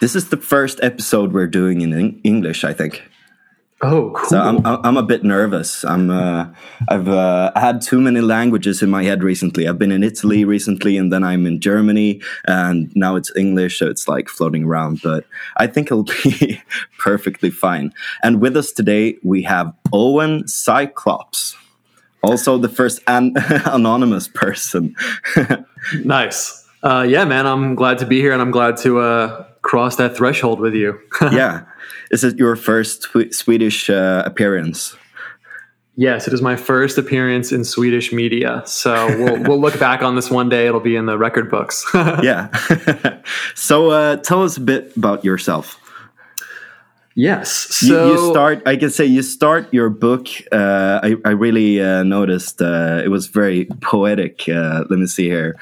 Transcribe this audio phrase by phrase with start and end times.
[0.00, 3.02] This is the first episode we're doing in English, I think.
[3.82, 4.28] Oh, cool.
[4.28, 5.84] So I'm I'm a bit nervous.
[5.84, 6.48] I'm uh,
[6.88, 9.68] I've uh, had too many languages in my head recently.
[9.68, 13.88] I've been in Italy recently, and then I'm in Germany, and now it's English, so
[13.88, 15.00] it's like floating around.
[15.02, 15.24] But
[15.56, 16.60] I think it'll be
[16.98, 17.92] perfectly fine.
[18.22, 21.56] And with us today, we have Owen Cyclops,
[22.22, 24.94] also the first an- anonymous person.
[26.04, 26.66] nice.
[26.82, 27.46] Uh, yeah, man.
[27.46, 30.98] I'm glad to be here, and I'm glad to uh, cross that threshold with you.
[31.32, 31.64] yeah.
[32.10, 34.96] Is it your first Swedish uh, appearance?
[35.96, 38.62] Yes, it is my first appearance in Swedish media.
[38.64, 40.66] So we'll, we'll look back on this one day.
[40.66, 41.84] It'll be in the record books.
[41.94, 42.48] yeah.
[43.54, 45.78] so uh, tell us a bit about yourself.
[47.14, 47.50] Yes.
[47.50, 48.62] So you, you, start.
[48.66, 50.28] I can say you start your book.
[50.50, 54.48] Uh, I, I really uh, noticed uh, it was very poetic.
[54.48, 55.56] Uh, let me see here.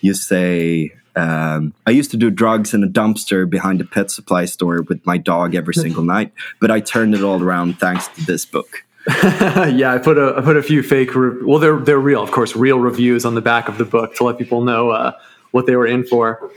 [0.00, 4.44] You say um, I used to do drugs in a dumpster behind a pet supply
[4.46, 8.26] store with my dog every single night, but I turned it all around thanks to
[8.26, 8.84] this book.
[9.22, 11.14] yeah, I put a I put a few fake.
[11.14, 14.14] Re- well, they're they're real, of course, real reviews on the back of the book
[14.16, 15.12] to let people know uh,
[15.50, 16.50] what they were in for.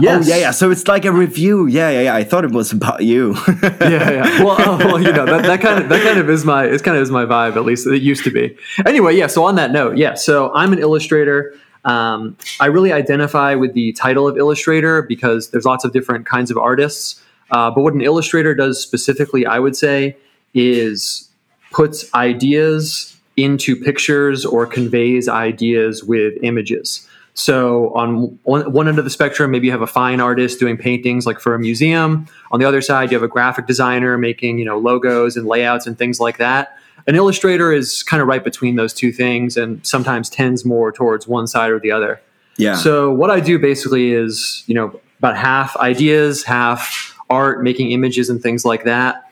[0.00, 0.26] Yes.
[0.26, 0.50] Oh yeah, yeah.
[0.50, 1.66] So it's like a review.
[1.66, 2.14] Yeah, yeah, yeah.
[2.14, 3.34] I thought it was about you.
[3.62, 4.44] yeah, yeah.
[4.44, 6.82] Well, uh, well, you know that, that kind of that kind of is my it's
[6.82, 7.56] kind of is my vibe.
[7.56, 8.54] At least it used to be.
[8.84, 9.26] Anyway, yeah.
[9.26, 10.14] So on that note, yeah.
[10.14, 11.54] So I'm an illustrator.
[11.84, 16.50] Um, I really identify with the title of illustrator because there's lots of different kinds
[16.50, 17.22] of artists.
[17.50, 20.16] Uh, but what an illustrator does specifically, I would say,
[20.54, 21.28] is
[21.72, 27.06] puts ideas into pictures or conveys ideas with images.
[27.34, 30.76] So on one, one end of the spectrum, maybe you have a fine artist doing
[30.76, 32.28] paintings like for a museum.
[32.52, 35.86] On the other side, you have a graphic designer making you know logos and layouts
[35.86, 39.84] and things like that an illustrator is kind of right between those two things and
[39.86, 42.20] sometimes tends more towards one side or the other.
[42.56, 42.76] Yeah.
[42.76, 48.30] So what I do basically is, you know, about half ideas, half art, making images
[48.30, 49.30] and things like that.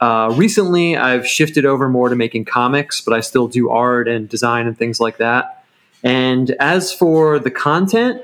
[0.00, 4.28] Uh, recently, I've shifted over more to making comics, but I still do art and
[4.28, 5.64] design and things like that.
[6.02, 8.20] And as for the content,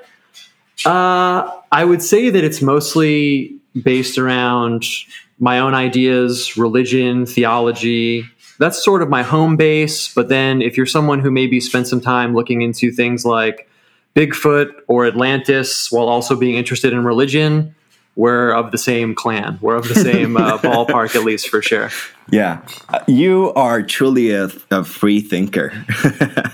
[0.85, 4.85] uh, I would say that it's mostly based around
[5.39, 10.13] my own ideas, religion, theology, that's sort of my home base.
[10.13, 13.69] But then if you're someone who maybe spent some time looking into things like
[14.15, 17.75] Bigfoot or Atlantis while also being interested in religion,
[18.19, 19.59] we're of the same clan.
[19.63, 21.91] We're of the same uh, ballpark, at least for sure.
[22.31, 22.61] Yeah,
[23.07, 25.73] you are truly a, a free thinker.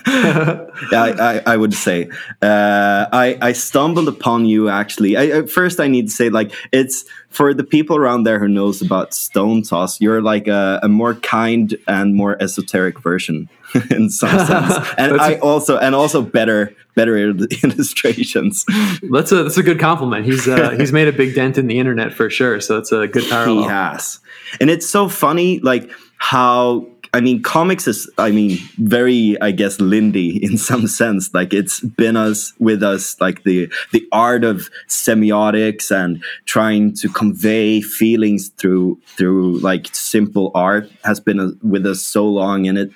[0.07, 2.11] I, I, I, would say.
[2.43, 5.17] Uh, I, I stumbled upon you actually.
[5.17, 8.83] I, first, I need to say, like, it's for the people around there who knows
[8.83, 10.01] about Stone Toss.
[10.01, 13.49] You're like a, a more kind and more esoteric version
[13.91, 17.17] in some sense, and I also and also better better
[17.63, 18.65] illustrations.
[19.11, 20.25] That's a that's a good compliment.
[20.25, 22.61] He's uh, he's made a big dent in the internet for sure.
[22.61, 23.63] So it's a good parallel.
[23.63, 24.21] He has,
[24.61, 29.81] and it's so funny, like how I mean, comics is, I mean, very, I guess,
[29.81, 31.33] Lindy in some sense.
[31.33, 37.09] Like it's been us with us, like the the art of semiotics and trying to
[37.09, 42.79] convey feelings through through like simple art has been a, with us so long, and
[42.79, 42.91] it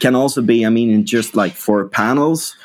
[0.00, 2.56] can also be, I mean, in just like four panels,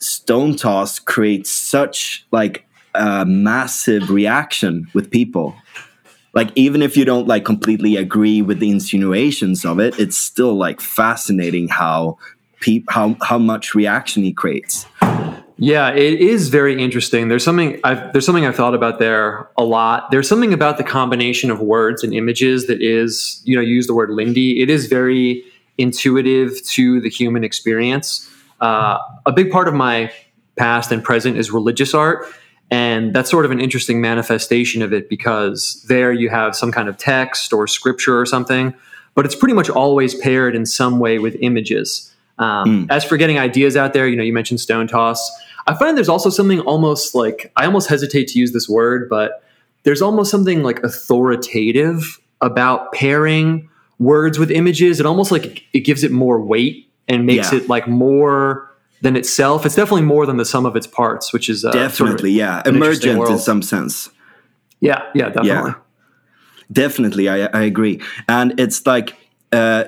[0.00, 5.54] Stone Toss creates such like a massive reaction with people.
[6.32, 10.54] Like even if you don't like completely agree with the insinuations of it it's still
[10.54, 12.18] like fascinating how
[12.60, 14.86] pe- how how much reaction he creates.
[15.56, 17.28] Yeah it is very interesting.
[17.28, 20.10] There's something I've, there's something i've thought about there a lot.
[20.10, 23.86] There's something about the combination of words and images that is you know you use
[23.86, 24.62] the word lindy.
[24.62, 25.44] It is very
[25.80, 28.30] intuitive to the human experience
[28.60, 30.12] uh, a big part of my
[30.56, 32.26] past and present is religious art
[32.70, 36.88] and that's sort of an interesting manifestation of it because there you have some kind
[36.88, 38.74] of text or scripture or something,
[39.14, 42.14] but it's pretty much always paired in some way with images.
[42.38, 42.90] Um, mm.
[42.90, 45.30] As for getting ideas out there, you know, you mentioned stone toss.
[45.66, 49.42] I find there's also something almost like I almost hesitate to use this word, but
[49.82, 53.68] there's almost something like authoritative about pairing
[54.00, 54.98] words with images.
[54.98, 57.60] It almost like it gives it more weight and makes yeah.
[57.60, 58.68] it like more
[59.02, 59.64] than itself.
[59.64, 62.28] It's definitely more than the sum of its parts, which is uh, definitely sort of
[62.30, 64.10] yeah emergent in some sense.
[64.80, 65.70] Yeah, yeah, definitely.
[65.70, 65.74] Yeah.
[66.72, 69.16] Definitely, I, I agree, and it's like
[69.52, 69.84] uh,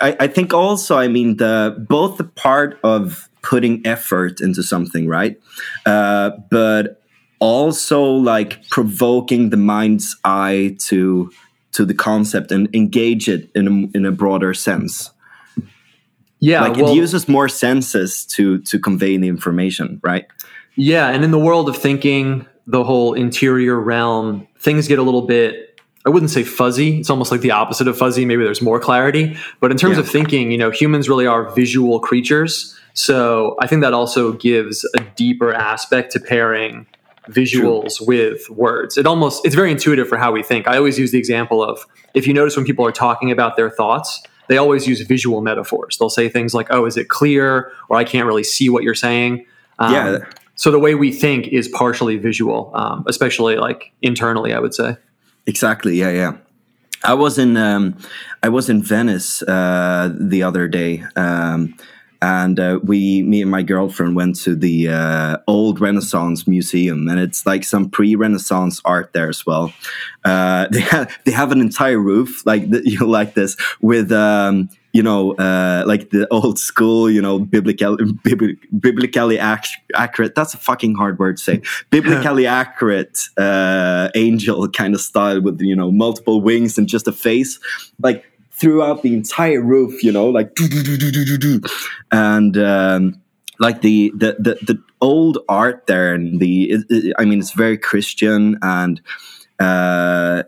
[0.00, 5.06] I, I think also, I mean, the both the part of putting effort into something,
[5.06, 5.38] right,
[5.84, 7.02] uh, but
[7.40, 11.30] also like provoking the mind's eye to
[11.74, 15.10] to the concept and engage it in a, in a broader sense.
[16.40, 20.26] Yeah, like well, it uses more senses to to convey the information, right?
[20.74, 25.22] Yeah, and in the world of thinking, the whole interior realm, things get a little
[25.26, 25.74] bit
[26.06, 27.00] I wouldn't say fuzzy.
[27.00, 28.26] It's almost like the opposite of fuzzy.
[28.26, 29.36] Maybe there's more clarity.
[29.60, 30.02] But in terms yeah.
[30.02, 32.78] of thinking, you know, humans really are visual creatures.
[32.92, 36.86] So I think that also gives a deeper aspect to pairing
[37.30, 38.06] visuals True.
[38.06, 38.98] with words.
[38.98, 40.68] It almost it's very intuitive for how we think.
[40.68, 43.70] I always use the example of if you notice when people are talking about their
[43.70, 45.96] thoughts, they always use visual metaphors.
[45.98, 48.94] They'll say things like, "Oh, is it clear?" or "I can't really see what you're
[48.94, 49.46] saying."
[49.78, 50.18] Um, yeah.
[50.56, 54.52] So the way we think is partially visual, um, especially like internally.
[54.52, 54.96] I would say.
[55.46, 55.96] Exactly.
[55.96, 56.10] Yeah.
[56.10, 56.36] Yeah.
[57.04, 57.96] I was in um,
[58.42, 61.04] I was in Venice uh, the other day.
[61.16, 61.76] Um,
[62.24, 67.20] and uh, we me and my girlfriend went to the uh, old renaissance museum and
[67.20, 69.74] it's like some pre-renaissance art there as well.
[70.24, 74.70] Uh, they have they have an entire roof like you know, like this with um,
[74.94, 77.98] you know uh, like the old school you know biblical
[78.80, 81.60] biblically accurate that's a fucking hard word to say
[81.90, 87.12] biblically accurate uh, angel kind of style with you know multiple wings and just a
[87.12, 87.60] face.
[88.00, 88.24] Like
[88.54, 90.56] throughout the entire roof, you know, like
[92.10, 93.20] and um,
[93.58, 97.52] like the, the the the old art there, and the it, it, I mean, it's
[97.52, 99.00] very Christian and.
[99.60, 100.42] Uh,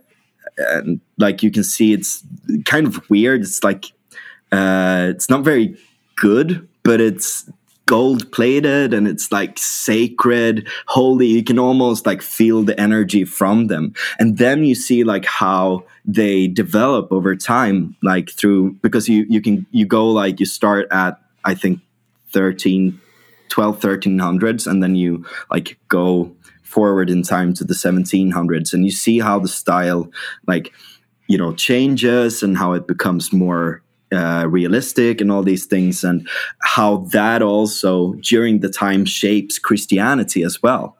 [0.58, 2.25] and like you can see, it's
[2.64, 3.43] kind of weird.
[3.43, 3.93] It's like
[4.53, 5.76] uh, it's not very
[6.17, 7.49] good, but it's
[7.87, 11.27] gold plated and it's like sacred, holy.
[11.29, 13.94] You can almost like feel the energy from them.
[14.19, 19.41] And then you see like how they develop over time, like through because you you
[19.41, 21.81] can you go like you start at I think
[22.33, 23.00] 13,
[23.49, 26.32] 12, 1300s, and then you like go
[26.62, 30.11] forward in time to the 1700s, and you see how the style
[30.47, 30.73] like
[31.29, 33.82] you know changes and how it becomes more
[34.12, 36.29] uh, realistic and all these things, and
[36.61, 40.97] how that also during the time shapes Christianity as well.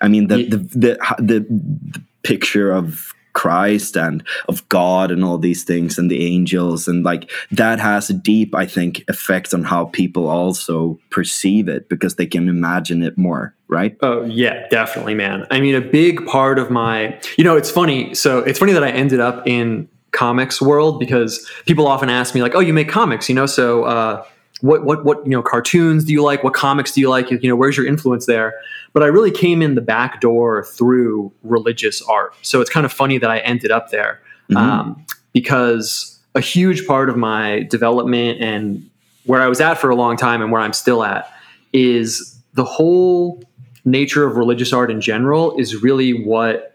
[0.00, 5.38] I mean, the the, the, the, the picture of Christ and of God and all
[5.38, 9.62] these things and the angels and like that has a deep I think effect on
[9.62, 13.96] how people also perceive it because they can imagine it more right?
[14.02, 15.46] Oh yeah definitely man.
[15.50, 18.84] I mean a big part of my you know it's funny so it's funny that
[18.84, 19.88] I ended up in
[20.20, 23.46] comics world because people often ask me like, "Oh, you make comics, you know?
[23.46, 24.22] So uh,
[24.60, 26.44] what what what you know cartoons do you like?
[26.44, 27.30] What comics do you like?
[27.30, 28.52] You know, where's your influence there?"
[28.92, 32.92] But I really came in the back door through religious art, so it's kind of
[32.92, 34.20] funny that I ended up there
[34.50, 34.56] mm-hmm.
[34.58, 38.88] um, because a huge part of my development and
[39.24, 41.32] where I was at for a long time and where I'm still at
[41.72, 43.42] is the whole
[43.86, 46.69] nature of religious art in general is really what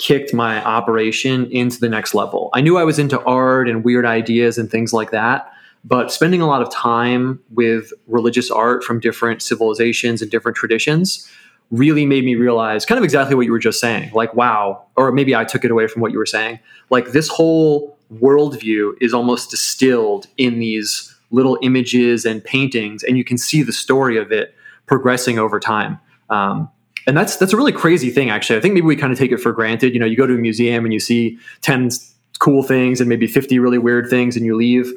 [0.00, 2.48] kicked my operation into the next level.
[2.54, 5.52] I knew I was into art and weird ideas and things like that,
[5.84, 11.30] but spending a lot of time with religious art from different civilizations and different traditions
[11.70, 14.10] really made me realize kind of exactly what you were just saying.
[14.14, 16.58] Like, wow, or maybe I took it away from what you were saying.
[16.88, 23.22] Like, this whole worldview is almost distilled in these little images and paintings, and you
[23.22, 24.54] can see the story of it
[24.86, 26.00] progressing over time.
[26.30, 26.70] Um,
[27.06, 28.58] and that's that's a really crazy thing actually.
[28.58, 29.94] I think maybe we kind of take it for granted.
[29.94, 31.90] You know you go to a museum and you see 10
[32.38, 34.92] cool things and maybe 50 really weird things and you leave.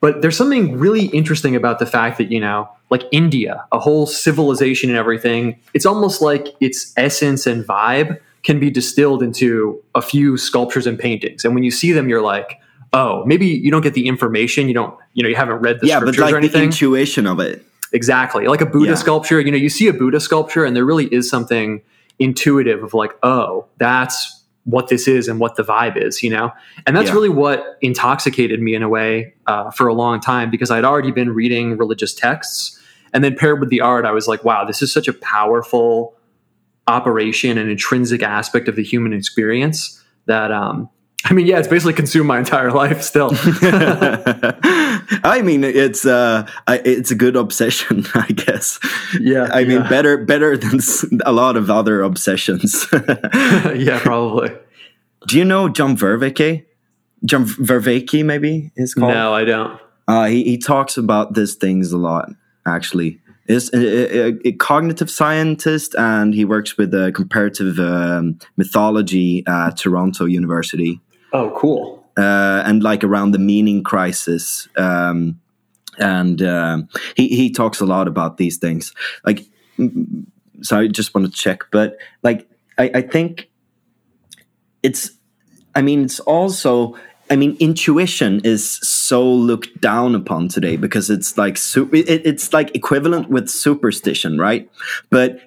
[0.00, 4.06] But there's something really interesting about the fact that you know like india a whole
[4.06, 10.00] civilization and everything it's almost like its essence and vibe can be distilled into a
[10.00, 11.44] few sculptures and paintings.
[11.44, 12.60] And when you see them you're like
[12.92, 15.86] oh maybe you don't get the information you don't you know you haven't read the
[15.86, 16.60] yeah, scriptures but like or anything.
[16.60, 18.46] the intuition of it Exactly.
[18.46, 18.96] Like a Buddha yeah.
[18.96, 21.82] sculpture, you know, you see a Buddha sculpture and there really is something
[22.18, 26.52] intuitive of like, oh, that's what this is and what the vibe is, you know?
[26.86, 27.14] And that's yeah.
[27.14, 31.10] really what intoxicated me in a way uh, for a long time because I'd already
[31.10, 32.78] been reading religious texts.
[33.12, 36.14] And then paired with the art, I was like, wow, this is such a powerful
[36.86, 40.88] operation and intrinsic aspect of the human experience that um,
[41.24, 43.30] I mean, yeah, it's basically consumed my entire life still.
[45.22, 48.78] I mean, it's uh, it's a good obsession, I guess.
[49.20, 49.88] Yeah, I mean, yeah.
[49.88, 50.80] better better than
[51.26, 52.86] a lot of other obsessions.
[52.92, 54.50] yeah, probably.
[55.28, 56.64] Do you know John Vervaeke?
[57.26, 59.12] John Vervaeke, maybe is called.
[59.12, 59.78] No, I don't.
[60.08, 62.30] Uh, he he talks about these things a lot.
[62.66, 69.42] Actually, is a, a, a, cognitive scientist and he works with uh, comparative um, mythology
[69.46, 71.00] at Toronto University.
[71.32, 72.04] Oh, cool.
[72.16, 74.68] Uh, and like around the meaning crisis.
[74.76, 75.40] Um,
[75.98, 78.94] and um, he, he talks a lot about these things.
[79.24, 79.46] Like,
[80.62, 83.48] so I just want to check, but like, I, I think
[84.82, 85.10] it's,
[85.74, 86.96] I mean, it's also,
[87.30, 93.30] I mean, intuition is so looked down upon today because it's like, it's like equivalent
[93.30, 94.68] with superstition, right?
[95.10, 95.40] But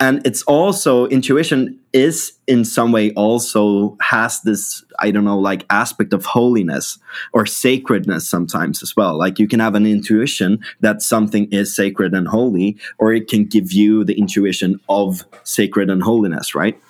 [0.00, 5.64] and it's also intuition is in some way also has this i don't know like
[5.70, 6.98] aspect of holiness
[7.32, 12.14] or sacredness sometimes as well like you can have an intuition that something is sacred
[12.14, 16.80] and holy or it can give you the intuition of sacred and holiness right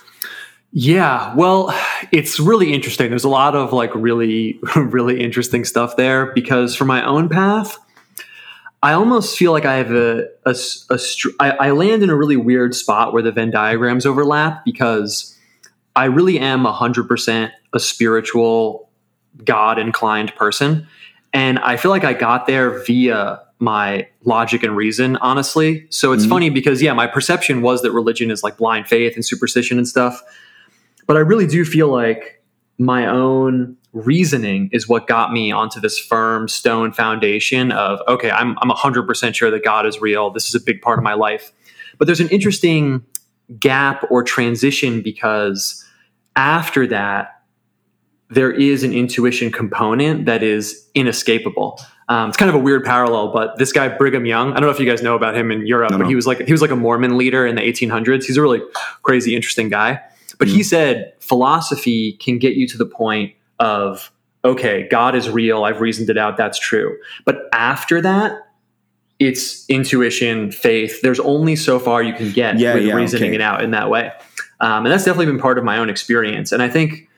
[0.73, 1.77] yeah, well,
[2.13, 3.11] it's really interesting.
[3.11, 7.77] There's a lot of like really, really interesting stuff there because for my own path,
[8.83, 10.57] I almost feel like I have a, a,
[10.91, 10.99] a
[11.39, 15.37] I, I land in a really weird spot where the Venn diagrams overlap because
[15.95, 18.91] I really am 100% a spiritual,
[19.45, 20.87] God inclined person.
[21.33, 25.87] And I feel like I got there via my logic and reason, honestly.
[25.91, 26.31] So it's mm-hmm.
[26.31, 29.87] funny because, yeah, my perception was that religion is like blind faith and superstition and
[29.87, 30.23] stuff.
[31.07, 32.43] But I really do feel like
[32.79, 38.57] my own reasoning is what got me onto this firm stone foundation of okay i'm,
[38.61, 40.31] I'm 100% sure that god is real.
[40.31, 41.53] This is a big part of my life.
[41.99, 43.05] But there's an interesting
[43.59, 45.85] gap or transition because
[46.37, 47.43] after that
[48.29, 51.81] there is an intuition component that is inescapable.
[52.09, 54.71] Um, it's kind of a weird parallel but this guy brigham young i don't know
[54.71, 56.73] if you guys know about him in europe but he was like he was like
[56.73, 58.61] a mormon leader in the 1800s he's a really
[59.03, 60.01] crazy interesting guy.
[60.39, 60.55] But mm.
[60.55, 64.11] he said philosophy can get you to the point of
[64.45, 65.65] okay, God is real.
[65.65, 66.37] I've reasoned it out.
[66.37, 66.97] That's true.
[67.25, 68.39] But after that,
[69.19, 71.03] it's intuition, faith.
[71.03, 73.35] There's only so far you can get yeah, with yeah, reasoning okay.
[73.35, 74.11] it out in that way.
[74.61, 76.53] Um, and that's definitely been part of my own experience.
[76.53, 77.09] And I think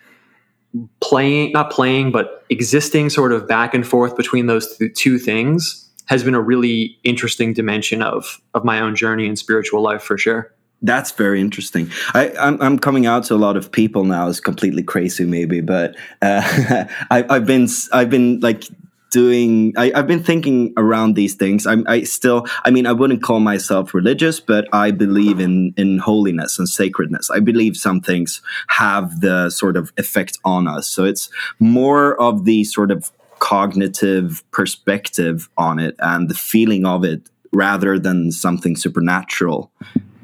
[1.00, 5.88] playing, not playing, but existing sort of back and forth between those th- two things
[6.06, 10.18] has been a really interesting dimension of of my own journey in spiritual life for
[10.18, 10.52] sure.
[10.82, 11.90] That's very interesting.
[12.12, 15.24] I, am I'm, I'm coming out to a lot of people now as completely crazy,
[15.24, 16.42] maybe, but uh,
[17.10, 18.64] I, have been I've been like
[19.12, 19.74] doing.
[19.76, 21.66] I, have been thinking around these things.
[21.68, 22.46] I'm I still.
[22.64, 27.30] I mean, I wouldn't call myself religious, but I believe in in holiness and sacredness.
[27.30, 30.88] I believe some things have the sort of effect on us.
[30.88, 37.04] So it's more of the sort of cognitive perspective on it and the feeling of
[37.04, 39.70] it rather than something supernatural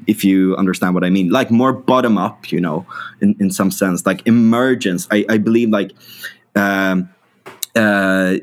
[0.09, 2.85] if you understand what I mean, like more bottom up, you know,
[3.21, 5.07] in, in some sense, like emergence.
[5.11, 5.91] I, I believe like
[6.55, 7.09] um,
[7.75, 8.37] uh,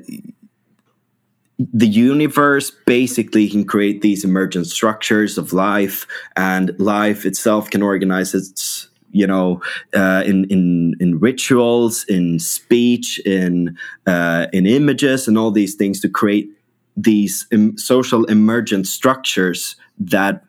[1.58, 6.06] the universe basically can create these emergent structures of life,
[6.36, 9.62] and life itself can organize its you know,
[9.94, 16.00] uh, in in in rituals, in speech, in uh, in images, and all these things
[16.00, 16.48] to create
[16.96, 17.46] these
[17.76, 20.45] social emergent structures that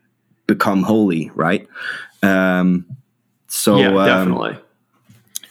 [0.47, 1.67] become holy, right?
[2.23, 2.85] Um,
[3.47, 4.51] so yeah, um, definitely.
[4.51, 4.63] Um,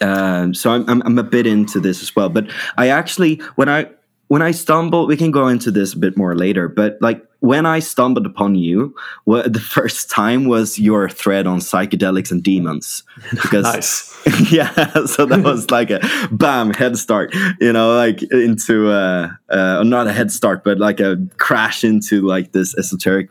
[0.01, 3.69] um, so I'm, I'm, I'm a bit into this as well, but I actually when
[3.69, 3.89] I
[4.27, 7.65] when I stumbled, we can go into this a bit more later, but like when
[7.65, 13.03] I stumbled upon you, what the first time was your thread on psychedelics and demons.
[13.31, 14.13] Because nice.
[14.51, 16.01] yeah, so that was like a
[16.31, 20.99] bam head start, you know, like into uh, uh not a head start, but like
[20.99, 23.29] a crash into like this esoteric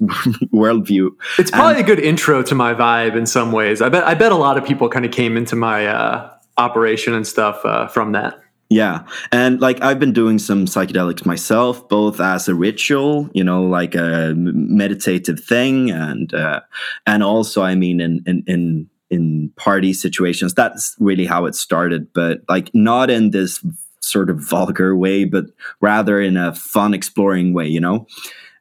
[0.52, 1.10] worldview.
[1.38, 3.82] It's probably and, a good intro to my vibe in some ways.
[3.82, 7.14] I bet I bet a lot of people kind of came into my uh, operation
[7.14, 8.40] and stuff uh, from that.
[8.70, 9.04] Yeah.
[9.32, 13.96] And like I've been doing some psychedelics myself, both as a ritual, you know, like
[13.96, 16.60] a meditative thing and uh,
[17.06, 20.54] and also I mean in in in in party situations.
[20.54, 23.60] That's really how it started, but like not in this
[24.00, 25.46] sort of vulgar way, but
[25.80, 28.06] rather in a fun exploring way, you know?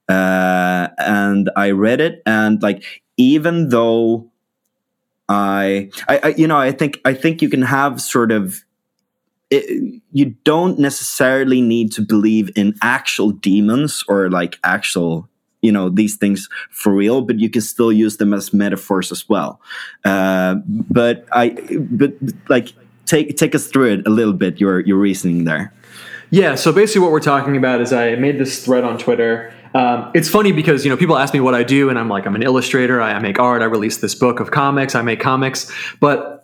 [0.09, 4.29] Uh, and I read it, and like even though
[5.29, 8.65] I, I, I, you know, I think I think you can have sort of.
[9.51, 15.27] It, you don't necessarily need to believe in actual demons or like actual
[15.61, 19.27] you know these things for real but you can still use them as metaphors as
[19.27, 19.59] well
[20.05, 21.49] uh, but i
[21.89, 22.13] but
[22.47, 22.73] like
[23.05, 25.73] take take us through it a little bit your your reasoning there
[26.29, 30.11] yeah so basically what we're talking about is i made this thread on twitter um,
[30.13, 32.35] it's funny because you know people ask me what I do, and I'm like, I'm
[32.35, 33.01] an illustrator.
[33.01, 33.61] I, I make art.
[33.61, 34.95] I release this book of comics.
[34.95, 36.39] I make comics, but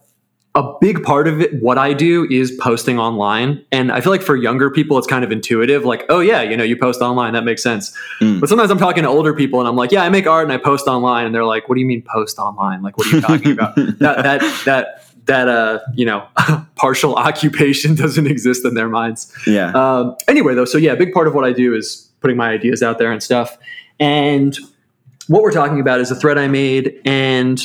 [0.56, 3.64] a big part of it, what I do is posting online.
[3.74, 5.84] And I feel like for younger people, it's kind of intuitive.
[5.84, 7.96] Like, oh yeah, you know, you post online, that makes sense.
[8.22, 8.40] Mm.
[8.40, 10.54] But sometimes I'm talking to older people and I'm like, yeah, I make art and
[10.54, 11.26] I post online.
[11.26, 12.82] And they're like, what do you mean post online?
[12.84, 13.76] Like, what are you talking about?
[13.76, 16.26] that, that, that, that, uh, you know,
[16.76, 19.34] partial occupation doesn't exist in their minds.
[19.46, 19.72] Yeah.
[19.72, 22.50] Um, anyway, though, so yeah, a big part of what I do is putting my
[22.50, 23.56] ideas out there and stuff.
[24.00, 24.58] And
[25.28, 27.00] what we're talking about is a thread I made.
[27.06, 27.62] And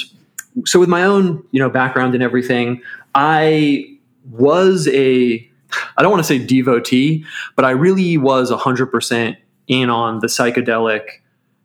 [0.67, 2.83] so with my own, you know, background and everything,
[3.14, 3.97] I
[4.31, 5.49] was a
[5.97, 7.25] I don't want to say devotee,
[7.57, 9.37] but I really was 100%
[9.69, 11.05] in on the psychedelic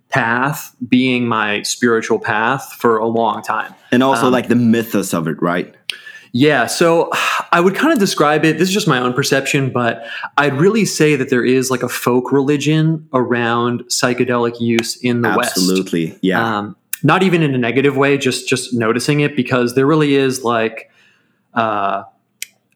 [0.08, 3.74] path being my spiritual path for a long time.
[3.92, 5.76] And also Um, like the mythos of it, right?
[6.38, 7.12] Yeah, so
[7.54, 8.58] I would kind of describe it.
[8.58, 10.06] This is just my own perception, but
[10.38, 15.30] I'd really say that there is like a folk religion around psychedelic use in the
[15.30, 15.56] West.
[15.56, 16.20] Absolutely.
[16.22, 16.58] Yeah.
[16.58, 20.44] Um, not even in a negative way, just just noticing it because there really is
[20.44, 20.92] like
[21.54, 22.04] uh,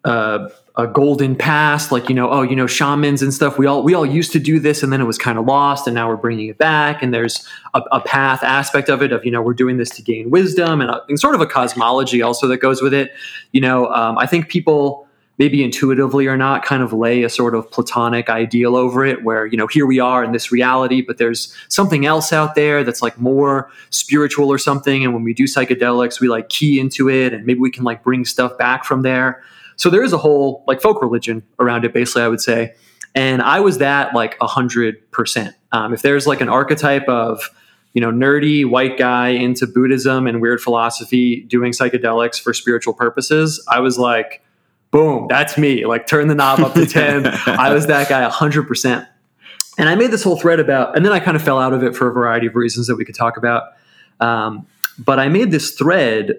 [0.05, 0.47] uh,
[0.79, 3.57] a golden past, like you know, oh, you know, shamans and stuff.
[3.57, 5.88] We all we all used to do this, and then it was kind of lost,
[5.88, 7.03] and now we're bringing it back.
[7.03, 10.01] And there's a, a path aspect of it of you know we're doing this to
[10.01, 13.12] gain wisdom, and, a, and sort of a cosmology also that goes with it.
[13.51, 15.05] You know, um, I think people
[15.38, 19.45] maybe intuitively or not kind of lay a sort of platonic ideal over it where
[19.45, 23.01] you know here we are in this reality but there's something else out there that's
[23.01, 27.33] like more spiritual or something and when we do psychedelics we like key into it
[27.33, 29.41] and maybe we can like bring stuff back from there
[29.79, 32.74] so there is a whole like folk religion around it basically i would say
[33.15, 37.50] and i was that like 100% um, if there's like an archetype of
[37.93, 43.63] you know nerdy white guy into buddhism and weird philosophy doing psychedelics for spiritual purposes
[43.69, 44.43] i was like
[44.91, 45.86] boom, that's me.
[45.86, 47.25] Like turn the knob up to 10.
[47.48, 49.07] I was that guy 100%.
[49.77, 51.83] And I made this whole thread about, and then I kind of fell out of
[51.83, 53.63] it for a variety of reasons that we could talk about.
[54.19, 54.67] Um,
[54.98, 56.38] but I made this thread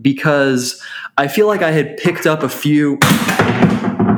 [0.00, 0.82] because
[1.16, 2.98] I feel like I had picked up a few.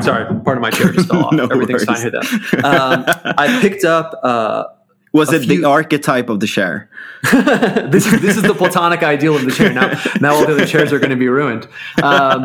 [0.00, 1.32] Sorry, part of my chair just fell off.
[1.32, 2.02] No Everything's worries.
[2.02, 2.20] fine here
[2.62, 2.68] though.
[2.68, 4.64] Um, I picked up uh,
[5.12, 6.88] Was it few- the archetype of the chair?
[7.32, 9.72] this is this is the platonic ideal of the chair.
[9.74, 11.68] Now, now all the other chairs are going to be ruined.
[12.02, 12.44] Um,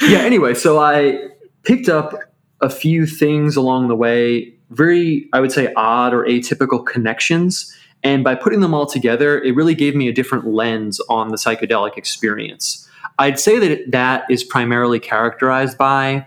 [0.00, 0.20] yeah.
[0.20, 1.28] Anyway, so I
[1.64, 2.14] picked up
[2.62, 8.22] a few things along the way, very I would say odd or atypical connections, and
[8.22, 11.96] by putting them all together, it really gave me a different lens on the psychedelic
[11.96, 12.88] experience.
[13.18, 16.26] I'd say that that is primarily characterized by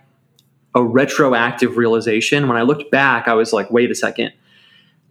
[0.75, 2.47] a retroactive realization.
[2.47, 4.33] When I looked back, I was like, wait a second,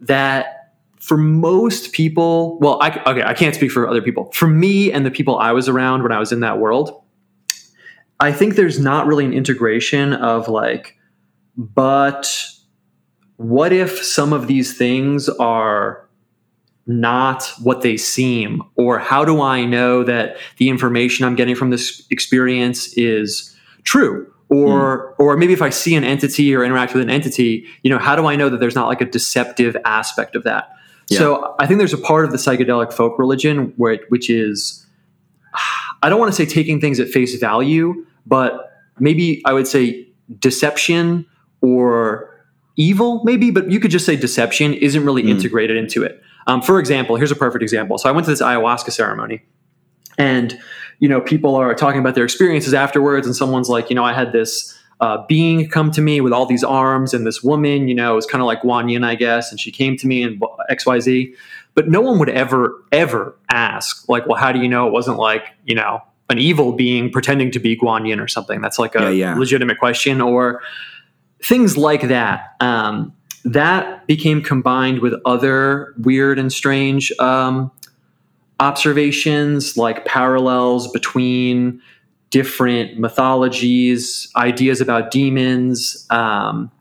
[0.01, 4.31] that for most people, well, I, okay, I can't speak for other people.
[4.33, 7.01] For me and the people I was around when I was in that world,
[8.19, 10.97] I think there's not really an integration of like,
[11.55, 12.45] but
[13.37, 16.08] what if some of these things are
[16.89, 18.61] not what they seem?
[18.75, 24.25] Or how do I know that the information I'm getting from this experience is true?
[24.49, 27.99] Or, or maybe if I see an entity or interact with an entity, you know,
[27.99, 30.71] how do I know that there's not like a deceptive aspect of that?
[31.11, 34.85] So I think there's a part of the psychedelic folk religion where it, which is
[36.03, 40.07] I don't want to say taking things at face value, but maybe I would say
[40.39, 41.25] deception
[41.61, 42.29] or
[42.75, 45.29] evil, maybe, but you could just say deception isn't really Mm.
[45.29, 46.21] integrated into it.
[46.47, 47.97] Um, for example, here's a perfect example.
[47.97, 49.41] So I went to this ayahuasca ceremony,
[50.17, 50.57] and
[50.99, 54.13] you know, people are talking about their experiences afterwards, and someone's like, you know, I
[54.13, 57.95] had this uh, being come to me with all these arms, and this woman, you
[57.95, 60.23] know, it was kind of like Guan Yin, I guess, and she came to me
[60.23, 61.33] and X Y Z.
[61.75, 65.17] But no one would ever, ever ask, like, well, how do you know it wasn't
[65.17, 68.59] like, you know, an evil being pretending to be Guan Yin or something?
[68.59, 69.35] That's like a Yeah, yeah.
[69.35, 70.61] legitimate question, or
[71.41, 72.55] things like that.
[72.59, 73.13] Um,
[73.45, 77.71] that became combined with other weird and strange um,
[78.59, 81.81] observations, like parallels between
[82.29, 86.05] different mythologies, ideas about demons.
[86.09, 86.71] Um,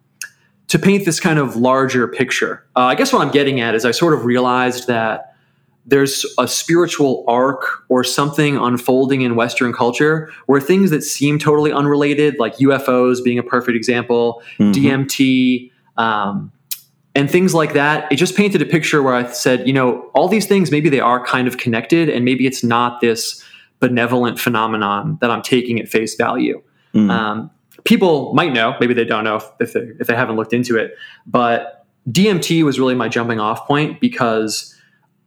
[0.69, 2.63] to paint this kind of larger picture.
[2.77, 5.35] Uh, I guess what I'm getting at is I sort of realized that
[5.87, 11.73] there's a spiritual arc or something unfolding in Western culture where things that seem totally
[11.73, 14.75] unrelated, like UFOs being a perfect example, Mhm.
[14.75, 16.51] DMT, um,
[17.15, 20.29] and things like that, it just painted a picture where I said, you know, all
[20.29, 23.45] these things, maybe they are kind of connected, and maybe it's not this
[23.81, 26.63] benevolent phenomenon that I'm taking at face value.
[26.95, 27.11] Mm.
[27.11, 27.51] Um,
[27.85, 30.77] people might know, maybe they don't know if, if, they, if they haven't looked into
[30.77, 30.95] it,
[31.27, 34.75] but DMT was really my jumping off point because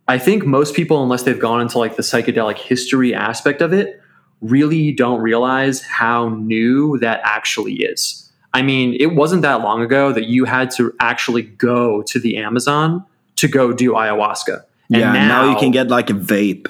[0.07, 4.01] I think most people, unless they've gone into like the psychedelic history aspect of it,
[4.41, 8.31] really don't realize how new that actually is.
[8.54, 12.38] I mean, it wasn't that long ago that you had to actually go to the
[12.38, 13.06] Amazon
[13.38, 14.64] to go do ayahuasca.
[14.90, 16.68] And yeah, now, you can get like a vape.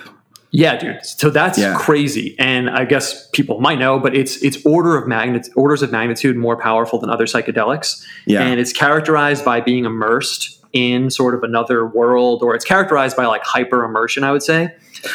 [0.51, 1.03] yeah, dude.
[1.05, 1.75] So that's Yeah.
[1.75, 2.35] crazy.
[2.37, 6.35] And I guess people might know, but it's it's order of magnitude orders of magnitude
[6.37, 8.05] more powerful than other psychedelics.
[8.27, 8.43] Yeah.
[8.43, 13.25] And it's characterized by being immersed in sort of another world, or it's characterized by
[13.25, 14.73] like hyper immersion, I would say.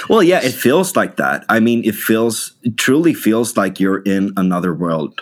[0.09, 1.45] Well, yeah, it feels like that.
[1.49, 5.21] I mean, it feels, it truly feels like you're in another world.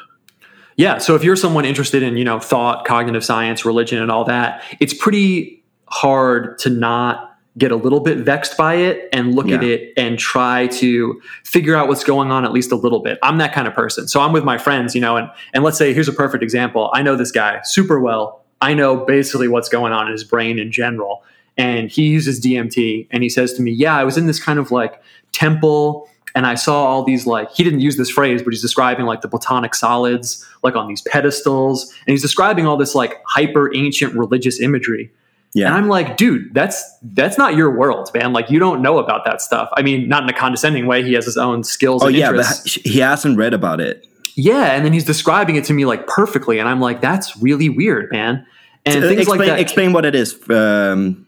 [0.76, 0.98] Yeah.
[0.98, 4.62] So if you're someone interested in, you know, thought, cognitive science, religion, and all that,
[4.80, 9.62] it's pretty hard to not get a little bit vexed by it and look at
[9.62, 13.16] it and try to figure out what's going on at least a little bit.
[13.22, 14.08] I'm that kind of person.
[14.08, 16.90] So I'm with my friends, you know, and and let's say here's a perfect example.
[16.92, 18.44] I know this guy super well.
[18.60, 21.22] I know basically what's going on in his brain in general.
[21.56, 24.58] and he uses DMT, and he says to me, "Yeah, I was in this kind
[24.58, 28.52] of like temple." And I saw all these like he didn't use this phrase, but
[28.52, 32.94] he's describing like the platonic solids, like on these pedestals, and he's describing all this
[32.94, 35.12] like hyper ancient religious imagery.
[35.52, 35.66] Yeah.
[35.66, 38.32] And I'm like, dude, that's that's not your world, man.
[38.32, 39.68] Like you don't know about that stuff.
[39.76, 41.04] I mean, not in a condescending way.
[41.04, 42.02] He has his own skills.
[42.02, 42.78] oh and yeah, interests.
[42.78, 44.04] but he hasn't read about it.
[44.34, 47.68] Yeah, and then he's describing it to me like perfectly, and I'm like, that's really
[47.68, 48.44] weird, man.
[48.84, 49.60] And Uh, things explain, like that.
[49.60, 50.34] explain what it is.
[50.50, 51.24] Um,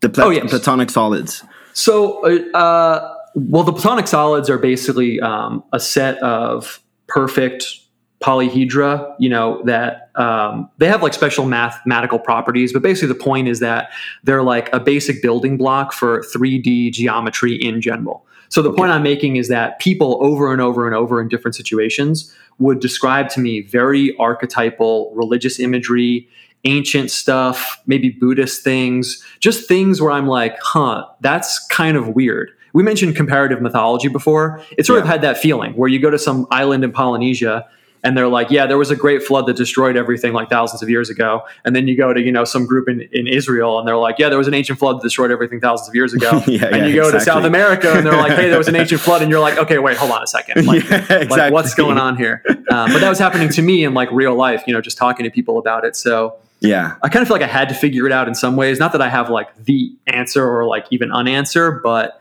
[0.00, 0.48] the plat- Oh, yes.
[0.48, 1.44] platonic solids.
[1.74, 7.80] So, uh, uh, well, the platonic solids are basically um, a set of perfect
[8.20, 9.14] polyhedra.
[9.18, 13.60] You know that um, they have like special mathematical properties, but basically the point is
[13.60, 13.90] that
[14.24, 18.26] they're like a basic building block for 3D geometry in general.
[18.50, 21.54] So the point I'm making is that people over and over and over in different
[21.54, 26.28] situations would describe to me very archetypal religious imagery,
[26.64, 32.50] ancient stuff, maybe Buddhist things, just things where I'm like, huh, that's kind of weird.
[32.72, 34.62] We mentioned comparative mythology before.
[34.76, 37.66] It sort of had that feeling where you go to some island in Polynesia
[38.04, 40.88] and they're like, yeah, there was a great flood that destroyed everything like thousands of
[40.88, 41.42] years ago.
[41.64, 44.20] And then you go to, you know, some group in, in Israel and they're like,
[44.20, 46.40] yeah, there was an ancient flood that destroyed everything thousands of years ago.
[46.46, 47.18] Yeah, and yeah, you go to.
[47.20, 49.20] South America and they're like, hey, there was an ancient flood.
[49.22, 50.64] And you're like, okay, wait, hold on a second.
[50.64, 52.42] Like, Yeah, like what's going on here?
[52.70, 55.24] Um, but that was happening to me in like real life, you know, just talking
[55.24, 55.96] to people about it.
[55.96, 56.94] So Yeah.
[57.02, 58.78] I kind of feel like I had to figure it out in some ways.
[58.78, 62.17] Not that I have like the answer or like even unanswer, but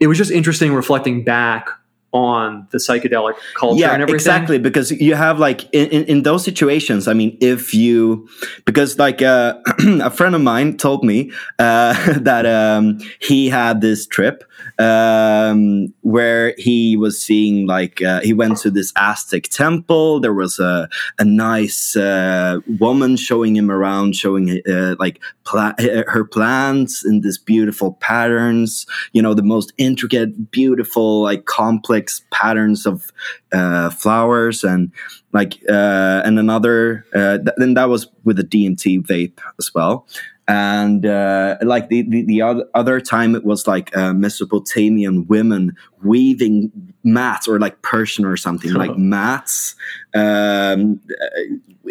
[0.00, 1.68] it was just interesting reflecting back
[2.12, 4.14] on the psychedelic culture yeah and everything.
[4.16, 8.28] exactly because you have like in, in, in those situations i mean if you
[8.64, 9.54] because like uh,
[10.02, 14.44] a friend of mine told me uh, that um, he had this trip
[14.78, 20.58] um, where he was seeing like uh, he went to this aztec temple there was
[20.58, 27.20] a, a nice uh, woman showing him around showing uh, like pla- her plants in
[27.20, 31.99] this beautiful patterns you know the most intricate beautiful like complex
[32.30, 33.12] patterns of
[33.52, 34.90] uh, flowers and
[35.32, 40.06] like uh, and another uh, th- then that was with the DMT vape as well.
[40.48, 45.76] And uh, like the, the the other other time it was like uh, Mesopotamian women
[46.02, 46.72] weaving
[47.04, 49.76] mats or like Persian or something like mats
[50.14, 51.00] um,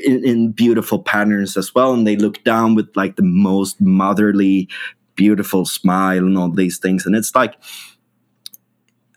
[0.03, 1.93] in, in beautiful patterns as well.
[1.93, 4.67] And they look down with like the most motherly
[5.15, 7.05] beautiful smile and all these things.
[7.05, 7.55] And it's like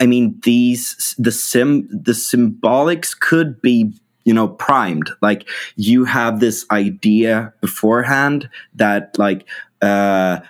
[0.02, 5.12] I mean, these the sim the symbolics could be you know primed.
[5.22, 9.48] Like you have this idea beforehand that like
[9.80, 10.40] uh,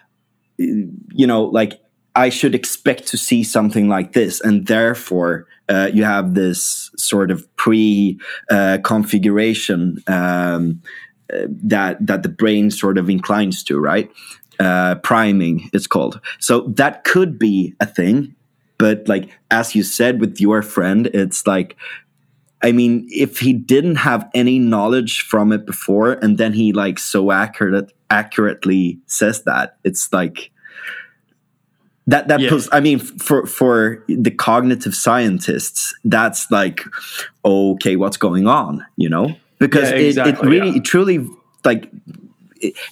[0.56, 1.80] you know like
[2.16, 7.30] I should expect to see something like this, and therefore uh, you have this sort
[7.30, 8.18] of pre
[8.50, 10.80] uh, configuration um,
[11.30, 14.10] uh, that that the brain sort of inclines to, right?
[14.58, 16.22] Uh, priming, it's called.
[16.38, 18.34] So that could be a thing
[18.82, 21.76] but like as you said with your friend it's like
[22.68, 26.98] i mean if he didn't have any knowledge from it before and then he like
[26.98, 30.50] so accurate accurately says that it's like
[32.06, 32.58] that that Yeah.
[32.72, 36.82] i mean for for the cognitive scientists that's like
[37.44, 39.26] okay what's going on you know
[39.58, 40.82] because Yeah, it, it really yeah.
[40.82, 41.18] truly
[41.64, 42.21] like it-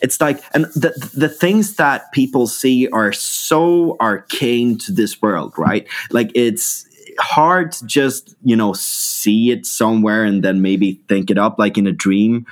[0.02, 5.52] it's like and the the things that people see are so arcane to this world
[5.56, 6.86] right like it's
[7.18, 11.78] hard to just you know see it somewhere and then maybe think it up like
[11.78, 12.46] in a dream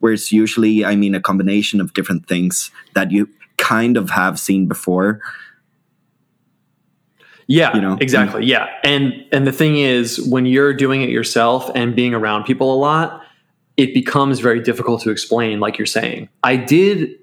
[0.00, 4.38] where it's usually i mean a combination of different things that you kind of have
[4.38, 5.20] seen before
[7.46, 7.98] Yeah, you know?
[8.00, 8.46] exactly.
[8.46, 8.68] Yeah.
[8.84, 12.78] And and the thing is when you're doing it yourself and being around people a
[12.78, 13.22] lot,
[13.76, 16.28] it becomes very difficult to explain like you're saying.
[16.42, 17.18] I did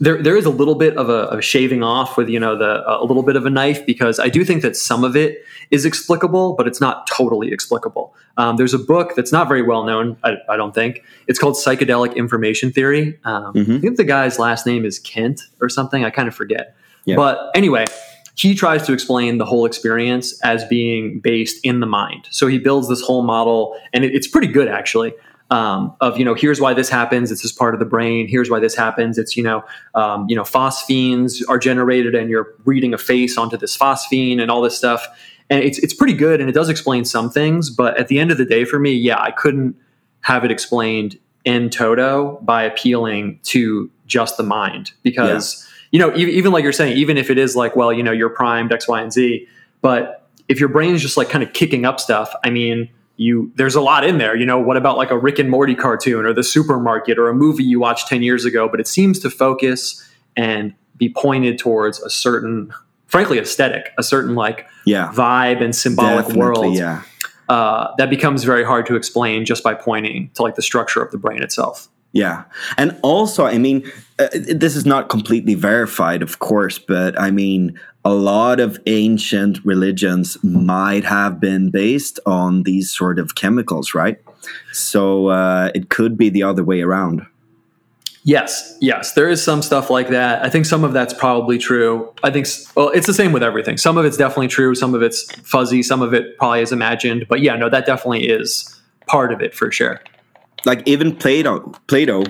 [0.00, 3.04] there there is a little bit of a, shaving off with you know the a
[3.04, 6.54] little bit of a knife because I do think that some of it is explicable,
[6.54, 8.14] but it's not totally explicable.
[8.36, 11.02] Um, there's a book that's not very well known, I, I don't think.
[11.26, 13.18] It's called Psychedelic Information Theory.
[13.24, 13.78] Um, Mhm.
[13.78, 16.04] I think the guy's last name is Kent or something.
[16.04, 16.76] I kind of forget.
[17.06, 17.16] Yeah.
[17.16, 17.86] But anyway,
[18.34, 22.28] he tries to explain the whole experience as being based in the mind.
[22.30, 25.14] So he builds this whole model, and it, it's pretty good actually.
[25.52, 27.30] Um, of you know, here's why this happens.
[27.30, 28.26] It's this part of the brain.
[28.26, 29.18] Here's why this happens.
[29.18, 29.62] It's you know,
[29.94, 34.50] um, you know, phosphenes are generated, and you're reading a face onto this phosphene, and
[34.50, 35.06] all this stuff.
[35.50, 37.68] And it's it's pretty good, and it does explain some things.
[37.68, 39.76] But at the end of the day, for me, yeah, I couldn't
[40.22, 46.34] have it explained in toto by appealing to just the mind because you know even,
[46.34, 48.86] even like you're saying even if it is like well you know you're primed x
[48.86, 49.46] y and z
[49.80, 52.88] but if your brain is just like kind of kicking up stuff i mean
[53.22, 54.36] you there's a lot in there.
[54.36, 57.34] You know what about like a rick and morty cartoon or the supermarket or a
[57.34, 58.68] movie you watched 10 years ago?
[58.68, 60.06] But it seems to focus
[60.36, 62.72] and be pointed towards a certain,
[63.06, 65.12] frankly, aesthetic, a certain like yeah.
[65.14, 67.02] vibe and symbolic definitely world yeah.
[67.48, 71.10] uh, that becomes very hard to explain just by pointing to like the structure of
[71.10, 71.88] the brain itself.
[72.12, 72.44] Yeah.
[72.76, 77.78] And also, I mean, uh, this is not completely verified, of course, but I mean,
[78.04, 84.18] a lot of ancient religions might have been based on these sort of chemicals, right?
[84.72, 87.26] So uh, it could be the other way around.
[88.24, 90.44] Yes, yes, there is some stuff like that.
[90.44, 92.12] I think some of that's probably true.
[92.22, 92.46] I think
[92.76, 93.76] well, it's the same with everything.
[93.78, 94.76] Some of it's definitely true.
[94.76, 95.82] Some of it's fuzzy.
[95.82, 97.26] Some of it probably is imagined.
[97.28, 100.00] But yeah, no, that definitely is part of it for sure.
[100.64, 102.24] Like even Plato, Plato.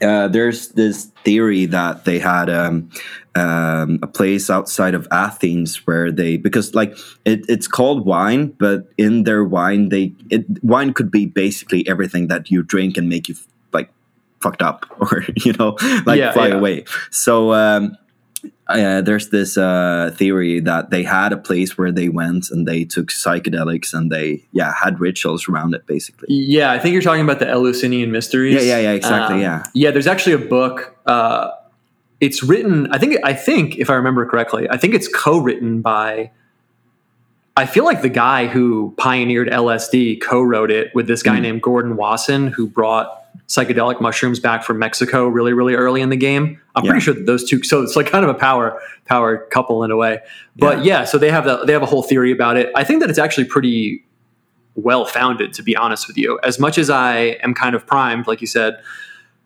[0.00, 2.90] Uh, there's this theory that they had um,
[3.36, 8.88] um, a place outside of Athens where they because like it, it's called wine, but
[8.98, 13.28] in their wine they it, wine could be basically everything that you drink and make
[13.28, 13.36] you
[13.72, 13.90] like
[14.40, 16.54] fucked up or you know like Yeah, fly yeah.
[16.54, 17.96] away so um
[18.68, 22.84] uh, there's this uh, theory that they had a place where they went and they
[22.84, 27.22] took psychedelics and they yeah had rituals around it basically Yeah, I think you're talking
[27.24, 28.54] about the Eleusinian Mysteries.
[28.54, 29.64] Yeah, yeah, yeah, exactly, yeah.
[29.74, 29.90] yeah.
[29.90, 30.96] There's actually a book.
[31.06, 31.50] Uh,
[32.20, 32.86] it's written.
[32.92, 33.16] I think.
[33.24, 36.30] I think if I remember correctly, I think it's co-written by.
[37.56, 41.42] I feel like the guy who pioneered LSD co-wrote it with this guy Mm.
[41.42, 43.21] named Gordon Wasson, who brought
[43.52, 46.58] psychedelic mushrooms back from Mexico really, really early in the game.
[46.74, 47.62] I'm pretty sure that those two.
[47.62, 50.20] So it's like kind of a power power couple in a way.
[50.56, 52.72] But yeah, so they have the, they have a whole theory about it.
[52.74, 54.06] I think that it's actually pretty
[54.74, 56.40] well founded, to be honest with you.
[56.42, 58.82] As much as I am kind of primed, like you said,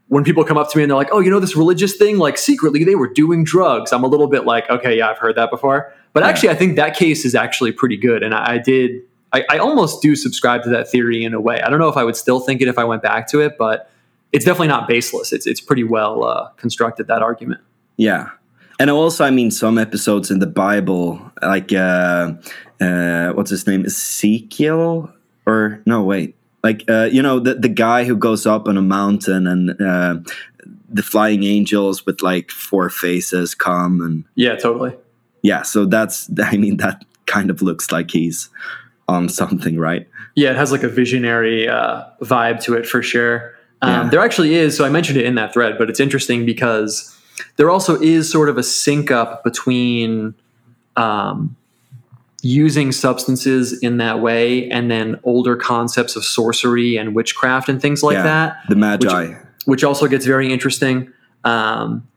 [0.07, 2.19] when people come up to me and they're like, "Oh, you know this religious thing?
[2.19, 5.35] Like secretly they were doing drugs." I'm a little bit like, "Okay, yeah, I've heard
[5.35, 6.29] that before." But Yeah.
[6.29, 9.03] actually, I think that case is actually pretty good, and I, I did.
[9.33, 11.61] I, I almost do subscribe to that theory in a way.
[11.61, 13.59] I don't know if I would still think it if I went back to it,
[13.59, 13.90] but
[14.37, 15.33] it's definitely not baseless.
[15.33, 17.61] It's it's pretty well uh, constructed that argument.
[17.96, 18.31] yeah
[18.79, 21.09] and also i mean some episodes in the bible
[21.40, 22.35] like uh
[22.81, 25.11] uh what's his name ezekiel
[25.46, 28.83] or no wait like uh you know the the guy who goes up on a
[28.83, 30.14] mountain and uh
[30.92, 34.92] the flying angels with like four faces come and Yeah, totally.
[35.42, 38.51] yeah so that's i mean that kind of looks like he's
[39.09, 43.56] on something right Yeah, it has like a visionary uh, vibe to it for sure.
[43.83, 44.11] Um, Yeah.
[44.11, 44.77] There actually is.
[44.77, 47.17] So I mentioned it in that thread, but it's interesting because
[47.57, 50.35] there also is sort of a sync up between
[50.97, 51.57] um,
[52.43, 58.03] using substances in that way and then older concepts of sorcery and witchcraft and things
[58.03, 59.35] like yeah that the magi
[59.67, 61.12] which also gets very interesting.
[61.45, 62.09] Um,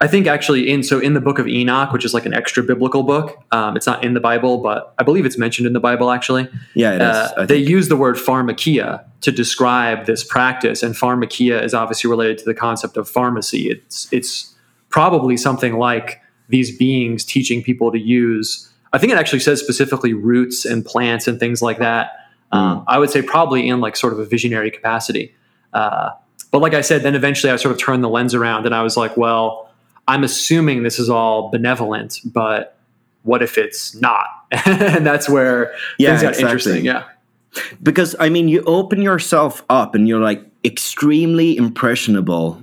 [0.00, 2.62] I think actually in so in the book of Enoch, which is like an extra
[2.62, 5.80] biblical book, um, it's not in the Bible, but I believe it's mentioned in the
[5.80, 6.48] Bible actually.
[6.74, 11.62] yeah it is Uh, they use the word pharmakeia to describe this practice, and pharmakeia
[11.62, 13.70] is obviously related to the concept of pharmacy.
[13.70, 14.54] It's it's
[14.90, 18.70] probably something like these beings teaching people to use.
[18.92, 22.12] I think it actually says specifically roots and plants and things like that.
[22.52, 25.34] Um, I would say probably in like sort of a visionary capacity.
[25.72, 26.10] Uh,
[26.50, 28.82] but like I said, then eventually I sort of turned the lens around and I
[28.82, 29.65] was like, well,
[30.08, 32.78] I'm assuming this is all benevolent, but
[33.22, 34.26] what if it's not?
[34.66, 36.42] and that's where Yeah, things got exactly.
[36.44, 36.84] interesting.
[36.84, 37.04] Yeah.
[37.82, 42.62] because I mean, you open yourself up and you're like extremely impressionable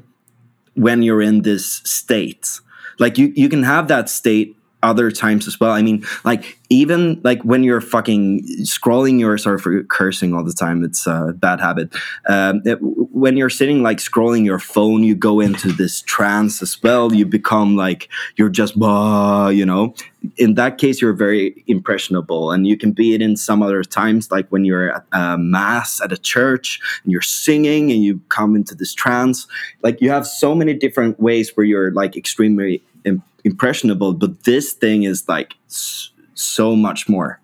[0.76, 2.60] when you're in this state.
[3.00, 5.72] Like you, you can have that state other times as well.
[5.72, 10.54] I mean, like even like when you're fucking scrolling your sorry for cursing all the
[10.54, 10.84] time.
[10.84, 11.94] It's a bad habit.
[12.28, 12.80] Um, it-
[13.14, 17.14] when you're sitting like scrolling your phone, you go into this trance as well.
[17.14, 19.94] You become like you're just "Wah," you know.
[20.38, 24.32] In that case, you're very impressionable, and you can be it in some other times,
[24.32, 28.56] like when you're at a mass at a church and you're singing and you come
[28.56, 29.48] into this trance.
[29.84, 34.74] Like you have so many different ways where you're like extremely im- impressionable, but this
[34.74, 37.40] thing is like so much more.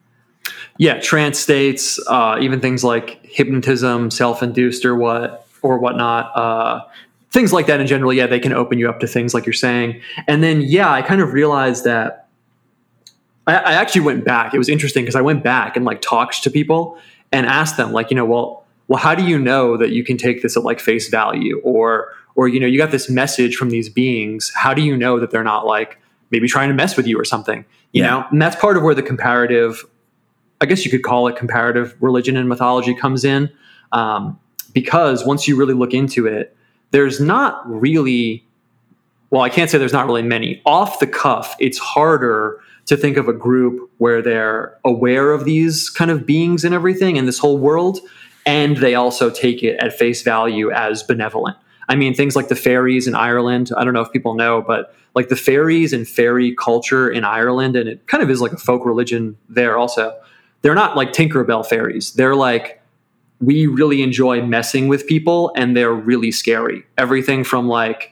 [0.80, 1.00] Yeah.
[1.00, 6.82] Trance states, uh, even things like hypnotism, self-induced or what, or whatnot, uh,
[7.32, 8.12] things like that in general.
[8.14, 8.28] Yeah.
[8.28, 10.02] They can open you up to things like you're saying.
[10.28, 12.28] And then, yeah, I kind of realized that
[13.48, 14.54] I, I actually went back.
[14.54, 16.98] It was interesting because I went back and like talked to people
[17.32, 20.18] and asked them like, you know, well, well, how do you know that you can
[20.18, 23.70] take this at like face value or, or, you know, you got this message from
[23.70, 24.52] these beings.
[24.56, 26.00] How do you know that they're not like
[26.32, 28.10] maybe trying to mess with you or something, you Yeah.
[28.10, 28.26] know?
[28.32, 29.86] And that's part of where the comparative,
[30.62, 33.52] I guess you could call it comparative religion and mythology comes in.
[33.92, 34.40] Um,
[34.82, 36.56] because once you really look into it,
[36.92, 38.46] there's not really
[39.32, 40.60] well, I can't say there's not really many.
[40.66, 45.90] Off the cuff, it's harder to think of a group where they're aware of these
[45.90, 48.00] kind of beings and everything and this whole world,
[48.46, 51.56] and they also take it at face value as benevolent.
[51.88, 53.72] I mean, things like the fairies in Ireland.
[53.78, 57.76] I don't know if people know, but like the fairies and fairy culture in Ireland,
[57.76, 60.20] and it kind of is like a folk religion there also.
[60.62, 62.14] They're not like Tinkerbell fairies.
[62.14, 62.79] They're like,
[63.42, 66.84] we really enjoy messing with people and they're really scary.
[66.98, 68.12] Everything from like,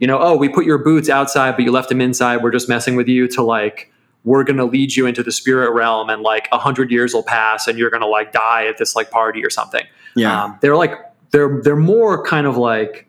[0.00, 2.42] you know, oh, we put your boots outside, but you left them inside.
[2.42, 3.92] We're just messing with you to like,
[4.24, 7.22] we're going to lead you into the spirit realm and like a hundred years will
[7.22, 9.84] pass and you're going to like die at this like party or something.
[10.16, 10.44] Yeah.
[10.44, 10.92] Um, they're like,
[11.30, 13.06] they're, they're more kind of like,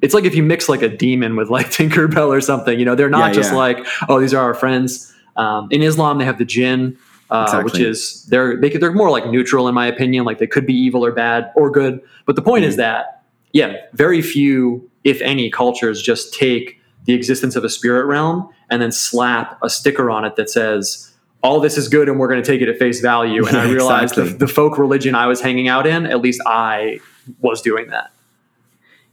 [0.00, 2.94] it's like if you mix like a demon with like Tinkerbell or something, you know,
[2.94, 3.58] they're not Yeah, just yeah.
[3.58, 5.12] like, oh, these are our friends.
[5.36, 6.96] Um, in Islam, they have the jinn,
[7.30, 10.24] uh, which is they're they, could- they're more like neutral in my opinion.
[10.24, 12.00] Like they could be evil or bad or good.
[12.24, 12.68] But the point Mm-hmm.
[12.70, 18.04] is that yeah, very few, if any, cultures just take the existence of a spirit
[18.06, 21.12] realm and then slap a sticker on it that says
[21.42, 23.46] all this is good and we're going to take it at face value.
[23.46, 24.32] And I realized exactly.
[24.32, 26.98] the, the folk religion I was hanging out in, at least I
[27.40, 28.10] was doing that.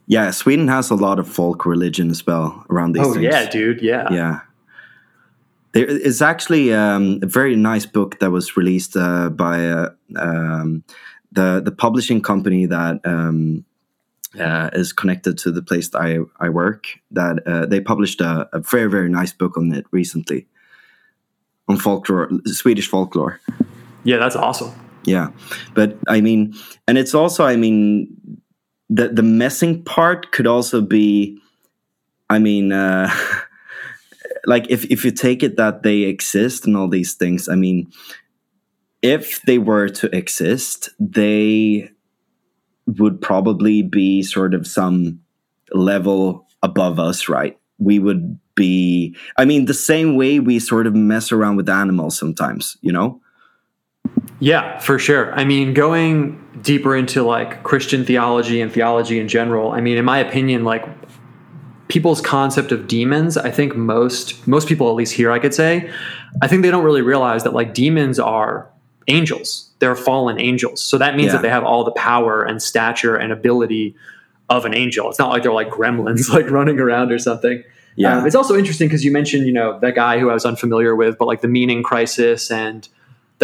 [0.08, 3.24] Yeah, Sweden has a lot of folk religion as well around these Oh things.
[3.26, 3.82] yeah, dude.
[3.82, 4.12] Yeah.
[4.12, 4.42] yeah.
[5.74, 10.84] There is actually um, a very nice book that was released uh, by uh, um,
[11.32, 13.66] the the publishing company that um,
[14.40, 16.88] uh, is connected to the place that I, I work.
[17.12, 20.48] That uh, they published a, a very very nice book on it recently
[21.68, 23.40] on folklore, Swedish folklore.
[24.04, 24.72] Yeah, that's awesome.
[25.06, 25.32] Yeah,
[25.74, 26.54] but I mean,
[26.88, 28.16] and it's also, I mean,
[28.90, 31.40] the the messing part could also be,
[32.30, 33.10] I mean, uh,
[34.46, 37.92] like if if you take it that they exist and all these things, I mean,
[39.02, 41.90] if they were to exist, they
[42.86, 45.20] would probably be sort of some
[45.72, 47.58] level above us, right?
[47.78, 52.18] We would be, I mean, the same way we sort of mess around with animals
[52.18, 53.22] sometimes, you know?
[54.40, 55.34] Yeah, for sure.
[55.34, 60.06] I mean, going deeper into like Christian theology and theology in general, I mean, in
[60.06, 60.86] my opinion, like
[61.94, 65.90] people's concept of demons, I think most most people at least here I could say,
[66.42, 68.68] I think they don't really realize that like demons are
[69.08, 69.70] angels.
[69.80, 70.84] They're fallen angels.
[70.84, 71.34] So that means Yeah.
[71.34, 73.96] that they have all the power and stature and ability
[74.50, 75.10] of an angel.
[75.10, 77.64] It's not like they're like gremlins like running around or something.
[77.96, 78.18] Yeah.
[78.18, 80.96] Um, it's also interesting because you mentioned, you know, that guy who I was unfamiliar
[80.96, 82.88] with, but like the meaning crisis and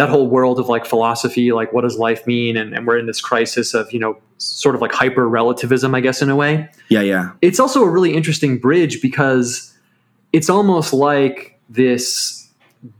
[0.00, 2.56] that whole world of like philosophy, like what does life mean?
[2.56, 6.00] And, and we're in this crisis of, you know, sort of like hyper relativism, I
[6.00, 6.68] guess, in a way.
[6.88, 7.32] yeah, yeah.
[7.42, 9.72] It's also a really interesting bridge because
[10.32, 12.48] it's almost like this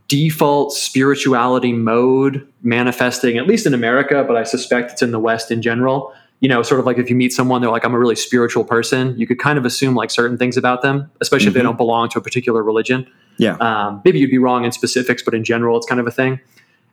[0.09, 5.51] default spirituality mode manifesting, at least in America, but I suspect it's in the West
[5.51, 6.13] in general.
[6.41, 8.65] You know, sort of like if you meet someone, they're like, I'm a really spiritual
[8.65, 11.65] person, you could kind of assume like certain things about them, especially if they Mhm.
[11.65, 13.07] don't belong to a particular religion.
[13.39, 13.57] Yeah.
[13.61, 16.41] Um, maybe you'd be wrong in specifics, but in general, it's kind of a thing.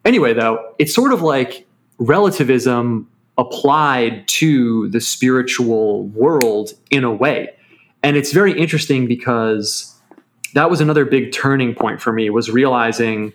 [0.06, 7.50] Anyway, though, it's sort of like relativism applied to the spiritual world in a way.
[8.04, 9.94] And it's very interesting because
[10.54, 13.34] that was another big turning point for me was realizing,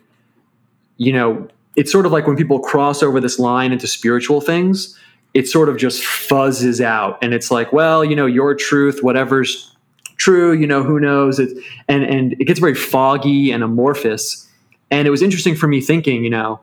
[0.97, 4.99] you know, it's sort of like when people cross over this line into spiritual things,
[5.35, 7.19] it sort of just fuzzes out.
[7.23, 9.75] And it's like, well, you know, your truth, whatever's
[10.17, 11.39] true, you know, who knows?
[11.39, 11.57] It,
[11.89, 14.49] and, and it gets very foggy and amorphous.
[14.93, 16.61] And it was interesting for me thinking, you know,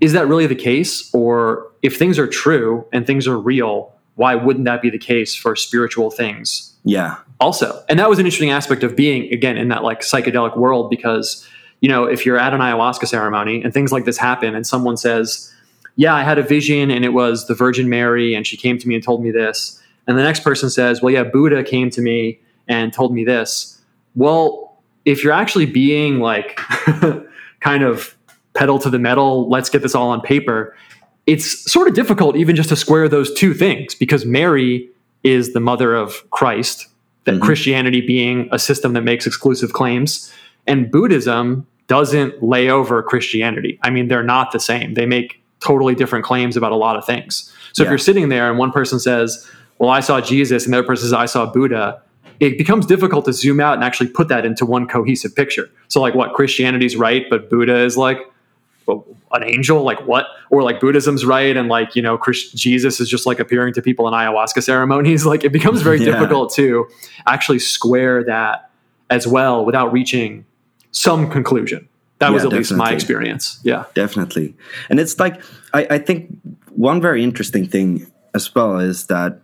[0.00, 1.10] is that really the case?
[1.12, 5.34] Or if things are true and things are real, why wouldn't that be the case
[5.34, 7.16] for spiritual things Yeah.
[7.40, 7.82] also?
[7.88, 11.48] And that was an interesting aspect of being, again, in that like psychedelic world because,
[11.80, 14.96] you know, if you're at an ayahuasca ceremony and things like this happen and someone
[14.98, 15.52] says,
[15.96, 18.86] yeah, I had a vision and it was the Virgin Mary and she came to
[18.86, 19.80] me and told me this.
[20.06, 23.80] And the next person says, well, yeah, Buddha came to me and told me this.
[24.14, 26.60] Well, if you're actually being like
[27.62, 28.16] kind of
[28.54, 30.76] pedal to the metal, let's get this all on paper,
[31.26, 34.88] it's sort of difficult even just to square those two things because Mary
[35.22, 36.88] is the mother of Christ,
[37.24, 37.40] that Mhm.
[37.42, 40.32] Christianity being a system that makes exclusive claims,
[40.66, 43.78] and Buddhism doesn't lay over Christianity.
[43.82, 44.94] I mean, they're not the same.
[44.94, 47.52] They make totally different claims about a lot of things.
[47.72, 49.46] So if you're sitting there and one person says,
[49.78, 52.00] Well, I saw Jesus, and the other person says, I saw Buddha,
[52.42, 55.70] it becomes difficult to zoom out and actually put that into one cohesive picture.
[55.88, 58.18] So, like, what Christianity's right, but Buddha is like,
[58.88, 59.82] an angel?
[59.84, 60.26] Like what?
[60.50, 63.80] Or like buddhism's right and like you know Christ- jesus is just like appearing to
[63.80, 65.24] people in ayahuasca ceremonies?
[65.32, 66.12] Like it becomes very Yeah.
[66.12, 66.86] difficult to
[67.26, 68.70] actually square that
[69.08, 70.44] as well without reaching
[70.90, 71.88] some conclusion.
[72.18, 73.60] That was Yeah, at least my experience.
[73.62, 73.84] Yeah.
[73.94, 74.54] Definitely.
[74.90, 75.40] And it's like
[75.72, 76.36] I, I think
[76.70, 79.40] one very interesting thing as well is that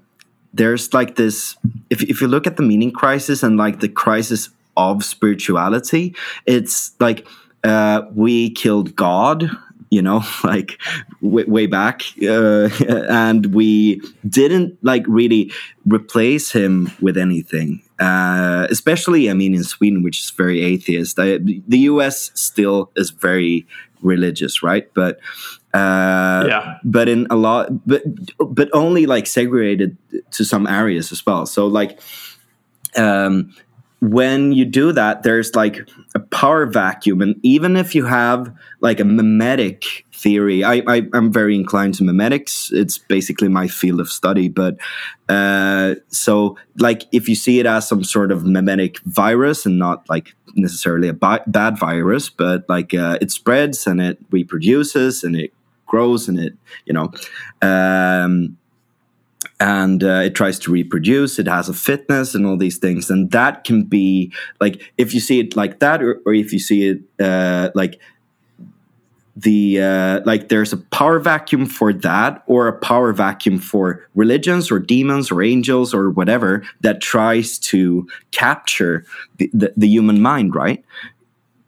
[0.52, 1.56] there's like this
[1.90, 6.14] if, if you look at the meaning crisis and like the crisis of spirituality
[6.46, 7.26] it's like
[7.64, 9.50] uh, we killed god
[9.90, 10.80] you know, like
[11.20, 12.68] way, way back, uh,
[13.08, 15.52] and we didn't like really
[15.86, 17.82] replace him with anything.
[17.98, 21.18] Uh, especially, I mean, in Sweden, which is very atheist.
[21.18, 22.30] I, the U.S.
[22.34, 23.66] still is very
[24.02, 24.88] religious, right?
[24.94, 25.18] But
[25.74, 26.78] uh, Yeah.
[26.84, 28.02] but in a lot, but
[28.38, 29.96] but only like segregated
[30.32, 31.46] to some areas as well.
[31.46, 32.00] So like,
[32.96, 33.52] um,
[34.00, 39.00] when you do that, there's like a power vacuum, and even if you have like
[39.00, 42.72] a memetic theory, I, I I'm very inclined to memetics.
[42.72, 44.76] It's basically my field of study, but
[45.28, 50.08] uh, so like if you see it as some sort of memetic virus and not
[50.08, 55.36] like necessarily a bi- bad virus, but like uh, it spreads and it reproduces and
[55.36, 55.52] it
[55.88, 56.54] grows and it
[56.86, 57.12] you know.
[57.60, 58.56] Um,
[59.60, 63.10] and uh, it tries to reproduce it has a fitness and all these things.
[63.10, 66.60] And that can be like if you see it like that or, or if you
[66.60, 68.00] see it uh, like
[69.38, 74.70] the uh, like there's a power vacuum for that or a power vacuum for religions
[74.70, 79.04] or demons or angels or whatever that tries to capture
[79.36, 80.84] the, the, the human mind right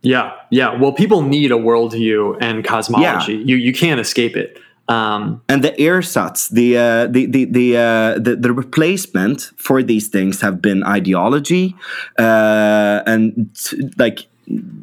[0.02, 0.78] Yeah, yeah.
[0.78, 3.34] Well, people need a worldview and cosmology.
[3.34, 4.58] You you can't escape it.
[4.88, 10.08] Um, and the ersatz, the uh, the the the, uh, the the replacement for these
[10.08, 11.76] things have been ideology,
[12.18, 14.26] uh, and t- like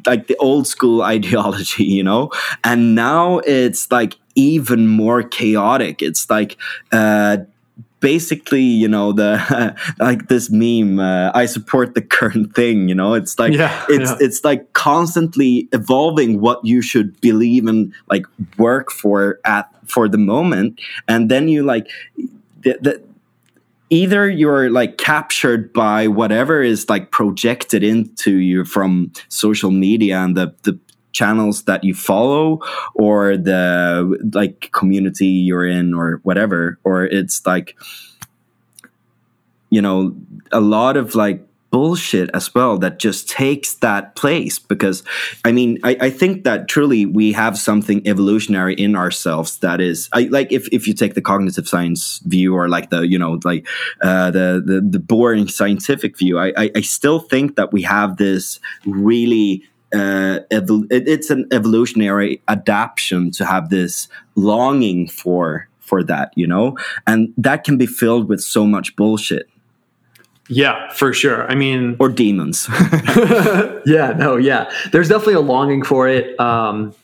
[0.06, 2.30] like the old school ideology, you know.
[2.64, 6.02] And now it's like even more chaotic.
[6.02, 6.56] It's like.
[6.90, 7.38] Uh,
[8.00, 10.98] Basically, you know the like this meme.
[10.98, 12.88] Uh, I support the current thing.
[12.88, 14.16] You know, it's like Yeah, it's yeah.
[14.20, 18.26] it's like constantly evolving what you should believe and like
[18.56, 20.78] work for at for the moment
[21.08, 21.88] and then you like
[22.60, 23.02] the, the,
[23.90, 30.36] either you're like captured by whatever is like projected into you from social media and
[30.36, 30.78] the the
[31.12, 32.60] channels that you follow
[32.94, 37.76] or the like community you're in or whatever or it's like
[39.70, 40.14] you know
[40.52, 45.02] a lot of like bullshit as well that just takes that place because
[45.44, 50.08] i mean i, I think that truly we have something evolutionary in ourselves that is
[50.14, 53.38] I, like if, if you take the cognitive science view or like the you know
[53.44, 53.66] like
[54.00, 58.16] uh, the, the the boring scientific view I, I i still think that we have
[58.16, 66.02] this really uh, evol- it, it's an evolutionary adaptation to have this longing for for
[66.02, 66.76] that you know
[67.06, 69.48] and that can be filled with so much bullshit
[70.50, 71.46] yeah, for sure.
[71.50, 72.66] I mean, or demons.
[73.86, 74.70] yeah, no, yeah.
[74.92, 76.38] There's definitely a longing for it.
[76.40, 76.94] Um,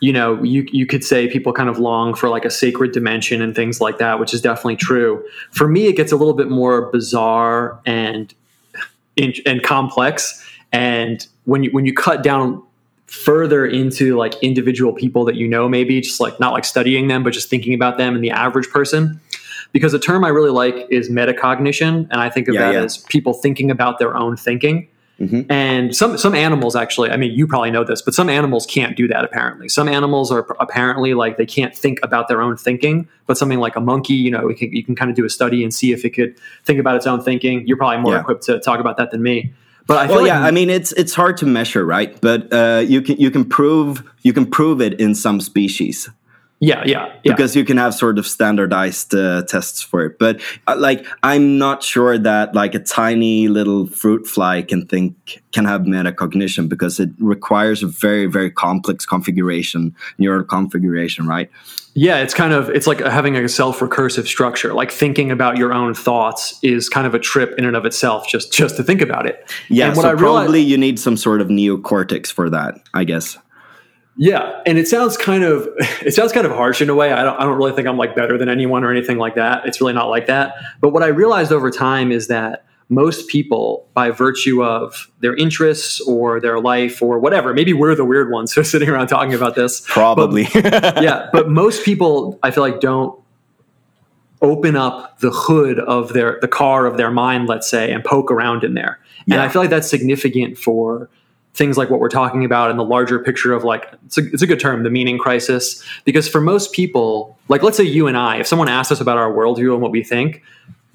[0.00, 3.40] you know, you you could say people kind of long for like a sacred dimension
[3.40, 5.24] and things like that, which is definitely true.
[5.52, 8.34] For me, it gets a little bit more bizarre and
[9.16, 10.44] and complex.
[10.72, 12.62] And when you when you cut down
[13.06, 17.22] further into like individual people that you know, maybe just like not like studying them,
[17.22, 19.20] but just thinking about them and the average person.
[19.72, 22.82] Because a term I really like is metacognition, and I think of Yeah, that yeah.
[22.84, 24.88] as people thinking about their own thinking.
[25.20, 25.46] Mhm.
[25.50, 28.96] And some some animals actually, I mean, you probably know this, but some animals can't
[28.96, 29.24] do that.
[29.24, 33.06] Apparently, some animals are apparently like they can't think about their own thinking.
[33.26, 35.30] But something like a monkey, you know, we can, you can kind of do a
[35.30, 36.34] study and see if it could
[36.64, 37.66] think about its own thinking.
[37.66, 38.20] You're probably more Yeah.
[38.20, 39.52] equipped to talk about that than me.
[39.86, 42.18] But I feel well, like yeah, I mean it's it's hard to measure, right?
[42.20, 46.08] But uh, you can you can prove you can prove it in some species
[46.62, 47.32] yeah, yeah, yeah.
[47.34, 50.18] because you can have sort of standardized uh, tests for it.
[50.18, 55.42] But uh, like, I'm not sure that like a tiny little fruit fly can think
[55.50, 61.50] can have metacognition because it requires a very very complex configuration, neural configuration, right?
[61.94, 64.72] Yeah, it's kind of it's like having a self-recursive structure.
[64.72, 68.28] Like thinking about your own thoughts is kind of a trip in and of itself,
[68.28, 69.52] just just to think about it.
[69.68, 72.80] Yeah, And what so I realized- probably you need some sort of neocortex for that,
[72.94, 73.36] I guess.
[74.16, 75.68] Yeah, and it sounds kind of
[76.02, 77.12] it sounds kind of harsh in a way.
[77.12, 79.66] I don't I don't really think I'm like better than anyone or anything like that.
[79.66, 80.54] It's really not like that.
[80.80, 85.98] But what I realized over time is that most people, by virtue of their interests
[86.02, 89.32] or their life or whatever, maybe we're the weird ones who are sitting around talking
[89.32, 89.82] about this.
[89.86, 90.46] Probably.
[90.54, 93.18] yeah, but most people, I feel like, don't
[94.42, 98.30] open up the hood of their the car of their mind, let's say, and poke
[98.30, 98.98] around in there.
[99.30, 101.08] And I feel like that's significant for
[101.54, 104.42] things like what we're talking about in the larger picture of like it's a, it's
[104.42, 105.84] a good term the meaning crisis.
[106.04, 109.18] Because for most people like let's say you and i if someone asked us about
[109.18, 110.42] our worldview and what we think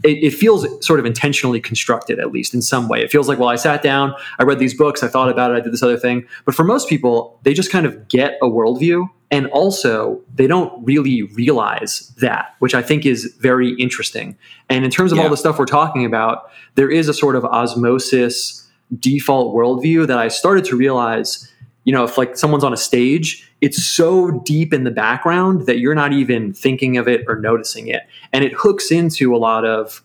[0.04, 3.04] it, it feels sort of intentionally constructed at least in some way.
[3.04, 5.56] It feels like well i sat down i read these books i thought about it
[5.56, 6.26] i did this other thing.
[6.46, 10.84] But for most people they just kind of get a worldview and also they don't
[10.86, 14.36] really realize that which i think is very interesting.
[14.70, 15.26] And in terms of Yeah.
[15.26, 18.67] all the stuff we're talking about there is a sort of osmosis
[19.00, 21.52] default worldview that I started to realize,
[21.84, 25.80] you know, if like someone's on a stage, it's so deep in the background that
[25.80, 28.04] you're not even thinking of it or noticing it.
[28.34, 30.04] And it hooks into a lot of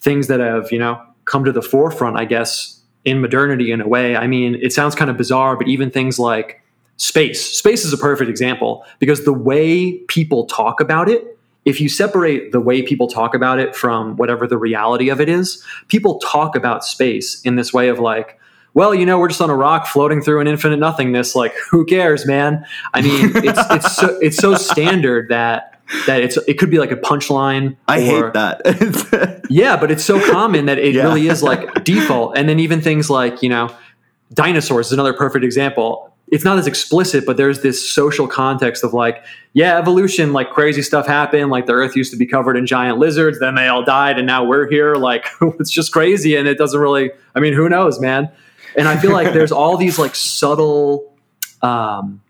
[0.00, 3.88] things that have, you know, come to the forefront, I guess, in modernity in a
[3.88, 4.16] way.
[4.16, 6.62] I mean, it sounds kind of bizarre, but even things like
[6.96, 7.44] space.
[7.56, 11.37] Space is a perfect example because the way people talk about it,
[11.68, 15.28] if you separate the way people talk about it from whatever the reality of it
[15.28, 18.40] is, people talk about space in this way of like,
[18.72, 21.34] well, you know, we're just on a rock floating through an infinite nothingness.
[21.34, 22.64] Like, who cares, man?
[22.94, 26.90] I mean, it's it's so, it's so standard that that it's it could be like
[26.90, 27.76] a punchline.
[27.86, 29.44] I hate that.
[29.50, 31.02] yeah, but it's so common that it yeah.
[31.02, 32.38] really is like default.
[32.38, 33.74] And then even things like you know,
[34.32, 36.14] dinosaurs is another perfect example.
[36.30, 39.24] It's not as explicit, but there's this social context of like,
[39.54, 41.50] yeah, evolution, like crazy stuff happened.
[41.50, 44.26] Like the Earth used to be covered in giant lizards, then they all died, and
[44.26, 44.94] now we're here.
[44.94, 47.10] Like it's just crazy, and it doesn't really.
[47.34, 48.30] I mean, who knows, man?
[48.76, 51.16] And I feel like there's all these like subtle
[51.62, 52.20] um,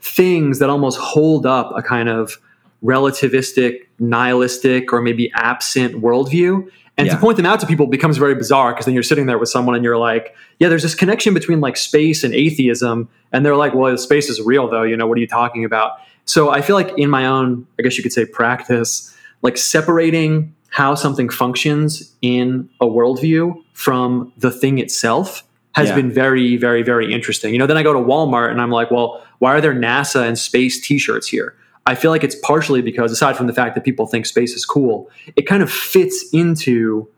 [0.00, 2.38] things that almost hold up a kind of
[2.84, 6.70] relativistic, nihilistic, or maybe absent worldview.
[6.98, 7.14] And yeah.
[7.14, 9.50] to point them out to people becomes very bizarre because then you're sitting there with
[9.50, 13.08] someone and you're like, yeah, there's this connection between like space and atheism.
[13.32, 14.82] And they're like, well, space is real though.
[14.82, 15.98] You know, what are you talking about?
[16.24, 20.54] So I feel like in my own, I guess you could say practice, like separating
[20.70, 25.42] how something functions in a worldview from the thing itself
[25.72, 25.94] has yeah.
[25.94, 27.52] been very, very, very interesting.
[27.52, 30.26] You know, then I go to Walmart and I'm like, well, why are there NASA
[30.26, 31.54] and space T-shirts here?
[31.86, 34.64] I feel like it's partially because, aside from the fact that people think space is
[34.64, 37.08] cool, it kind of fits into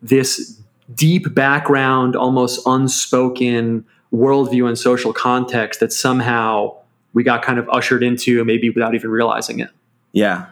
[0.00, 0.58] this
[0.94, 6.74] deep background, almost unspoken worldview and social context that somehow
[7.12, 9.70] we got kind of ushered into, maybe without even realizing it.
[10.12, 10.46] Yeah,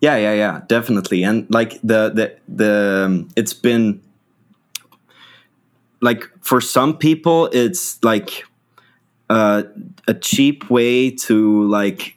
[0.00, 1.22] yeah, yeah, yeah, definitely.
[1.22, 4.00] And like the the the, um, it's been
[6.00, 8.44] like for some people it's like
[9.30, 9.62] uh,
[10.08, 12.16] a cheap way to like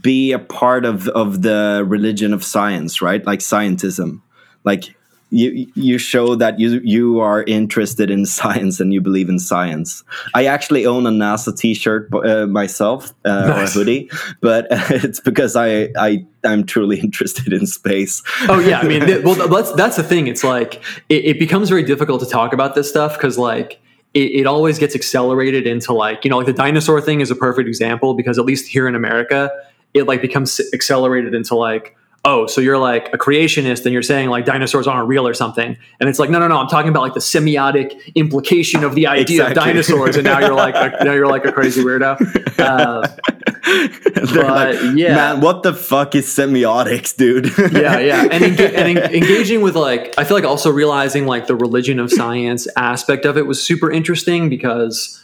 [0.00, 4.20] be a part of of the religion of science right like scientism
[4.64, 4.94] like
[5.32, 10.04] you you show that you you are interested in science and you believe in science.
[10.34, 13.74] I actually own a NASA T-shirt uh, myself uh, nice.
[13.74, 14.10] or a hoodie,
[14.40, 18.22] but it's because I I I'm truly interested in space.
[18.48, 20.26] oh yeah, I mean, well that's that's the thing.
[20.26, 23.80] It's like it, it becomes very difficult to talk about this stuff because like
[24.14, 27.36] it, it, always gets accelerated into like you know like the dinosaur thing is a
[27.36, 29.50] perfect example because at least here in America
[29.94, 34.28] it like becomes accelerated into like oh, so you're like a creationist and you're saying
[34.28, 35.76] like dinosaurs aren't real or something.
[35.98, 39.08] And it's like, no, no, no, I'm talking about like the semiotic implication of the
[39.08, 39.60] idea exactly.
[39.60, 40.16] of dinosaurs.
[40.16, 42.48] And now you're like, a, now you're like a crazy weirdo.
[42.62, 43.08] Uh,
[43.62, 47.46] but like, yeah, man, what the fuck is semiotics, dude?
[47.72, 48.22] yeah, yeah.
[48.30, 51.98] And, enga- and en- engaging with like, I feel like also realizing like the religion
[51.98, 55.21] of science aspect of it was super interesting because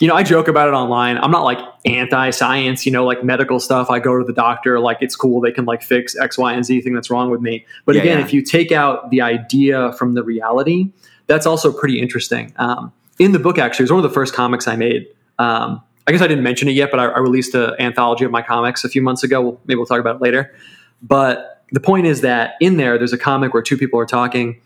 [0.00, 1.18] you know, I joke about it online.
[1.18, 3.90] I'm not like anti science, you know, like medical stuff.
[3.90, 5.40] I go to the doctor, like it's cool.
[5.40, 7.64] They can like fix X, Y, and Z thing that's wrong with me.
[7.84, 8.24] But yeah, again, yeah.
[8.24, 10.90] if you take out the idea from the reality,
[11.26, 12.52] that's also pretty interesting.
[12.56, 15.06] Um, in the book, actually, it was one of the first comics I made.
[15.38, 18.30] Um, I guess I didn't mention it yet, but I, I released an anthology of
[18.30, 19.58] my comics a few months ago.
[19.64, 20.54] maybe we'll talk about it later.
[21.02, 24.60] But the point is that in there, there's a comic where two people are talking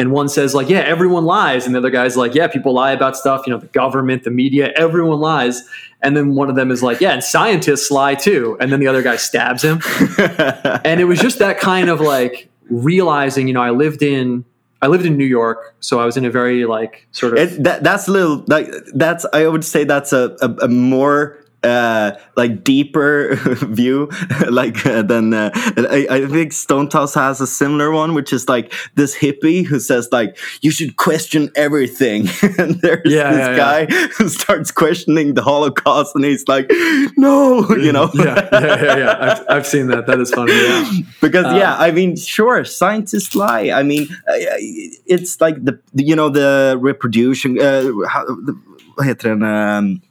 [0.00, 2.92] and one says like yeah everyone lies and the other guy's like yeah people lie
[2.92, 5.62] about stuff you know the government the media everyone lies
[6.02, 8.86] and then one of them is like yeah and scientists lie too and then the
[8.86, 9.80] other guy stabs him
[10.84, 14.44] and it was just that kind of like realizing you know i lived in
[14.82, 17.38] I lived in New York, so I was in a very like sort of.
[17.38, 19.26] It, that, that's a little like that's.
[19.30, 23.34] I would say that's a, a, a more uh, like deeper
[23.66, 24.10] view,
[24.50, 28.72] like uh, than uh, I, I, think Stonetoss has a similar one, which is like
[28.94, 33.86] this hippie who says like you should question everything, and there's yeah, this yeah, guy
[33.90, 34.06] yeah.
[34.08, 36.70] who starts questioning the Holocaust, and he's like,
[37.16, 39.16] no, you know, yeah, yeah, yeah, yeah.
[39.20, 40.06] I've, I've seen that.
[40.06, 40.52] That is funny.
[40.52, 40.90] Yeah.
[41.20, 43.70] because yeah, um, I mean, sure, scientists lie.
[43.70, 47.60] I mean, it's like the you know the reproduction.
[47.60, 48.58] Uh, how, the,
[48.96, 49.42] vad heter den?
[49.42, 50.02] Um,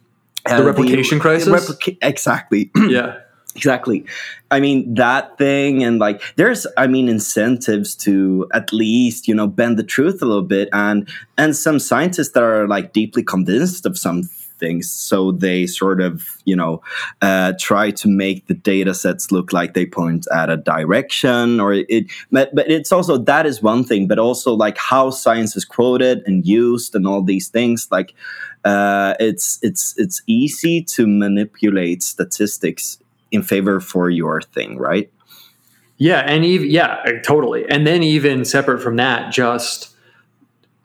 [0.46, 1.48] the replication the, crisis.
[1.48, 2.70] Replica- exactly.
[2.88, 3.18] yeah.
[3.56, 4.06] Exactly.
[4.52, 9.48] I mean, that thing, and like, there's, I mean, incentives to at least, you know,
[9.48, 10.68] bend the truth a little bit.
[10.72, 14.30] And, and some scientists that are like deeply convinced of some
[14.60, 14.92] things.
[14.92, 16.82] So they sort of, you know,
[17.22, 21.72] uh, try to make the data sets look like they point at a direction or
[21.72, 25.64] it, but, but it's also, that is one thing, but also like how science is
[25.64, 27.88] quoted and used and all these things.
[27.90, 28.14] Like,
[28.64, 32.98] uh, it's it's it's easy to manipulate statistics
[33.30, 35.10] in favor for your thing, right?
[35.96, 37.64] Yeah, and even yeah, totally.
[37.68, 39.94] And then even separate from that, just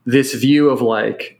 [0.05, 1.34] this view of like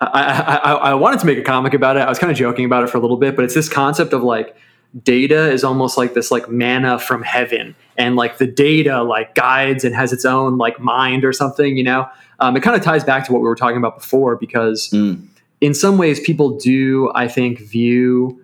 [0.00, 2.00] I, I, I wanted to make a comic about it.
[2.00, 4.12] I was kind of joking about it for a little bit, but it's this concept
[4.12, 4.56] of like
[5.02, 9.84] data is almost like this like manna from heaven and like the data like guides
[9.84, 12.08] and has its own like mind or something you know
[12.40, 15.22] um, it kind of ties back to what we were talking about before because mm.
[15.60, 18.42] in some ways people do i think view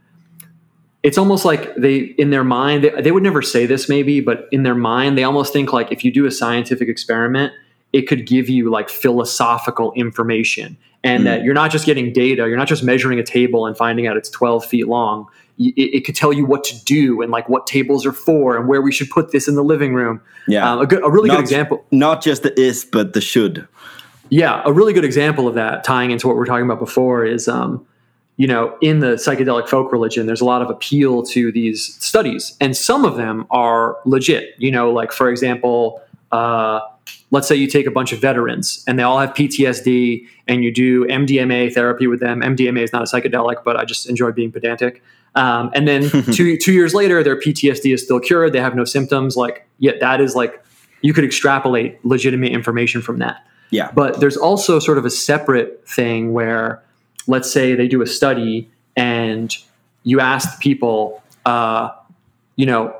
[1.02, 4.46] it's almost like they in their mind they, they would never say this maybe but
[4.52, 7.54] in their mind they almost think like if you do a scientific experiment
[7.94, 11.24] it could give you like philosophical information and mm.
[11.24, 14.16] that you're not just getting data you're not just measuring a table and finding out
[14.16, 15.28] it's 12 feet long
[15.58, 18.68] it, it, could tell you what to do and like what tables are for and
[18.68, 20.20] where we should put this in the living room.
[20.48, 21.84] Yeah, um, a, good, a really not, good example.
[21.90, 23.66] Not just the is, but the should.
[24.30, 27.24] Yeah, a really good example of that, tying into what we are talking about before,
[27.24, 27.86] is um,
[28.36, 32.56] you know in the psychedelic folk religion, there's a lot of appeal to these studies,
[32.60, 34.54] and some of them are legit.
[34.58, 36.00] You know, like for example.
[36.32, 36.80] Uh,
[37.30, 40.72] let's say you take a bunch of veterans and they all have PTSD and you
[40.72, 42.40] do MDMA therapy with them.
[42.40, 45.02] MDMA is not a psychedelic, but I just enjoy being pedantic.
[45.34, 48.52] Um, and then two two years later, their PTSD is still cured.
[48.52, 49.36] They have no symptoms.
[49.36, 50.62] Like, yet that is like
[51.02, 53.44] you could extrapolate legitimate information from that.
[53.70, 53.90] Yeah.
[53.92, 56.82] But there's also sort of a separate thing where,
[57.26, 59.54] let's say they do a study and
[60.04, 61.90] you ask people, uh,
[62.56, 62.94] you know,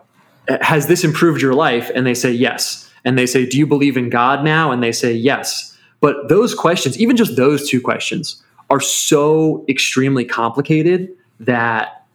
[0.61, 1.91] has this improved your life?
[1.95, 2.84] And they say yes.
[3.05, 4.71] And they say, do you believe in God now?
[4.71, 5.77] And they say yes.
[6.01, 12.07] But those questions, even just those two questions, are so extremely complicated that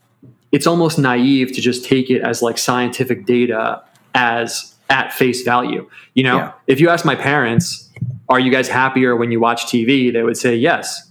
[0.52, 3.84] it's almost naive to just take it as like scientific data
[4.16, 5.88] as at face value.
[6.16, 6.52] You know, yeah.
[6.68, 7.90] if you ask my parents,
[8.28, 10.12] are you guys happier when you watch TV?
[10.12, 11.09] They would say yes.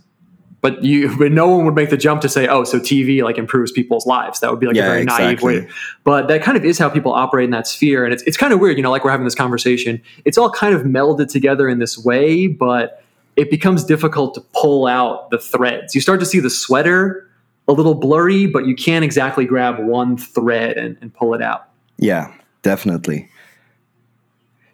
[0.60, 3.38] But you, but no one would make the jump to say, "Oh, so TV like
[3.38, 5.26] improves people's lives." That would be like yeah, a very exactly.
[5.26, 5.70] naive way.
[6.04, 8.52] But that kind of is how people operate in that sphere, and it's it's kind
[8.52, 8.76] of weird.
[8.76, 10.02] You know, like we're having this conversation.
[10.24, 13.02] It's all kind of melded together in this way, but
[13.36, 15.94] it becomes difficult to pull out the threads.
[15.94, 17.24] You start to see the sweater
[17.68, 21.68] a little blurry, but you can't exactly grab one thread and, and pull it out.
[21.98, 22.32] Yeah,
[22.62, 23.28] definitely.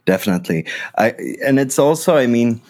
[0.07, 0.67] Definitely.
[0.97, 1.15] I
[1.45, 2.63] and it's also, I mean,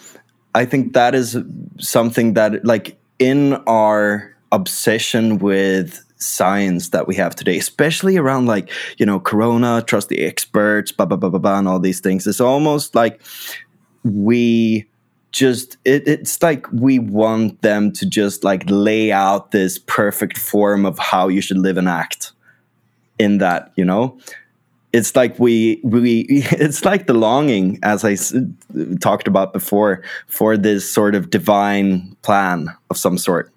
[0.53, 1.37] I think that is
[1.79, 8.69] something that like in our obsession with science that we have today, especially around like,
[8.97, 12.25] you know, corona, trust the experts, blah blah blah blah blah and all these things.
[12.25, 13.21] It's almost like
[14.03, 14.87] we
[15.31, 20.85] just it, it's like we want them to just like lay out this perfect form
[20.85, 22.31] of how you should live and act
[23.19, 24.17] in that you know
[24.95, 26.21] it's like we we
[26.51, 28.15] it's like the longing as I
[28.99, 33.51] talked about before for this sort of divine plan of some sort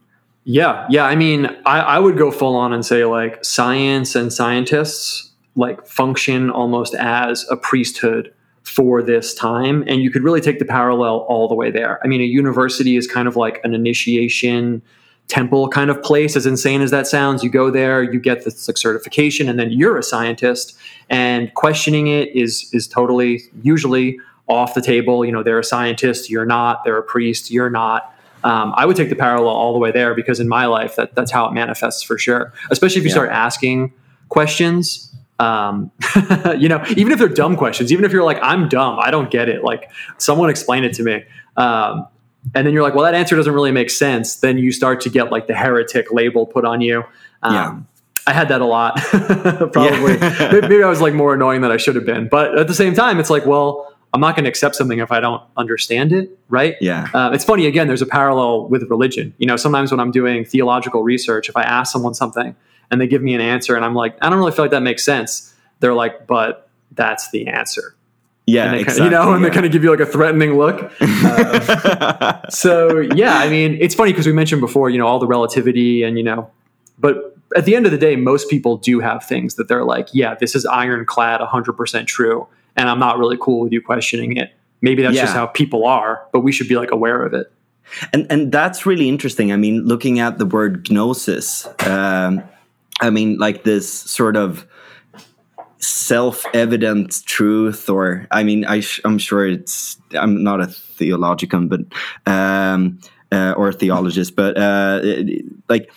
[0.44, 4.32] yeah yeah i mean I, I would go full on and say like science and
[4.32, 8.32] scientists like function almost as a priesthood
[8.62, 9.82] for this time.
[9.86, 11.98] And you could really take the parallel all the way there.
[12.04, 14.82] I mean, a university is kind of like an initiation
[15.28, 17.44] temple kind of place, as insane as that sounds.
[17.44, 20.76] You go there, you get this like certification, and then you're a scientist.
[21.08, 24.18] And questioning it is is totally usually
[24.48, 25.24] off the table.
[25.24, 28.14] You know, they're a scientist, you're not, they're a priest, you're not.
[28.44, 31.14] Um, I would take the parallel all the way there because in my life, that,
[31.14, 32.52] that's how it manifests for sure.
[32.70, 33.14] Especially if you yeah.
[33.14, 33.92] start asking
[34.28, 35.08] questions
[35.38, 35.92] um,
[36.58, 39.30] you know, even if they're dumb questions, even if you're like, I'm dumb, I don't
[39.30, 39.62] get it.
[39.62, 41.24] Like, someone explain it to me.
[41.56, 42.06] Um,
[42.54, 44.36] and then you're like, well, that answer doesn't really make sense.
[44.36, 47.04] Then you start to get like the heretic label put on you.
[47.42, 47.78] Um, yeah.
[48.26, 48.96] I had that a lot.
[49.72, 50.18] Probably.
[50.60, 52.28] Maybe I was like more annoying than I should have been.
[52.28, 55.12] But at the same time, it's like, well, I'm not going to accept something if
[55.12, 56.76] I don't understand it, right?
[56.80, 57.08] Yeah.
[57.12, 57.66] Uh, it's funny.
[57.66, 59.34] Again, there's a parallel with religion.
[59.38, 62.56] You know, sometimes when I'm doing theological research, if I ask someone something
[62.90, 64.82] and they give me an answer and I'm like, I don't really feel like that
[64.82, 65.54] makes sense.
[65.80, 67.94] They're like, but that's the answer.
[68.48, 69.48] Yeah, exactly, kind of, you know, and yeah.
[69.48, 70.92] they kind of give you like a threatening look.
[71.00, 75.26] Uh, so yeah, I mean, it's funny because we mentioned before, you know, all the
[75.26, 76.50] relativity and you know,
[76.98, 80.08] but at the end of the day, most people do have things that they're like,
[80.12, 82.46] yeah, this is ironclad, 100% true,
[82.76, 84.54] and I'm not really cool with you questioning it.
[84.80, 85.22] Maybe that's yeah.
[85.22, 87.52] just how people are, but we should be like aware of it.
[88.12, 89.52] And and that's really interesting.
[89.52, 91.66] I mean, looking at the word gnosis.
[91.86, 92.42] Um,
[93.00, 94.66] I mean, like this sort of
[95.78, 99.98] self-evident truth, or I mean, I am sure it's.
[100.12, 101.80] I'm not a theologian, but
[102.26, 102.98] um,
[103.32, 105.00] uh, or a theologist, but uh,
[105.68, 105.90] like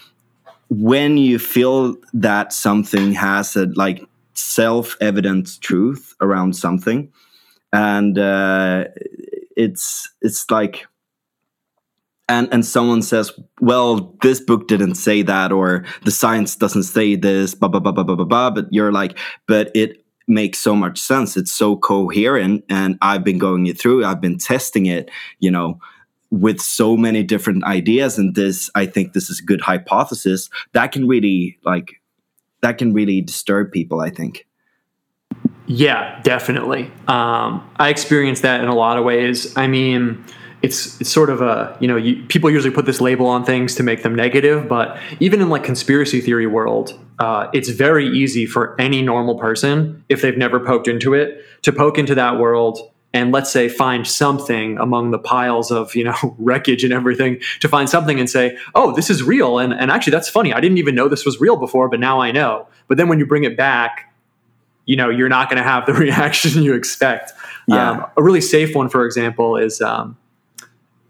[0.69, 7.11] when you feel that something has a like self-evident truth around something,
[7.73, 8.85] and uh,
[9.55, 10.87] it's it's like
[12.31, 17.15] and and someone says, "Well, this book didn't say that," or "The science doesn't say
[17.15, 18.25] this," blah blah blah blah blah blah.
[18.25, 18.49] blah.
[18.49, 21.35] But you're like, "But it makes so much sense.
[21.35, 24.05] It's so coherent, and I've been going it through.
[24.05, 25.79] I've been testing it, you know,
[26.31, 30.93] with so many different ideas and this i think this is a good hypothesis that
[30.93, 32.01] can really like
[32.61, 34.47] that can really disturb people i think
[35.67, 40.23] yeah definitely um, i experienced that in a lot of ways i mean
[40.61, 43.75] it's it's sort of a you know you, people usually put this label on things
[43.75, 48.45] to make them negative but even in like conspiracy theory world uh, it's very easy
[48.45, 52.91] for any normal person if they've never poked into it to poke into that world
[53.13, 57.67] and let's say find something among the piles of you know wreckage and everything to
[57.67, 60.53] find something and say oh this is real and, and actually that's funny.
[60.53, 62.67] I didn't even know this was real before but now i know.
[62.87, 64.13] But then when you bring it back
[64.85, 67.31] you know you're not going to have the reaction you expect.
[67.67, 67.91] Yeah.
[67.91, 70.17] Um, a really safe one for example is um,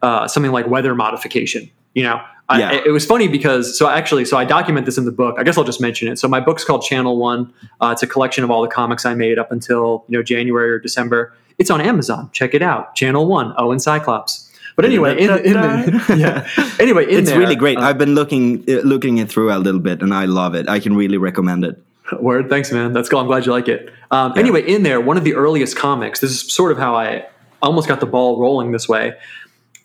[0.01, 1.69] uh, something like weather modification.
[1.93, 2.21] You know,
[2.57, 2.69] yeah.
[2.69, 5.35] I, it was funny because so actually, so I document this in the book.
[5.37, 6.19] I guess I'll just mention it.
[6.19, 7.53] So my book's called Channel One.
[7.79, 10.71] Uh, it's a collection of all the comics I made up until you know January
[10.71, 11.33] or December.
[11.57, 12.29] It's on Amazon.
[12.31, 12.95] Check it out.
[12.95, 13.53] Channel One.
[13.57, 14.47] Owen Cyclops.
[14.75, 16.47] But anyway, in, in the, yeah.
[16.79, 17.77] Anyway, it's there, really great.
[17.77, 20.69] Uh, I've been looking uh, looking it through a little bit, and I love it.
[20.69, 21.81] I can really recommend it.
[22.19, 22.93] Word, thanks, man.
[22.93, 23.19] That's cool.
[23.19, 23.91] I'm glad you like it.
[24.11, 24.39] Um, yeah.
[24.39, 26.19] Anyway, in there, one of the earliest comics.
[26.19, 27.25] This is sort of how I
[27.61, 29.13] almost got the ball rolling this way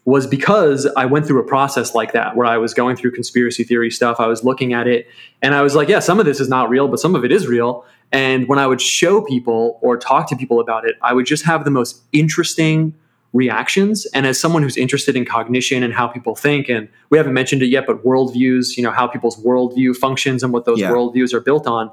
[0.07, 3.64] was because I went through a process like that where I was going through conspiracy
[3.64, 4.20] theory stuff.
[4.20, 5.09] I was looking at it
[5.42, 7.32] and I was like, yeah, some of this is not real, but some of it
[7.32, 7.84] is real.
[8.12, 11.44] And when I would show people or talk to people about it, I would just
[11.44, 12.94] have the most interesting
[13.32, 14.07] reactions.
[14.14, 17.62] And as someone who's interested in cognition and how people think, and we haven't mentioned
[17.62, 20.90] it yet, but worldviews, you know, how people's worldview functions and what those yeah.
[20.90, 21.90] worldviews are built on.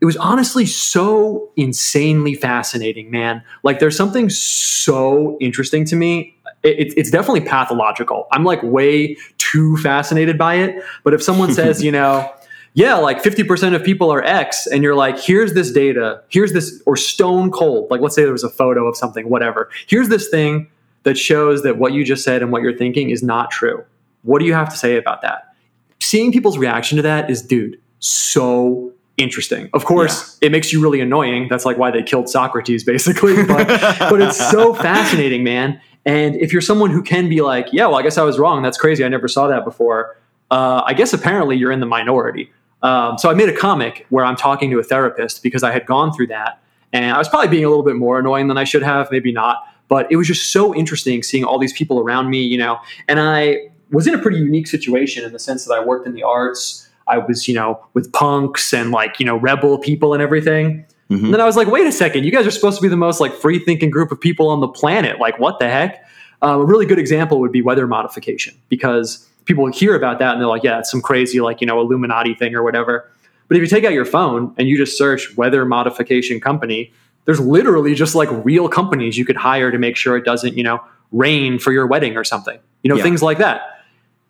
[0.00, 3.42] It was honestly so insanely fascinating, man.
[3.64, 8.28] Like, there's something so interesting to me it, it's definitely pathological.
[8.32, 10.82] I'm like way too fascinated by it.
[11.04, 12.32] But if someone says, you know,
[12.74, 16.82] yeah, like 50% of people are X, and you're like, here's this data, here's this,
[16.86, 19.70] or stone cold, like let's say there was a photo of something, whatever.
[19.88, 20.68] Here's this thing
[21.02, 23.84] that shows that what you just said and what you're thinking is not true.
[24.22, 25.54] What do you have to say about that?
[25.98, 29.68] Seeing people's reaction to that is, dude, so interesting.
[29.72, 30.46] Of course, yeah.
[30.46, 31.48] it makes you really annoying.
[31.48, 33.36] That's like why they killed Socrates, basically.
[33.46, 33.66] But,
[33.98, 35.80] but it's so fascinating, man.
[36.06, 38.62] And if you're someone who can be like, yeah, well, I guess I was wrong.
[38.62, 39.04] That's crazy.
[39.04, 40.16] I never saw that before.
[40.50, 42.50] Uh, I guess apparently you're in the minority.
[42.82, 45.86] Um, so I made a comic where I'm talking to a therapist because I had
[45.86, 46.60] gone through that.
[46.92, 49.32] And I was probably being a little bit more annoying than I should have, maybe
[49.32, 49.58] not.
[49.88, 52.80] But it was just so interesting seeing all these people around me, you know.
[53.08, 56.14] And I was in a pretty unique situation in the sense that I worked in
[56.14, 56.88] the arts.
[57.10, 60.84] I was, you know, with punks and like, you know, rebel people and everything.
[61.10, 61.24] Mm-hmm.
[61.24, 62.96] And then I was like, wait a second, you guys are supposed to be the
[62.96, 65.18] most like free thinking group of people on the planet.
[65.18, 66.04] Like, what the heck?
[66.42, 70.40] Um, a really good example would be weather modification because people hear about that and
[70.40, 73.10] they're like, yeah, it's some crazy like you know Illuminati thing or whatever.
[73.48, 76.92] But if you take out your phone and you just search weather modification company,
[77.24, 80.62] there's literally just like real companies you could hire to make sure it doesn't you
[80.62, 80.80] know
[81.12, 82.58] rain for your wedding or something.
[82.82, 83.02] You know yeah.
[83.02, 83.62] things like that.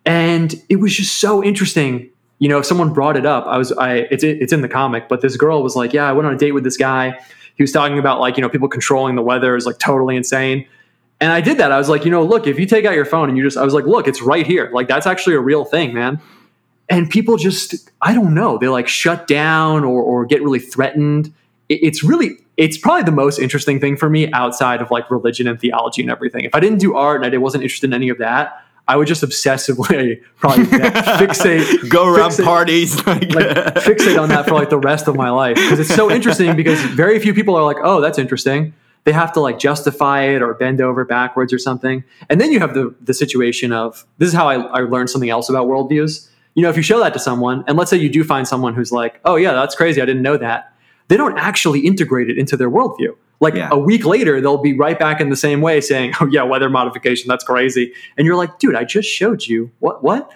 [0.05, 2.09] And it was just so interesting
[2.41, 5.07] you know, if someone brought it up, I was, I, it's, it's in the comic,
[5.07, 7.19] but this girl was like, yeah, I went on a date with this guy.
[7.55, 10.65] He was talking about like, you know, people controlling the weather is like totally insane.
[11.19, 11.71] And I did that.
[11.71, 13.57] I was like, you know, look, if you take out your phone and you just,
[13.57, 14.71] I was like, look, it's right here.
[14.73, 16.19] Like, that's actually a real thing, man.
[16.89, 21.31] And people just, I don't know, they like shut down or, or get really threatened.
[21.69, 25.47] It, it's really, it's probably the most interesting thing for me outside of like religion
[25.47, 26.43] and theology and everything.
[26.43, 29.07] If I didn't do art and I wasn't interested in any of that, I would
[29.07, 34.79] just obsessively probably fixate, go around fixate, parties, like fixate on that for like the
[34.79, 36.55] rest of my life because it's so interesting.
[36.55, 38.73] Because very few people are like, "Oh, that's interesting."
[39.03, 42.03] They have to like justify it or bend over backwards or something.
[42.29, 45.29] And then you have the the situation of this is how I, I learned something
[45.29, 46.27] else about worldviews.
[46.55, 48.73] You know, if you show that to someone, and let's say you do find someone
[48.73, 50.01] who's like, "Oh yeah, that's crazy.
[50.01, 50.73] I didn't know that."
[51.07, 53.69] They don't actually integrate it into their worldview like yeah.
[53.71, 56.69] a week later, they'll be right back in the same way saying, "Oh yeah, weather
[56.69, 60.31] modification, that's crazy." And you're like, "Dude, I just showed you what what."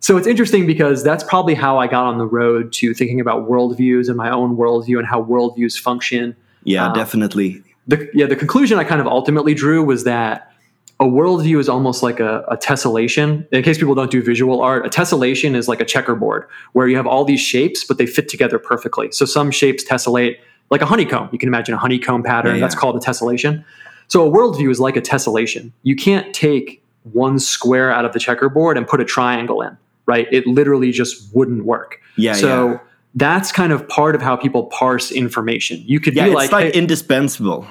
[0.00, 3.48] So it's interesting because that's probably how I got on the road to thinking about
[3.48, 6.36] worldviews and my own worldview and how worldviews function.
[6.64, 7.62] Yeah, um, definitely.
[7.88, 10.52] The, yeah, the conclusion I kind of ultimately drew was that
[10.98, 13.46] a worldview is almost like a, a, tessellation.
[13.52, 16.96] In case people don't do visual art, a tessellation is like a checkerboard where you
[16.96, 19.12] have all these shapes, but they fit together perfectly.
[19.12, 20.36] So some shapes tessellate
[20.70, 21.28] like a honeycomb.
[21.32, 22.52] You can imagine a honeycomb pattern.
[22.52, 22.60] Yeah, yeah.
[22.60, 23.64] That's called a tessellation.
[24.08, 25.72] So a worldview is like a tessellation.
[25.82, 30.26] You can't take one square out of the checkerboard and put a triangle in, right?
[30.30, 32.00] It literally just wouldn't work.
[32.16, 32.34] Yeah.
[32.34, 32.78] So yeah.
[33.14, 35.82] that's kind of part of how people parse information.
[35.86, 37.66] You could yeah, be it's like, like hey, indispensable.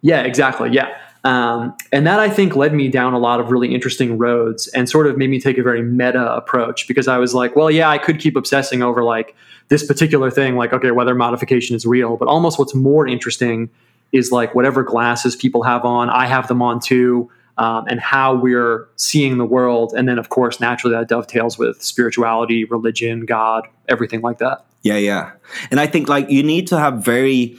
[0.00, 0.70] Yeah, exactly.
[0.70, 0.96] Yeah.
[1.28, 4.88] Um, and that I think led me down a lot of really interesting roads and
[4.88, 7.90] sort of made me take a very meta approach because I was like, well, yeah,
[7.90, 9.34] I could keep obsessing over like
[9.68, 13.68] this particular thing, like, okay, weather modification is real, but almost what's more interesting
[14.10, 17.30] is like whatever glasses people have on, I have them on too.
[17.58, 19.92] um, and how we're seeing the world.
[19.96, 24.64] And then, of course, naturally that dovetails with spirituality, religion, God, everything like that.
[24.82, 25.32] Yeah, yeah.
[25.70, 27.58] And I think like you need to have very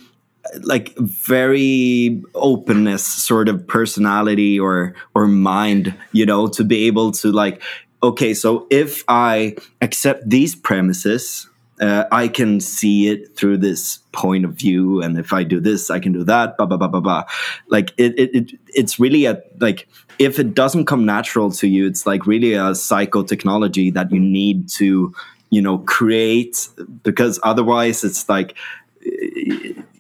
[0.62, 7.32] like very openness sort of personality or or mind you know to be able to
[7.32, 7.62] like
[8.02, 14.44] okay so if i accept these premises uh, I can see it through this point
[14.44, 16.58] of view, and if I do this, I can do that.
[16.58, 17.24] Blah blah blah blah blah.
[17.70, 19.88] Like it, it, it it's really a like
[20.20, 24.68] if it doesn't come natural to you, it's like really a psychotechnology that you need
[24.72, 25.14] to
[25.52, 26.68] you know create
[27.04, 28.58] because otherwise it's like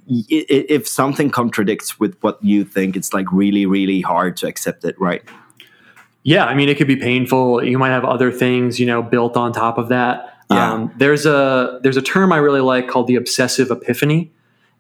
[0.09, 4.99] if something contradicts with what you think, it's like really, really hard to accept it,
[4.99, 5.21] right?
[6.23, 7.63] Yeah, I mean, it could be painful.
[7.63, 10.33] You might have other things, you know, built on top of that.
[10.51, 10.73] Yeah.
[10.73, 14.31] Um, there's a there's a term I really like called the obsessive epiphany,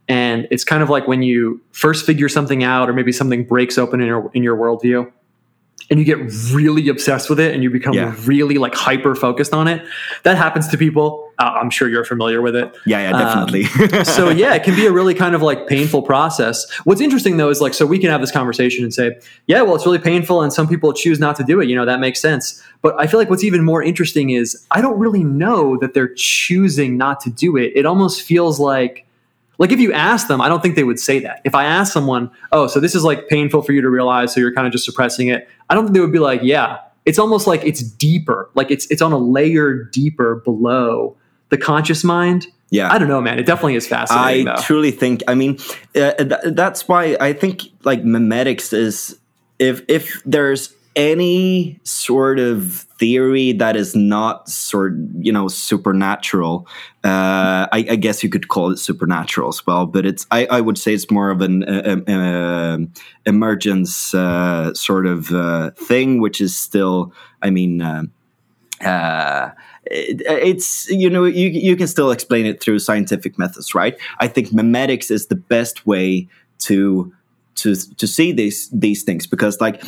[0.07, 3.77] and it's kind of like when you first figure something out, or maybe something breaks
[3.77, 5.11] open in your in your worldview,
[5.89, 6.19] and you get
[6.51, 8.15] really obsessed with it and you become yeah.
[8.25, 9.83] really like hyper focused on it.
[10.23, 11.31] That happens to people.
[11.39, 12.75] Uh, I'm sure you're familiar with it.
[12.85, 13.97] Yeah, yeah, definitely.
[13.97, 16.69] Um, so yeah, it can be a really kind of like painful process.
[16.83, 19.75] What's interesting though is like so we can have this conversation and say, yeah, well,
[19.75, 21.69] it's really painful, and some people choose not to do it.
[21.69, 22.61] You know, that makes sense.
[22.81, 26.13] But I feel like what's even more interesting is I don't really know that they're
[26.13, 27.71] choosing not to do it.
[27.75, 29.05] It almost feels like
[29.59, 31.41] like if you ask them, I don't think they would say that.
[31.43, 34.39] If I ask someone, oh, so this is like painful for you to realize, so
[34.39, 36.79] you're kind of just suppressing it, I don't think they would be like, yeah.
[37.05, 41.15] It's almost like it's deeper, like it's it's on a layer deeper below
[41.49, 42.47] the conscious mind.
[42.69, 43.39] Yeah, I don't know, man.
[43.39, 44.47] It definitely is fascinating.
[44.47, 44.61] I though.
[44.61, 45.23] truly think.
[45.27, 45.57] I mean,
[45.95, 49.17] uh, th- that's why I think like memetics is
[49.57, 56.67] if if there's any sort of theory that is not sort you know supernatural
[57.03, 60.61] uh, I, I, guess you could call it supernatural as well but it's i, I
[60.61, 62.77] would say it's more of an uh, uh,
[63.25, 69.51] emergence uh, sort of uh, thing which is still i mean uh,
[69.85, 73.97] it, it's you know you, you can still explain it through scientific methods right?
[74.19, 76.27] I think memetics is the best way
[76.59, 77.13] to
[77.55, 79.83] to to see these these things because like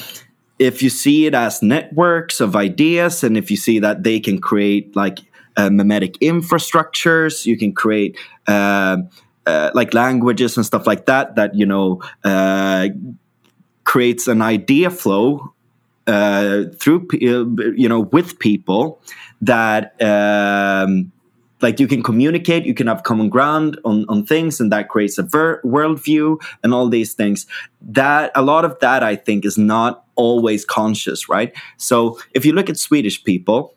[0.62, 4.40] if you see it as networks of ideas and if you see that they can
[4.40, 5.18] create like
[5.58, 8.16] uh, memetic infrastructures you can create
[8.48, 8.98] uh,
[9.48, 12.88] uh, like languages and stuff like that that you know uh,
[13.86, 15.52] creates an idea flow
[16.06, 19.02] uh, through uh, you know with people
[19.42, 21.12] that um,
[21.62, 25.18] like you can communicate you can have common ground on, on things and that creates
[25.18, 27.46] a ver- worldview and all these things.
[27.82, 31.54] That a lot of that i think is not always conscious right?
[31.78, 33.76] So if you look at swedish people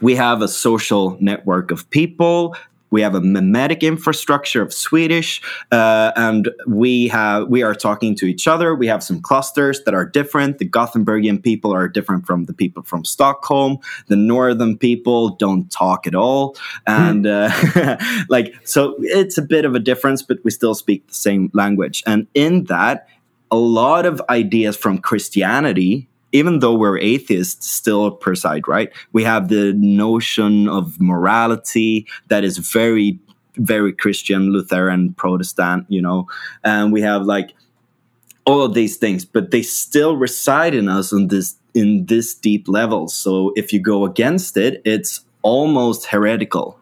[0.00, 2.54] we have a social network of people
[2.90, 8.26] we have a memetic infrastructure of Swedish, uh, and we have we are talking to
[8.26, 8.74] each other.
[8.74, 10.58] We have some clusters that are different.
[10.58, 13.78] The Gothenburgian people are different from the people from Stockholm.
[14.06, 17.50] The northern people don't talk at all, and uh,
[18.28, 22.02] like so, it's a bit of a difference, but we still speak the same language.
[22.06, 23.08] And in that,
[23.50, 28.34] a lot of ideas from Christianity even though we're atheists still per
[28.66, 28.90] right?
[29.12, 33.18] We have the notion of morality that is very,
[33.56, 36.26] very Christian, Lutheran, Protestant, you know,
[36.64, 37.54] and we have like
[38.44, 42.66] all of these things, but they still reside in us on this in this deep
[42.66, 43.08] level.
[43.08, 46.77] So if you go against it, it's almost heretical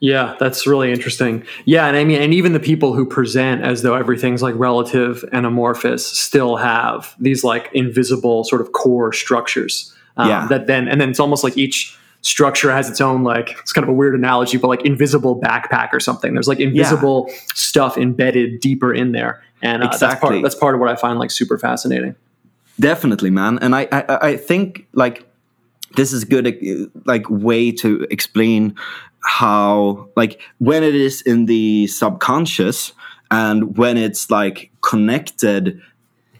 [0.00, 1.44] yeah, that's really interesting.
[1.64, 5.24] Yeah, and I mean, and even the people who present as though everything's like relative
[5.32, 9.94] and amorphous still have these like invisible sort of core structures.
[10.18, 10.46] Um, yeah.
[10.48, 13.84] That then, and then it's almost like each structure has its own like it's kind
[13.84, 16.34] of a weird analogy, but like invisible backpack or something.
[16.34, 17.36] There's like invisible yeah.
[17.54, 20.08] stuff embedded deeper in there, and uh, exactly.
[20.08, 22.16] that's part that's part of what I find like super fascinating.
[22.78, 23.58] Definitely, man.
[23.60, 25.26] And I I, I think like
[25.96, 28.74] this is a good like way to explain
[29.24, 32.92] how like when it is in the subconscious
[33.30, 35.80] and when it's like connected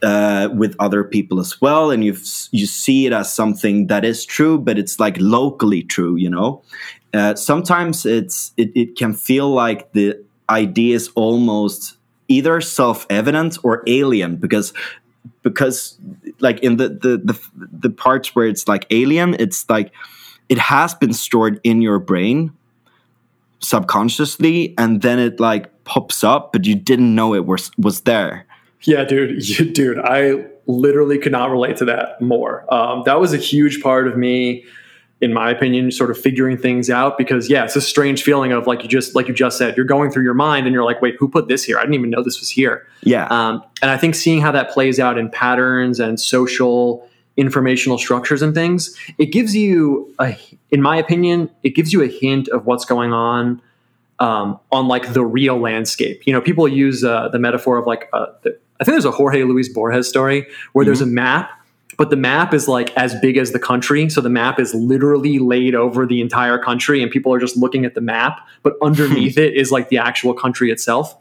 [0.03, 2.15] uh, with other people as well and you
[2.51, 6.61] you see it as something that is true but it's like locally true you know?
[7.13, 10.15] Uh, sometimes it's it, it can feel like the
[10.49, 11.97] idea is almost
[12.27, 14.73] either self-evident or alien because
[15.49, 15.97] because
[16.39, 19.91] like in the, the the the parts where it's like alien it's like
[20.49, 22.51] it has been stored in your brain
[23.59, 28.45] subconsciously and then it like pops up but you didn't know it was was there.
[28.83, 32.71] Yeah dude you, dude i literally could not relate to that more.
[32.73, 34.65] Um, that was a huge part of me
[35.19, 38.67] in my opinion, sort of figuring things out because yeah, it's a strange feeling of
[38.67, 41.01] like you just like you just said, you're going through your mind and you're like,
[41.01, 41.77] wait, who put this here?
[41.77, 42.87] I didn't even know this was here.
[43.01, 43.27] Yeah.
[43.27, 48.41] Um, and I think seeing how that plays out in patterns and social informational structures
[48.41, 50.37] and things, it gives you a,
[50.71, 53.61] in my opinion, it gives you a hint of what's going on
[54.19, 56.23] um, on like the real landscape.
[56.25, 59.11] You know, people use uh, the metaphor of like uh, the, I think there's a
[59.11, 60.89] Jorge Luis Borges story where mm-hmm.
[60.89, 61.51] there's a map
[61.97, 64.09] but the map is like as big as the country.
[64.09, 67.85] So the map is literally laid over the entire country, and people are just looking
[67.85, 71.17] at the map, but underneath it is like the actual country itself.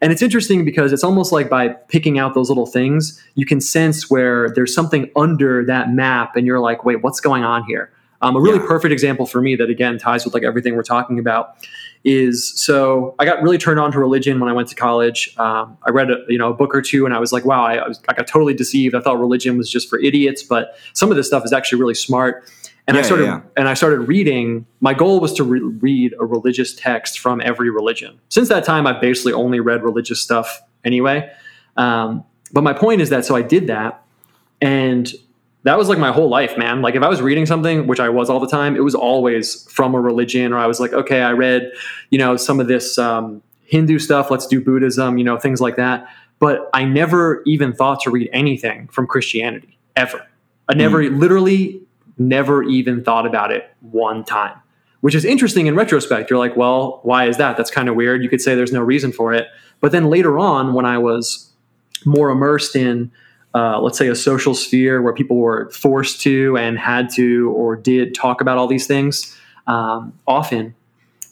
[0.00, 3.60] And it's interesting because it's almost like by picking out those little things, you can
[3.60, 7.90] sense where there's something under that map, and you're like, wait, what's going on here?
[8.22, 8.66] Um, a really yeah.
[8.66, 11.56] perfect example for me that again ties with like everything we're talking about
[12.04, 15.34] is so I got really turned on to religion when I went to college.
[15.38, 17.64] Um, I read a, you know a book or two, and I was like, wow,
[17.64, 18.94] I, I, was, I, got totally deceived.
[18.94, 21.94] I thought religion was just for idiots, but some of this stuff is actually really
[21.94, 22.48] smart.
[22.86, 23.42] And yeah, I started yeah, yeah.
[23.56, 24.66] and I started reading.
[24.80, 28.20] My goal was to re- read a religious text from every religion.
[28.28, 31.30] Since that time, I've basically only read religious stuff anyway.
[31.78, 34.04] Um, but my point is that so I did that,
[34.60, 35.10] and
[35.64, 36.82] that was like my whole life, man.
[36.82, 39.64] Like if I was reading something, which I was all the time, it was always
[39.70, 41.72] from a religion, or I was like, okay, I read,
[42.10, 44.30] you know, some of this um, Hindu stuff.
[44.30, 46.06] Let's do Buddhism, you know, things like that.
[46.38, 50.26] But I never even thought to read anything from Christianity ever.
[50.68, 51.18] I never, mm.
[51.18, 51.80] literally,
[52.18, 54.60] never even thought about it one time.
[55.00, 56.30] Which is interesting in retrospect.
[56.30, 57.56] You're like, well, why is that?
[57.56, 58.22] That's kind of weird.
[58.22, 59.48] You could say there's no reason for it.
[59.80, 61.52] But then later on, when I was
[62.06, 63.10] more immersed in
[63.54, 67.76] uh, let's say a social sphere where people were forced to and had to or
[67.76, 69.36] did talk about all these things
[69.66, 70.74] um, often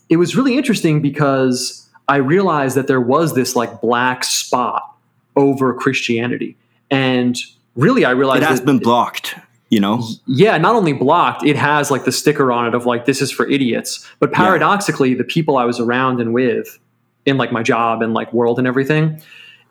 [0.08, 4.94] it was really interesting because i realized that there was this like black spot
[5.36, 6.56] over christianity.
[6.90, 7.38] And
[7.74, 9.34] really i realized it has been blocked
[9.68, 10.06] you know?
[10.26, 13.32] Yeah not only blocked it has like the sticker on it of like this is
[13.32, 14.06] for idiots.
[14.20, 15.16] But paradoxically yeah.
[15.16, 16.78] the people i was around and with
[17.24, 19.20] in like my job and like world and everything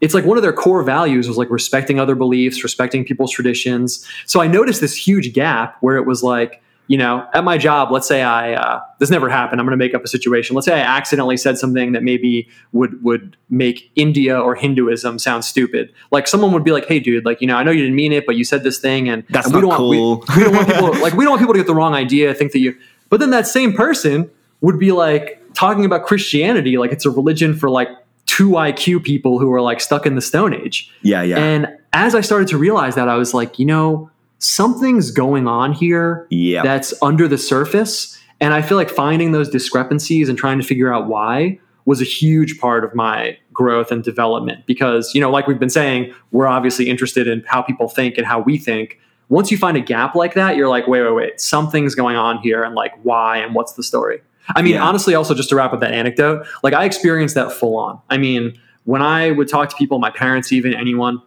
[0.01, 4.05] it's like one of their core values was like respecting other beliefs, respecting people's traditions.
[4.25, 7.91] So I noticed this huge gap where it was like, you know, at my job,
[7.91, 9.61] let's say I uh, this never happened.
[9.61, 10.55] I'm going to make up a situation.
[10.55, 15.45] Let's say I accidentally said something that maybe would would make India or Hinduism sound
[15.45, 15.93] stupid.
[16.11, 18.11] Like someone would be like, "Hey, dude, like you know, I know you didn't mean
[18.11, 20.25] it, but you said this thing, and, That's and we don't want cool.
[20.35, 22.33] we, we don't want people like we don't want people to get the wrong idea,
[22.33, 22.75] think that you."
[23.07, 24.29] But then that same person
[24.59, 27.89] would be like talking about Christianity like it's a religion for like
[28.31, 30.89] two IQ people who are like stuck in the Stone Age.
[31.01, 31.37] Yeah, yeah.
[31.37, 34.09] And as I started to realize that, I was like, you know,
[34.39, 36.63] something's going on here yep.
[36.63, 38.17] that's under the surface.
[38.39, 42.05] And I feel like finding those discrepancies and trying to figure out why was a
[42.05, 46.47] huge part of my growth and development because, you know, like we've been saying, we're
[46.47, 48.97] obviously interested in how people think and how we think.
[49.27, 52.37] Once you find a gap like that, you're like, wait, wait, wait, something's going on
[52.37, 54.21] here and like why and what's the story?
[54.55, 54.83] I mean, yeah.
[54.83, 58.01] honestly, also just to wrap up that anecdote, like I experienced that full on.
[58.09, 61.21] I mean, when I would talk to people, my parents, even anyone,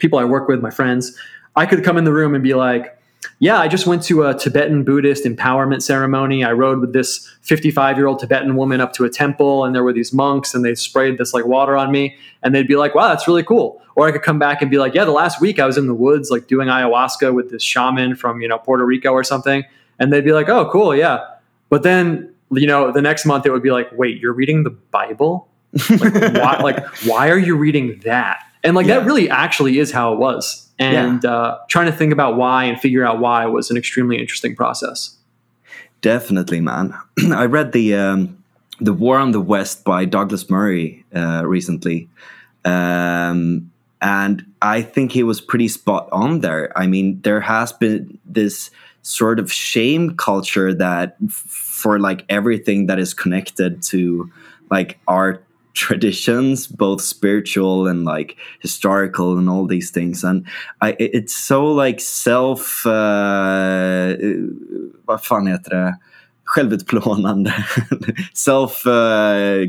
[0.00, 1.16] people I work with, my friends,
[1.54, 2.96] I could come in the room and be like,
[3.38, 6.44] yeah, I just went to a Tibetan Buddhist empowerment ceremony.
[6.44, 9.82] I rode with this 55 year old Tibetan woman up to a temple, and there
[9.82, 12.16] were these monks, and they sprayed this like water on me.
[12.42, 13.82] And they'd be like, wow, that's really cool.
[13.94, 15.86] Or I could come back and be like, yeah, the last week I was in
[15.86, 19.64] the woods, like doing ayahuasca with this shaman from, you know, Puerto Rico or something.
[19.98, 21.26] And they'd be like, oh, cool, yeah.
[21.68, 24.70] But then you know, the next month it would be like, wait, you're reading the
[24.70, 25.48] Bible?
[25.90, 28.40] Like, why, like, why are you reading that?
[28.62, 28.98] And like, yeah.
[28.98, 30.68] that really actually is how it was.
[30.78, 31.30] And yeah.
[31.30, 35.16] uh, trying to think about why and figure out why was an extremely interesting process.
[36.00, 36.94] Definitely, man.
[37.32, 38.42] I read the um,
[38.80, 42.08] the War on the West by Douglas Murray uh, recently,
[42.64, 43.70] um,
[44.02, 46.76] and I think he was pretty spot on there.
[46.78, 48.70] I mean, there has been this
[49.02, 51.16] sort of shame culture that
[51.86, 54.28] for like everything that is connected to
[54.72, 55.40] like our
[55.72, 60.24] traditions both spiritual and like historical and all these things.
[60.24, 60.44] And
[60.80, 64.16] I, it's so like self uh,
[65.06, 65.94] heter det
[66.46, 67.54] självutplånande.
[68.34, 68.92] Self uh,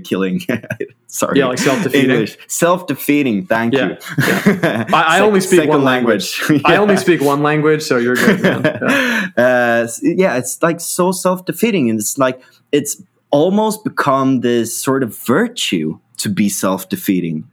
[0.03, 0.39] killing
[1.07, 1.39] sorry.
[1.39, 2.11] Yeah like self-defeating.
[2.11, 2.37] English.
[2.47, 3.87] Self-defeating thank yeah.
[3.87, 3.97] you.
[4.17, 4.85] Yeah.
[4.93, 6.61] I, I, only speak one language, language.
[6.63, 6.73] yeah.
[6.73, 9.27] I only speak one language so you're good yeah.
[9.37, 13.01] Uh, yeah it's like so self-defeating and it's like it's
[13.31, 17.43] almost become this sort of virtue to be self-defeating.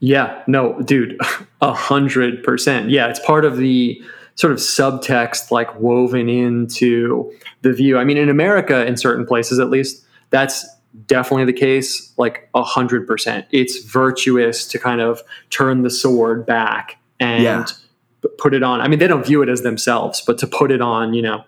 [0.00, 0.42] Yeah.
[0.46, 1.18] No dude.
[1.60, 2.90] A hundred percent.
[2.90, 4.02] Yeah it's part of the
[4.36, 7.32] sort of subtext like woven into
[7.62, 7.98] the view.
[7.98, 10.66] I mean, in America, in certain places at least, that's
[11.06, 13.46] definitely the case, like a hundred percent.
[13.50, 17.66] It's virtuous to kind of turn the sword back and yeah.
[18.38, 18.80] put it on.
[18.80, 21.44] I mean, they don't view it as themselves, but to put it on, you know,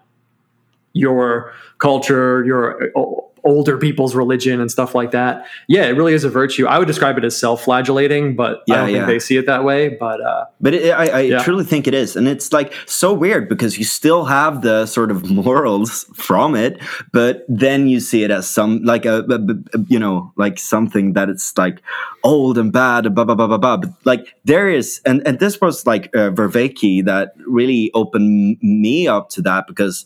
[0.92, 5.46] your culture, your uh, older people's religion and stuff like that.
[5.68, 6.66] Yeah, it really is a virtue.
[6.66, 8.96] I would describe it as self-flagellating, but yeah, I don't yeah.
[8.98, 9.88] think they see it that way.
[9.88, 11.42] But uh, but it, I, I yeah.
[11.42, 15.10] truly think it is, and it's like so weird because you still have the sort
[15.10, 16.80] of morals from it,
[17.12, 21.12] but then you see it as some like a, a, a you know like something
[21.14, 21.80] that it's like
[22.24, 23.76] old and bad, blah blah blah blah blah.
[23.76, 29.06] But like there is, and and this was like uh, Vervaeke that really opened me
[29.06, 30.04] up to that because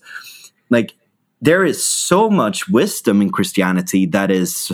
[0.68, 0.94] like
[1.40, 4.70] there is so much wisdom in Christianity that is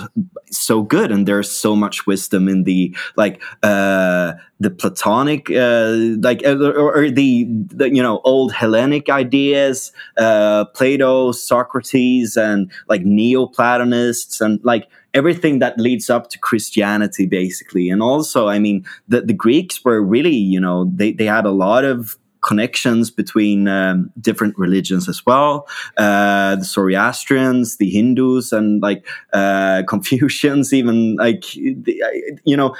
[0.50, 6.44] so good, and there's so much wisdom in the like uh, the Platonic, uh, like
[6.44, 13.02] uh, or, or the, the, you know old Hellenic ideas, uh, Plato, Socrates, and like
[13.02, 17.90] Neoplatonists, and like everything that leads up to Christianity, basically.
[17.90, 21.52] And also, I mean, the the Greeks were really you know they they had a
[21.52, 22.16] lot of
[22.46, 25.68] connections between um, different religions as well.
[25.98, 32.74] Uh, the Zoroastrians, the Hindus, and like uh, Confucians, even like you know,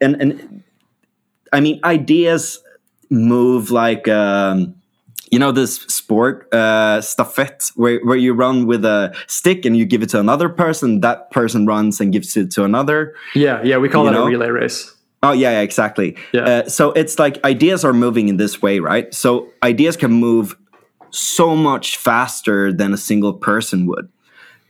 [0.00, 0.62] and and
[1.52, 2.62] I mean ideas
[3.08, 4.06] move like.
[4.08, 4.74] Um,
[5.30, 9.84] you know this sport uh, stafette where, where you run with a stick and you
[9.84, 13.76] give it to another person that person runs and gives it to another yeah yeah
[13.76, 14.26] we call that know?
[14.26, 14.93] a relay race
[15.24, 16.16] Oh yeah, yeah exactly.
[16.32, 16.42] Yeah.
[16.42, 19.12] Uh, so it's like ideas are moving in this way, right?
[19.14, 20.56] So ideas can move
[21.10, 24.08] so much faster than a single person would,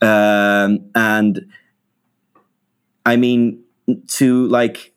[0.00, 1.46] um, and
[3.04, 3.64] I mean
[4.08, 4.92] to like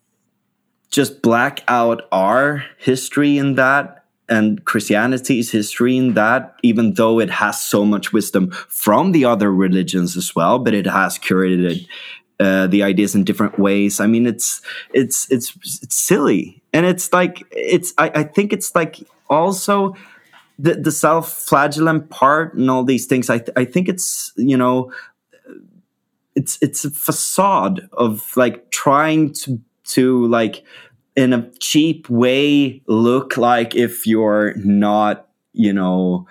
[0.92, 7.30] just black out our history in that and Christianity's history in that, even though it
[7.30, 11.88] has so much wisdom from the other religions as well, but it has curated
[12.40, 14.00] uh, the ideas in different ways.
[14.00, 14.62] I mean, it's
[14.94, 17.94] it's it's it's silly, and it's like it's.
[17.98, 19.96] I, I think it's like also
[20.60, 23.30] the the self flagellant part and all these things.
[23.30, 24.92] I th- I think it's you know
[26.36, 30.64] it's it's a facade of like trying to to like
[31.16, 36.28] in a cheap way look like if you're not you know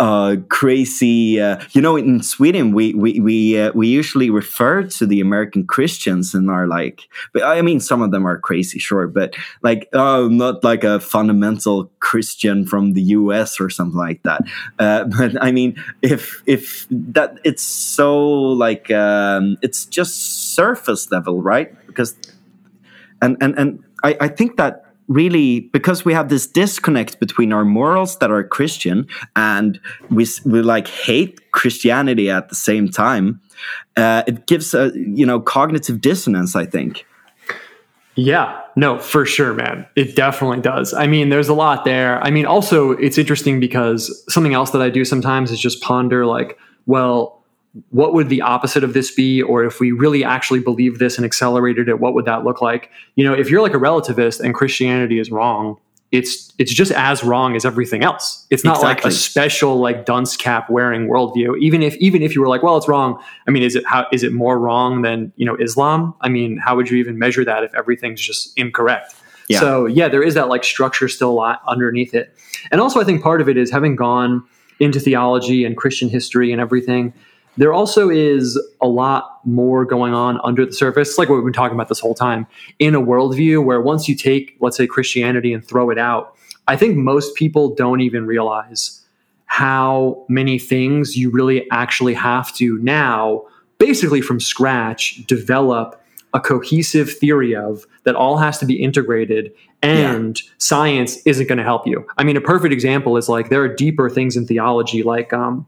[0.00, 1.38] uh, crazy.
[1.40, 5.66] Uh, you know, in Sweden, we we we uh, we usually refer to the American
[5.66, 7.02] Christians and are like,
[7.34, 11.00] but I mean, some of them are crazy, sure, but like, oh, not like a
[11.00, 13.60] fundamental Christian from the U.S.
[13.60, 14.40] or something like that.
[14.78, 21.42] Uh, but I mean, if if that it's so like um, it's just surface level,
[21.42, 21.74] right?
[21.86, 22.16] Because
[23.20, 27.64] and and and I, I think that really because we have this disconnect between our
[27.64, 29.06] morals that are Christian
[29.36, 33.40] and we we like hate Christianity at the same time.
[33.96, 36.56] Uh, it gives a you know cognitive dissonance.
[36.56, 37.04] I think.
[38.16, 39.86] Yeah, no, for sure, man.
[39.96, 40.92] It definitely does.
[40.92, 42.22] I mean, there's a lot there.
[42.22, 46.26] I mean, also, it's interesting because something else that I do sometimes is just ponder,
[46.26, 47.39] like, well,
[47.90, 49.42] what would the opposite of this be?
[49.42, 52.90] Or if we really actually believe this and accelerated it what would that look like?
[53.14, 55.76] You know if you're like a relativist and christianity is wrong
[56.12, 58.46] it's it's just as wrong as everything else.
[58.50, 59.10] It's not exactly.
[59.10, 61.58] like a special like dunce cap wearing worldview.
[61.60, 64.06] Even if even if you were like well it's wrong i mean is it how
[64.12, 66.14] is it more wrong than you know islam?
[66.20, 69.14] I mean how would you even measure that if everything's just incorrect?
[69.48, 69.60] Yeah.
[69.60, 72.36] so yeah there is that like structure still a lot underneath it.
[72.72, 74.44] And also i think part of it is having gone
[74.80, 77.12] into theology and christian history and everything
[77.60, 81.52] there also is a lot more going on under the surface, like what we've been
[81.52, 82.46] talking about this whole time,
[82.78, 86.34] in a worldview where once you take, let's say, Christianity and throw it out,
[86.68, 89.02] I think most people don't even realize
[89.44, 93.44] how many things you really actually have to now,
[93.76, 100.40] basically from scratch, develop a cohesive theory of that all has to be integrated and
[100.40, 100.50] yeah.
[100.56, 102.06] science isn't going to help you.
[102.16, 105.66] I mean, a perfect example is like there are deeper things in theology, like um,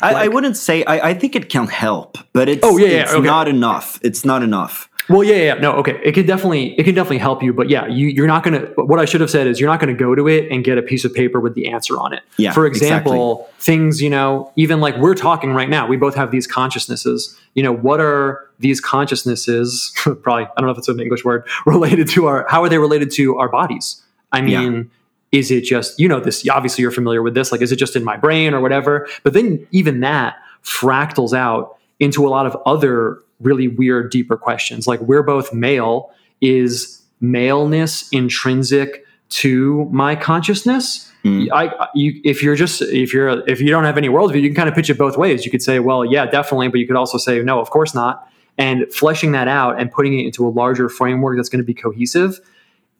[0.00, 0.84] I, like, I, wouldn't say.
[0.84, 3.26] I, I, think it can help, but it's oh yeah, yeah it's okay.
[3.26, 3.98] not enough.
[4.02, 4.88] It's not enough.
[5.08, 6.00] Well, yeah, yeah, no, okay.
[6.02, 8.60] It can definitely, it can definitely help you, but yeah, you, you're not gonna.
[8.76, 10.82] What I should have said is, you're not gonna go to it and get a
[10.82, 12.22] piece of paper with the answer on it.
[12.38, 12.52] Yeah.
[12.52, 13.62] For example, exactly.
[13.62, 17.38] things you know, even like we're talking right now, we both have these consciousnesses.
[17.52, 19.92] You know, what are these consciousnesses?
[20.22, 22.46] probably, I don't know if it's an English word related to our.
[22.48, 24.02] How are they related to our bodies?
[24.32, 24.74] I mean.
[24.74, 24.82] Yeah
[25.34, 27.96] is it just you know this obviously you're familiar with this like is it just
[27.96, 29.08] in my brain or whatever?
[29.24, 34.86] But then even that fractals out into a lot of other really weird deeper questions.
[34.86, 36.10] Like we're both male.
[36.40, 41.10] Is maleness intrinsic to my consciousness?
[41.24, 41.48] Mm.
[41.52, 44.54] I, you, if you're just if you're if you don't have any worldview you can
[44.54, 45.44] kind of pitch it both ways.
[45.44, 48.28] You could say well yeah definitely but you could also say no of course not.
[48.58, 51.74] And fleshing that out and putting it into a larger framework that's going to be
[51.74, 52.40] cohesive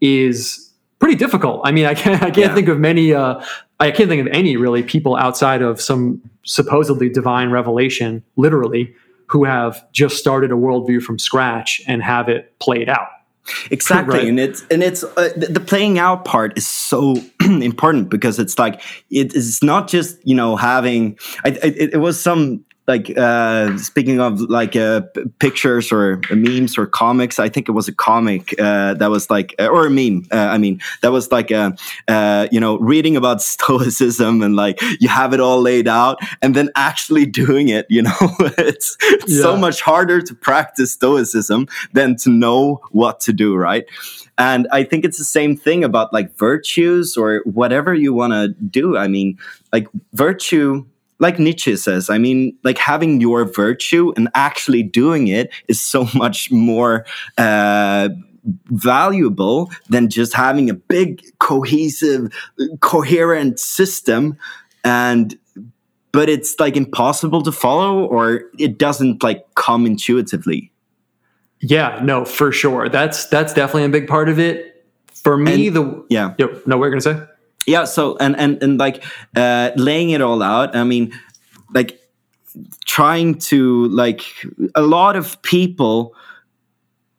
[0.00, 0.63] is
[0.98, 1.60] pretty difficult.
[1.64, 2.54] I mean, I can't I can't Yeah.
[2.54, 3.12] think of many.
[3.14, 3.42] Uh,
[3.80, 8.94] I can't think of any really people outside of some supposedly divine revelation, literally,
[9.26, 13.08] who have just started a worldview from scratch and have it played out.
[13.70, 14.28] exactly Right.
[14.28, 18.80] and it's and it's uh, the, playing out part is so important because it's like
[19.10, 24.20] it is not just you know having I, it, it was some like uh speaking
[24.20, 25.00] of like uh
[25.38, 29.54] pictures or memes or comics i think it was a comic uh that was like
[29.58, 31.74] uh, or a meme uh, i mean that was like a,
[32.08, 36.54] uh you know reading about stoicism and like you have it all laid out and
[36.54, 38.12] then actually doing it you know?
[38.56, 43.84] It's, it's so much harder to practice stoicism than to know what to do right?
[44.36, 48.48] And i think it's the same thing about like virtues or whatever you want to
[48.48, 48.96] do.
[48.96, 49.38] I mean
[49.72, 50.86] like virtue
[51.18, 56.06] like Nietzsche says, I mean, like having your virtue and actually doing it is so
[56.14, 57.06] much more
[57.38, 58.08] uh,
[58.66, 62.32] valuable than just having a big, cohesive,
[62.80, 64.36] coherent system.
[64.84, 65.38] And
[66.12, 70.70] but it's like impossible to follow, or it doesn't like come intuitively.
[71.60, 72.88] Yeah, no, for sure.
[72.88, 74.84] That's that's definitely a big part of it.
[75.22, 76.34] For me, And- the Yeah.
[76.38, 77.20] Yo, no, we're gonna say.
[77.66, 79.04] Yeah so and and and like
[79.36, 81.12] uh laying it all out i mean
[81.74, 82.00] like
[82.84, 84.22] trying to like
[84.74, 86.14] a lot of people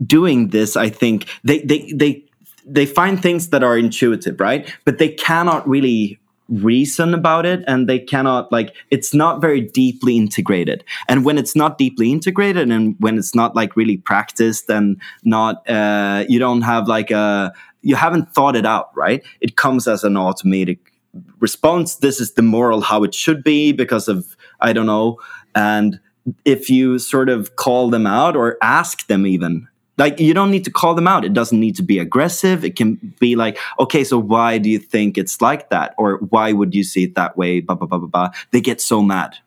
[0.06, 2.26] doing this i think they they they
[2.66, 4.74] they find things that are intuitive right?
[4.86, 10.16] But they cannot really reason about it and they cannot like it's not very deeply
[10.18, 10.84] integrated.
[11.08, 15.68] And when it's not deeply integrated and when it's not like really practiced and not
[15.70, 17.52] uh you don't have like a
[17.86, 19.24] you haven't thought it out right?
[19.40, 20.92] It comes as an automatic
[21.40, 21.96] response.
[21.96, 25.20] This is the moral how it should be because of i don't know.
[25.54, 26.00] And
[26.44, 29.68] if you sort of call them out or ask them even
[29.98, 31.24] like you don't need to call them out.
[31.24, 32.66] It doesn't need to be aggressive.
[32.66, 35.94] It can be like okay so why do you think it's like that?
[35.98, 37.62] Or why would you see it that way?
[37.62, 39.38] Blah blah blah blah blah they get so mad.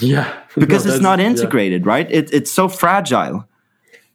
[0.00, 1.26] Yeah, because No, it's not yeah.
[1.26, 2.10] integrated right?
[2.10, 3.46] It, it's so fragile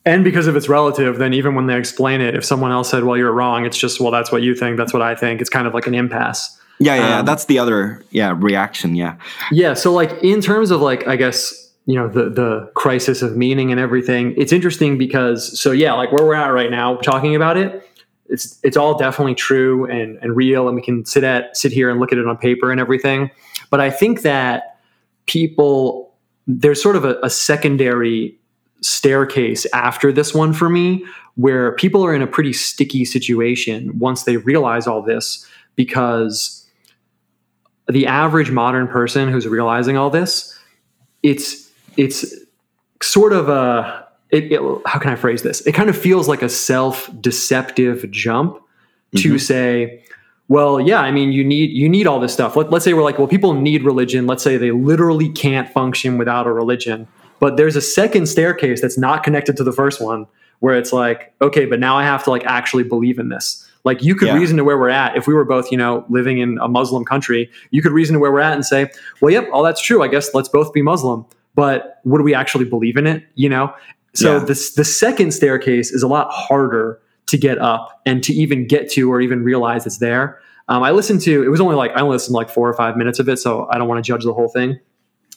[0.05, 3.03] and because if it's relative, then even when they explain it, if someone else said,
[3.03, 4.77] "Well, you're wrong," it's just, "Well, that's what you think.
[4.77, 6.57] That's what I think." It's kind of like an impasse.
[6.79, 9.15] yeah yeah, yeah Um, that's the other yeah reaction yeah
[9.51, 9.75] Yeah.
[9.75, 13.71] So like in terms of like I guess you know the the crisis of meaning
[13.71, 17.57] and everything, it's interesting because so yeah, like where we're at right now, talking about
[17.57, 17.87] it,
[18.27, 21.89] it's it's all definitely true and and real, and we can sit at sit here
[21.91, 23.29] and look at it on paper and everything.
[23.69, 24.79] But I think that
[25.27, 26.13] people
[26.47, 28.37] there's sort of a, a secondary
[28.81, 31.05] staircase after this one for me
[31.35, 35.45] where people are in a pretty sticky situation once they realize all this
[35.75, 36.67] because
[37.87, 40.57] the average modern person who's realizing all this
[41.23, 42.33] it's it's
[43.01, 45.61] sort of a it, it, how can i phrase this?
[45.61, 48.57] It kind of feels like a self-deceptive jump
[49.17, 49.37] to mm-hmm.
[49.37, 50.03] say
[50.47, 52.55] well yeah i mean you need you need all this stuff.
[52.55, 54.25] Let, let's say we're like well people need religion.
[54.25, 57.07] Let's say they literally can't function without a religion
[57.41, 60.25] but there's a second staircase that's not connected to the first one
[60.59, 63.67] where it's like okay but now i have to like actually believe in this.
[63.83, 64.35] Like you could Yeah.
[64.35, 65.17] reason to where we're at.
[65.17, 68.19] If we were both you know living in a muslim country you could reason to
[68.19, 68.89] where we're at and say
[69.21, 70.03] well yep all that's true.
[70.03, 71.25] I guess let's both be muslim.
[71.55, 73.73] But would we actually believe in it you know?
[74.13, 74.45] So Yeah.
[74.45, 78.91] this the second staircase is a lot harder to get up and to even get
[78.91, 80.39] to or even realize it's there.
[80.67, 82.73] Um, i listened to it was only like i only listened to like four or
[82.75, 84.79] five minutes of it so i don't want to judge the whole thing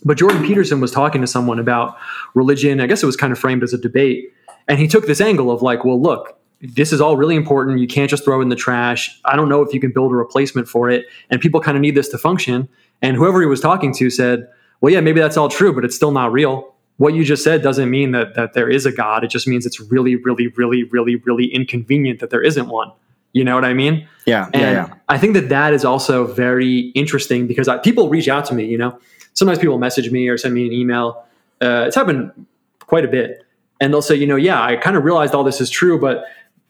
[0.05, 1.97] but jordan peterson was talking to someone about
[2.35, 2.81] religion.
[2.81, 4.33] I guess it was kind of framed as a debate.
[4.69, 7.79] And he took this angle of like well look this is all really important.
[7.79, 9.21] You can't just throw in the trash.
[9.27, 11.05] I don't know if you can build a replacement for it.
[11.29, 12.69] And people kind of need this to function.
[13.03, 14.49] And whoever he was talking to said
[14.81, 16.75] well yeah maybe that's all true but it's still not real.
[16.97, 19.25] What you just said doesn't mean that that there is a god.
[19.25, 22.93] It just means it's really really really really really inconvenient that there isn't one.
[23.33, 24.07] You know what i mean?
[24.27, 24.95] Yeah and yeah yeah.
[25.09, 28.65] I think that that is also very interesting because I, people reach out to me.
[28.65, 28.99] You know,
[29.35, 31.25] sometimes people message me or send me an email.
[31.61, 32.47] Uh, it's happened
[32.81, 33.45] quite a bit,
[33.81, 36.25] and they'll say, you know, yeah, I kind of realized all this is true, but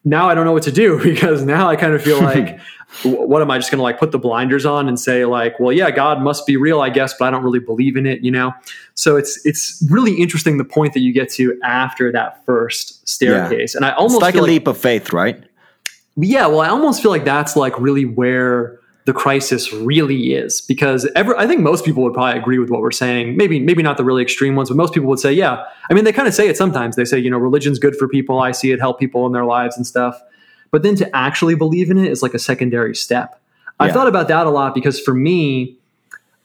[0.04, 2.60] now I don't know what to do because now I kind of feel like,
[3.04, 5.72] what am I just going to like put the blinders on and say like, well,
[5.72, 8.22] yeah, God must be real, I guess, but I don't really believe in it.
[8.22, 8.52] You know,
[8.94, 13.74] so it's it's really interesting the point that you get to after that first staircase,
[13.74, 15.44] and I almost it's like a like leap of faith right
[16.16, 21.06] yeah, well, I almost feel like that's like really where the crisis really is because
[21.14, 23.36] ever I think most people would probably agree with what we're saying.
[23.36, 25.64] Maybe maybe not the really extreme ones, but most people would say, yeah.
[25.90, 26.96] I mean, they kind of say it sometimes.
[26.96, 28.40] They say, you know, religion's good for people.
[28.40, 30.20] I see it help people in their lives and stuff.
[30.70, 33.40] But then to actually believe in it is like a secondary step.
[33.78, 35.76] I've thought about that a lot because for me,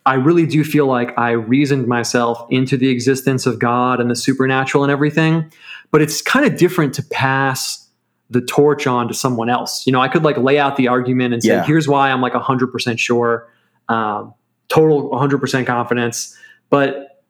[0.05, 4.15] I really do feel like I reasoned myself into the existence of God and the
[4.15, 5.51] supernatural and everything.
[5.91, 7.87] But it's kind of different to pass
[8.29, 9.85] the torch on to someone else.
[9.87, 11.65] You know, I could like lay out the argument and say, Yeah.
[11.65, 13.47] here's why I'm like 100% sure,
[13.87, 14.33] um,
[14.67, 16.37] total 100% confidence.
[16.69, 17.23] But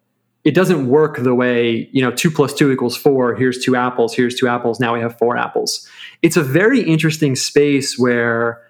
[0.43, 3.35] it doesn't work the way, you know, two plus two equals four.
[3.35, 4.13] Here's two apples.
[4.15, 4.79] Here's two apples.
[4.79, 5.87] Now we have four apples.
[6.21, 8.61] It's a very interesting space where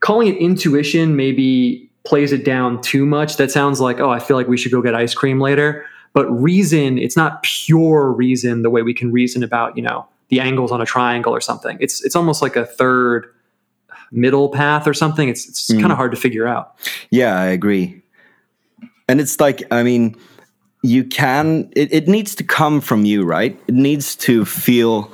[0.00, 3.36] calling it intuition maybe plays it down too much.
[3.36, 5.84] That sounds like, oh, I feel like we should go get ice cream later.
[6.12, 10.40] But reason, it's not pure reason the way we can reason about, you know, the
[10.40, 11.76] angles on a triangle or something.
[11.80, 13.26] It's it's almost like a third
[14.12, 15.28] middle path or something.
[15.28, 15.80] It's it's Mm.
[15.80, 16.74] kind of hard to figure out.
[17.10, 18.02] Yeah, I agree.
[19.08, 20.14] And it's like, I mean,
[20.82, 23.58] you can, it, it needs to come from you, right?
[23.66, 25.10] It needs to feel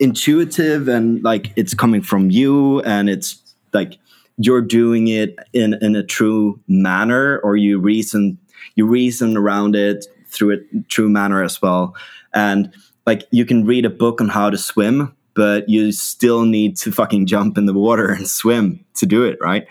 [0.00, 3.40] intuitive and like it's coming from you and it's
[3.72, 3.98] like
[4.36, 8.36] you're doing it in, in a true manner or you reason,
[8.74, 11.94] you reason around it through a true manner as well.
[12.34, 12.74] And
[13.06, 16.90] like you can read a book on how to swim, but you still need to
[16.90, 19.66] fucking jump in the water and swim to do it, right?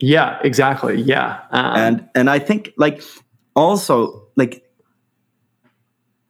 [0.00, 1.00] Yeah, exactly.
[1.00, 1.40] Yeah.
[1.50, 3.02] Um, and and I think like
[3.54, 4.68] also like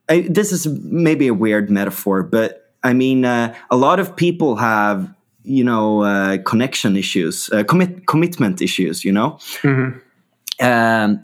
[0.08, 4.56] I, this is maybe a weird metaphor, but I mean uh, a lot of people
[4.56, 5.12] have
[5.42, 10.00] you know uh, connection issues, uh, commit commitment issues, you know, mhm.
[10.60, 11.20] um,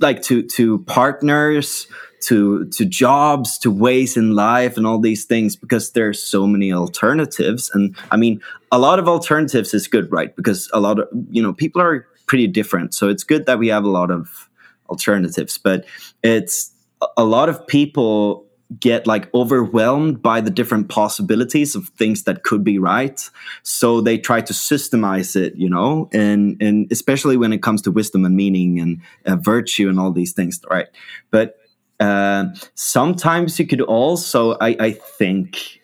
[0.00, 1.86] like to to partners,
[2.22, 6.72] to to jobs, to ways in life, and all these things because there's so many
[6.72, 7.70] alternatives.
[7.72, 8.40] And I mean,
[8.72, 10.34] a lot of alternatives is good, right?
[10.34, 13.68] Because a lot of you know people are pretty different, so it's good that we
[13.68, 14.48] have a lot of
[14.88, 15.58] alternatives.
[15.58, 15.84] But
[16.22, 16.72] it's
[17.16, 18.48] a- lot of people
[18.80, 23.30] get like overwhelmed by the different possibilities of things that could be right
[23.62, 27.90] so they try to systemize it you know and and especially when it comes to
[27.90, 30.88] wisdom and meaning and uh, virtue and all these things right
[31.30, 31.56] but
[32.00, 35.80] uh, sometimes you could also i i think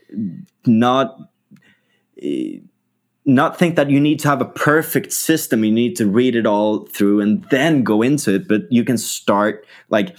[0.66, 1.18] not
[2.22, 2.58] eh,
[3.26, 5.64] not think that you need to have a perfect system.
[5.64, 8.98] You need to read it all through and then go into it but you can
[8.98, 10.16] start like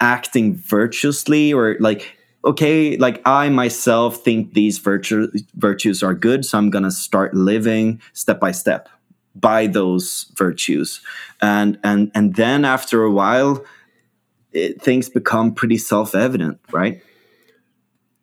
[0.00, 6.58] acting virtuously or like okay like i myself think these virtue, virtues are good so
[6.58, 8.88] i'm gonna start living step by step
[9.36, 11.00] by those virtues.
[11.40, 13.64] And and and then after a while
[14.56, 17.02] it, things become pretty self-evident right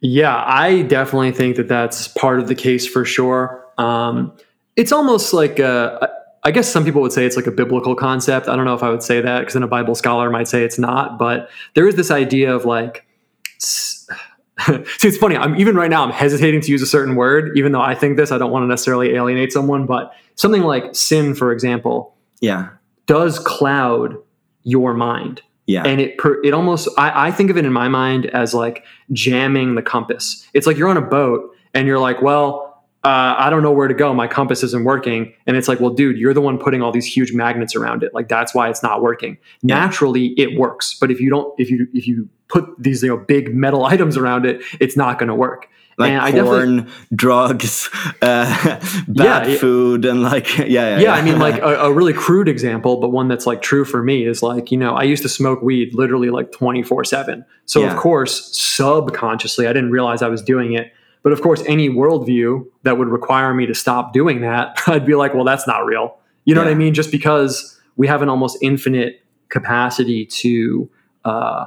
[0.02, 3.66] Yeah, I definitely think that that's part of the case for sure.
[3.78, 4.34] Um,
[4.76, 6.10] it's almost like a,
[6.44, 8.50] I guess some people would say it's like a biblical concept.
[8.50, 10.64] I don't know if I would say that because then a Bible scholar might say
[10.64, 11.18] it's not.
[11.18, 13.06] But there is this idea of like,
[13.60, 14.12] see,
[14.58, 15.38] it's funny.
[15.38, 16.04] I'm even right now.
[16.04, 18.30] I'm hesitating to use a certain word, even though I think this.
[18.32, 22.72] I don't want to necessarily alienate someone, but something like sin, for example, yeah
[23.06, 24.16] does cloud
[24.64, 25.84] your mind yeah.
[25.84, 28.84] And it per, it almost I, I think of it in my mind as like
[29.12, 30.48] jamming the compass.
[30.54, 32.70] It's like you're on a boat and you're like well
[33.06, 34.14] uh, i don't know where to go.
[34.14, 35.34] My compass isn't working.
[35.48, 38.14] And it's like well dude you're the one putting all these huge magnets around it.
[38.14, 39.38] Like that's why it's not working.
[39.62, 39.76] Yeah.
[39.76, 40.98] naturally it works.
[41.00, 44.18] But if you don't if you if you put these you know big metal items
[44.18, 47.90] around it it's not going to work like and porn, drugs,
[48.22, 49.58] uh, bad yeah.
[49.58, 53.10] food, and like yeah, yeah, yeah, I mean, like a, a really crude example, but
[53.10, 55.94] one that's like true for me is like, you know, I used to smoke weed
[55.94, 57.46] literally like 24 7.
[57.66, 57.92] So, Yeah.
[57.92, 60.92] of course, subconsciously, I didn't realize I was doing it.
[61.22, 65.16] But of course, any worldview that would require me to stop doing that, I'd be
[65.16, 66.18] like, well, that's not real.
[66.46, 66.94] You know what I mean?
[66.94, 70.90] Just because we have an almost infinite capacity to,
[71.24, 71.66] uh,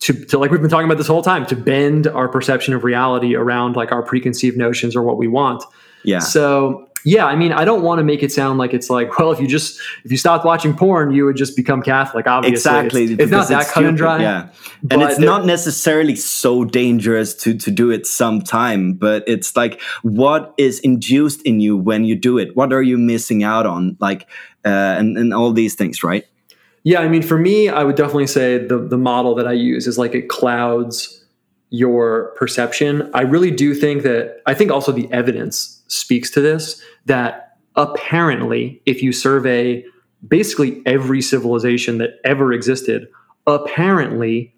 [0.00, 2.84] to, to like we've been talking about this whole time to bend our perception of
[2.84, 5.62] reality around like our preconceived notions or what we want
[6.02, 9.18] yeah, so yeah, I mean, I don't want to make it sound like it's like,
[9.18, 12.26] well, if you just if you stopped watching porn, you would just become Catholic.
[12.26, 13.04] Obviously, exactly.
[13.04, 14.20] It's, it's not that cut and dry.
[14.20, 14.48] Yeah,
[14.90, 20.54] and it's not necessarily so dangerous to to do it sometime, but it's like what
[20.58, 22.56] is induced in you when you do it.
[22.56, 23.96] What are you missing out on?
[24.00, 24.22] Like,
[24.64, 24.68] uh,
[24.98, 26.26] and and all these things, right?
[26.82, 29.86] Yeah, I mean, for me, I would definitely say the the model that I use
[29.86, 31.24] is like it clouds
[31.70, 33.10] your perception.
[33.14, 38.82] I really do think that I think also the evidence speaks to this that apparently
[38.86, 39.84] if you survey
[40.26, 43.08] basically every civilization that ever existed,
[43.46, 44.54] apparently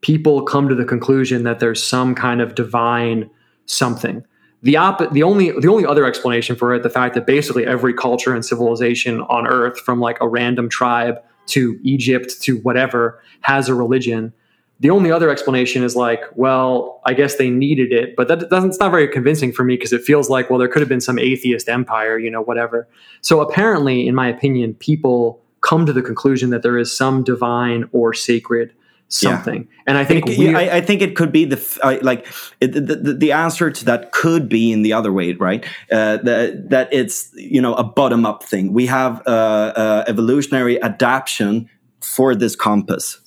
[0.00, 3.30] people come to the conclusion that there's some kind of divine
[3.66, 4.24] something.
[4.62, 7.94] The op- the only the only other explanation for it, the fact that basically every
[7.94, 11.16] culture and civilization on Earth, from like a random tribe
[11.52, 14.32] to Egypt to whatever, has a religion.
[14.80, 18.70] The only other explanation is like, well, I guess they needed it, but that doesn't.
[18.70, 21.00] It's not very convincing for me because it feels like, well, there could have been
[21.00, 22.88] some atheist empire, you know, whatever.
[23.20, 27.88] So apparently, in my opinion, people come to the conclusion that there is some divine
[27.92, 28.74] or sacred
[29.12, 29.68] something.
[29.86, 32.26] And I think It- I, I think it could be the I- like
[32.60, 35.64] it, the, the the answer to that could be in the other way, right?
[35.90, 38.72] Uh, that that it's you know a bottom up thing.
[38.72, 41.68] We have uh, uh, evolutionary adaptation
[42.00, 43.18] for this compass.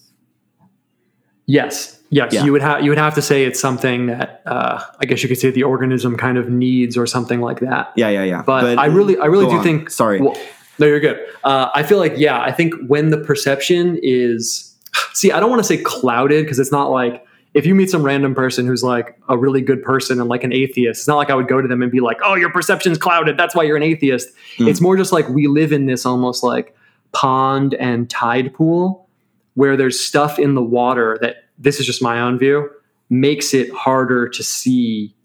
[1.45, 2.43] yes, yes, Yeah.
[2.45, 5.29] you would have you would have to say it's something that uh, I guess you
[5.29, 7.91] could say the organism kind of needs or something like that.
[7.95, 8.41] Yeah, yeah, yeah.
[8.45, 9.63] But, I really, I really do on.
[9.63, 9.89] think.
[9.89, 10.19] Sorry.
[10.19, 10.35] Well,
[10.79, 11.19] no, you're good.
[11.43, 14.74] Uh, I feel like, yeah, I think when the perception is,
[15.13, 18.03] see, I don't want to say clouded because it's not like if you meet some
[18.03, 21.29] random person who's like a really good person and like an atheist, it's not like
[21.29, 23.37] I would go to them and be like, oh, your perception's clouded.
[23.37, 24.29] That's why you're an atheist.
[24.57, 24.67] Mm.
[24.69, 26.75] It's more just like we live in this almost like
[27.13, 29.07] pond and tide pool
[29.53, 32.69] where there's stuff in the water that this is just my own view
[33.09, 35.15] makes it harder to see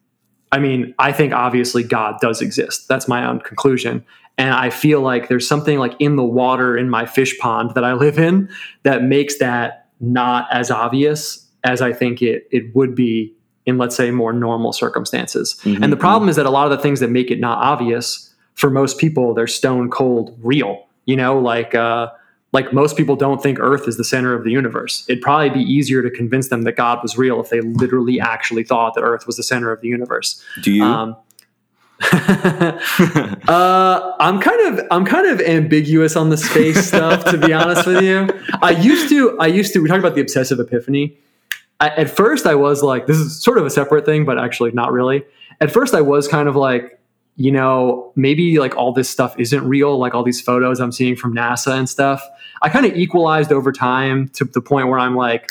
[0.53, 2.89] I mean, I think obviously God does exist.
[2.89, 4.05] That's my own conclusion.
[4.41, 7.85] And I feel like there's something like in the water in my fish pond that
[7.85, 8.49] I live in
[8.83, 13.35] that makes that not as obvious as I think it it would be
[13.67, 15.61] in let's say more normal circumstances.
[15.65, 17.59] Mhm, And the problem is that a lot of the things that make it not
[17.59, 20.87] obvious for most people they're stone cold real.
[21.05, 22.09] You know, like uh
[22.53, 25.61] like most people don't think earth is the center of the universe it'd probably be
[25.61, 29.25] easier to convince them that god was real if they literally actually thought that earth
[29.25, 30.83] was the center of the universe Do you?
[30.83, 31.15] um,
[33.49, 37.87] uh, I'm kind of I'm kind of ambiguous on the space stuff to be honest
[37.87, 38.29] with you.
[38.63, 41.19] I used to I used to we talked about the obsessive epiphany.
[41.79, 44.71] I, at first I was like this is sort of a separate thing but actually
[44.71, 45.25] not really.
[45.61, 46.99] At first I was kind of like
[47.37, 51.17] you know maybe like all this stuff isn't real like all these photos I'm seeing
[51.17, 52.23] from NASA and stuff.
[52.63, 55.51] I kind of equalized over time to the point where I'm like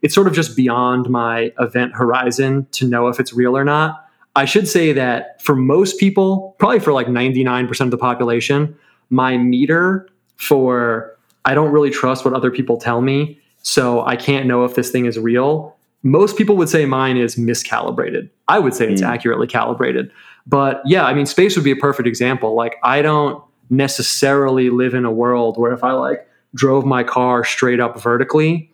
[0.00, 4.06] it's sort of just beyond my event horizon to know if it's real or not.
[4.36, 8.76] I should say that for most people, probably for like 99% of the population,
[9.10, 14.46] my meter for I don't really trust what other people tell me, so I can't
[14.46, 15.74] know if this thing is real.
[16.02, 18.28] Most people would say mine is miscalibrated.
[18.48, 19.08] I would say it's Mm.
[19.08, 20.10] accurately calibrated.
[20.46, 22.54] But yeah, I mean, space would be a perfect example.
[22.54, 27.44] Like, I don't necessarily live in a world where if I like drove my car
[27.44, 28.70] straight up vertically,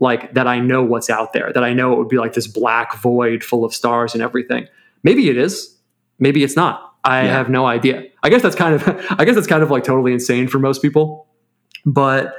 [0.00, 2.46] like that I know what's out there, that I know it would be like this
[2.46, 4.66] black void full of stars and everything.
[5.04, 5.76] Maybe it is.
[6.18, 6.94] Maybe it's not.
[7.04, 7.32] I Yeah.
[7.32, 8.04] have no idea.
[8.22, 8.82] I guess that's kind of
[9.18, 11.26] I guess that's kind of like totally insane for most people.
[11.86, 12.34] But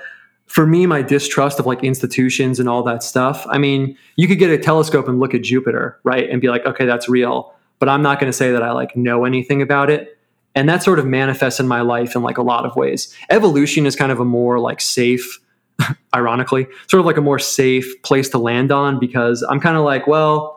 [0.47, 4.39] for me, my distrust of like institutions and all that stuff, I mean, you could
[4.39, 6.29] get a telescope and look at Jupiter, right?
[6.29, 7.53] And be like, okay, that's real.
[7.79, 10.17] But I'm not going to say that I like know anything about it.
[10.55, 13.13] And that sort of manifests in my life in like a lot of ways.
[13.29, 15.39] Evolution is kind of a more like safe,
[16.15, 19.83] ironically, sort of like a more safe place to land on because I'm kind of
[19.83, 20.54] like, well,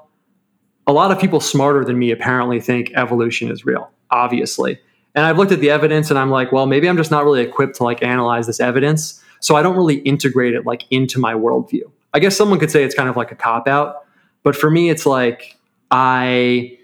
[0.88, 4.80] a lot of people smarter than me apparently think evolution is real, obviously.
[5.14, 7.42] And I've looked at the evidence and I'm like, well, maybe I'm just not really
[7.42, 9.22] equipped to like analyze this evidence.
[9.40, 11.82] So I don't really integrate it like into my worldview.
[12.14, 14.06] I guess someone could say it's kind of like a cop out,
[14.42, 15.58] but for me, it's like
[15.90, 16.78] I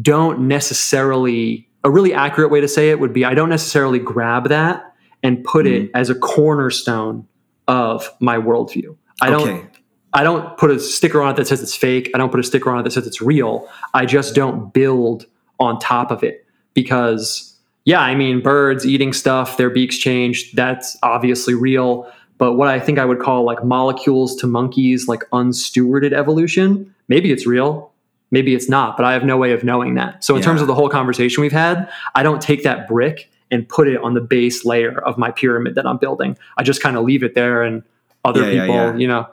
[0.00, 4.48] don't necessarily, a really accurate way to say it would be I don't necessarily grab
[4.48, 4.92] that
[5.22, 5.96] and put it mm-hmm.
[5.96, 7.26] as a cornerstone
[7.68, 8.96] of my worldview.
[9.22, 9.66] I don't okay.
[10.12, 12.10] I don't put a sticker on it that says it's fake.
[12.14, 13.68] I don't put a sticker on it that says it's real.
[13.94, 15.26] I just don't build
[15.58, 20.52] on top of it because, yeah, I mean, birds eating stuff, their beaks change.
[20.52, 22.10] That's obviously real.
[22.38, 27.30] But what I think I would call like molecules to monkeys, like unstewarded evolution, maybe
[27.30, 27.92] it's real,
[28.30, 30.24] maybe it's not, but I have no way of knowing that.
[30.24, 33.68] So, in terms of the whole conversation we've had, I don't take that brick and
[33.68, 36.36] put it on the base layer of my pyramid that I'm building.
[36.56, 37.82] I just kind of leave it there and
[38.24, 38.96] other Yeah, yeah, people, yeah.
[38.96, 39.28] you know.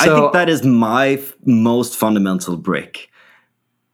[0.00, 3.08] I think that is my f- most fundamental brick.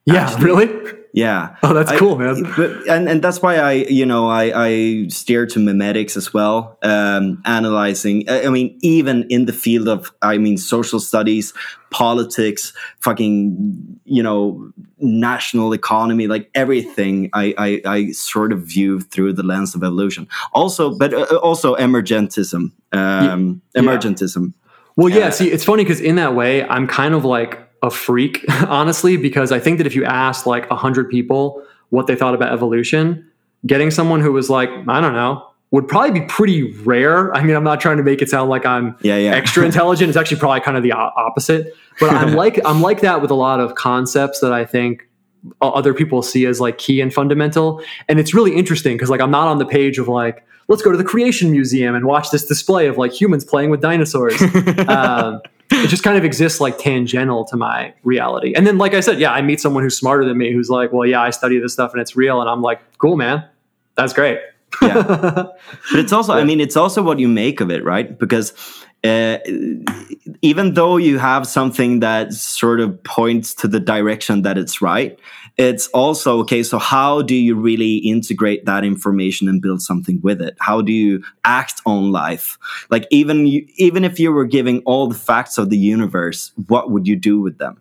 [0.06, 0.68] Yeah, Actually- really?
[1.16, 1.54] Yeah.
[1.62, 2.42] Oh, that's I- cool, man.
[2.56, 6.76] But and and that's why I you know I I steer to memetics as well,
[6.82, 8.28] um, analyzing.
[8.28, 11.54] I I mean, even in the field of I mean social studies,
[11.90, 17.30] politics, fucking you know national economy, like everything.
[17.32, 20.26] I I, I sort of view through the lens of evolution.
[20.52, 23.82] Also, but uh, also emergentism, um, yeah.
[23.82, 24.52] emergentism.
[24.96, 25.26] Well, yeah.
[25.26, 29.16] Uh, See, it's funny because in that way, I'm kind of like a freak, honestly,
[29.16, 32.52] because I think that if you asked like a hundred people what they thought about
[32.52, 33.28] evolution,
[33.66, 37.34] getting someone who was like, I don't know, would probably be pretty rare.
[37.34, 39.32] I mean, I'm not trying to make it sound like I'm Yeah, yeah.
[39.32, 40.08] extra intelligent.
[40.08, 41.74] It's actually probably kind of the opposite.
[41.98, 45.08] But I'm like I'm like that with a lot of concepts that I think
[45.60, 47.82] other people see as like key and fundamental.
[48.08, 50.90] And it's really interesting because like I'm not on the page of like let's go
[50.90, 54.40] to the Creation Museum and watch this display of like humans playing with dinosaurs.
[54.88, 58.52] um, it just kind of exists like tangential to my reality.
[58.54, 60.92] And then, like I said, yeah, I meet someone who's smarter than me who's like,
[60.92, 62.40] well, yeah, I study this stuff and it's real.
[62.40, 63.44] And I'm like, cool, man.
[63.96, 64.40] That's great.
[64.82, 65.56] yeah but
[65.92, 68.52] it's also i mean it's also what you make of it right because
[69.04, 69.38] uh,
[70.40, 75.18] even though you have something that sort of points to the direction that it's right
[75.56, 80.40] it's also okay so how do you really integrate that information and build something with
[80.42, 80.56] it?
[80.60, 82.58] How do you act on life?
[82.90, 86.90] Like even you, even if you were giving all the facts of the universe what
[86.90, 87.80] would you do with them?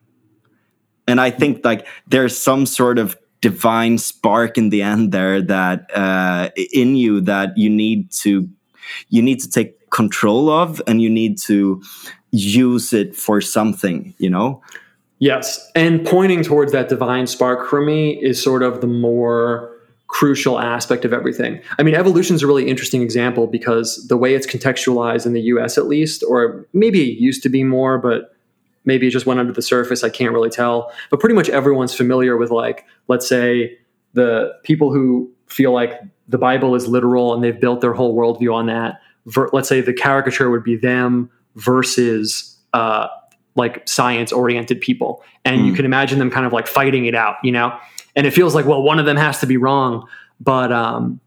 [1.08, 5.94] And i think like there's some sort of divine spark in the end there that
[5.94, 8.48] uh, in you that you need to
[9.10, 11.84] you need to take control of and you need to
[12.32, 14.62] use it for something you know
[15.20, 19.70] yes and pointing towards that divine spark for me is sort of the more
[20.08, 24.36] crucial aspect of everything i mean evolution is a really interesting example because the way
[24.36, 28.34] it's contextualized in the us at least or maybe it used to be more but
[28.86, 30.04] maybe it just went under the surface.
[30.04, 30.92] I can't really tell.
[31.10, 33.78] But pretty much everyone's familiar with, like, let's say
[34.14, 38.54] the people who feel like the Bible is literal and they've built their whole worldview
[38.54, 39.00] on that.
[39.26, 43.08] Ver- let's say the caricature would be them versus uh,
[43.56, 45.24] like science oriented people.
[45.46, 45.66] And mm.
[45.66, 45.76] you hmm.
[45.78, 47.78] can imagine them kind of like fighting it out, you know?
[48.16, 50.08] And it feels like, well, one of them has to be wrong.
[50.40, 51.20] But um,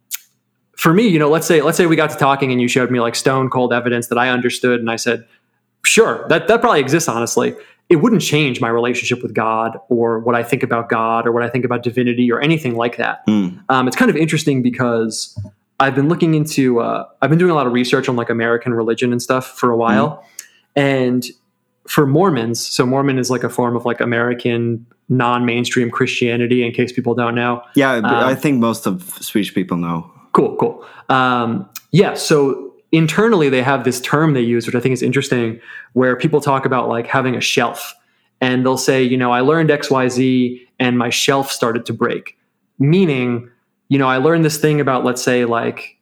[0.77, 2.91] for me, you know, let's say let's say we got to talking and you showed
[2.91, 5.27] me like stone cold evidence that I understood, and I said,
[5.85, 7.09] Sure, that that probably exists.
[7.09, 7.55] Honestly,
[7.89, 11.43] it wouldn't change my relationship with God or what I think about God or what
[11.43, 13.27] I think about divinity or anything like that.
[13.27, 13.63] Mm.
[13.69, 15.39] Um, it's kind of interesting because
[15.79, 18.75] I've been looking into, uh, I've been doing a lot of research on like American
[18.75, 20.25] religion and stuff for a while,
[20.77, 20.83] mm.
[20.83, 21.25] and
[21.89, 26.65] for Mormons, so Mormon is like a form of like American non-mainstream Christianity.
[26.67, 30.11] In case people don't know, yeah, um, I think most of Swedish people know.
[30.33, 30.85] Cool, cool.
[31.09, 35.61] Um, yeah, so internally they have this term they use which i think is interesting
[35.95, 37.95] where people talk about like having a shelf
[38.41, 42.39] and they'll say you know i learned xyz and my shelf started to break
[42.79, 43.51] meaning
[43.89, 45.96] you know i learned this thing about let's say like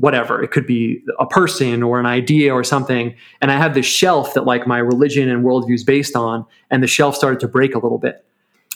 [0.00, 3.86] whatever it could be a person or an idea or something and i have this
[3.86, 7.48] shelf that like my religion and worldview is based on and the shelf started to
[7.48, 8.24] break a little bit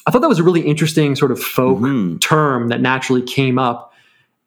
[0.07, 2.19] i thought that was a really interesting sort of folk mm-hmm.
[2.19, 3.93] term that naturally came up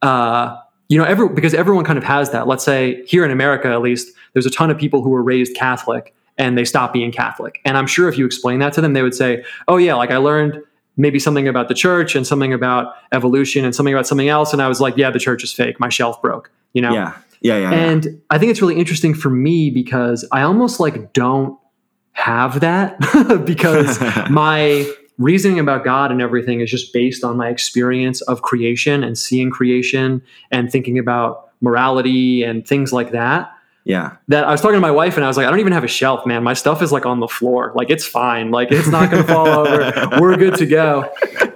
[0.02, 0.56] uh,
[0.90, 2.48] you know, every, because everyone kind of has that.
[2.48, 5.56] Let's say here in America, at least, there's a ton of people who were raised
[5.56, 7.60] Catholic and they stop being Catholic.
[7.66, 10.12] And I'm sure if you explain that to them, they would say, "Oh yeah, like
[10.12, 10.62] I learned
[10.98, 14.62] maybe something about the church and something about evolution and something about something else." And
[14.62, 15.80] I was like, "Yeah, the church is fake.
[15.80, 16.94] My shelf broke." You know?
[16.94, 17.72] Yeah, yeah, yeah.
[17.72, 18.12] And yeah.
[18.30, 21.58] I think it's really interesting for me because I almost like don't
[22.12, 23.00] have that
[23.46, 24.00] because
[24.30, 29.18] my reasoning about God and everything is just based on my experience of creation and
[29.18, 30.22] seeing creation
[30.52, 33.55] and thinking about morality and things like that.
[33.86, 34.18] Yeah.
[34.30, 35.84] That I was talking to my wife and I was like, I don't even have
[35.84, 36.44] a shelf, man.
[36.44, 37.72] My stuff is like on the floor.
[37.76, 38.50] Like it's fine.
[38.50, 40.20] Like it's not going to fall over.
[40.20, 41.08] We're good to go.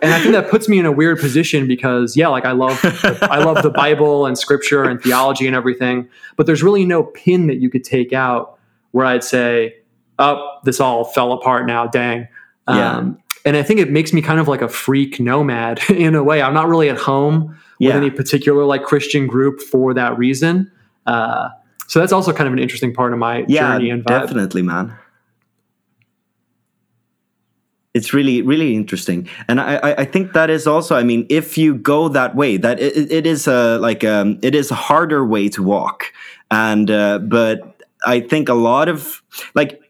[0.03, 2.79] And I think that puts me in a weird position because yeah, like I love
[3.23, 7.47] I love the Bible and scripture and theology and everything, but there's really no pin
[7.47, 8.59] that you could take out
[8.91, 9.75] where I'd say,
[10.19, 12.27] "Oh, this all fell apart now, dang."
[12.67, 12.97] Yeah.
[12.97, 16.23] Um, and I think it makes me kind of like a freak nomad in a
[16.23, 16.41] way.
[16.43, 17.89] I'm not really at home yeah.
[17.89, 20.71] with any particular like Christian group for that reason.
[21.07, 21.49] Uh,
[21.89, 24.21] so that's also kind of an interesting part of my yeah, journey and vibe.
[24.21, 24.95] definitely, man.
[27.95, 30.95] It's really, really interesting, and I, I think that is also.
[30.95, 34.53] I mean, if you go that way, that it, it is a like um, it
[34.53, 36.13] is a harder way to walk,
[36.51, 39.23] and uh, but I think a lot of
[39.55, 39.81] like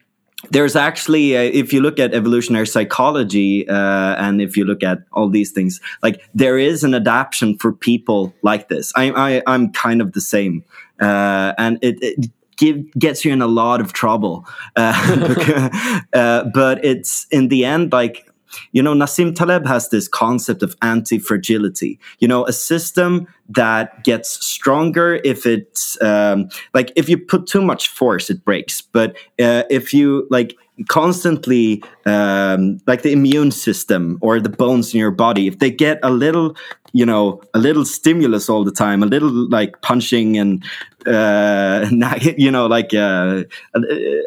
[0.51, 4.99] there's actually uh, if you look at evolutionary psychology uh, and if you look at
[5.11, 9.73] all these things like there is an adaptation for people like this i, I i'm
[9.73, 10.63] kind of the same
[10.99, 15.69] uh, and it, it give, gets you in a lot of trouble uh,
[16.13, 18.29] uh, but it's in the end like
[18.71, 24.03] you know, Nassim Taleb has this concept of anti fragility, you know, a system that
[24.03, 28.81] gets stronger if it's um, like if you put too much force, it breaks.
[28.81, 30.55] But uh, if you like
[30.87, 35.99] constantly, um, like the immune system or the bones in your body, if they get
[36.03, 36.55] a little
[36.93, 40.63] you know a little stimulus all the time a little like punching and
[41.09, 41.87] uh
[42.37, 43.43] you know like uh,
[43.75, 43.79] a,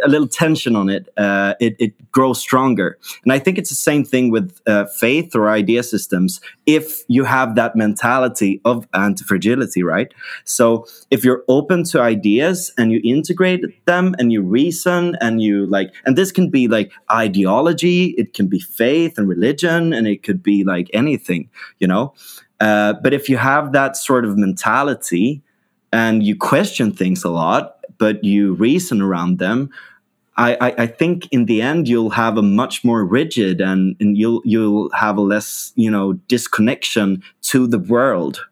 [0.04, 2.98] a, little tension on it uh it, it grows stronger.
[3.24, 7.24] And i think it's the same thing with uh, faith or idea systems if you
[7.24, 10.12] have that mentality of anti-fragility right?
[10.44, 15.66] So if you're open to ideas and you integrate them and you reason and you
[15.66, 20.22] like and this can be like ideology it can be faith and religion and it
[20.22, 21.48] could be like anything
[21.78, 22.14] you know?
[22.60, 25.42] Uh, but if you have that sort of mentality
[25.92, 29.70] and you question things a lot, but you reason around them,
[30.36, 34.16] I, I, I, think in the end you'll have a much more rigid and, and
[34.16, 38.46] you'll you'll have a less you know disconnection to the world.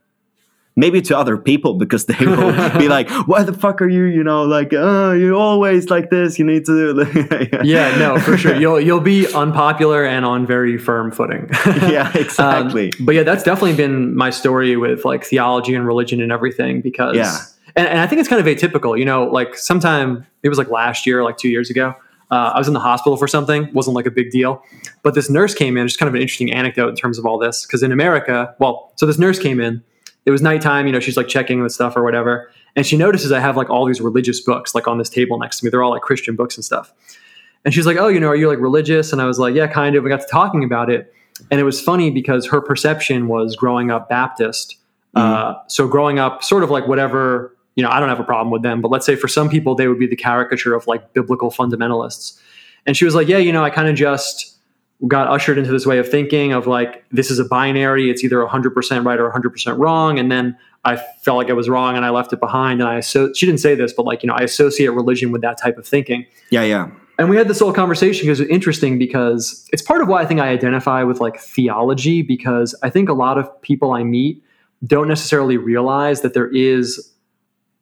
[0.77, 4.23] Maybe to other people because they will be like why the fuck are you you
[4.23, 8.81] know like oh you always like this you need to yeah no for sure you'll
[8.81, 13.75] you'll be unpopular and on very firm footing yeah exactly um, but yeah that's definitely
[13.75, 17.39] been my story with like theology and religion and everything because yeah
[17.77, 20.71] and, and i think it's kind of atypical you know like sometime it was like
[20.71, 21.95] last year like two years ago
[22.31, 24.63] uh, I was in the hospital for something, wasn't like a big deal.
[25.03, 27.39] But this nurse came in, just kind of an interesting anecdote in terms of all
[27.39, 27.67] this.
[27.67, 29.83] Because in America, well, so this nurse came in,
[30.31, 32.51] it was nighttime, you know, she's like checking the stuff or whatever.
[32.77, 35.59] And she notices I have like all these religious books like on this table next
[35.59, 35.71] to me.
[35.71, 36.93] They're all like Christian books and stuff.
[37.65, 39.13] And she's like, Oh, you know, are you like religious?
[39.13, 40.05] And I was like, Yeah, kind of.
[40.05, 41.13] We got to talking about it.
[41.51, 44.77] And it was funny because her perception was growing up Baptist.
[45.17, 45.33] Mm-hmm.
[45.33, 48.51] Uh, so growing up sort of like whatever, you know, I don't have a problem
[48.51, 51.13] with them, but let's say for some people, they would be the caricature of like
[51.13, 52.39] biblical fundamentalists.
[52.87, 54.60] And she was like, Yeah, you know, I kind of just
[55.09, 58.37] got ushered into this way of thinking of like this is a binary it's either
[58.37, 62.11] 100% right or 100% wrong and then i felt like i was wrong and i
[62.11, 64.43] left it behind and i so she didn't say this but like you know i
[64.43, 66.27] associate religion with that type of thinking.
[66.51, 66.91] Yeah yeah.
[67.19, 70.27] And we had this whole conversation because it's interesting because it's part of why i
[70.27, 74.43] think i identify with like theology because i think a lot of people i meet
[74.87, 77.13] don't necessarily realize that there is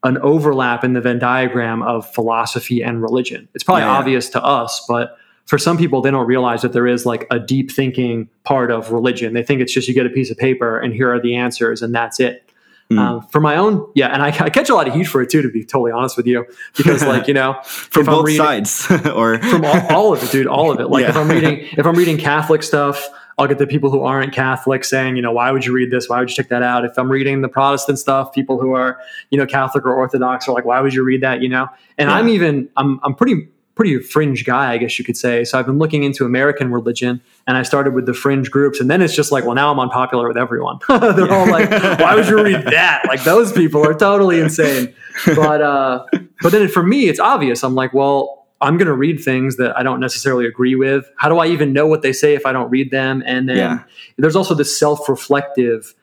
[0.05, 3.49] an overlap in the venn diagram of philosophy and religion.
[3.55, 3.99] It's probably yeah, yeah.
[3.99, 5.18] obvious to us but
[5.49, 8.93] for some people, they don't realize that there is like a deep thinking part of
[8.93, 9.33] religion.
[9.33, 11.81] They think it's just you get a piece of paper and here are the answers
[11.81, 12.45] and that's it.
[12.91, 12.99] Mm.
[12.99, 15.29] Um, for my own, yeah, and I, I, catch a lot of heat for it
[15.29, 18.91] too, to be totally honest with you, because like you know, from both reading, sides,
[19.15, 20.89] or from all, all, of it, dude, all of it.
[20.89, 21.11] Like yeah.
[21.11, 23.07] if I'm reading, if I'm reading Catholic stuff,
[23.37, 26.09] I'll get the people who aren't Catholic saying, you know, why would you read this?
[26.09, 26.87] Why would you check that out?
[26.87, 28.99] If I'm reading the Protestant stuff, people who are,
[29.31, 31.43] you know, Catholic or Orthodox are like, why would you read that?
[31.43, 31.69] You know,
[31.99, 32.16] and yeah.
[32.16, 35.44] I'm even, I'm, I'm pretty pretty fringe guy, I guess you could say.
[35.44, 38.80] So I've been looking into American religion and I started with the fringe groups.
[38.80, 40.80] And then it's just like, well, now I'm unpopular with everyone.
[40.88, 43.05] They're all like, why would you read that?
[43.06, 44.92] Like those people are totally insane.
[45.26, 46.05] But, uh,
[46.42, 47.62] but then for me, it's obvious.
[47.62, 51.09] I'm like, well, I'm going to read things that I don't necessarily agree with.
[51.16, 53.22] How do I even know what they say if I don't read them?
[53.24, 53.84] And then yeah.
[54.16, 55.94] there's also this self reflective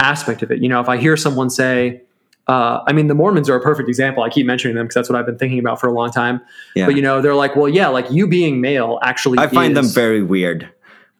[0.00, 0.62] aspect of it.
[0.62, 2.00] You know, if I hear someone say,
[2.50, 4.24] uh, I mean, the Mormons are a perfect example.
[4.24, 6.40] I keep mentioning them because that's what I've been thinking about for a long time.
[6.74, 6.86] Yeah.
[6.86, 9.38] But you know, they're like, well, yeah, like you being male actually.
[9.38, 10.68] I find is, them very weird.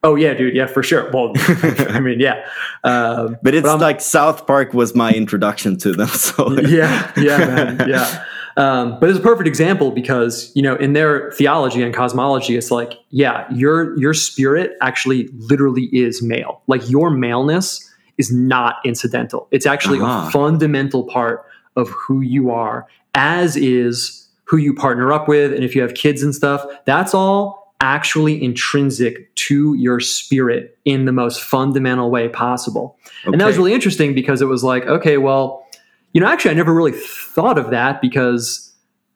[0.03, 0.53] Oh yeah, dude.
[0.53, 1.09] Yeah, for sure.
[1.11, 2.45] Well, I mean, yeah.
[2.83, 6.09] Um, but it's but like South Park was my introduction to them.
[6.09, 8.25] So yeah, yeah, man, yeah.
[8.57, 12.71] Um, but it's a perfect example because you know in their theology and cosmology, it's
[12.71, 16.61] like, yeah, your your spirit actually literally is male.
[16.67, 17.87] Like your maleness
[18.21, 19.47] is not incidental.
[19.51, 20.27] It's actually uh-huh.
[20.27, 21.43] a fundamental part
[21.75, 25.53] of who you are, as is who you partner up with.
[25.53, 31.05] And if you have kids and stuff, that's all actually intrinsic to your spirit in
[31.05, 32.97] the most fundamental way possible.
[33.23, 33.31] Okay.
[33.33, 35.65] And that was really interesting because it was like, okay, well,
[36.13, 38.71] you know, actually, I never really thought of that because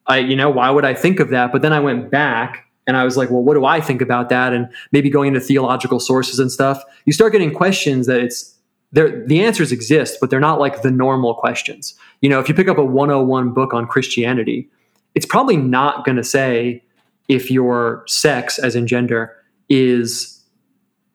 [0.08, 1.52] I, you know, why would I think of that?
[1.52, 4.30] But then I went back and I was like, well, what do I think about
[4.30, 4.54] that?
[4.54, 8.55] And maybe going into theological sources and stuff, you start getting questions that it's
[8.92, 11.96] the answers exist, but they're not like the normal questions.
[12.22, 14.70] You know, if you pick up a 101 book on Christianity,
[15.16, 16.82] it's probably not going to say
[17.28, 19.36] if your sex, as in gender,
[19.70, 20.42] is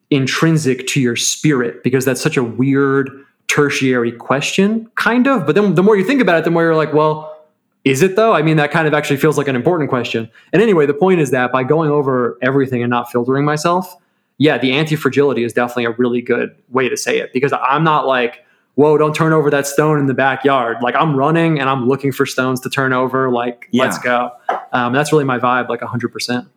[0.09, 3.09] intrinsic to your spirit, because that's such a weird
[3.47, 5.45] tertiary question, kind of.
[5.45, 7.45] But then the more you think about it, the more you're like, well,
[7.83, 8.33] is it though?
[8.33, 10.29] I mean, that kind of actually feels like an important question.
[10.53, 13.95] And anyway, the point is that by going over everything and not filtering myself,
[14.41, 17.83] yeah, the anti fragility is definitely a really good way to say it because I'm
[17.83, 18.43] not like,
[18.73, 20.77] whoa, don't turn over that stone in the backyard.
[20.81, 23.29] Like I'm running and I'm looking for stones to turn over.
[23.29, 23.83] Like, yeah.
[23.83, 24.31] let's go.
[24.73, 26.49] Um, that's really my vibe, like 100%.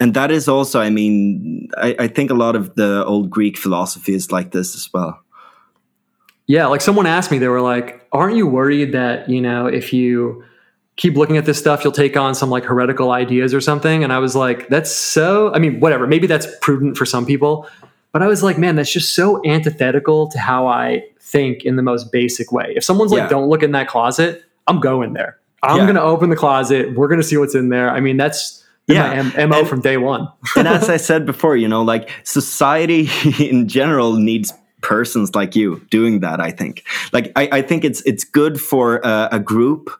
[0.00, 3.56] And that is also, I mean, I, I think a lot of the old Greek
[3.56, 5.22] philosophy is like this as well.
[6.48, 9.92] Yeah, like someone asked me, they were like, aren't you worried that, you know, if
[9.92, 10.42] you
[10.98, 14.02] keep looking at this stuff, you'll take on some like heretical ideas or something.
[14.04, 17.66] And I was like, that's so, I mean, whatever, maybe that's prudent for some people.
[18.12, 21.82] But I was like, man, that's just so antithetical to how I think in the
[21.82, 22.72] most basic way.
[22.74, 25.38] If someone's like, don't look in that closet, I'm going there.
[25.62, 25.84] I'm yeah.
[25.84, 26.96] going to open the closet.
[26.96, 27.90] We're going to see what's in there.
[27.90, 29.12] I mean, that's yeah.
[29.12, 30.28] M- MO and, from day one.
[30.56, 33.08] and as I said before, you know, like society
[33.38, 36.84] in general needs persons like you doing that i think.
[37.12, 39.90] Like i, I think it's it's good for uh, a group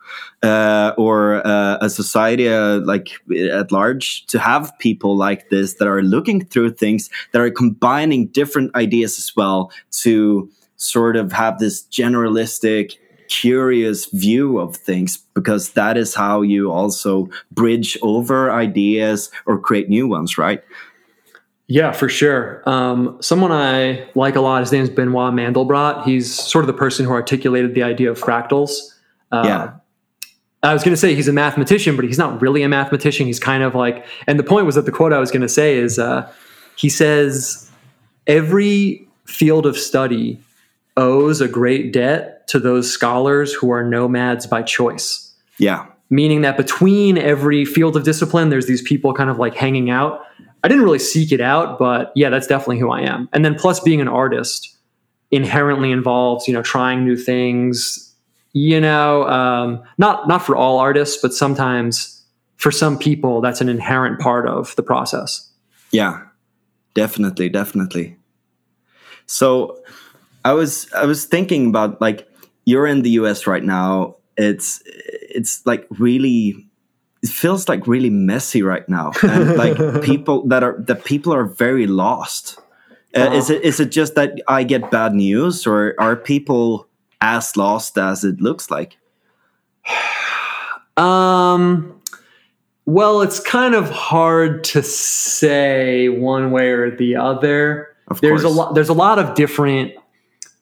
[0.42, 3.10] uh, or uh, a society uh, like
[3.52, 8.28] at large to have people like this that are looking through things that are combining
[8.28, 12.94] different ideas as well to sort of have this generalistic
[13.28, 19.88] curious view of things because that is how you also bridge over ideas or create
[19.88, 20.62] new ones right
[21.70, 22.62] Yeah, for sure.
[22.66, 26.04] Um, someone I like a lot, his name is Benoit Mandelbrot.
[26.04, 28.70] He's sort of the person who articulated the idea of fractals.
[29.30, 29.70] Uh, Yeah.
[30.62, 33.26] I was going to say he's a mathematician, but he's not really a mathematician.
[33.26, 35.48] He's kind of like, and the point was that the quote I was going to
[35.48, 36.28] say is uh,
[36.74, 37.70] he says,
[38.26, 40.40] every field of study
[40.96, 45.86] owes a great debt to those scholars who are nomads by choice Yeah.
[46.10, 50.22] meaning that between every field of discipline, there's these people kind of like hanging out.
[50.64, 53.28] I didn't really seek it out, but yeah, that's definitely who I am.
[53.32, 54.76] And then plus being an artist
[55.30, 58.14] inherently involves, you know, trying new things,
[58.52, 62.24] you know, um, not, not for all artists, but sometimes
[62.56, 65.48] for some people, that's an inherent part of the process.
[65.92, 66.22] Yeah,
[66.94, 68.16] definitely, definitely.
[69.26, 69.82] So,
[70.44, 72.28] I was I was thinking about like
[72.64, 73.46] you're in the U.S.
[73.46, 74.16] right now.
[74.36, 76.67] It's it's like really
[77.22, 81.44] it feels like really messy right now, and like people that are that people are
[81.44, 82.58] very lost.
[83.16, 86.86] Uh, is it is it just that I get bad news, or are people
[87.20, 88.96] as lost as it looks like?
[90.96, 92.02] Um,
[92.86, 97.94] well, it's kind of hard to say one way or the other.
[98.08, 98.52] Of there's course.
[98.52, 98.74] a lot.
[98.74, 99.92] There's a lot of different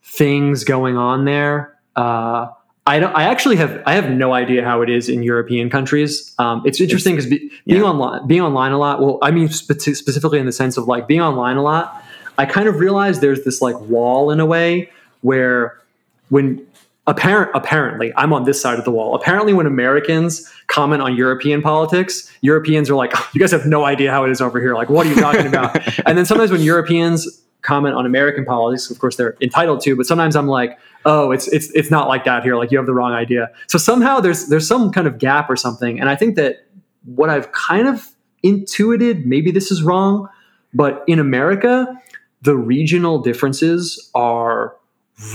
[0.02, 1.78] things going on there.
[1.94, 2.48] Uh,
[2.86, 3.14] I don't.
[3.16, 3.82] I actually have.
[3.84, 6.32] I have no idea how it is in European countries.
[6.38, 7.88] Um, it's interesting because be, being yeah.
[7.88, 9.00] online, being online a lot.
[9.00, 12.02] Well, I mean spe- specifically in the sense of like being online a lot.
[12.38, 14.90] I kind of realized there's this like wall in a way
[15.22, 15.80] where
[16.28, 16.64] when
[17.08, 19.16] apparent apparently I'm on this side of the wall.
[19.16, 24.12] Apparently, when Americans comment on European politics, Europeans are like, "You guys have no idea
[24.12, 24.76] how it is over here.
[24.76, 25.76] Like, what are you talking about?"
[26.06, 30.06] and then sometimes when Europeans comment on American politics, of course they're entitled to, but
[30.06, 32.56] sometimes I'm like, "Oh, it's it's it's not like that here.
[32.56, 35.56] Like, you have the wrong idea." So somehow there's there's some kind of gap or
[35.56, 36.66] something, and I think that
[37.04, 38.06] what I've kind of
[38.42, 40.28] intuited, maybe this is wrong,
[40.74, 41.86] but in America,
[42.42, 44.74] the regional differences are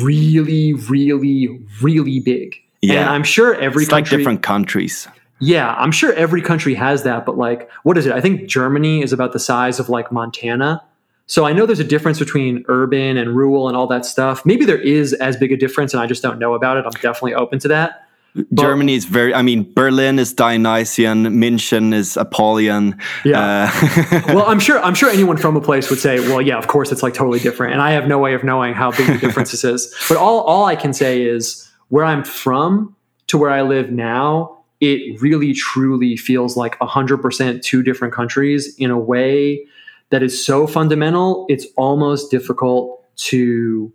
[0.02, 2.56] really, really, really big.
[2.84, 3.12] And Yeah.
[3.12, 5.08] I'm sure every It's like different countries.
[5.40, 7.26] yeah, I'm sure every country has that.
[7.26, 8.14] But like, what is it?
[8.14, 10.84] I think Germany is about the size of like Montana.
[11.32, 14.46] So I know there's a difference between urban and rural and all that stuff.
[14.46, 16.84] Maybe there is as big a difference, and I just don't know about it.
[16.86, 18.06] I'm definitely open to that.
[18.54, 19.34] Germany is very.
[19.34, 21.24] I mean, Berlin is Dionysian.
[21.28, 23.00] München is Apollonian.
[23.24, 23.72] Yeah.
[23.74, 26.68] Uh, well, I'm sure I'm sure anyone from a place would say, well, yeah, of
[26.68, 27.72] course it's like totally different.
[27.72, 29.96] And I have no way of knowing how big the difference this is.
[30.10, 32.94] But all all I can say is where I'm from
[33.28, 38.92] to where I live now, it really truly feels like 100% two different countries in
[38.92, 39.66] a way
[40.12, 43.92] that is so fundamental, it's almost difficult to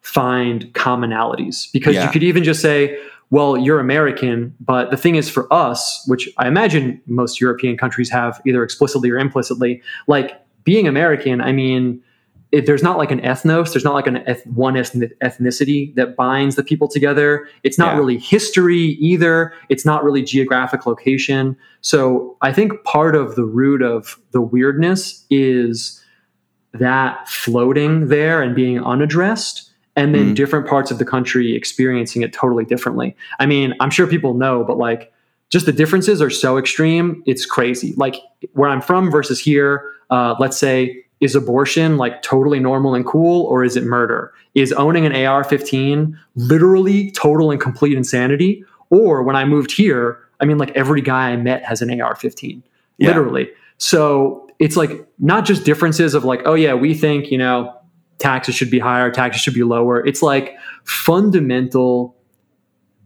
[0.00, 2.04] find commonalities because Yeah.
[2.04, 2.98] you could even just say,
[3.30, 8.08] well, you're American, but the thing is for us, which I imagine most European countries
[8.10, 12.00] have either explicitly or implicitly, like being American, I mean,
[12.52, 16.14] it, there's not like an ethnos, there's not like an eth- one ethni- ethnicity that
[16.16, 17.48] binds the people together.
[17.64, 17.98] It's not Yeah.
[17.98, 19.52] really history either.
[19.68, 21.56] It's not really geographic location.
[21.80, 26.02] So I think part of the root of the weirdness is
[26.72, 30.34] that floating there and being unaddressed and then Mhm.
[30.36, 33.16] different parts of the country experiencing it totally differently.
[33.40, 35.10] I mean, I'm sure people know, but like
[35.48, 37.94] just the differences are so extreme, it's crazy.
[37.96, 38.16] Like
[38.52, 43.44] where I'm from versus here, uh, let's say, is abortion like totally normal and cool,
[43.46, 44.32] or is it murder?
[44.54, 48.64] Is owning an AR 15 literally total and complete insanity?
[48.90, 52.14] Or when I moved here, I mean, like every guy I met has an AR
[52.14, 52.62] 15,
[52.98, 53.08] Yeah.
[53.08, 53.48] literally.
[53.78, 57.74] So it's like not just differences of like, oh, yeah, we think, you know,
[58.18, 60.04] taxes should be higher, taxes should be lower.
[60.06, 62.16] It's like fundamental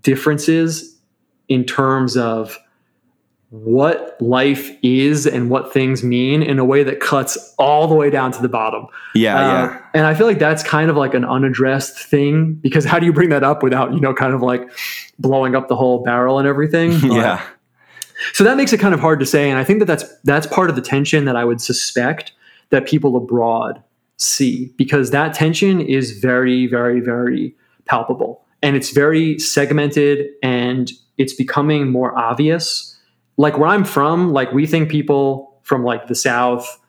[0.03, 0.97] differences
[1.49, 2.59] in terms of
[3.51, 8.09] what life is and what things mean in a way that cuts all the way
[8.09, 8.87] down to the bottom.
[9.15, 9.83] yeah, Uh, yeah.
[9.93, 13.13] And I feel like that's kind of like an unaddressed thing because how do you
[13.13, 14.71] bring that up without, you know, kind of like
[15.19, 16.93] blowing up the whole barrel and everything?
[17.01, 17.43] But- yeah.
[18.35, 20.47] so that makes it kind of hard to say and i think that that's that's
[20.47, 22.33] part of the tension that i would suspect
[22.69, 23.83] that people abroad
[24.19, 27.57] see because that tension is very very very
[27.87, 32.95] palpable and it's very segmented and it's becoming more obvious
[33.41, 36.81] like where i'm from like we think people from like the south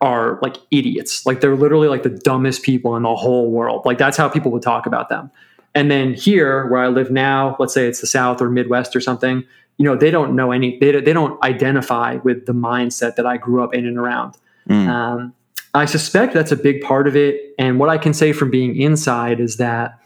[0.00, 1.24] are like idiots.
[1.24, 3.86] Like they're literally like the dumbest people in the whole world.
[3.86, 5.30] Like that's how people would talk about them.
[5.74, 9.00] And then here where i live now let's say it's the south or midwest or
[9.00, 9.42] something
[9.76, 13.36] you know they don't know any they, they don't identify with the mindset that i
[13.36, 14.36] grew up in and around.
[14.68, 14.86] Mm.
[14.88, 15.34] um,
[15.74, 17.54] i suspect that's a big part of it.
[17.58, 19.98] And what i can say from being inside is that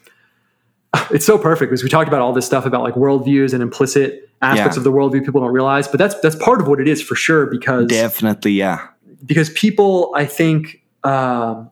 [1.10, 4.28] it's so perfect because we talked about all this stuff about like worldviews and implicit
[4.43, 4.81] aspects Yeah.
[4.81, 7.15] of the worldview people don't realize but that's that's part of what it is for
[7.15, 8.86] sure because Definitely, yeah.
[9.27, 11.70] because people, I think, um,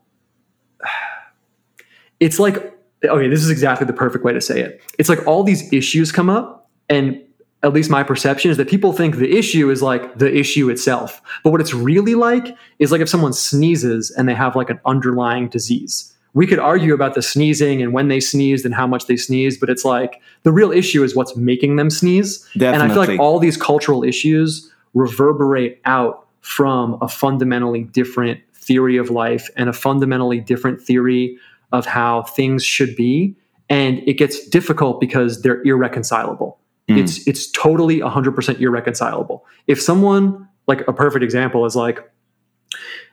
[2.20, 2.72] it's like
[3.04, 4.80] okay, this is exactly the perfect way to say it.
[4.98, 7.22] It's like all these issues come up, and
[7.62, 11.20] at least my perception is that people think the issue is like the issue itself.
[11.44, 14.80] But what it's really like is like if someone sneezes and they have like an
[14.84, 16.12] underlying disease.
[16.36, 19.58] We could argue about the sneezing and when they sneezed and how much they sneezed,
[19.58, 22.40] but it's like the real issue is what's making them sneeze.
[22.58, 22.74] Definitely.
[22.74, 28.98] And I feel like all these cultural issues reverberate out from a fundamentally different theory
[28.98, 31.38] of life and a fundamentally different theory
[31.72, 33.34] of how things should be.
[33.70, 36.58] And it gets difficult because they're irreconcilable.
[36.86, 36.98] Mm.
[36.98, 39.46] It's it's totally 100% irreconcilable.
[39.66, 41.98] If someone like a perfect example is like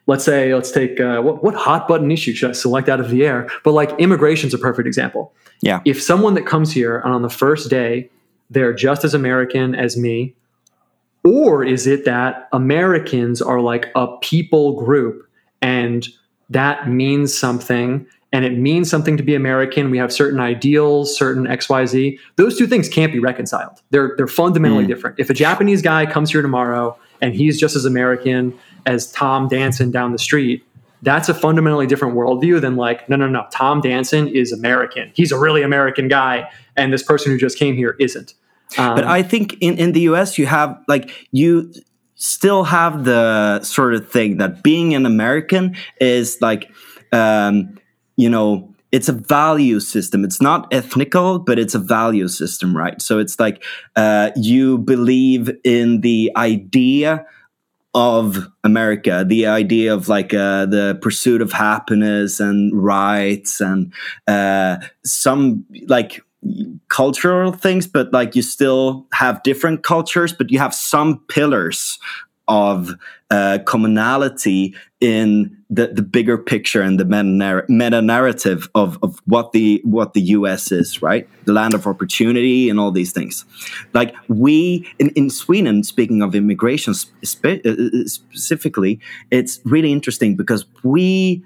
[0.08, 3.10] let's say let's take uh, what, what hot button issue should i select out of
[3.10, 7.14] the air but like immigration's a perfect example yeah if someone that comes here and
[7.14, 8.10] on the first day
[8.50, 10.34] they're just as american as me
[11.24, 15.28] or is it that americans are like a people group
[15.62, 16.08] and
[16.50, 19.92] that means something and it means something to be American.
[19.92, 22.18] We have certain ideals, certain XYZ.
[22.36, 23.80] Those two things can't be reconciled.
[23.92, 24.88] They're they're fundamentally mm.
[24.88, 25.20] different.
[25.20, 29.92] If a Japanese guy comes here tomorrow and he's just as American as Tom Danson
[29.92, 30.66] down the street,
[31.02, 33.46] that's a fundamentally different worldview than like, no, no, no.
[33.52, 35.12] Tom Danson is American.
[35.14, 38.34] He's a really American guy, and this person who just came here isn't.
[38.78, 41.72] Um, but I think in, in the US you have like you
[42.16, 46.72] still have the sort of thing that being an American is like
[47.12, 47.78] um,
[48.16, 53.02] you know it's a value system it's not ethnical but it's a value system right
[53.02, 53.64] so it's like
[53.96, 57.26] uh, you believe in the idea
[57.94, 63.94] of america the idea of like uh, the pursuit of happiness and rights and
[64.28, 66.22] uh, some like
[66.90, 72.00] cultural things but like you still have different cultures but you have some pillars
[72.48, 72.92] of
[73.32, 77.04] uh, commonality in the, the bigger picture and the
[77.68, 81.28] meta narrative of, of what the what the US is, right?
[81.44, 83.44] The land of opportunity and all these things.
[83.94, 90.38] Like we in, in Sweden, speaking of immigration spe- uh, uh, specifically, it's really interesting
[90.38, 91.44] because we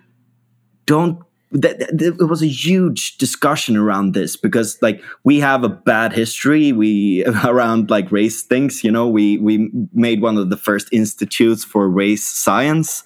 [0.86, 1.20] don't
[1.52, 6.14] that, that, it was a huge discussion around this because like we have a bad
[6.14, 6.72] history.
[6.72, 9.08] We around like race things you know?
[9.08, 13.04] We we made one of the first institutes for race science.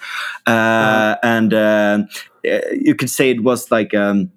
[0.48, 2.04] Uh, and uh,
[2.44, 4.32] you could say it was like um,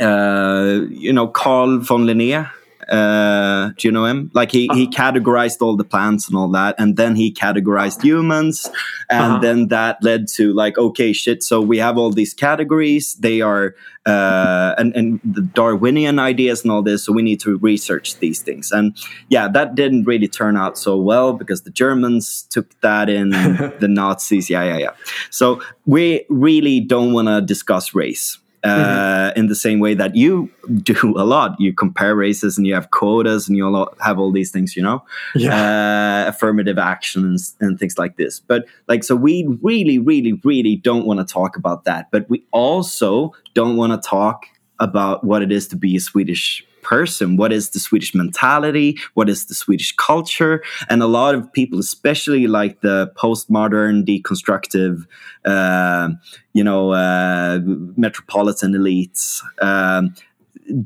[0.00, 2.50] uh, you know Carl von Linné
[2.88, 4.30] uh, do you know him?
[4.34, 4.78] Like he, uh-huh.
[4.78, 8.70] he categorized all the plants and all that, and then he categorized humans,
[9.10, 9.38] and uh-huh.
[9.40, 11.42] then that led to like, okay, shit.
[11.42, 13.14] So we have all these categories.
[13.14, 13.74] They are
[14.06, 17.04] uh, and and the Darwinian ideas and all this.
[17.04, 18.70] So we need to research these things.
[18.70, 18.96] And
[19.28, 23.30] yeah, that didn't really turn out so well because the Germans took that in,
[23.80, 24.50] the Nazis.
[24.50, 24.90] Yeah, yeah, yeah.
[25.30, 28.80] So we really don't want to discuss race mm-hmm.
[28.80, 30.50] Uh, in the same way that you
[30.82, 31.58] do a lot.
[31.60, 35.04] You compare races and you have quotas and you have all these things, you know,
[35.34, 36.24] yeah.
[36.26, 38.40] uh, affirmative actions and things like this.
[38.40, 42.10] But like, so we really, really, really don't want to talk about that.
[42.10, 44.46] But we also don't want to talk
[44.80, 47.36] about what it is to be a Swedish person.
[47.36, 48.96] What is the swedish mentality?
[49.14, 50.62] What is the swedish culture?
[50.88, 55.06] And a lot of people especially like the postmodern deconstructive
[55.44, 56.10] uh,
[56.52, 57.60] you know uh,
[57.96, 60.14] metropolitan elites um,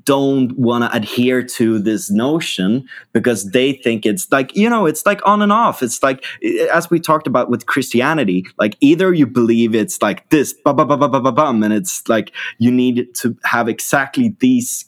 [0.03, 5.07] don't want to adhere to this notion because they think it's like you know it's
[5.07, 5.83] like on and off.
[5.83, 10.01] It's like eh, eh, as we talked about with christianity like either you believe it's
[10.03, 14.37] like this bum, bum, bum, bum, bum, and it's like you need to have exactly
[14.41, 14.85] these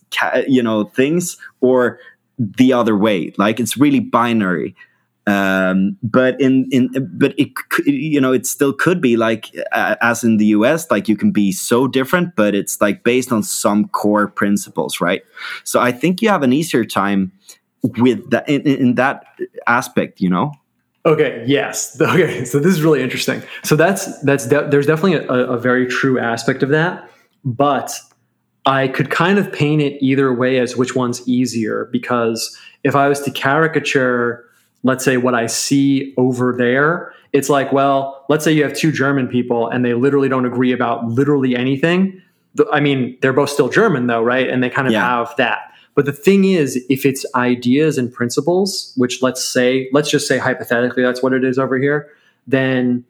[0.46, 1.98] you know things or
[2.38, 3.32] the other way.
[3.36, 4.74] Like it's really binary
[5.26, 7.50] um, but in in but it
[7.86, 11.30] you know it still could be like uh, as in the US like you can
[11.30, 15.22] be so different but it's like based on some core principles right
[15.64, 17.32] so I think you have an easier time
[17.82, 19.24] with that in, in that
[19.66, 20.52] aspect you know
[21.06, 21.44] Okay.
[21.46, 21.98] Yes.
[22.10, 22.44] Okay.
[22.44, 23.42] So this is really interesting.
[23.62, 27.08] So that's that's de- there's definitely a, a, very true aspect of that,
[27.44, 27.98] but
[28.66, 33.08] I could kind of paint it either way as which one's easier because if I
[33.08, 34.44] was to caricature
[34.82, 38.92] let's say what I see over there, it's like, well, let's say you have two
[38.92, 42.20] German people and they literally don't agree about literally anything.
[42.72, 44.48] I mean, they're both still German though, right?
[44.48, 45.04] And they kind of yeah.
[45.04, 45.72] have that.
[45.94, 50.38] But the thing is, if it's ideas and principles, which let's say, let's just say
[50.38, 52.10] hypothetically that's what it is over here,
[52.46, 53.04] then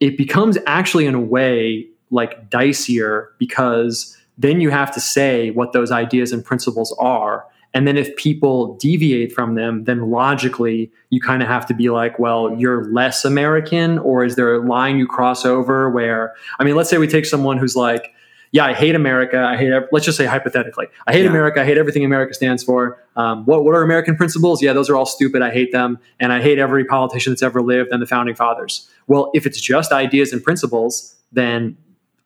[0.00, 5.72] it becomes actually in a way like dicier because then you have to say what
[5.72, 7.44] those ideas and principles are
[7.74, 11.90] and then if people deviate from them then logically you kind of have to be
[11.90, 16.64] like well you're less american or is there a line you cross over where i
[16.64, 18.14] mean let's say we take someone who's like
[18.54, 19.36] yeah, I hate America.
[19.36, 21.30] I hate, let's just say hypothetically, I hate yeah.
[21.30, 21.60] America.
[21.60, 23.02] I hate everything America stands for.
[23.16, 24.62] Um, what, what are American principles?
[24.62, 25.42] Yeah, those are all stupid.
[25.42, 25.98] I hate them.
[26.20, 28.88] And I hate every politician that's ever lived and the founding fathers.
[29.08, 31.76] Well, if it's just ideas and principles, then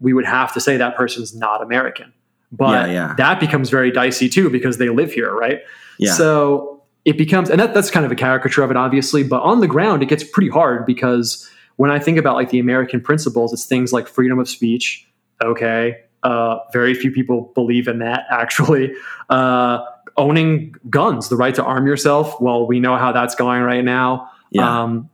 [0.01, 2.13] we would have to say that person's not American.
[2.51, 3.15] But yeah, yeah.
[3.19, 5.61] that becomes very dicey too because they live here, right?
[5.99, 6.13] Yeah.
[6.13, 9.23] So it becomes, and that, that's kind of a caricature of it, obviously.
[9.23, 12.59] But on the ground, it gets pretty hard because when I think about like the
[12.59, 15.07] American principles, it's things like freedom of speech.
[15.43, 18.93] Okay, uh, very few people believe in that, actually.
[19.29, 19.85] Uh,
[20.17, 22.41] owning guns, the right to arm yourself.
[22.41, 24.31] Well, we know how that's going right now.
[24.51, 24.83] Yeah.
[24.83, 25.09] Um,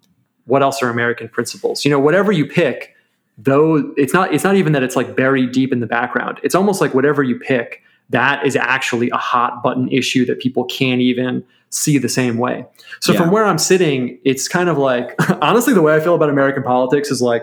[0.46, 1.84] what else are American principles?
[1.84, 2.93] You know, whatever you pick,
[3.38, 6.40] though it's not it's not even that it's like buried deep in the background.
[6.42, 10.64] It's almost like whatever you pick, that is actually a hot button issue that people
[10.64, 12.64] can't even see the same way.
[13.00, 13.20] So yeah.
[13.20, 16.62] from where I'm sitting, it's kind of like honestly the way I feel about American
[16.62, 17.42] politics is like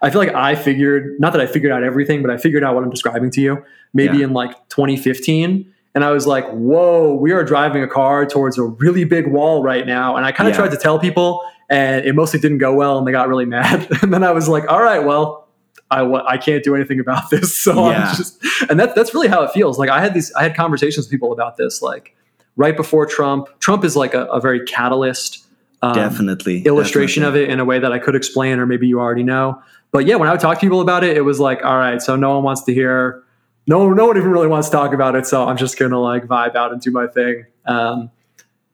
[0.00, 2.74] I feel like I figured, not that I figured out everything, but I figured out
[2.74, 4.24] what I'm describing to you maybe yeah.
[4.24, 5.74] in like 2015.
[5.98, 9.64] And I was like, whoa, we are driving a car towards a really big wall
[9.64, 10.14] right now.
[10.14, 10.58] And I kind of yeah.
[10.60, 13.88] tried to tell people, and it mostly didn't go well, and they got really mad.
[14.00, 15.48] and then I was like, all right, well,
[15.90, 17.56] I, I can't do anything about this.
[17.56, 18.10] So yeah.
[18.10, 19.76] I'm just, and that, that's really how it feels.
[19.76, 22.14] Like I had these, I had conversations with people about this, like
[22.54, 23.48] right before Trump.
[23.58, 25.44] Trump is like a, a very catalyst
[25.82, 27.42] um, definitely illustration definitely.
[27.42, 29.60] of it in a way that I could explain, or maybe you already know.
[29.90, 32.00] But yeah, when I would talk to people about it, it was like, all right,
[32.00, 33.24] so no one wants to hear,
[33.68, 35.26] no, no one even really wants to talk about it.
[35.26, 37.44] So I'm just gonna like vibe out and do my thing.
[37.66, 38.10] Um,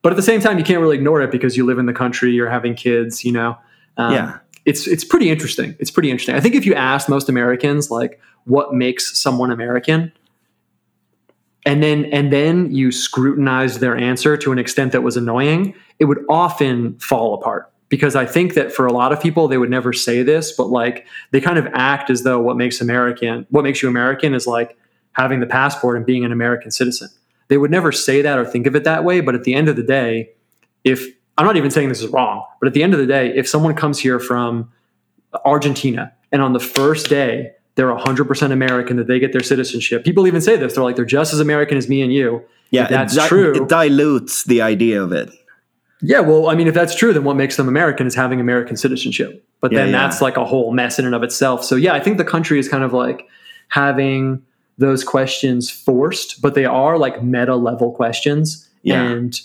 [0.02, 1.92] but at the same time, you can't really ignore it because you live in the
[1.92, 3.58] country, you're having kids, you know.
[3.96, 5.74] Um, yeah, it's it's pretty interesting.
[5.80, 6.36] It's pretty interesting.
[6.36, 10.12] I think if you ask most Americans like what makes someone American,
[11.66, 16.04] and then and then you scrutinized their answer to an extent that was annoying, it
[16.04, 19.70] would often fall apart because I think that for a lot of people they would
[19.70, 23.64] never say this, but like they kind of act as though what makes American, what
[23.64, 24.76] makes you American is like
[25.15, 27.09] having the passport and being an American citizen.
[27.49, 29.69] They would never say that or think of it that way, but at the end
[29.69, 30.31] of the day,
[30.82, 33.32] if I'm not even saying this is wrong, but at the end of the day,
[33.35, 34.70] if someone comes here from
[35.45, 40.05] Argentina and on the first day they're 100% American, that they get their citizenship.
[40.05, 40.74] People even say this.
[40.74, 42.43] They're like, they're just as American as me and you.
[42.70, 43.65] Yeah, if that's it, true.
[43.65, 45.31] It dilutes the idea of it.
[46.01, 48.77] Yeah, well, I mean, if that's true, then what makes them American is having American
[48.77, 49.45] citizenship.
[49.61, 49.99] But yeah, then yeah.
[49.99, 51.65] that's like a whole mess in and of itself.
[51.65, 53.27] So, yeah, I think the country is kind of like
[53.69, 54.43] having
[54.78, 58.68] those questions forced, but they are like meta level questions.
[58.82, 59.02] Yeah.
[59.02, 59.40] And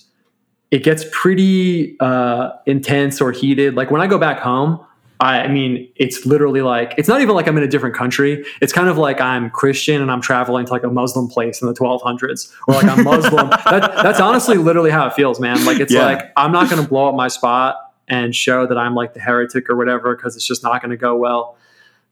[0.72, 3.76] it gets pretty uh, intense or heated.
[3.76, 4.86] Like when I go back home,
[5.20, 8.46] I I mean, it's literally like it's not even like I'm in a different country.
[8.62, 11.68] It's kind of like I'm Christian and I'm traveling to like a Muslim place in
[11.68, 13.50] the 1200s, or like I'm Muslim.
[13.66, 15.64] that, that's honestly literally how it feels, man.
[15.66, 16.06] Like it's yeah.
[16.06, 17.78] like I'm not going to blow up my spot
[18.08, 20.98] and show that I'm like the heretic or whatever because it's just not going to
[20.98, 21.58] go well.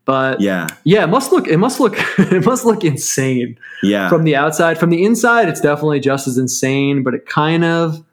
[0.08, 3.60] But yeah, yeah, it must look it must look it must look insane.
[3.84, 7.66] Yeah, from the outside, from the inside, it's definitely just as insane, but it kind
[7.66, 8.04] of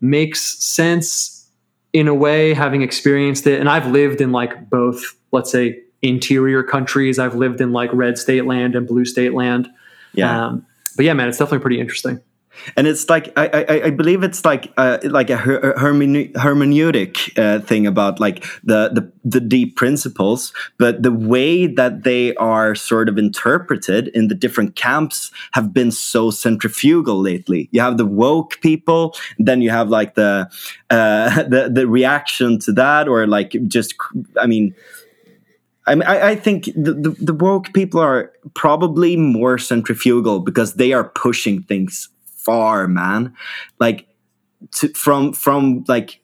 [0.00, 1.48] makes sense
[1.92, 5.00] in a way, having experienced it, and I've lived in like both,
[5.30, 7.20] let's say, interior countries.
[7.20, 9.68] I've lived in like red state land and blue state land.
[10.14, 10.46] Yeah.
[10.46, 10.66] Um,
[10.96, 12.20] but yeah, man, it's definitely pretty interesting
[12.76, 17.60] and it's like I, I, I believe it's like uh, like a her, hermeneutic uh,
[17.60, 23.08] thing about like the, the the deep principles, but the way that they are sort
[23.08, 27.68] of interpreted in the different camps have been so centrifugal lately.
[27.72, 30.48] You have the woke people, then you have like the
[30.90, 33.94] uh, the the reaction to that, or like just
[34.40, 34.74] I mean.
[35.86, 40.74] I, mean, I, I think the, the, the woke people are probably more centrifugal because
[40.74, 42.10] they are pushing things
[42.48, 43.34] far, man.
[43.78, 44.08] Like
[44.76, 46.20] to, from from like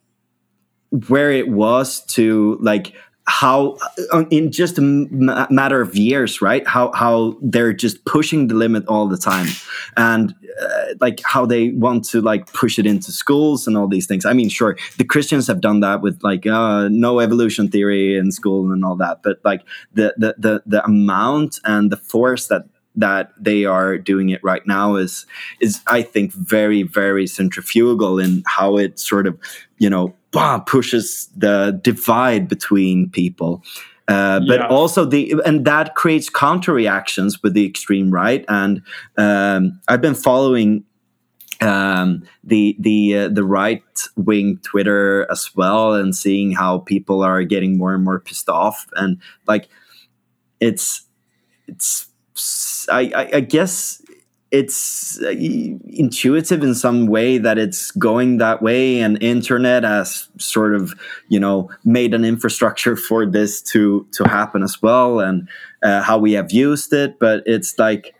[1.08, 2.94] where it was to like
[3.26, 3.76] how
[4.12, 6.66] uh, in just a matter of years right?
[6.66, 9.48] How how they're just pushing the limit all the time.
[9.96, 14.06] And uh, like how they want to like push it into schools and all these
[14.06, 14.24] things.
[14.24, 18.30] I mean sure the christians have done that with like uh, no evolution theory in
[18.30, 19.22] school and all that.
[19.22, 19.62] But like
[19.94, 22.64] the the the, the amount and the force that
[22.96, 25.26] that they are doing it right now is
[25.60, 29.38] is I think very very centrifugal in how it sort of
[29.78, 30.14] you know
[30.66, 33.62] pushes the divide between people.
[34.06, 34.66] Uh, but yeah.
[34.68, 38.82] also the and that creates counter reactions with the extreme right and
[39.16, 40.84] um, I've been following
[41.62, 43.82] um, the the uh, the right
[44.16, 48.86] wing Twitter as well and seeing how people are getting more and more pissed off
[48.94, 49.68] and like
[50.60, 51.06] it's
[51.66, 52.08] it's
[52.90, 54.02] I, I, I guess
[54.54, 60.76] it's uh, intuitive in some way that it's going that way and internet has sort
[60.76, 60.94] of
[61.28, 65.48] you know made an infrastructure for this to to happen as well and
[65.82, 67.18] uh, how we have used it.
[67.18, 68.14] But it's like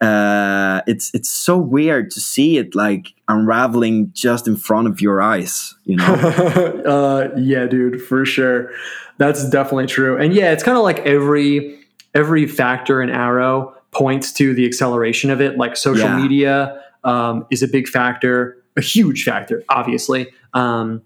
[0.00, 5.20] uh, it's it's so weird to see it like unraveling just in front of your
[5.20, 6.82] eyes you know?
[6.86, 8.70] Uh, yeah dude for sure.
[9.18, 10.16] That's definitely true.
[10.16, 11.81] And yeah it's kind of like every
[12.14, 15.56] every factor and arrow points to the acceleration of it.
[15.56, 16.16] Like social yeah.
[16.16, 20.32] media um, is a big factor, a huge factor, obviously.
[20.54, 21.02] Um,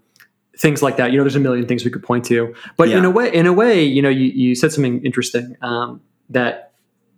[0.57, 1.11] things like that.
[1.11, 2.55] You know, there's a million things we could point to.
[2.77, 2.97] But yeah.
[2.97, 6.73] in a way, in a way, you know, you, you said something interesting um, that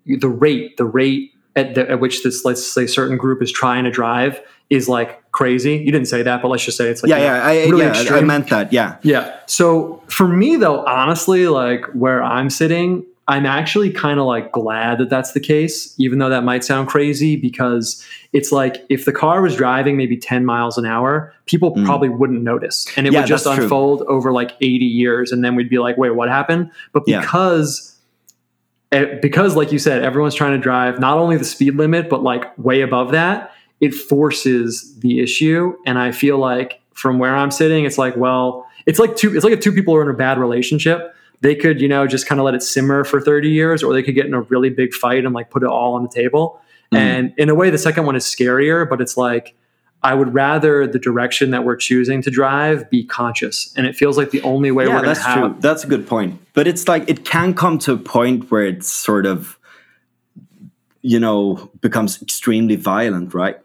[0.05, 3.83] the rate, the rate at, the, at which this, let's say, certain group is trying
[3.85, 5.77] to drive is like crazy.
[5.77, 8.15] You didn't say that, but let's just say it's like yeah, yeah, I, really yeah,
[8.15, 8.71] I meant that.
[8.71, 9.39] Yeah, yeah.
[9.47, 14.97] So for me, though, honestly, like where I'm sitting, I'm actually kind of like glad
[14.97, 18.03] that that's the case, even though that might sound crazy because
[18.33, 21.85] it's like if the car was driving maybe 10 miles an hour, people mm.
[21.85, 22.87] probably wouldn't notice.
[22.97, 24.07] And it yeah, would just unfold true.
[24.07, 25.31] over like 80 years.
[25.31, 26.71] And then we'd be like, wait, what happened?
[26.91, 27.95] But because,
[28.91, 29.19] yeah.
[29.21, 32.57] because like you said, everyone's trying to drive not only the speed limit, but like
[32.57, 35.77] way above that, it forces the issue.
[35.85, 39.43] And I feel like from where I'm sitting, it's like, well, it's like two, it's
[39.43, 42.39] like if two people are in a bad relationship they could, you know, just kind
[42.39, 44.93] of let it simmer for 30 years, or they could get in a really big
[44.93, 46.61] fight and like put it all on the table.
[46.91, 46.97] Mm.
[46.97, 49.55] And in a way, the second one is scarier, but it's like,
[50.01, 53.73] I would rather the direction that we're choosing to drive be conscious.
[53.75, 55.37] And it feels like the only way yeah, we're going to have.
[55.37, 55.55] True.
[55.59, 56.39] That's a good point.
[56.53, 59.59] But it's like, it can come to a point where it's sort of,
[61.01, 63.57] you know, becomes extremely violent, right?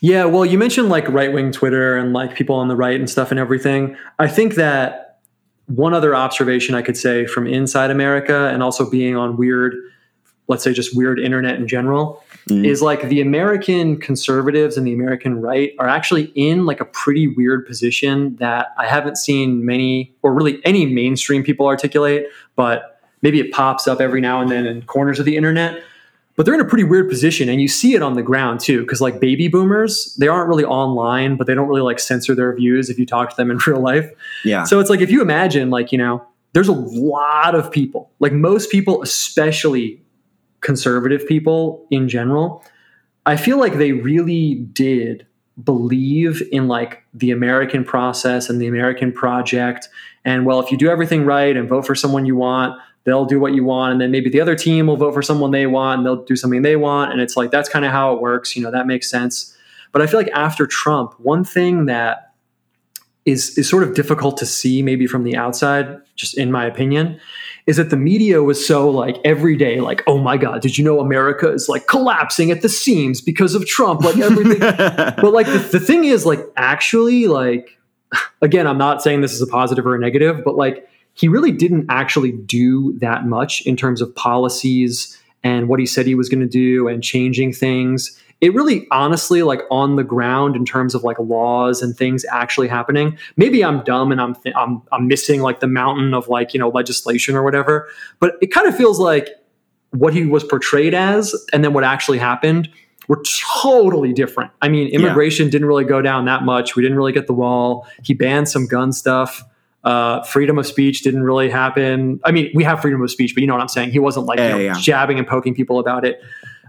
[0.00, 0.26] Yeah.
[0.26, 3.30] Well, you mentioned like right wing Twitter and like people on the right and stuff
[3.30, 3.96] and everything.
[4.18, 5.07] I think that
[5.68, 9.74] one other observation I could say from inside America and also being on weird,
[10.48, 12.66] let's say just weird internet in general, mm.
[12.66, 17.28] is like the American conservatives and the American right are actually in like a pretty
[17.28, 22.26] weird position that I haven't seen many or really any mainstream people articulate,
[22.56, 25.82] but maybe it pops up every now and then in corners of the internet
[26.38, 28.80] but they're in a pretty weird position and you see it on the ground too
[28.80, 32.54] because like baby boomers they aren't really online but they don't really like censor their
[32.54, 34.10] views if you talk to them in real life.
[34.44, 34.64] Yeah.
[34.64, 38.32] So it's like if you imagine like you know there's a lot of people like
[38.32, 40.02] most people especially
[40.60, 42.64] conservative people in general
[43.26, 45.26] i feel like they really did
[45.62, 49.88] believe in like the american process and the american project
[50.24, 52.78] and well if you do everything right and vote for someone you want
[53.08, 55.50] they'll do what you want and then maybe the other team will vote for someone
[55.50, 58.14] they want and they'll do something they want and it's like that's kind of how
[58.14, 59.54] it works you know that makes sense.
[59.92, 62.32] But i feel like after trump one thing that
[63.24, 67.20] is is sort of difficult to see maybe from the outside just in my opinion
[67.66, 70.84] is that the media was so like every day like oh my god did you
[70.84, 74.02] know america is like collapsing at the seams because of trump?
[74.02, 74.60] Like everything.
[74.60, 77.78] But like the, the thing is like actually like
[78.40, 81.50] again i'm not saying this is a positive or a negative but like he really
[81.50, 86.28] didn't actually do that much in terms of policies and what he said he was
[86.28, 88.20] going to do and changing things.
[88.40, 92.68] It really honestly like on the ground in terms of like laws and things actually
[92.68, 93.18] happening.
[93.36, 96.60] Maybe I'm dumb and I'm th- I'm I'm missing like the mountain of like, you
[96.60, 97.88] know, legislation or whatever,
[98.20, 99.28] but it kind of feels like
[99.90, 102.68] what he was portrayed as and then what actually happened
[103.08, 103.20] were
[103.60, 104.52] totally different.
[104.62, 105.52] I mean, immigration yeah.
[105.52, 106.76] didn't really go down that much.
[106.76, 107.88] We didn't really get the wall.
[108.04, 109.42] He banned some gun stuff.
[109.88, 112.20] Uh, freedom of speech didn't really happen.
[112.22, 113.90] I mean, we have freedom of speech, but you know what I'm saying.
[113.90, 114.74] He wasn't like yeah, you know, yeah.
[114.78, 116.20] jabbing and poking people about it.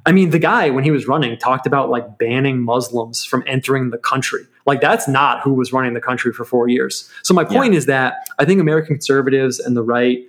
[0.06, 3.90] I mean, the guy when he was running talked about like banning Muslims from entering
[3.90, 4.44] the country.
[4.66, 7.12] Like that's not who was running the country for four years.
[7.24, 7.80] So my point yeah.
[7.80, 10.20] is that I think American conservatives and the right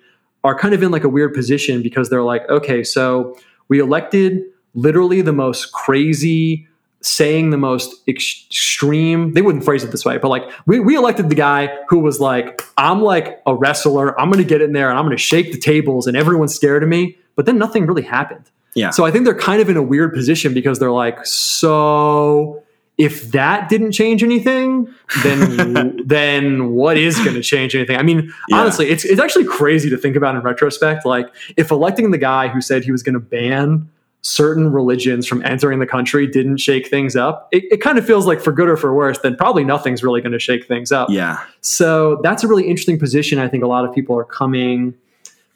[0.42, 3.38] are kind of in like a weird position because they're like, okay, so
[3.68, 4.42] we elected
[4.74, 6.66] literally the most crazy
[7.02, 11.30] saying the most extreme they wouldn't phrase it this way but like we, we elected
[11.30, 14.18] the guy who was like i'm like a wrestler.
[14.20, 16.88] I'm gonna get in there and i'm gonna shake the tables and everyone's scared of
[16.88, 18.50] me but then nothing really happened.
[18.74, 18.90] Yeah.
[18.90, 22.62] So i think they're kind of in a weird position because they're like so
[22.98, 27.96] if that didn't change anything then then what is going to change anything?
[27.96, 28.58] I mean yeah.
[28.58, 32.48] honestly it's, it's actually crazy to think about in retrospect like if electing the guy
[32.48, 33.88] who said he was going to ban
[34.22, 38.26] certain religions from entering the country didn't shake things up, it, it kind of feels
[38.26, 41.08] like for good or for worse, then probably nothing's really going to shake things up.
[41.10, 41.42] Yeah.
[41.62, 43.38] So that's a really interesting position.
[43.38, 44.94] I think a lot of people are coming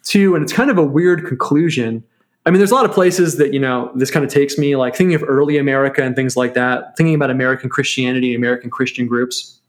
[0.05, 2.03] to, and it's kind of a weird conclusion.
[2.45, 4.75] I mean, there's a lot of places that, you know, this kind of takes me,
[4.75, 9.07] like thinking of early America and things like that, thinking about American Christianity American Christian
[9.07, 9.59] groups.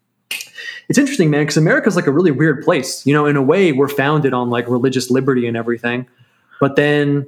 [0.88, 3.04] It's interesting, man, because America's like a really weird place.
[3.06, 6.06] You know, in a way, we're founded on like religious liberty and everything.
[6.60, 7.26] But then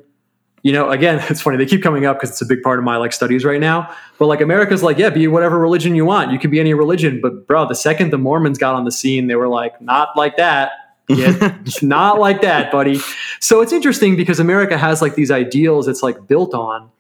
[0.62, 1.56] you know, again, it's funny.
[1.56, 3.94] They keep coming up because it's a big part of my like studies right now.
[4.18, 6.32] But like America's like, yeah, be whatever religion you want.
[6.32, 7.20] You can be any religion.
[7.20, 10.36] But bro, the second the Mormons got on the scene, they were like, not like
[10.36, 10.72] that.
[11.08, 13.00] Yeah, not like that, buddy.
[13.40, 16.90] So it's interesting because America has like these ideals it's like built on.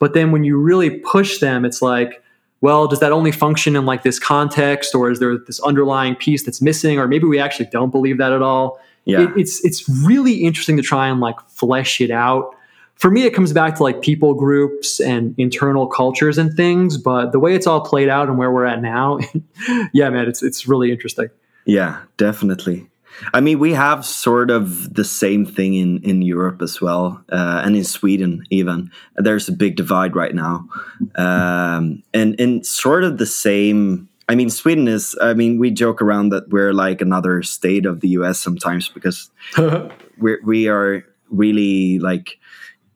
[0.00, 2.24] But then when you really push them, it's like,
[2.60, 6.42] well, does that only function in like this context, or is there this underlying piece
[6.42, 8.80] that's missing, or maybe we actually don't believe that at all?
[9.04, 9.22] Yeah.
[9.22, 12.56] It, it's it's really interesting to try and like flesh it out
[13.02, 16.96] for me, it comes back to like people groups and internal cultures and things.
[16.96, 19.18] But the way it's all played out and where we're at now,
[19.92, 21.28] yeah, man, it's it's really interesting.
[21.64, 22.86] Yeah, definitely.
[23.34, 27.62] I mean, we have sort of the same thing in, in Europe as well, uh,
[27.64, 28.92] and in Sweden even.
[29.16, 30.68] There's a big divide right now,
[31.16, 34.08] um, and and sort of the same.
[34.28, 35.16] I mean, Sweden is.
[35.20, 38.38] I mean, we joke around that we're like another state of the U.S.
[38.38, 39.28] sometimes because
[40.18, 42.38] we we are really like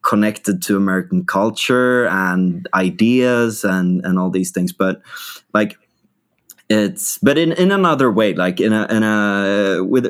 [0.07, 4.73] connected to American culture and ideas and and all these things.
[4.73, 5.03] But
[5.53, 5.77] like
[6.69, 10.07] it's but in in another way, like in a in a with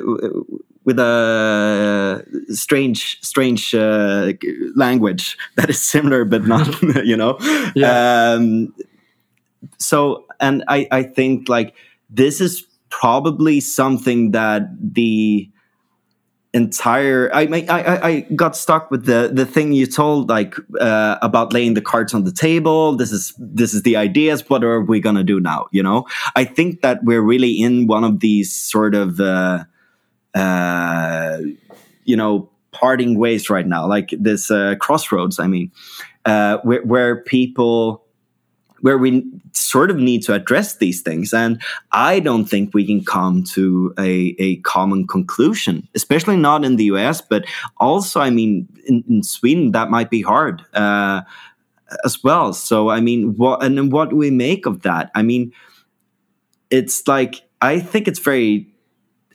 [0.87, 4.33] with a strange strange uh,
[4.75, 6.67] language that is similar but not
[7.05, 7.37] you know
[7.75, 8.33] yeah.
[8.33, 8.73] um,
[9.79, 11.75] so and i i think like
[12.09, 15.51] this is probably something that the
[16.57, 21.53] entire I, I I got stuck with the the thing you told like uh, about
[21.53, 22.97] laying the cards on the table.
[22.97, 24.49] This is this is the ideas.
[24.49, 26.07] What are we gonna do now you know?
[26.35, 29.65] I think that we're really in one of these sort of uh,
[30.35, 31.39] uh,
[32.05, 33.87] you know parting ways right now.
[33.87, 35.71] Like this uh, crossroads I mean
[36.25, 38.06] uh, where, where people
[38.81, 41.33] where we sort of need to address these things.
[41.33, 41.61] And
[41.93, 46.85] I don't think we can come to a, a common conclusion, especially not in the
[46.85, 47.45] US, but
[47.79, 51.23] also, I mean, in, in Sweden, that might be hard uh,
[52.05, 52.53] as well.
[52.53, 55.11] So, I mean, what, and what do we make of that?
[55.15, 55.53] I mean,
[56.71, 58.67] it's like, I think it's very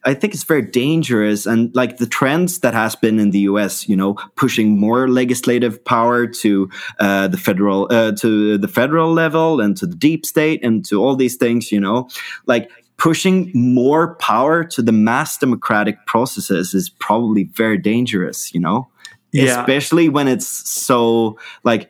[0.04, 3.88] I think it's very dangerous and like the trends that has been in the US,
[3.88, 6.70] you know, pushing more legislative power to
[7.00, 11.04] uh, the federal uh, to the federal level and to the deep state and to
[11.04, 12.10] all these things, you know,
[12.48, 18.88] like pushing more power to the mass democratic processes is probably very dangerous, you know,
[19.32, 19.60] yeah.
[19.60, 21.90] especially when it's so like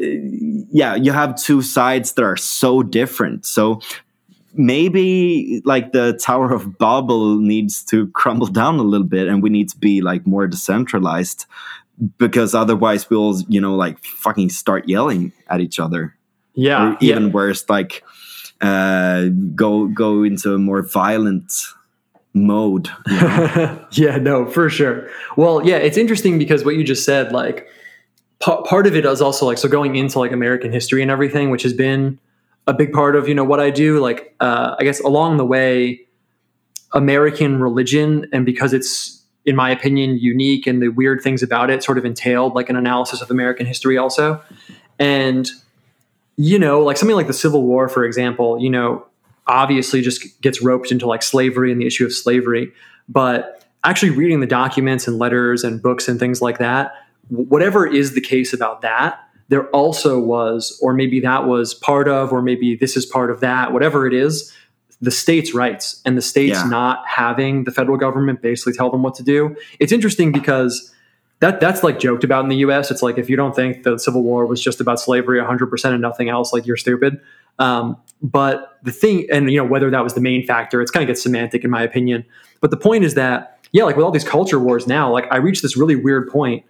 [0.00, 0.06] uh,
[0.70, 3.44] yeah, you have two sides that are so different.
[3.44, 3.80] So
[4.54, 9.50] maybe like the Tower of Babel needs to crumble down a little bit and we
[9.50, 11.46] need to be like more decentralized
[12.18, 16.16] because otherwise we'll, you know, like fucking start yelling at each other.
[16.54, 16.92] Yeah.
[16.92, 17.30] Or even yeah.
[17.30, 18.02] worse, like
[18.60, 21.52] uh, go go into a more violent
[22.34, 22.88] mode.
[23.06, 23.86] You know?
[23.92, 25.08] yeah, no, for sure.
[25.36, 27.66] Well, yeah, it's interesting because what you just said, like,
[28.44, 31.50] p- part of it is also like so going into like American history and everything,
[31.50, 32.18] which has been
[32.66, 34.00] a big part of you know what I do.
[34.00, 36.00] Like uh, I guess along the way,
[36.92, 41.82] American religion, and because it's in my opinion unique and the weird things about it,
[41.82, 44.42] sort of entailed like an analysis of American history also,
[44.98, 45.50] and
[46.36, 49.06] you know like something like the Civil War, for example, you know
[49.46, 52.72] obviously just gets roped into like slavery and the issue of slavery,
[53.08, 56.92] but actually reading the documents and letters and books and things like that,
[57.28, 59.18] whatever is the case about that
[59.50, 63.40] there also was, or maybe that was part of, or maybe this is part of
[63.40, 64.54] that, whatever it is,
[65.00, 66.68] the states' rights and the states yeah.
[66.68, 69.56] not having the federal government basically tell them what to do.
[69.80, 70.94] It's interesting because
[71.40, 72.92] that that's like joked about in the U.S.
[72.92, 75.94] It's like if you don't think the Civil War was just about slavery 100 percent
[75.94, 77.20] and nothing else, like you're stupid.
[77.58, 81.02] Um, but the thing, and you know whether that was the main factor, it's kind
[81.02, 82.24] of gets semantic in my opinion.
[82.60, 85.38] But the point is that yeah, like with all these culture wars now, like I
[85.38, 86.64] reached this really weird point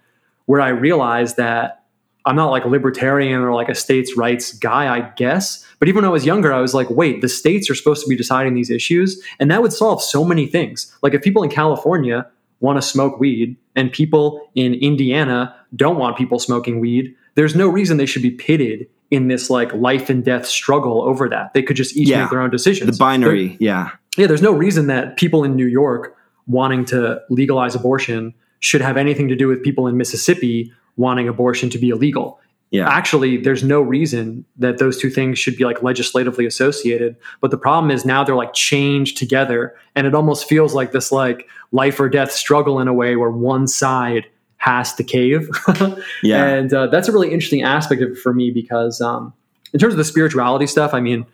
[0.45, 1.80] where I realized that
[2.25, 5.65] I'm not like a libertarian or like a states' rights guy, I guess.
[5.79, 8.09] But even when I was younger, I was like, wait, the states are supposed to
[8.09, 9.21] be deciding these issues.
[9.39, 10.95] And that would solve so many things.
[11.01, 12.27] Like if people in California
[12.59, 17.67] want to smoke weed and people in Indiana don't want people smoking weed, there's no
[17.67, 21.53] reason they should be pitted in this like life and death struggle over that.
[21.53, 22.21] They could just each yeah.
[22.21, 22.97] make their own decisions.
[22.97, 23.89] The binary, there, yeah.
[24.17, 26.15] Yeah, there's no reason that people in New York
[26.47, 30.71] wanting to legalize abortion should have anything to do with people in Mississippi
[31.01, 32.39] wanting abortion to be illegal.
[32.71, 32.87] Yeah.
[32.87, 37.17] Actually, there's no reason that those two things should be like legislatively associated.
[37.41, 39.75] But the problem is now they're like changed together.
[39.93, 43.29] And it almost feels like this like life or death struggle in a way where
[43.29, 44.25] one side
[44.55, 45.49] has to cave.
[46.23, 46.45] yeah.
[46.45, 49.33] And uh, that's a really interesting aspect of it for me because um,
[49.73, 51.25] in terms of the spirituality stuff, I mean,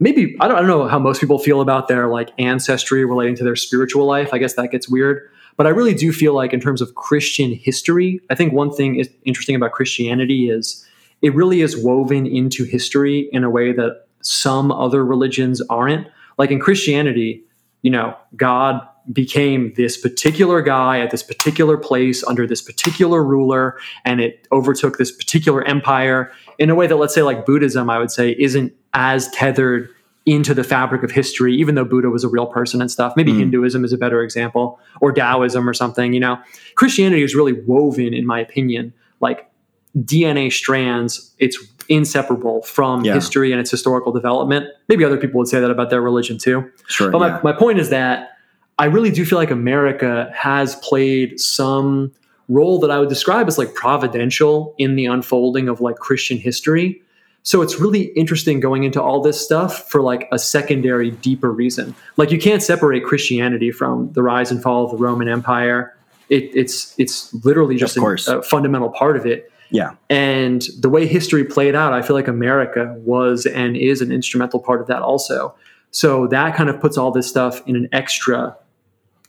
[0.00, 3.36] maybe I don't, I don't know how most people feel about their like ancestry relating
[3.36, 4.34] to their spiritual life.
[4.34, 5.30] I guess that gets weird.
[5.58, 8.96] But I really do feel like, in terms of Christian history, I think one thing
[8.96, 10.86] is interesting about Christianity is
[11.20, 16.06] it really is woven into history in a way that some other religions aren't.
[16.38, 17.42] Like in Christianity,
[17.82, 23.78] you know, God became this particular guy at this particular place under this particular ruler,
[24.04, 27.98] and it overtook this particular empire in a way that, let's say, like Buddhism, I
[27.98, 29.90] would say, isn't as tethered
[30.28, 33.14] into the fabric of history, even though Buddha was a real person and stuff.
[33.16, 33.38] Maybe mm.
[33.38, 36.12] Hinduism is a better example, or Taoism or something.
[36.12, 36.38] You know,
[36.74, 39.50] Christianity is really woven, in my opinion, like
[39.96, 41.34] DNA strands.
[41.38, 43.14] It's inseparable from yeah.
[43.14, 44.66] history and its historical development.
[44.88, 46.70] Maybe other people would say that about their religion too.
[46.86, 47.10] Sure.
[47.10, 47.40] But yeah.
[47.42, 48.36] my, my point is that
[48.78, 52.12] I really do feel like America has played some
[52.48, 57.02] role that I would describe as like providential in the unfolding of like Christian history
[57.42, 61.94] so it's really interesting going into all this stuff for like a secondary, deeper reason.
[62.16, 65.96] Like you can't separate Christianity from the rise and fall of the Roman Empire.
[66.28, 69.50] It, it's it's literally just a, a fundamental part of it.
[69.70, 69.94] Yeah.
[70.10, 74.60] And the way history played out, I feel like America was and is an instrumental
[74.60, 75.54] part of that also.
[75.90, 78.56] So that kind of puts all this stuff in an extra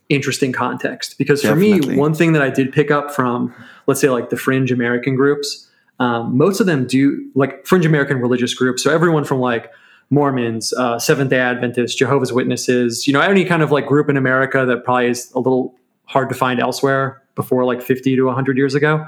[0.10, 1.18] interesting context.
[1.18, 1.92] Because for Definitely.
[1.92, 3.54] me, one thing that I did pick up from,
[3.88, 5.69] let's say, like the fringe American groups
[6.00, 8.84] um, most of them do like fringe American religious groups.
[8.84, 9.72] So everyone from like
[10.10, 14.18] Mormons, uh, Seventh Day Adventists, Jehovah's Witnesses, you know, any kind of like group in
[14.18, 18.58] America that probably is a little hard to find elsewhere before like 50 to 100
[18.58, 19.08] years ago.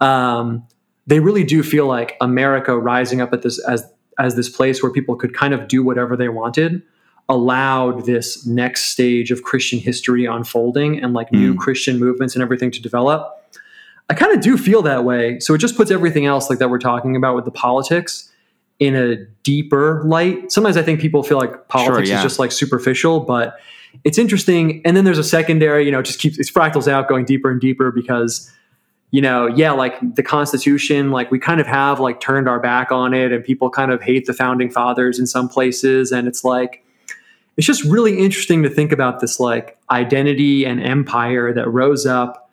[0.00, 0.66] Um,
[1.06, 4.90] they really do feel like America rising up at this as as this place where
[4.90, 6.82] people could kind of do whatever they wanted
[7.28, 11.38] allowed this next stage of Christian history unfolding and like mm.
[11.38, 13.37] new Christian movements and everything to develop.
[14.10, 15.38] I kind of do feel that way.
[15.40, 18.32] So it just puts everything else like that we're talking about with the politics
[18.78, 20.50] in a deeper light.
[20.52, 22.16] Sometimes I think people feel like politics sure, yeah.
[22.18, 23.58] is just like superficial, but
[24.04, 24.80] it's interesting.
[24.84, 27.60] And then there's a secondary, you know, just keeps it fractals out going deeper and
[27.60, 28.50] deeper because,
[29.10, 32.92] you know, yeah, like the Constitution, like we kind of have like turned our back
[32.92, 36.12] on it and people kind of hate the founding fathers in some places.
[36.12, 36.84] And it's like,
[37.56, 42.47] it's just really interesting to think about this like identity and empire that rose up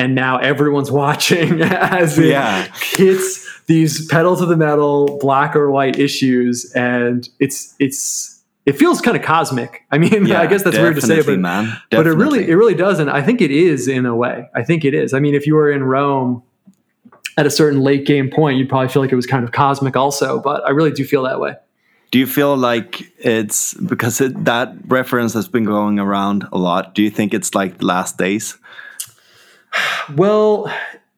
[0.00, 2.66] and now everyone's watching as it yeah.
[2.74, 9.00] hits these pedal to the metal black or white issues and it's it's it feels
[9.00, 9.84] kind of cosmic.
[9.90, 11.76] I mean, yeah, I guess that's weird to say, but man.
[11.90, 13.08] but it really it really doesn't.
[13.08, 14.48] I think it is in a way.
[14.54, 15.12] I think it is.
[15.12, 16.42] I mean, if you were in Rome
[17.36, 19.96] at a certain late game point, you'd probably feel like it was kind of cosmic
[19.96, 20.40] also.
[20.40, 21.56] But I really do feel that way.
[22.10, 26.94] Do you feel like it's because it, that reference has been going around a lot?
[26.94, 28.58] Do you think it's like the last days?
[30.16, 30.72] Well,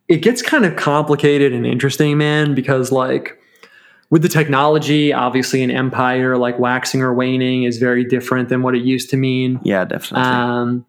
[0.08, 3.38] it gets kind of complicated and interesting, man, because like
[4.10, 8.74] with the technology, obviously an empire like waxing or waning is very different than what
[8.74, 9.58] it used to mean.
[9.62, 10.28] Yeah, definitely.
[10.28, 10.86] Um,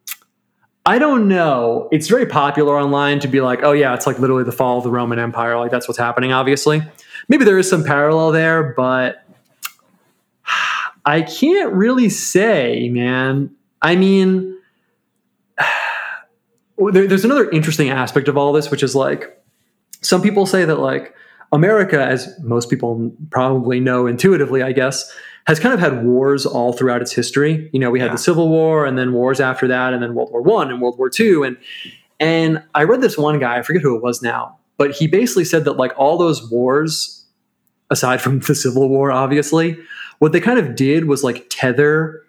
[0.86, 1.88] I don't know.
[1.94, 4.84] It's very popular online to be like, oh yeah, it's like literally the fall of
[4.84, 5.58] the Roman Empire.
[5.58, 6.82] Like that's what's happening, obviously.
[7.30, 9.24] Maybe there is some parallel there, but
[11.06, 13.56] I can't really say, man.
[13.82, 14.58] I mean,
[16.80, 19.42] Oh, there, there's another interesting aspect of all this, which is like
[20.02, 21.16] some people say that like
[21.52, 25.12] America, as most people probably know intuitively, I guess,
[25.46, 27.70] has kind of had wars all throughout its history.
[27.74, 28.14] You know, we had yeah.
[28.14, 30.98] the Civil War, and then wars after that, and then World War One and World
[30.98, 31.58] War Two, and
[32.20, 35.46] and I read this one guy, I forget who it was now, but he basically
[35.46, 37.26] said that like all those wars,
[37.90, 39.78] aside from the Civil War, obviously,
[40.20, 42.24] what they kind of did was like tether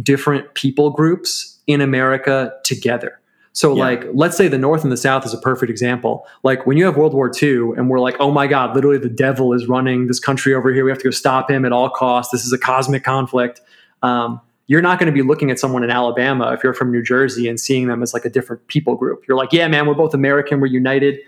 [0.00, 3.20] different people groups in America together.
[3.52, 3.82] So, yeah.
[3.82, 6.26] like, let's say the North and the South is a perfect example.
[6.44, 9.08] Like, when you have World War II and we're like, oh my God, literally the
[9.08, 10.84] devil is running this country over here.
[10.84, 12.32] We have to go stop him at all costs.
[12.32, 13.60] This is a cosmic conflict.
[14.02, 17.02] Um, you're not going to be looking at someone in Alabama if you're from New
[17.02, 19.24] Jersey and seeing them as like a different people group.
[19.26, 21.18] You're like, yeah, man, we're both American, we're united.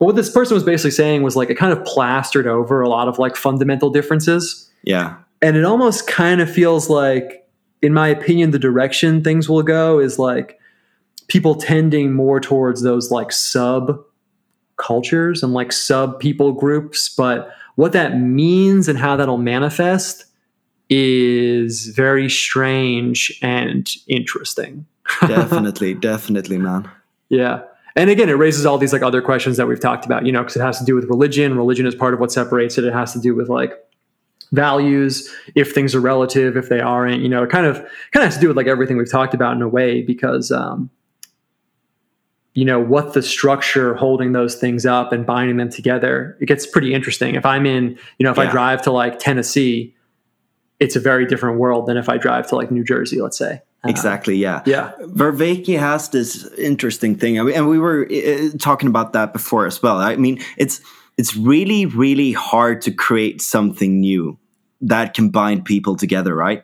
[0.00, 2.88] But what this person was basically saying was like, it kind of plastered over a
[2.88, 4.68] lot of like fundamental differences.
[4.82, 5.14] Yeah.
[5.40, 7.48] And it almost kind of feels like,
[7.80, 10.58] in my opinion, the direction things will go is like,
[11.28, 14.02] people tending more towards those like sub
[14.76, 17.08] cultures and like sub people groups.
[17.08, 20.26] But what that means and how that'll manifest
[20.90, 24.86] is very strange and interesting.
[25.20, 26.90] definitely, definitely, man.
[27.28, 27.62] Yeah.
[27.96, 30.42] And again, it raises all these like other questions that we've talked about, you know,
[30.42, 31.56] because it has to do with religion.
[31.56, 32.84] Religion is part of what separates it.
[32.84, 33.72] It has to do with like
[34.52, 37.76] values, if things are relative, if they aren't, you know, it kind of
[38.12, 40.50] kind of has to do with like everything we've talked about in a way because
[40.50, 40.90] um,
[42.54, 46.66] you know what the structure holding those things up and binding them together it gets
[46.66, 47.34] pretty interesting.
[47.34, 48.44] If i'm in you know if yeah.
[48.44, 49.94] i drive to like tennessee
[50.80, 53.60] it's a very different world than if i drive to like new jersey let's say.
[53.86, 54.62] Exactly yeah.
[54.64, 54.92] yeah.
[55.02, 59.98] Vervaeke has this interesting thing and we were uh, talking about that before as well.
[59.98, 60.80] I mean it's
[61.18, 64.38] it's really really hard to create something new
[64.80, 66.62] that can bind people together right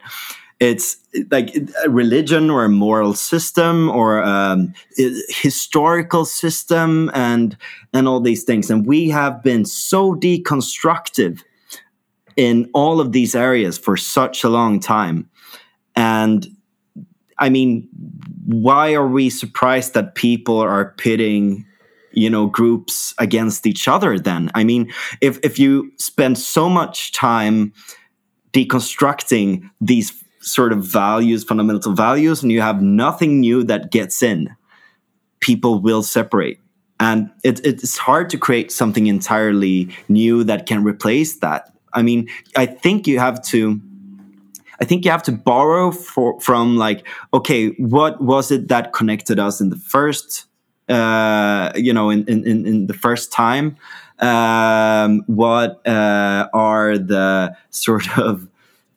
[0.60, 0.98] it's
[1.30, 7.56] like a religion or a moral system or um, a historical system and
[7.94, 8.70] and all these things.
[8.70, 11.42] And we have been so deconstructive
[12.36, 15.28] in all of these areas for such a long time.
[15.96, 16.46] And
[17.38, 17.88] i mean
[18.44, 21.64] why are we surprised that people are pitting
[22.12, 24.50] you know groups against each other then?
[24.54, 24.92] I mean
[25.22, 27.72] if if you spend so much time
[28.52, 34.54] deconstructing these sort of values, fundamental values, and you have nothing new that gets in,
[35.40, 36.58] people will separate.
[36.98, 41.72] And it, it's hard to create something entirely new that can replace that.
[41.92, 43.80] I mean, I think you have to.
[44.82, 49.38] I think you have to borrow for, from like, okay, what was it that connected
[49.38, 50.46] us in the first,
[50.88, 53.76] uh, you know, in, in, in the first time?
[54.20, 58.48] Um, what uh, are the sort of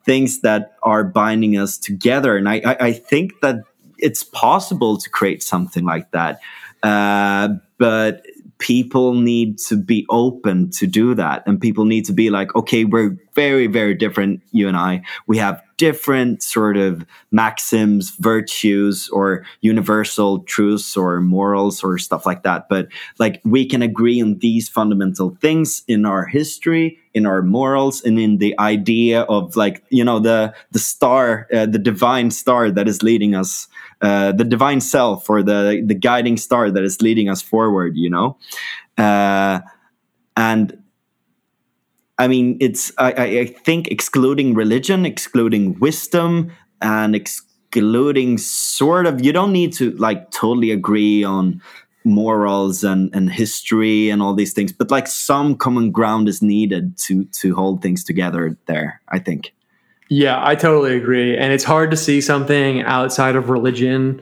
[0.06, 2.38] things that are binding us together.
[2.38, 3.64] And I, I, I think that
[3.98, 6.40] it's possible to create something like that.
[6.82, 8.26] Uh, but
[8.60, 11.44] people need to be open to do that.
[11.46, 15.04] And people need to be like, okay, we're very, very different, you and I.
[15.28, 22.44] We have different sort of maxims, virtues, or universal truths or morals or stuff like
[22.44, 22.70] that.
[22.70, 22.88] But
[23.20, 28.20] like we can agree on these fundamental things in our history, in our morals, and
[28.20, 32.88] in the idea of like, you know, the, the star, uh, the divine star that
[32.88, 33.68] is leading us,
[34.02, 38.10] uh, the divine self or the, the guiding star that is leading us forward, you
[38.10, 38.38] know?
[38.98, 39.60] Uh,
[40.36, 40.84] and
[42.18, 49.34] I mean, it's I, I think excluding religion, excluding wisdom, and excluding sort of you
[49.34, 51.62] don't need to like totally agree on
[52.04, 56.98] morals and and history and all these things, but like some common ground is needed
[56.98, 58.58] to to hold things together.
[58.66, 59.54] There, I think.
[60.10, 64.22] Yeah, I totally agree, and it's hard to see something outside of religion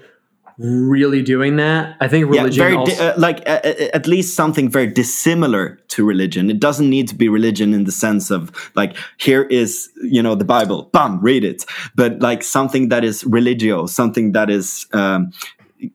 [0.58, 1.96] really doing that.
[2.00, 3.62] I think religion, yeah, very also- di- uh, like uh,
[3.94, 6.50] at least something very dissimilar to religion.
[6.50, 10.36] It doesn't need to be religion in the sense of like here is you know
[10.36, 11.66] the Bible, bam, read it.
[11.96, 15.32] But like something that is religio, something that is um,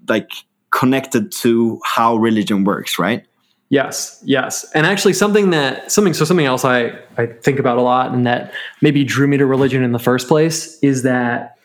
[0.09, 0.31] like
[0.71, 3.25] connected to how religion works, right?
[3.69, 4.65] Yes, yes.
[4.75, 8.27] And actually something that something so something else I I think about a lot and
[8.27, 11.57] that maybe drew me to religion in the first place is that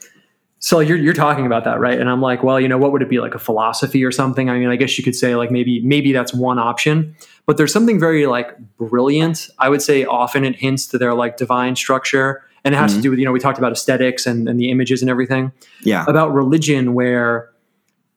[0.64, 2.00] so you're you're talking about that, right?
[2.00, 4.50] And I'm like, well, you know, what would it be like a philosophy or something?
[4.50, 7.16] I mean, I guess you could say like maybe maybe that's one option,
[7.46, 9.50] but there's something very like brilliant.
[9.58, 13.00] I would say often it hints to their like divine structure, and it has mm-hmm.
[13.00, 15.52] to do with you know we talked about aesthetics and, and the images and everything.
[15.82, 17.50] Yeah, about religion where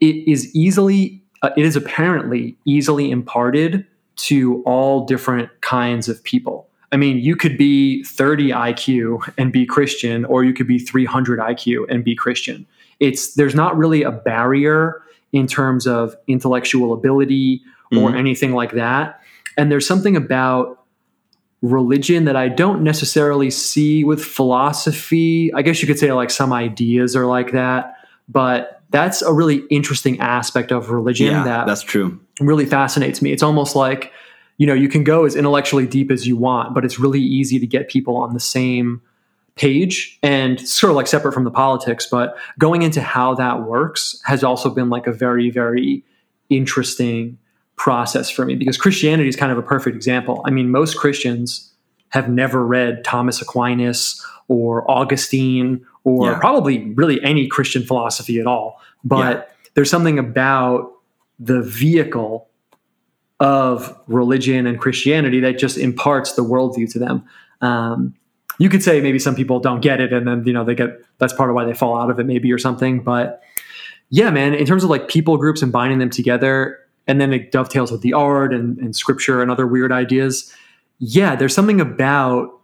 [0.04, 3.86] it is easily uh, it is apparently easily imparted
[4.16, 6.68] to all different kinds of people.
[6.92, 11.40] I mean, you could be 30 IQ and be Christian, or you could be 300
[11.40, 12.66] IQ and be Christian.
[13.00, 15.02] It's there's not really a barrier
[15.32, 17.62] in terms of intellectual ability
[17.92, 18.16] or mm-hmm.
[18.16, 19.20] anything like that.
[19.56, 20.84] And there's something about
[21.62, 25.52] religion that I don't necessarily see with philosophy.
[25.54, 27.94] I guess you could say like some ideas are like that,
[28.28, 32.20] but that's a really interesting aspect of religion yeah, that that's true.
[32.38, 33.32] Really fascinates me.
[33.32, 34.12] It's almost like
[34.56, 37.58] you know you can go as intellectually deep as you want but it's really easy
[37.58, 39.02] to get people on the same
[39.56, 44.20] page and sort of like separate from the politics but going into how that works
[44.24, 46.04] has also been like a very very
[46.50, 47.38] interesting
[47.76, 51.72] process for me because christianity is kind of a perfect example i mean most christians
[52.10, 56.38] have never read thomas aquinas or augustine or yeah.
[56.38, 59.42] probably really any christian philosophy at all but yeah.
[59.74, 60.92] there's something about
[61.38, 62.48] the vehicle
[63.40, 67.24] of religion and Christianity that just imparts the worldview to them.
[67.60, 68.14] Um,
[68.58, 70.90] you could say maybe some people don't get it, and then you know they get
[71.18, 73.02] that's part of why they fall out of it, maybe or something.
[73.02, 73.42] But
[74.10, 77.50] yeah, man, in terms of like people groups and binding them together, and then it
[77.50, 80.54] dovetails with the art and, and scripture and other weird ideas.
[81.00, 82.60] Yeah, there's something about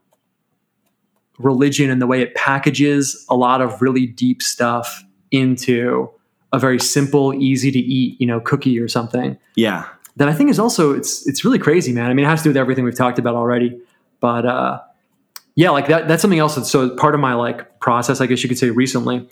[1.44, 6.10] religion and the way it packages a lot of really deep stuff into
[6.52, 9.38] a very simple, easy to eat, you know, cookie or something.
[9.54, 9.86] Yeah
[10.16, 12.10] that I think is also it's it's really crazy, man.
[12.10, 13.80] I mean, it has to do with everything we've talked about already,
[14.20, 14.80] but uh,
[15.54, 16.56] yeah, like that that's something else.
[16.56, 19.26] That's, so part of my like process, I guess you could say, recently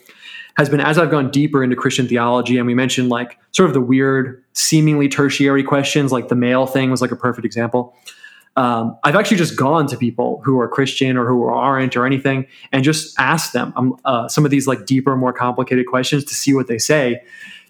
[0.57, 3.75] has been as I've gone deeper into Christian theology, and we mentioned like sort of
[3.75, 7.95] the weird, seemingly tertiary questions, like the male thing was like a perfect example.
[8.59, 12.45] Um, I've actually just gone to people who are Christian or who aren't or anything,
[12.73, 16.35] and just asked them um, uh, some of these like deeper, more complicated questions to
[16.35, 17.23] see what they say.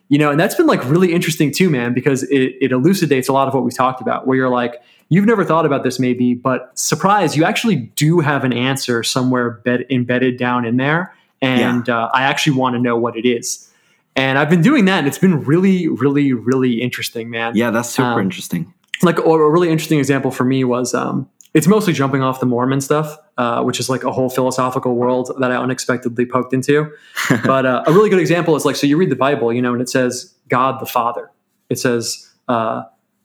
[0.08, 3.34] You know, and that's been like really interesting too, man, because it, it elucidates a
[3.34, 4.26] lot of what we talked about.
[4.26, 8.44] Where you're like, you've never thought about this, maybe, but surprise, you actually do have
[8.44, 12.04] an answer somewhere bed, embedded down in there, and yeah.
[12.04, 13.70] uh, I actually want to know what it is.
[14.16, 17.54] And I've been doing that, and it's been really, really, really interesting, man.
[17.54, 18.72] Yeah, that's super um, interesting
[19.02, 22.80] like a really interesting example for me was um, it's mostly jumping off the Mormon
[22.80, 26.90] stuff, uh, which is like a whole philosophical world that I unexpectedly poked into.
[27.44, 29.72] but uh, a really good example is like, so you read the Bible, you know,
[29.72, 31.30] and it says God the Father.
[31.70, 32.82] It says uh,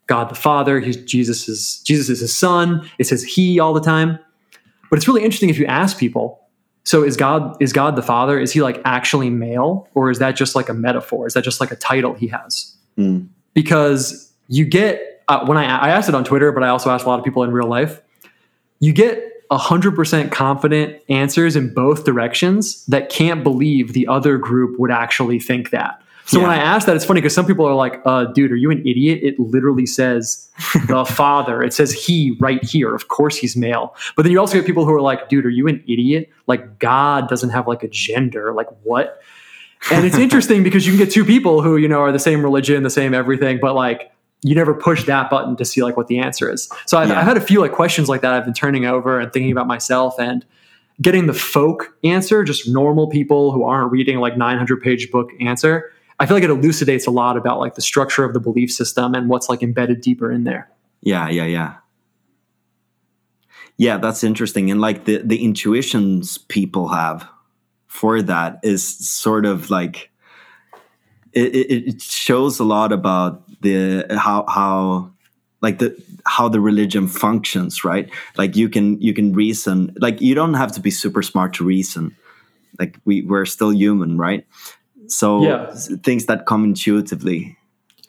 [0.08, 0.80] God the Father.
[0.80, 2.90] He's Jesus is Jesus is his son.
[2.98, 4.20] It says He all the time.
[4.90, 6.40] But it's really interesting if you ask people.
[6.84, 8.40] So is God is God the Father?
[8.40, 11.26] Is he like actually male, or is that just like a metaphor?
[11.26, 12.76] Is that just like a title he has?
[12.98, 13.28] Mm.
[13.54, 17.06] Because you get uh, when I, I asked it on Twitter, but I also asked
[17.06, 18.02] a lot of people in real life,
[18.80, 24.92] you get 100% confident answers in both directions that can't believe the other group would
[24.92, 26.02] actually think that.
[26.26, 26.48] So yeah.
[26.48, 28.72] when I asked that, it's funny because some people are like, uh, dude, are you
[28.72, 29.20] an idiot?
[29.22, 30.50] It literally says
[30.88, 31.62] the father.
[31.62, 32.96] It says he right here.
[32.96, 33.96] Of course he's male.
[34.16, 36.30] But then you also get people who are like, dude, are you an idiot?
[36.48, 38.54] Like God doesn't have like a gender.
[38.54, 39.22] Like what?
[39.92, 42.42] And it's interesting because you can get two people who, you know, are the same
[42.42, 44.13] religion, the same everything, but like
[44.44, 46.70] you never push that button to see like what the answer is.
[46.86, 47.20] So I've, yeah.
[47.20, 49.68] I've, had a few like questions like that I've been turning over and thinking about
[49.68, 50.46] myself and
[51.02, 55.92] getting the folk answer, just normal people who aren't reading like 900 page book answer.
[56.20, 59.16] I feel like it elucidates a lot about like the structure of the belief system
[59.16, 60.70] and what's like embedded deeper in there.
[61.02, 61.76] Yeah, yeah, yeah.
[63.78, 64.70] Yeah, that's interesting.
[64.70, 67.28] And like the the intuitions people have
[67.88, 70.12] for that is sort of like
[71.34, 75.12] it, it shows a lot about the how how
[75.64, 78.10] like the how the religion functions right?
[78.38, 81.64] Like you can you can reason like you don't have to be super smart to
[81.64, 82.16] reason.
[82.80, 84.46] Like we we're still human right?
[85.08, 85.74] So yeah.
[86.04, 87.58] things that come intuitively.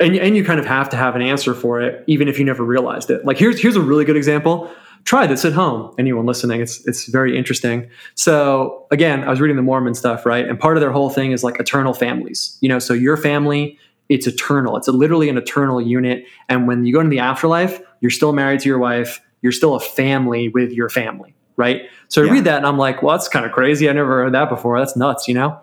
[0.01, 2.45] And and you kind of have to have an answer for it even if you
[2.45, 3.25] never realized it.
[3.25, 4.71] Like here's here's a really good example.
[5.05, 5.95] Try this at home.
[5.99, 7.89] Anyone listening it's it's very interesting.
[8.17, 10.47] So again i was reading the mormon stuff right?
[10.47, 12.59] And part of their whole thing is like eternal families.
[12.61, 13.79] You know so your family
[14.09, 14.77] it's eternal.
[14.77, 16.25] It's a, literally an eternal unit.
[16.49, 19.21] And when you go into the afterlife, you're still married to your wife.
[19.43, 21.83] You're still a family with your family, right?
[22.09, 22.33] So I yeah.
[22.33, 23.89] read that and I'm like, well, that's kind of crazy.
[23.89, 24.79] I never heard that before.
[24.79, 25.59] That's nuts, you know?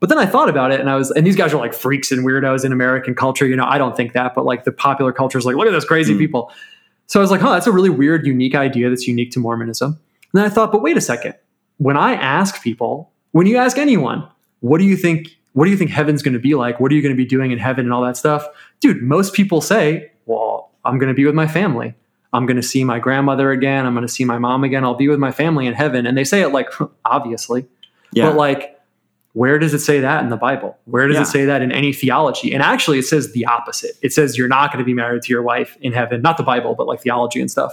[0.00, 2.10] But then I thought about it and I was, and these guys are like freaks
[2.10, 3.46] and weirdos in American culture.
[3.46, 5.72] You know, I don't think that, but like the popular culture is like, look at
[5.72, 6.18] those crazy mm.
[6.18, 6.52] people.
[7.06, 9.90] So I was like, huh, that's a really weird, unique idea that's unique to Mormonism.
[9.90, 9.98] And
[10.40, 11.34] then I thought, but wait a second.
[11.76, 14.26] When I ask people, when you ask anyone,
[14.60, 16.80] what do you think what do you think heaven's going to be like?
[16.80, 18.46] What are you going to be doing in heaven and all that stuff?
[18.80, 21.94] Dude, most people say, well, I'm going to be with my family.
[22.32, 23.84] I'm going to see my grandmother again.
[23.84, 24.84] I'm going to see my mom again.
[24.84, 26.06] I'll be with my family in heaven.
[26.06, 26.68] And they say it like,
[27.04, 27.66] obviously.
[28.12, 28.30] Yeah.
[28.30, 28.78] But like,
[29.34, 30.76] where does it say that in the Bible?
[30.84, 31.22] Where does yeah.
[31.22, 32.52] it say that in any theology?
[32.52, 33.92] And actually, it says the opposite.
[34.02, 36.42] It says you're not going to be married to your wife in heaven, not the
[36.42, 37.72] Bible, but like theology and stuff.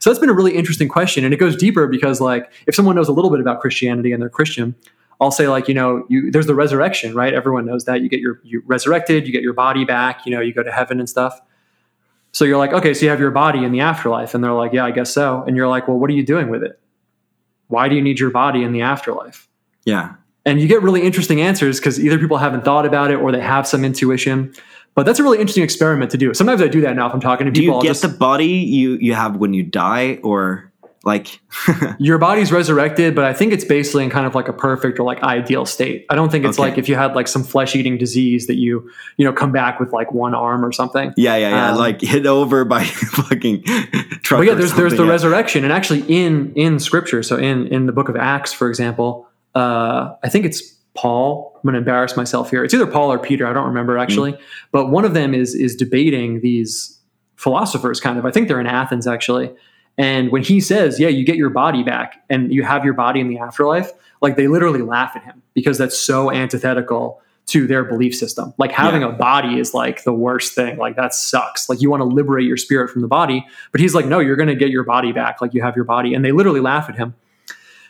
[0.00, 1.24] So that's been a really interesting question.
[1.24, 4.20] And it goes deeper because, like, if someone knows a little bit about Christianity and
[4.20, 4.74] they're Christian,
[5.20, 7.32] I'll say like, you know, you, there's the resurrection, right?
[7.32, 10.40] Everyone knows that you get your, you resurrected, you get your body back, you know,
[10.40, 11.40] you go to heaven and stuff.
[12.32, 14.34] So you're like, okay, so you have your body in the afterlife.
[14.34, 15.42] And they're like, yeah, I guess so.
[15.46, 16.78] And you're like, well, what are you doing with it?
[17.68, 19.48] Why do you need your body in the afterlife?
[19.86, 20.16] Yeah.
[20.44, 23.40] And you get really interesting answers because either people haven't thought about it or they
[23.40, 24.54] have some intuition.
[24.94, 26.32] But that's a really interesting experiment to do.
[26.34, 27.80] Sometimes I do that now if I'm talking to do people.
[27.80, 30.70] Do you get just, the body you, you have when you die or
[31.06, 31.40] like
[31.98, 35.04] your body's resurrected but i think it's basically in kind of like a perfect or
[35.04, 36.04] like ideal state.
[36.10, 36.70] I don't think it's okay.
[36.70, 39.78] like if you had like some flesh eating disease that you you know come back
[39.78, 41.14] with like one arm or something.
[41.16, 41.70] Yeah yeah yeah.
[41.70, 45.10] Um, like hit over by fucking truck but yeah there's there's the yeah.
[45.10, 49.28] resurrection and actually in in scripture so in in the book of acts for example
[49.54, 52.64] uh i think it's paul i'm going to embarrass myself here.
[52.64, 54.32] It's either paul or peter i don't remember actually.
[54.32, 54.40] Mm.
[54.72, 56.98] but one of them is is debating these
[57.36, 58.24] philosophers kind of.
[58.24, 59.52] I think they're in athens actually
[59.98, 63.20] and when he says, yeah, you get your body back and you have your body
[63.20, 63.90] in the afterlife,
[64.20, 68.52] like they literally laugh at him because that's so antithetical to their belief system.
[68.58, 69.08] Like having yeah.
[69.08, 70.76] a body is like the worst thing.
[70.78, 71.68] Like that sucks.
[71.68, 73.46] Like you want to liberate your spirit from the body.
[73.72, 75.40] But he's like, no, you're going to get your body back.
[75.40, 76.12] Like you have your body.
[76.12, 77.14] And they literally laugh at him.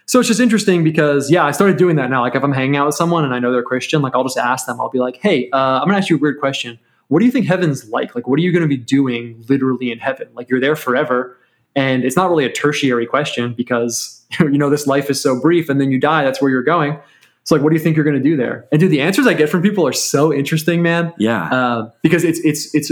[0.04, 2.20] So it's just interesting because, yeah, I started doing that now.
[2.20, 4.38] Like if I'm hanging out with someone and I know they're Christian, like I'll just
[4.38, 6.78] ask them, I'll be like, hey, uh, I'm going to ask you a weird question.
[7.08, 8.14] What do you think heaven's like?
[8.14, 10.28] Like, what are you going to be doing literally in heaven?
[10.34, 11.38] Like you're there forever
[11.76, 15.68] and it's not really a tertiary question because you know this life is so brief
[15.68, 16.98] and then you die, that's where you're going.
[17.42, 18.66] It's like, what do you think you're going to do there?
[18.72, 21.14] And dude, the answers I get from people are so interesting, man.
[21.16, 21.44] Yeah.
[21.44, 22.90] Uh, because it's it's it's.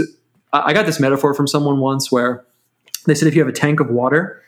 [0.53, 2.45] I got this metaphor from someone once where
[3.05, 4.41] They said if you have a tank of water,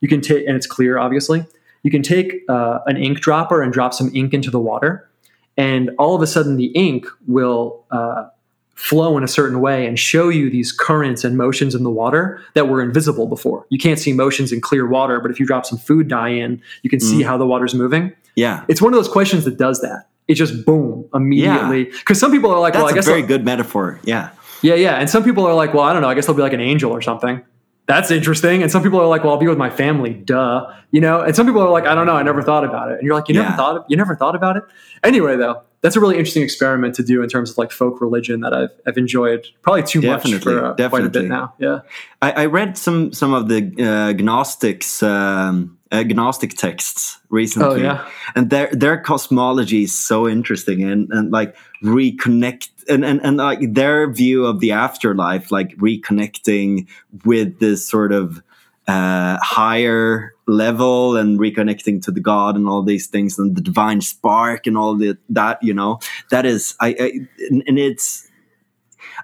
[0.00, 1.46] you can take, and it's clear, obviously,
[1.82, 5.08] you can take uh, an ink dropper and drop some ink into the water,
[5.56, 8.28] and all of a sudden the ink will uh,
[8.74, 12.42] flow in a certain way and show you these currents and motions in the water
[12.54, 13.66] that were invisible before.
[13.70, 16.60] You can't see motions in clear water, but if you drop some food dye in,
[16.82, 17.26] you can see mm.
[17.26, 18.12] how the water's moving.
[18.34, 18.64] Yeah.
[18.68, 20.08] It's one of those questions that does that.
[20.26, 21.84] It just boom immediately.
[21.84, 24.00] Because some people are like, That's well, I a guess very I'll- good metaphor.
[24.04, 24.30] Yeah.
[24.62, 24.96] yeah, yeah.
[24.96, 26.08] And some people are like, well, I don't know.
[26.08, 27.42] I guess they'll be like an angel or something.
[27.86, 28.62] That's interesting.
[28.62, 30.14] And some people are like, well, I'll be with my family.
[30.14, 30.70] Duh.
[30.90, 31.20] You know.
[31.20, 32.16] And some people are like, I don't know.
[32.16, 32.94] I never thought about it.
[32.98, 33.56] And you're like, you never Yeah.
[33.56, 33.84] thought.
[33.88, 34.62] You never thought about it.
[35.02, 38.40] Anyway, though, that's a really interesting experiment to do in terms of like folk religion
[38.40, 41.52] that I've I've enjoyed probably too much Definitely, for uh, quite a bit now.
[41.58, 41.80] Yeah.
[42.22, 47.84] I, I read some some of the uh, Gnostics um, uh, Gnostic texts recently, Oh,
[47.84, 48.08] yeah.
[48.34, 53.60] and their their cosmology is so interesting and and like reconnect and and and like
[53.74, 56.86] their view of the afterlife, like reconnecting
[57.24, 58.42] with this sort of
[58.86, 64.02] uh, higher level and reconnecting to the God and all these things and the divine
[64.02, 65.98] spark and all the, that you know
[66.30, 67.10] that is I, I
[67.50, 68.28] and, and it's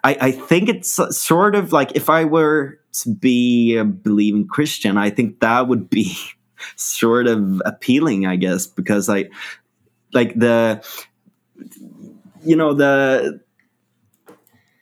[0.02, 4.96] I, I think it's sort of like if I were to be a believing Christian,
[4.96, 6.16] I think that would be
[6.76, 9.26] sort of appealing, I guess, because I
[10.12, 10.84] like the
[12.44, 13.40] you know the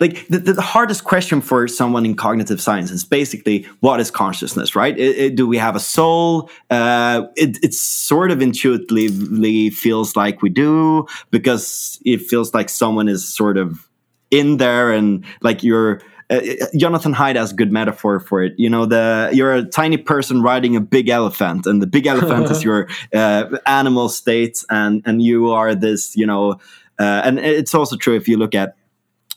[0.00, 4.76] like the, the hardest question for someone in cognitive science is basically what is consciousness
[4.76, 4.96] right?
[4.96, 6.50] It, it- do we have a soul?
[6.70, 13.08] Uh, it, it sort of intuitively feels like we do because it feels like someone
[13.08, 13.88] is sort of
[14.30, 16.00] in there and like you're
[16.30, 16.40] uh,
[16.76, 18.54] Jonathan Haidt has a good metaphor for it.
[18.58, 22.50] You know, the you're a tiny person riding a big elephant, and the big elephant
[22.50, 26.16] is your uh, animal state, and and you are this.
[26.16, 26.52] You know,
[26.98, 28.76] uh, and it's also true if you look at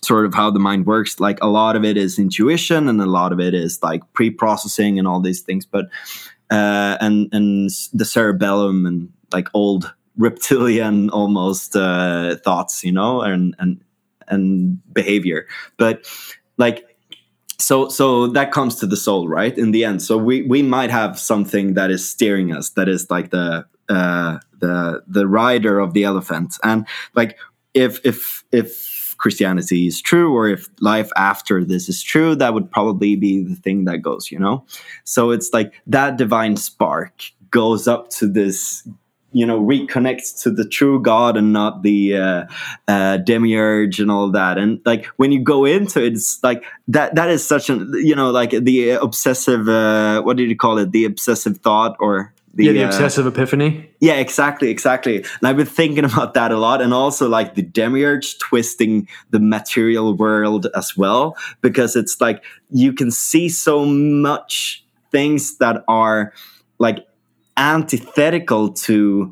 [0.03, 1.19] sort of how the mind works.
[1.19, 4.99] Like a lot of it is intuition, and a lot of it is like pre-processing
[4.99, 5.65] and all these things.
[5.65, 5.85] But
[6.49, 13.55] uh, and and the cerebellum and like old reptilian almost uh, thoughts, you know, and
[13.59, 13.81] and
[14.27, 15.47] and behavior.
[15.77, 16.05] But
[16.57, 16.85] like
[17.57, 19.57] so so that comes to the soul right?
[19.57, 20.01] In the end.
[20.01, 24.39] So we we might have something that is steering us that is like the uh
[24.59, 26.55] the the rider of the elephant.
[26.63, 27.37] And like
[27.73, 32.71] if if if christianity is true or if life after this is true that would
[32.71, 34.65] probably be the thing that goes you know?
[35.03, 37.21] So it's like that divine spark
[37.51, 38.87] goes up to this
[39.31, 42.45] you know reconnects to the true god and not the uh,
[42.87, 47.15] uh, demiurge and all that and like when you go into it it's like that
[47.15, 50.91] that is such an you know like the obsessive uh, what did you call it
[50.91, 53.89] the obsessive thought or the, yeah, the uh, obsessive epiphany.
[54.01, 55.17] yeah, exactly, exactly.
[55.17, 59.39] And I've been thinking about that a lot, and also like the demiurge twisting the
[59.39, 66.33] material world as well, because it's like you can see so much things that are
[66.77, 67.06] like
[67.61, 69.31] antithetical to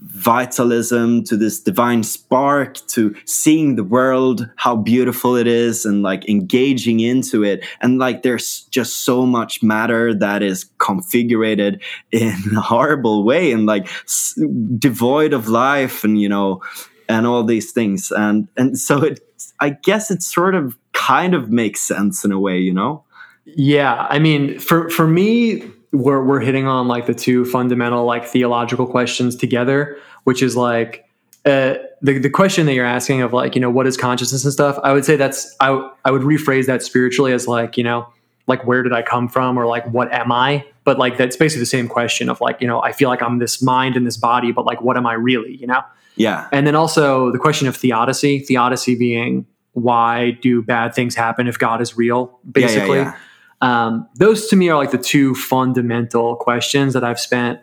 [0.00, 6.28] vitalism to this divine spark to seeing the world how beautiful it is and like
[6.28, 7.64] engaging into it.
[7.80, 13.66] And like there's just so much matter that is configured in a horrible way and
[13.66, 14.38] like s-
[14.78, 16.60] devoid of life and you know
[17.08, 18.10] and all these things.
[18.10, 19.20] And and so it
[19.60, 23.04] i guess it sort of kind of makes sense in a way you know?
[23.44, 28.24] Yeah, I mean, for for me, we're we're hitting on like the two fundamental like
[28.26, 31.04] theological questions together, which is like
[31.44, 34.52] uh, the the question that you're asking of like you know what is consciousness and
[34.52, 34.78] stuff.
[34.82, 38.06] I would say that's I w- I would rephrase that spiritually as like you know
[38.46, 40.64] like where did I come from or like what am I?
[40.84, 43.38] But like that's basically the same question of like you know I feel like I'm
[43.38, 45.56] this mind and this body, but like what am I really?
[45.56, 45.82] You know.
[46.16, 51.46] yeah And then also the question of theodicy, theodicy being why do bad things happen
[51.46, 52.98] if God is real, Yeah, yeah, basically.
[52.98, 53.16] yeah.
[53.60, 57.60] Um, those to me are like the two fundamental questions that I've spent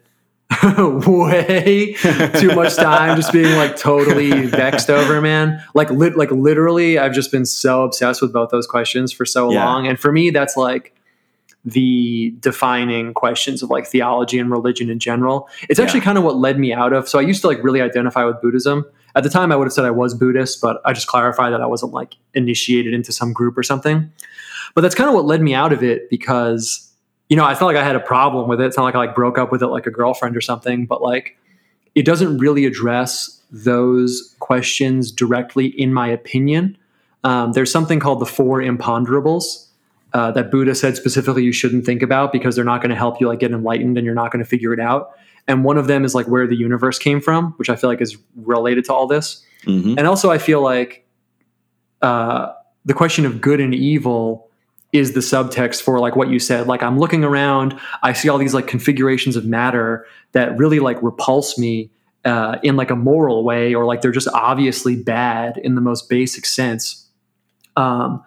[0.63, 1.93] way
[2.39, 5.63] too much time just being like totally vexed over, man.
[5.73, 9.51] Like, lit, like literally, I've just been so obsessed with both those questions for so
[9.51, 9.65] Yeah.
[9.65, 9.87] long.
[9.87, 10.93] And for me, that's like
[11.63, 15.49] the defining questions of like theology and religion in general.
[15.67, 16.05] It's actually Yeah.
[16.05, 17.09] kind of what led me out of.
[17.09, 18.85] So I used to like really identify with Buddhism.
[19.15, 21.61] At the time, I would have said I was Buddhist, but I just clarified that
[21.61, 24.11] I wasn't like initiated into some group or something.
[24.75, 26.91] But that's kind of what led me out of it because,
[27.29, 28.65] you know, I felt like I had a problem with it.
[28.65, 31.01] It's not like I like broke up with it like a girlfriend or something, but
[31.01, 31.37] like
[31.95, 36.77] it doesn't really address those questions directly, in my opinion.
[37.23, 39.67] Um, there's something called the four imponderables
[40.13, 43.19] uh, that Buddha said specifically you shouldn't think about because they're not going to help
[43.19, 45.11] you like get enlightened and you're not going to figure it out.
[45.47, 48.01] And one of them is like where the universe came from, which I feel like
[48.01, 49.43] is related to all this.
[49.63, 49.95] Mhm.
[49.97, 51.07] And also, I feel like
[52.01, 52.51] uh,
[52.83, 54.49] the question of good and evil
[54.97, 56.67] is the subtext for like what you said.
[56.67, 61.01] Like I'm looking around, I see all these like configurations of matter that really like
[61.01, 61.89] repulse me
[62.23, 66.09] uh, in like a moral way, or like they're just obviously bad in the most
[66.09, 67.07] basic sense.
[67.75, 68.23] Um,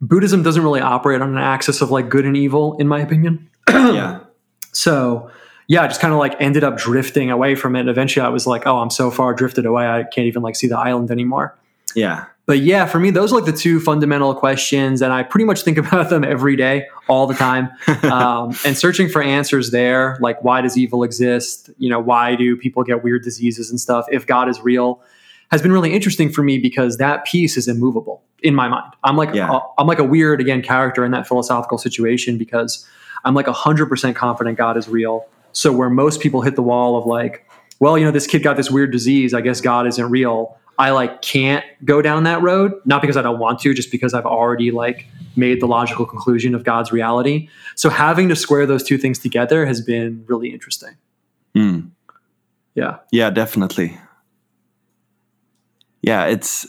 [0.00, 3.48] Buddhism doesn't really operate on an axis of like good and evil, in my opinion.
[3.68, 4.20] yeah.
[4.70, 5.30] So
[5.66, 7.80] yeah, just kind of like ended up drifting away from it.
[7.80, 10.56] And eventually I was like, oh, I'm so far drifted away, I can't even like
[10.56, 11.56] see the island anymore.
[11.94, 12.26] Yeah.
[12.48, 15.02] But yeah, for me, those are like the two fundamental questions.
[15.02, 17.68] And I pretty much think about them every day, all the time.
[18.04, 21.68] um, and searching for answers there, like why does evil exist?
[21.76, 24.06] You know, why do people get weird diseases and stuff?
[24.10, 25.02] If God is real,
[25.50, 28.94] has been really interesting for me because that piece is immovable in my mind.
[29.04, 29.60] I'm like, Yeah.
[29.76, 32.86] I'm like a weird, again, character in that philosophical situation because
[33.26, 35.26] I'm like 100% confident God is real.
[35.52, 37.46] So where most people hit the wall of like,
[37.78, 39.34] well, you know, this kid got this weird disease.
[39.34, 40.56] I guess God isn't real.
[40.78, 44.14] I like can't go down that road, not because I don't want to, just because
[44.14, 47.48] I've already like made the logical conclusion of God's reality.
[47.74, 50.96] So having to square those two things together has been really interesting.
[51.54, 51.90] Mm.
[52.74, 52.98] Yeah.
[53.10, 53.98] Yeah, definitely.
[56.00, 56.66] Yeah, it's.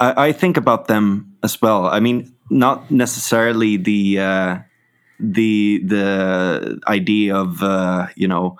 [0.00, 1.86] I, I think about them as well.
[1.86, 4.58] I mean, not necessarily the uh,
[5.20, 8.58] the the idea of uh, you know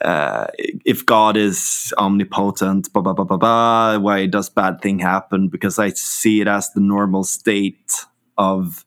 [0.00, 0.46] uh,
[0.84, 3.98] if God is omnipotent, blah blah blah blah blah.
[3.98, 5.48] Why does bad thing happen?
[5.48, 8.06] Because I see it as the normal state
[8.38, 8.84] of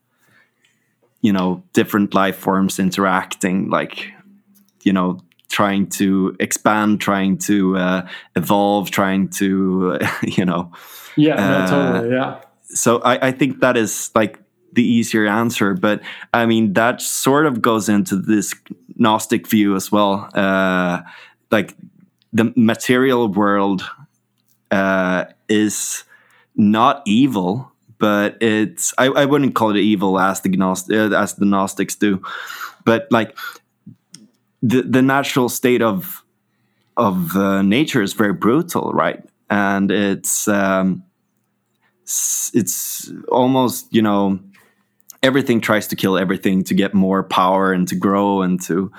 [1.21, 4.11] you know different life forms interacting, like
[4.83, 5.19] you know
[5.49, 10.71] trying to expand, trying to uh, evolve, trying to you know.
[11.15, 11.35] Yeah.
[11.35, 12.15] Uh, totally.
[12.15, 12.41] Yeah.
[12.63, 14.39] So I, I think that is like
[14.73, 16.01] the easier answer, but
[16.33, 18.55] I mean that sort of goes into this
[19.03, 20.29] Gnostic view as well.
[20.33, 21.01] Uh,
[21.51, 21.75] like
[22.31, 23.83] the material world
[24.71, 26.03] uh, is
[26.55, 31.45] not evil, but it's I, I wouldn't call it evil as the uh, as the
[31.45, 32.21] Gnostics do,
[32.85, 33.37] but like
[34.61, 36.23] the the natural state of
[36.97, 39.23] of uh, nature is very brutal, right?
[39.49, 41.03] And it's um,
[42.03, 44.39] it's almost you know
[45.23, 48.91] everything tries to kill everything to get more power and to grow and to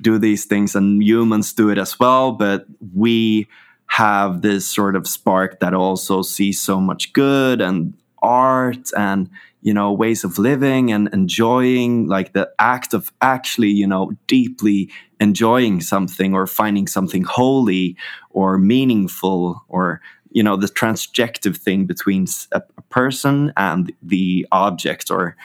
[0.00, 3.48] do these things and humans do it as well but we
[3.86, 9.28] have this sort of spark that also sees so much good and art and
[9.62, 14.90] you know ways of living and enjoying like the act of actually you know deeply
[15.20, 17.96] enjoying something or finding something holy
[18.30, 22.60] or meaningful or you know the transjective thing between a
[22.90, 25.36] person and the object or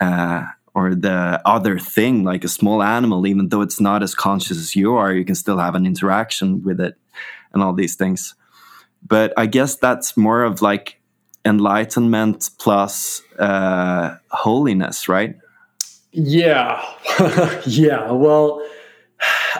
[0.00, 4.58] uh, or the other thing like a small animal even though it's not as conscious
[4.58, 6.96] as you are you can still have an interaction with it
[7.52, 8.34] and all these things
[9.06, 11.00] but i guess that's more of like
[11.44, 15.36] enlightenment plus uh, holiness right
[16.16, 16.80] Yeah.
[17.66, 18.12] yeah.
[18.12, 18.64] Well,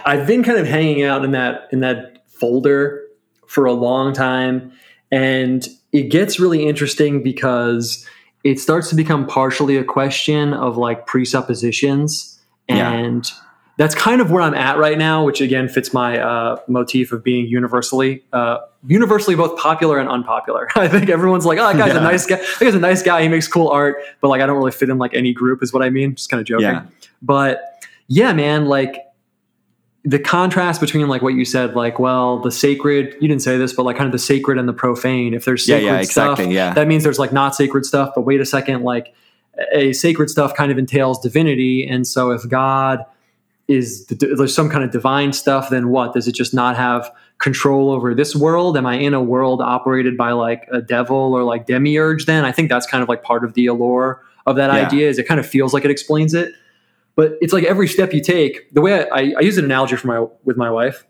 [0.07, 3.03] I've been kind of hanging out in that in that folder
[3.49, 4.73] for a long time
[5.11, 8.07] and it gets really interesting because
[8.45, 12.93] it starts to become partially a question of like presuppositions Yeah.
[12.93, 13.31] and
[13.77, 17.25] that's kind of where I'm at right now, which again fits my uh, motif of
[17.25, 20.69] being universally, uh, universally both popular and unpopular.
[20.77, 21.99] I think everyone's like, "Oh, that guy's Yeah.
[21.99, 22.37] a nice guy.
[22.37, 23.23] That guy's a nice guy.
[23.23, 25.73] He makes cool art," but like, I don't really fit in like any group, is
[25.73, 26.15] what I mean.
[26.15, 26.67] Just kind of joking.
[26.67, 26.85] Yeah.
[27.21, 29.04] But yeah, man, like
[30.05, 33.17] the contrast between like what you said, like, well, the sacred.
[33.21, 35.33] You didn't say this, but like kind of the sacred and the profane.
[35.33, 36.75] If there's sacred yeah, exactly, stuff, yeah.
[36.75, 38.11] that means there's like not sacred stuff.
[38.15, 39.15] But wait a second, like
[39.73, 43.05] a sacred stuff kind of entails divinity, and so if God
[43.67, 46.13] is there's some kind of divine stuff, then what?
[46.13, 48.77] Does it just not have control over this world?
[48.77, 52.27] Am I in a world operated by like a devil or like demiurge?
[52.27, 54.87] Then I think that's kind of like part of the allure of that Yeah.
[54.87, 55.09] idea.
[55.09, 56.53] Is it kind of feels like it explains it,
[57.17, 58.73] but it's like every step you take.
[58.75, 61.07] The way I, I, I use an analogy for my with my wife,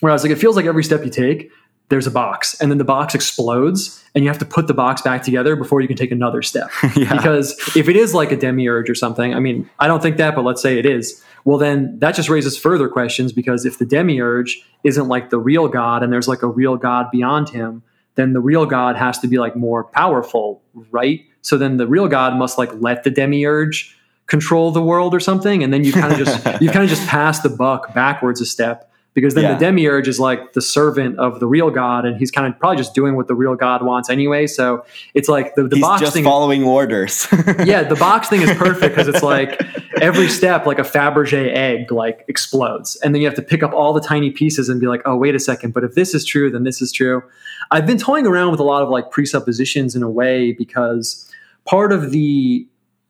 [0.00, 1.50] where I was like, it feels like every step you take,
[1.88, 5.02] there's a box, and then the box explodes, and you have to put the box
[5.02, 8.36] back together before you can take another step yeah because if it is like a
[8.36, 11.22] demiurge or something, I mean, I don't think that, but let's say it is.
[11.44, 15.68] Well, then that just raises further questions because if the demiurge isn't like the real
[15.68, 17.82] God and there's like a real God beyond him,
[18.14, 21.20] then the real God has to be like more powerful, right?
[21.42, 23.94] So then the real God must like let the demiurge
[24.26, 27.06] control the world or something, and then you kind of just you kind of just
[27.06, 29.54] pass the buck backwards a step because then Yeah.
[29.54, 32.78] the demiurge is like the servant of the real God, and he's kind of probably
[32.78, 34.46] just doing what the real God wants anyway.
[34.48, 36.24] So it's like the, the he's box just thing.
[36.24, 37.28] following orders
[37.64, 39.60] yeah, the box thing is perfect because it's like
[40.00, 43.72] every step, like a Fabergé egg, like explodes, and then you have to pick up
[43.72, 46.24] all the tiny pieces and be like, oh, wait a second, but if this is
[46.24, 47.22] true, then this is true.
[47.70, 51.30] I've been toying around with a lot of like presuppositions in a way because
[51.66, 52.66] part of the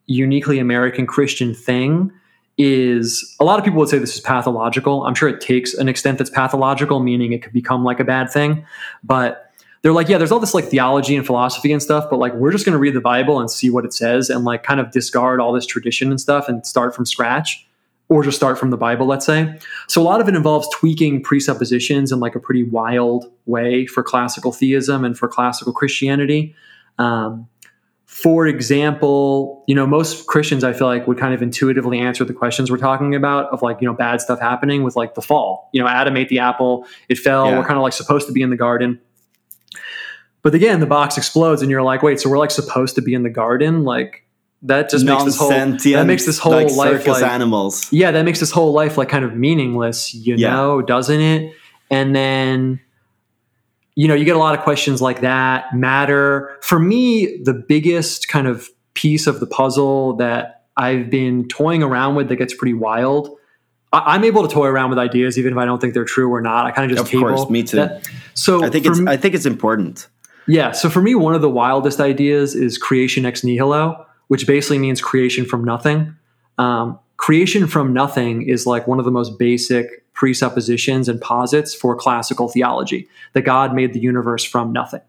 [0.06, 2.12] uniquely American Christian thing
[2.56, 5.04] is a lot of people would say this is pathological.
[5.04, 8.30] I'm sure it takes an extent that's pathological, meaning it could become like a bad
[8.30, 8.64] thing.
[9.02, 9.52] But
[9.82, 12.52] they're like, yeah, there's all this like theology and philosophy and stuff, but like we're
[12.52, 14.90] just going to read the Bible and see what it says and like kind of
[14.92, 17.66] discard all this tradition and stuff and start from scratch
[18.08, 19.58] or just start from the Bible, let's say.
[19.88, 24.02] So a lot of it involves tweaking presuppositions in like a pretty wild way for
[24.02, 26.54] classical theism and for classical Christianity.
[26.98, 27.48] Um,
[28.14, 32.32] for example, you know, most Christians I feel like would kind of intuitively answer the
[32.32, 35.68] questions we're talking about of like, you know, bad stuff happening with like the fall.
[35.72, 37.58] You know, Adam ate the apple, it fell, yeah.
[37.58, 39.00] we're kind of like supposed to be in the garden.
[40.42, 43.14] But again, the box explodes and you're like, wait, so we're like supposed to be
[43.14, 43.82] in the garden?
[43.82, 44.24] Like
[44.62, 47.92] that just makes this whole that makes this whole like life like animals.
[47.92, 50.50] Yeah, that makes this whole life like kind of meaningless, you yeah.
[50.50, 51.52] know, doesn't it?
[51.90, 52.80] And then
[53.96, 55.74] you know, you get a lot of questions like that.
[55.74, 56.58] Matter.
[56.62, 62.16] For me, the biggest kind of piece of the puzzle that I've been toying around
[62.16, 63.36] with that gets pretty wild.
[63.92, 66.32] I, am able to toy around with ideas even if I don't think they're true
[66.32, 66.66] or not.
[66.66, 67.28] I kind of just of table.
[67.28, 67.76] course, me too.
[67.76, 68.08] That.
[68.34, 70.08] So I think it's me, I think it's important.
[70.48, 70.72] Yeah.
[70.72, 75.00] So for me, one of the wildest ideas is creation ex nihilo, which basically means
[75.00, 76.16] creation from nothing.
[76.58, 81.96] Um, creation from nothing is like one of the most basic presuppositions and posits for
[81.96, 85.00] classical theology that God made the universe from nothing.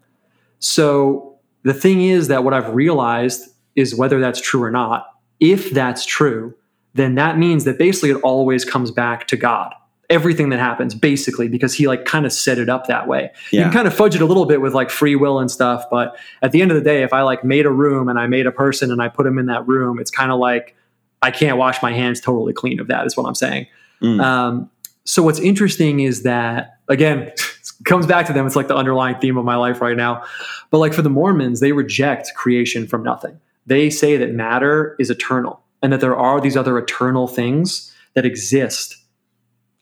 [0.58, 5.72] So the thing is that what I've realized is whether that's true or not, if
[5.72, 6.54] that's true,
[6.94, 9.74] then that means that basically it always comes back to God.
[10.08, 13.30] Everything that happens, basically, because he like kind of set it up that way.
[13.52, 13.58] Yeah.
[13.58, 15.84] You can kind of fudge it a little bit with like free will and stuff,
[15.90, 18.26] but at the end of the day, if I like made a room and I
[18.26, 20.74] made a person and I put him in that room, it's kind of like
[21.22, 23.66] I can't wash my hands totally clean of that, is what I'm saying.
[24.02, 24.20] Mm.
[24.20, 24.70] Um,
[25.06, 29.18] so what's interesting is that again it comes back to them it's like the underlying
[29.20, 30.22] theme of my life right now
[30.70, 35.08] but like for the mormons they reject creation from nothing they say that matter is
[35.08, 38.96] eternal and that there are these other eternal things that exist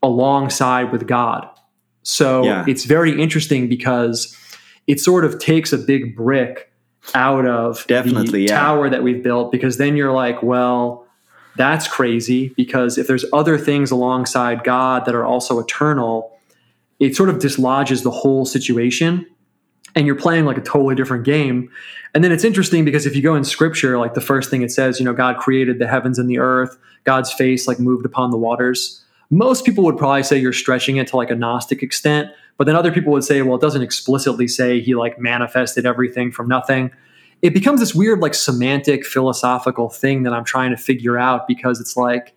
[0.02, 1.48] alongside with god
[2.02, 2.64] so yeah.
[2.68, 4.36] it's very interesting because
[4.86, 6.70] it sort of takes a big brick
[7.14, 8.58] out of definitely the yeah.
[8.58, 11.03] tower that we've built because then you're like well
[11.56, 16.36] that's crazy because if there's other things alongside God that are also eternal,
[16.98, 19.26] it sort of dislodges the whole situation
[19.94, 21.70] and you're playing like a totally different game.
[22.14, 24.70] And then it's interesting because if you go in scripture, like the first thing it
[24.70, 28.30] says, you know, God created the heavens and the earth, God's face like moved upon
[28.30, 29.04] the waters.
[29.30, 32.76] Most people would probably say you're stretching it to like a Gnostic extent, but then
[32.76, 36.90] other people would say, well, it doesn't explicitly say he like manifested everything from nothing
[37.42, 41.80] it becomes this weird like semantic philosophical thing that I'm trying to figure out because
[41.80, 42.34] it's like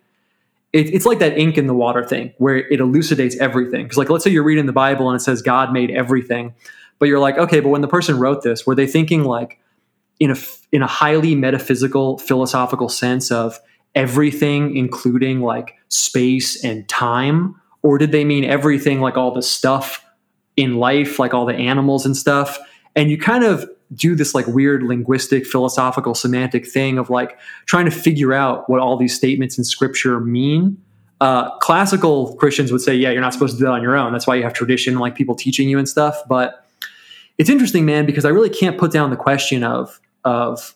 [0.72, 3.84] it, it's like that ink in the water thing where it elucidates everything.
[3.84, 6.54] Because like let's say you're reading the Bible and it says God made everything,
[6.98, 9.58] but you're like okay, but when the person wrote this, were they thinking like
[10.20, 10.36] in a
[10.72, 13.58] in a highly metaphysical philosophical sense of
[13.94, 20.04] everything including like space and time or did they mean everything like all the stuff
[20.56, 22.58] in life like all the animals and stuff
[22.94, 27.84] and you kind of do this like weird linguistic, philosophical, semantic thing of like trying
[27.84, 30.76] to figure out what all these statements in scripture mean.
[31.20, 34.12] Uh, classical Christians would say, yeah, you're not supposed to do that on your own.
[34.12, 36.16] That's why you have tradition, like people teaching you and stuff.
[36.28, 36.64] But
[37.38, 40.74] it's interesting, man, because I really can't put down the question of of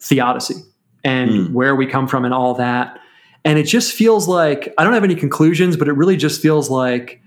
[0.00, 0.54] theodicy
[1.04, 1.52] and mm.
[1.52, 2.98] where we come from and all that.
[3.44, 6.70] And it just feels like I don't have any conclusions, but it really just feels
[6.70, 7.20] like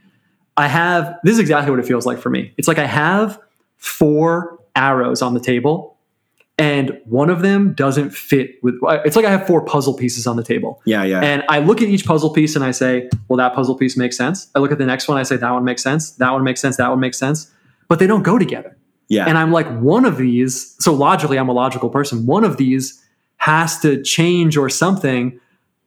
[0.58, 2.54] I have this is exactly what it feels like for me.
[2.58, 3.40] It's like I have
[3.78, 5.96] four arrows on the table
[6.58, 10.38] and one of them doesn't fit with it's like i have four puzzle pieces on
[10.38, 10.82] the table.
[10.86, 11.22] Yeah yeah.
[11.22, 14.16] And i look at each puzzle piece and i say well that puzzle piece makes
[14.16, 14.50] sense.
[14.56, 16.12] I look at the next one i say that one makes sense.
[16.12, 16.78] That one makes sense.
[16.78, 17.52] That one makes sense.
[17.88, 18.78] But they don't go together.
[19.10, 19.26] Yeah.
[19.28, 22.26] And i'm like one of these so logically i'm a logical person.
[22.26, 23.02] One of these
[23.38, 25.40] has to change or something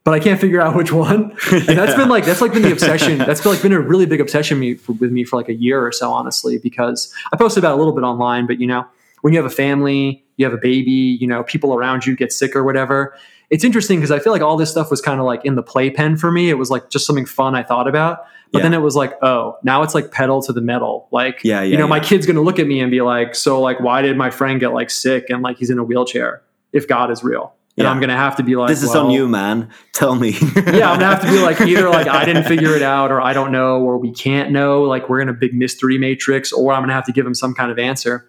[0.09, 1.37] but I can't figure out which one.
[1.53, 3.19] And that's been like that's like been the obsession.
[3.19, 5.55] That's been like been a really big obsession me, for, with me for like a
[5.55, 6.57] year or so, honestly.
[6.57, 8.87] Because I posted about a little bit online, but you know,
[9.21, 12.33] when you have a family, you have a baby, you know, people around you get
[12.33, 13.15] sick or whatever.
[13.51, 15.63] It's interesting because I feel like all this stuff was kind of like in the
[15.63, 16.49] playpen for me.
[16.49, 18.25] It was like just something fun I thought about.
[18.51, 18.63] But yeah.
[18.63, 21.09] then it was like, oh, now it's like pedal to the metal.
[21.11, 21.91] Like, yeah, yeah you know, yeah.
[21.91, 24.59] my kid's gonna look at me and be like, so like, why did my friend
[24.59, 26.41] get like sick and like he's in a wheelchair
[26.73, 27.53] if God is real?
[27.79, 27.93] And yeah.
[27.93, 29.71] I'm gonna have to be like, "This is well, on you, man.
[29.93, 32.83] Tell me." yeah, I'm gonna have to be like, either like I didn't figure it
[32.83, 34.83] out, or I don't know, or we can't know.
[34.83, 37.55] Like we're in a big mystery matrix, or I'm gonna have to give him some
[37.55, 38.29] kind of answer.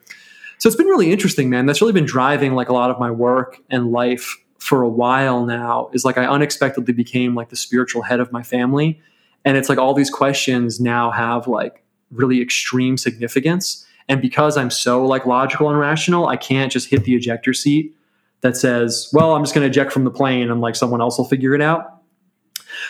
[0.59, 1.65] So it's been really interesting, man.
[1.65, 5.43] That's really been driving like a lot of my work and life for a while
[5.45, 5.89] now.
[5.93, 9.01] Is like I unexpectedly became like the spiritual head of my family,
[9.45, 13.83] and it's like all these questions now have like really extreme significance.
[14.07, 17.95] And because I'm so like logical and rational, I can't just hit the ejector seat
[18.41, 21.17] that says, well, I'm just going to eject from the plane and like someone else
[21.17, 22.01] will figure it out.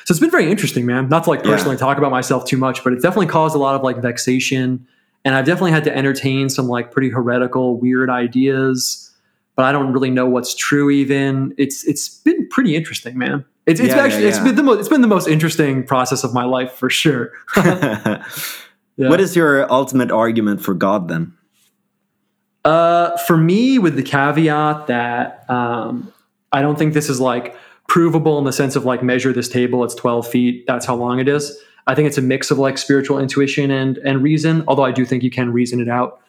[0.05, 1.09] So it's been very interesting, man.
[1.09, 1.79] Not to like personally yeah.
[1.79, 4.87] talk about myself too much, but it's definitely caused a lot of like vexation.
[5.25, 9.11] And I've definitely had to entertain some like pretty heretical, weird ideas,
[9.55, 11.53] but I don't really know what's true even.
[11.57, 13.45] It's it's been pretty interesting, man.
[13.65, 16.23] It's, it's yeah, actually yeah, it's been the most it's been the most interesting process
[16.23, 17.31] of my life for sure.
[19.07, 21.33] What is your ultimate argument for God then?
[22.65, 26.11] Uh, for me, with the caveat that um,
[26.51, 27.55] I don't think this is like
[27.87, 31.19] provable in the sense of like measure this table, it's 12 feet, that's how long
[31.19, 31.57] it is.
[31.87, 35.05] I think it's a mix of like spiritual intuition and and reason, although I do
[35.05, 36.21] think you can reason it out.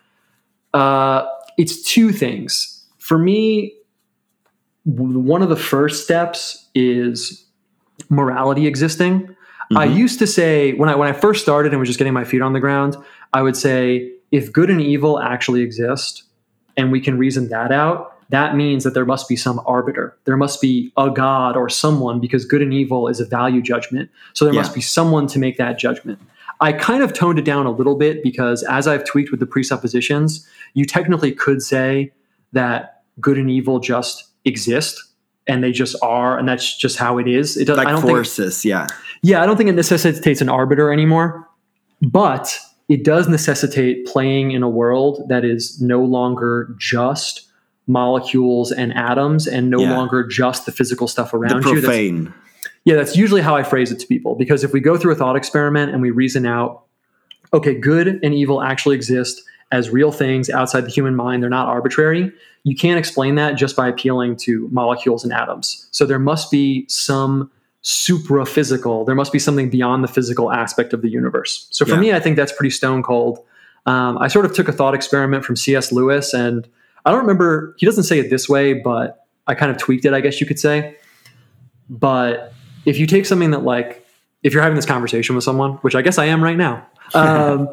[0.73, 1.27] Uh,
[1.59, 2.87] it's two things.
[2.99, 3.75] For me,
[4.85, 7.45] one of the first steps is
[8.09, 9.21] morality existing.
[9.21, 9.77] Mm-hmm.
[9.77, 12.25] I used to say when I when I first started and was just getting my
[12.25, 12.97] feet on the ground,
[13.35, 16.25] I would say if good and evil actually exist
[16.77, 20.17] and we can reason that out, that means that there must be some arbiter.
[20.25, 24.09] There must be a god or someone because good and evil is a value judgment.
[24.35, 24.61] So there yeah.
[24.61, 26.21] must be someone to make that judgment.
[26.61, 29.47] I kind of toned it down a little bit because as I've tweaked with the
[29.47, 32.13] presuppositions, you technically could say
[32.53, 35.03] that good and evil just exist
[35.47, 37.57] and they just are, and that's just how it is.
[37.57, 38.87] It does like I don't forces, think, yeah,
[39.23, 39.43] yeah.
[39.43, 41.49] I don't think it necessitates an arbiter anymore,
[42.03, 42.57] but
[42.91, 47.47] it does necessitate playing in a world that is no longer just
[47.87, 49.97] molecules and atoms and no yeah.
[49.97, 51.81] longer just the physical stuff around the you.
[52.25, 52.37] That's,
[52.85, 55.15] yeah, that's usually how I phrase it to people because if we go through a
[55.15, 56.83] thought experiment and we reason out,
[57.55, 61.69] okay, good and evil actually exist as real things outside the human mind, they're not
[61.69, 62.33] arbitrary.
[62.65, 65.87] You can't explain that just by appealing to molecules and atoms.
[65.93, 67.53] So there must be some
[67.83, 71.67] supra physical, there must be something beyond the physical aspect of the universe.
[71.71, 72.01] So for yeah.
[72.01, 73.39] me, I think that's pretty stone cold.
[73.87, 75.91] Um, I sort of took a thought experiment from C.S.
[75.91, 76.69] Lewis, and
[77.05, 80.13] I don't remember, he doesn't say it this way, but I kind of tweaked it,
[80.13, 80.97] I guess you could say.
[81.89, 82.53] But
[82.85, 84.07] if you take something that, like,
[84.43, 87.69] if you're having this conversation with someone, which I guess I am right now, um,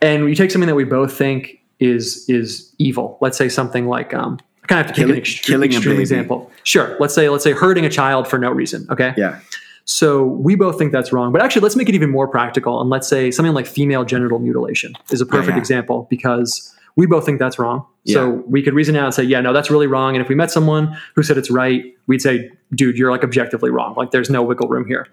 [0.00, 3.18] and you take something that we both think is is evil.
[3.20, 4.38] Let's say something like um,
[4.70, 6.50] kind of have to take an extreme, extreme example.
[6.64, 6.96] Sure.
[7.00, 8.86] Let's say let's say hurting a child for no reason.
[8.90, 9.12] Okay.
[9.16, 9.40] Yeah.
[9.84, 12.80] So we both think that's wrong, but actually, let's make it even more practical.
[12.80, 15.58] And let's say something like female genital mutilation is a perfect yeah.
[15.58, 17.84] example because we both think that's wrong.
[18.04, 18.14] Yeah.
[18.14, 20.14] So we could reason out and say, yeah, no, that's really wrong.
[20.14, 23.70] And if we met someone who said it's right, we'd say, dude, you're like objectively
[23.70, 23.94] wrong.
[23.96, 25.08] Like there's no wiggle room here.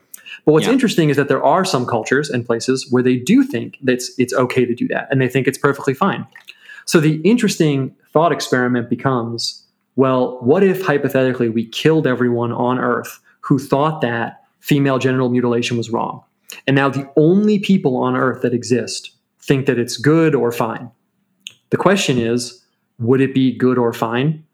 [0.46, 0.74] But what's yeah.
[0.74, 4.12] interesting is that there are some cultures and places where they do think that it's,
[4.20, 6.28] it's okay to do that and they think it's perfectly fine.
[6.88, 9.64] So the interesting thought experiment becomes
[9.98, 15.76] well, what if hypothetically we killed everyone on Earth who thought that female genital mutilation
[15.76, 16.24] was wrong?
[16.68, 20.92] And now the only people on Earth that exist think that it's good or fine.
[21.72, 22.64] The question is,
[23.00, 24.46] would it be good or fine?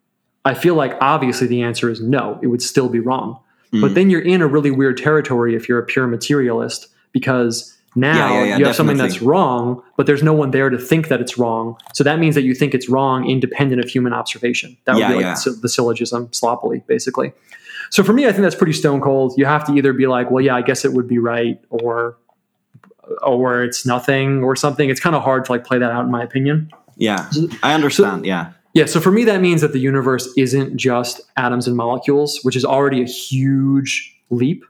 [0.45, 3.37] I feel like obviously the answer is no, it would still be wrong.
[3.73, 3.81] Mm.
[3.81, 8.15] But then you're in a really weird territory if you're a pure materialist because now
[8.15, 11.09] yeah, yeah, yeah, you have something that's wrong, but there's no one there to think
[11.09, 11.77] that it's wrong.
[11.93, 14.77] So that means that you think it's wrong independent of human observation.
[14.85, 17.33] That would be like the, the syllogism sloppily, basically.
[17.89, 19.33] So for me, I think that's pretty stone cold.
[19.37, 22.17] You have to either be like, well, yeah, I guess it would be right, or
[23.21, 24.89] or it's nothing, or something.
[24.89, 26.71] It's kind of hard to like play that out, in my opinion.
[26.95, 27.29] Yeah,
[27.61, 28.21] I understand.
[28.21, 28.53] So, yeah.
[28.73, 32.55] Yeah, so for me, that means that the universe isn't just atoms and molecules, which
[32.55, 34.65] is already a huge leap.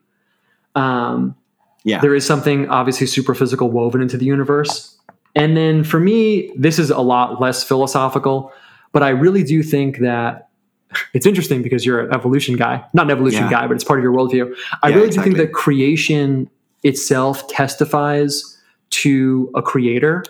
[0.76, 1.36] Um,
[1.84, 2.00] yeah.
[2.00, 4.98] There is something obviously super physical woven into the universe.
[5.36, 8.54] And then for me, this is a lot less philosophical,
[8.92, 10.50] but I really do think that
[11.14, 13.50] it's interesting because you're an evolution guy, not an evolution yeah.
[13.50, 14.56] guy, but it's part of your worldview.
[14.82, 15.32] I yeah, really exactly.
[15.32, 16.50] do think that creation
[16.84, 18.58] itself testifies
[18.92, 20.24] to a creator.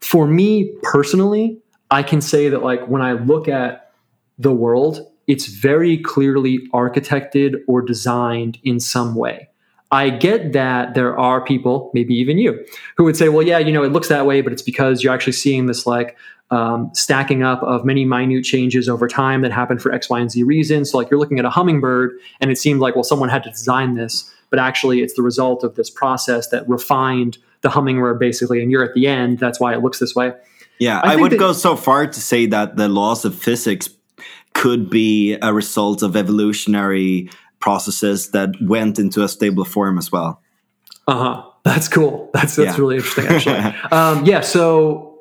[0.00, 1.58] For me personally,
[1.90, 3.92] I can say that like when I look at
[4.38, 9.47] the world, it's very clearly architected or designed in some way.
[9.90, 12.64] I get that there are people, maybe even you,
[12.96, 15.14] who would say, well, yeah, you know, it looks that way, but it's because you're
[15.14, 16.16] actually seeing this like
[16.50, 20.30] um, stacking up of many minute changes over time that happen for X, Y, and
[20.30, 20.90] Z reasons.
[20.90, 23.50] So, like, you're looking at a hummingbird, and it seemed like, well, someone had to
[23.50, 28.62] design this, but actually, it's the result of this process that refined the hummingbird basically,
[28.62, 29.38] and you're at the end.
[29.38, 30.32] That's why it looks this way.
[30.78, 33.90] Yeah, I, I would that, go so far to say that the laws of physics
[34.54, 37.30] could be a result of evolutionary
[37.60, 40.42] processes that went into a stable form as well.
[41.06, 41.42] Uh huh.
[41.64, 42.30] That's cool.
[42.32, 42.80] That's that's yeah.
[42.80, 43.56] really interesting actually.
[43.92, 44.40] um, yeah.
[44.40, 45.18] So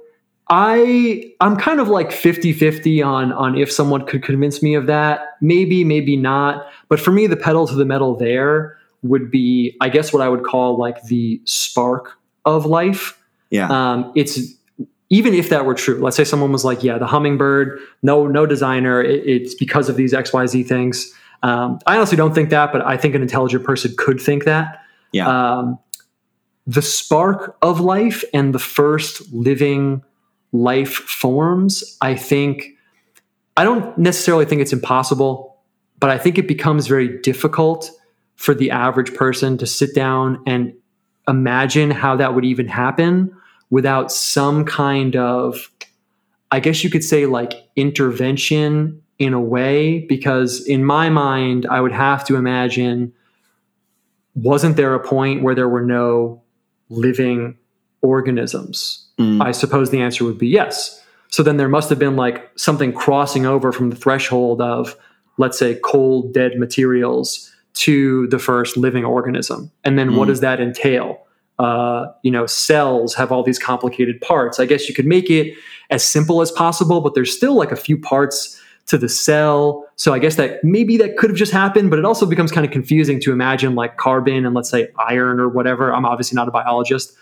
[0.50, 5.38] I I'm kind of like 50-50 on on if someone could convince me of that.
[5.42, 6.68] Maybe, maybe not.
[6.90, 10.30] But for me, the pedal to the metal there would be, I guess, what I
[10.30, 13.22] would call like the spark of life.
[13.50, 13.68] Yeah.
[13.70, 14.40] Um, it's
[15.10, 18.46] even if that were true, let's say someone was like, "Yeah, the hummingbird, no, no
[18.46, 19.02] designer.
[19.02, 22.72] It, it's because of these X, Y, Z things." Um, I honestly don't think that,
[22.72, 24.82] but I think an intelligent person could think that.
[25.12, 25.28] Yeah.
[25.28, 25.80] Um,
[26.66, 30.04] the spark of life and the first living
[30.52, 32.76] life forms, I think,
[33.56, 35.58] I don't necessarily think it's impossible,
[36.00, 37.92] but I think it becomes very difficult
[38.36, 40.74] for the average person to sit down and
[41.28, 43.36] imagine how that would even happen
[43.70, 45.72] without some kind of,
[46.52, 50.00] I guess you could say, like intervention in a way.
[50.08, 53.14] Because in my mind, I would have to imagine
[54.36, 56.42] wasn't there a point where there were no
[56.90, 57.58] living
[58.02, 59.08] organisms?
[59.20, 59.44] Mm.
[59.44, 61.04] I suppose the answer would be yes.
[61.30, 64.96] So then there must have been like something crossing over from the threshold of,
[65.38, 69.72] let's say, cold, dead materials to the first living organism.
[69.84, 70.32] And then what Mm.
[70.32, 71.20] does that entail?
[71.60, 74.60] Uh, you know, cells have all these complicated parts.
[74.60, 75.54] I guess you could make it
[75.90, 79.86] as simple as possible, but there's still like a few parts to the cell.
[79.98, 82.66] So I guess that maybe that could have just happened, but it also becomes kind
[82.66, 85.94] of confusing to imagine like carbon and let's say iron or whatever.
[85.94, 87.14] I'm obviously not a biologist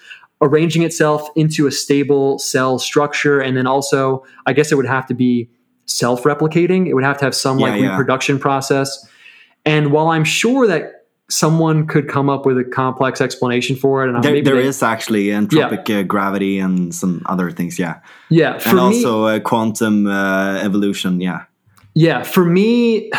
[0.41, 3.39] arranging itself into a stable cell structure.
[3.39, 5.49] And then also, I guess it would have to be
[5.85, 6.87] self replicating.
[6.87, 7.89] It would have to have some Yeah, like yeah.
[7.89, 9.07] reproduction process.
[9.65, 10.91] And while I'm sure that
[11.29, 14.67] someone could come up with a complex explanation for it, and there, maybe there they-
[14.67, 17.79] is actually entropic uh, gravity and some other things.
[17.79, 17.95] Yeah.
[18.29, 21.19] yeah, and me, also uh, quantum uh, evolution.
[21.21, 21.45] Yeah.
[21.95, 23.09] Yeah, for me,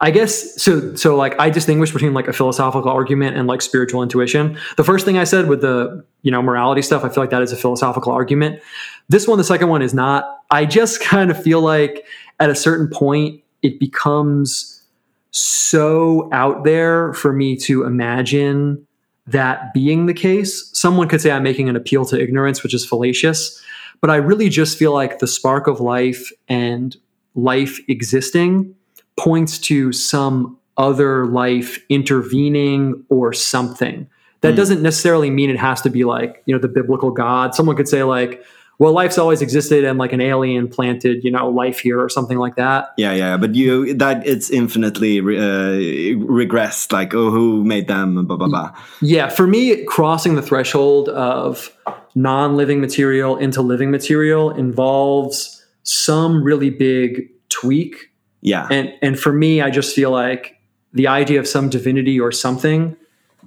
[0.00, 0.94] I guess so.
[0.94, 4.58] So like, I distinguish between like a philosophical argument and like spiritual intuition.
[4.76, 7.42] The first thing I said with the you know morality stuff, I feel like that
[7.42, 8.60] is a philosophical argument.
[9.08, 10.40] This one, the second one, is not.
[10.50, 12.04] I just kind of feel like
[12.38, 14.82] at a certain point, it becomes
[15.30, 18.86] so out there for me to imagine
[19.26, 20.68] that being the case.
[20.74, 23.62] Someone could say I'm making an appeal to ignorance, which is fallacious,
[24.00, 26.94] but I really just feel like the spark of life and
[27.34, 28.74] life existing
[29.16, 34.06] points to some other life intervening or something.
[34.40, 34.56] That Hmm.
[34.56, 37.54] doesn't necessarily mean it has to be like, you know, the biblical God.
[37.54, 38.42] Someone could say, like,
[38.78, 42.38] well, life's always existed and like an alien planted, you know, life here or something
[42.38, 42.88] like that.
[42.96, 46.90] Yeah, yeah, but you that it's infinitely re- uh, regressed.
[46.90, 48.24] Like, oh, who made them?
[48.26, 48.72] Blah blah blah.
[49.00, 51.70] Yeah, for me, crossing the threshold of
[52.16, 59.32] non living material into living material involves some really big tweak Yeah, and and for
[59.32, 60.58] me i just feel like
[60.92, 62.96] the idea of some divinity or something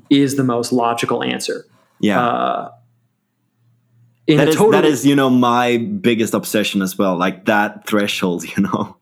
[0.10, 1.66] is the most logical answer
[2.00, 2.26] yeah.
[2.26, 2.72] uh,
[4.28, 7.16] in that is total, that is you know my biggest obsession as well.
[7.18, 8.44] Like that threshold.
[8.56, 8.98] You know,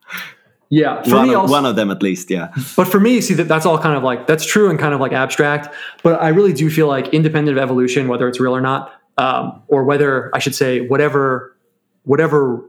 [0.70, 2.30] yeah for one me of, also, one of them at least.
[2.30, 2.52] Yeah.
[2.76, 5.00] but for me see that that's all kind of like that's true and kind of
[5.00, 8.62] like abstract but i really do feel like independent of evolution whether it's real or
[8.62, 11.56] not um, or whether i should say whatever
[12.04, 12.64] whatever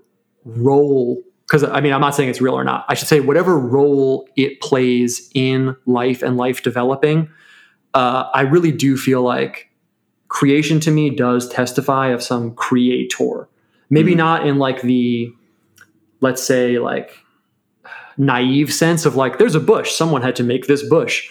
[0.45, 2.85] role because i mean i'm not saying it's real or not.
[2.89, 7.31] I should say whatever role it plays in life and life developing
[7.95, 9.71] uh, i really do feel like
[10.29, 13.49] creation to me does testify of some creator.
[13.91, 14.17] Maybe Mm.
[14.17, 15.31] not in like the
[16.21, 17.13] let's say like
[18.17, 19.93] naive sense of like there's a bush.
[19.93, 21.29] Someone had to make this bush.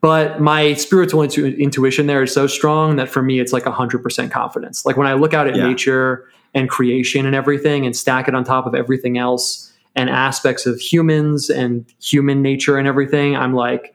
[0.00, 4.30] But my spiritual intu- intuition there is so strong that for me it's like 100%
[4.30, 4.84] confidence.
[4.86, 5.66] Like when i look out at Yeah.
[5.68, 10.66] nature and creation and everything and stack it on top of everything else and aspects
[10.66, 13.94] of humans and human nature and everything i'm like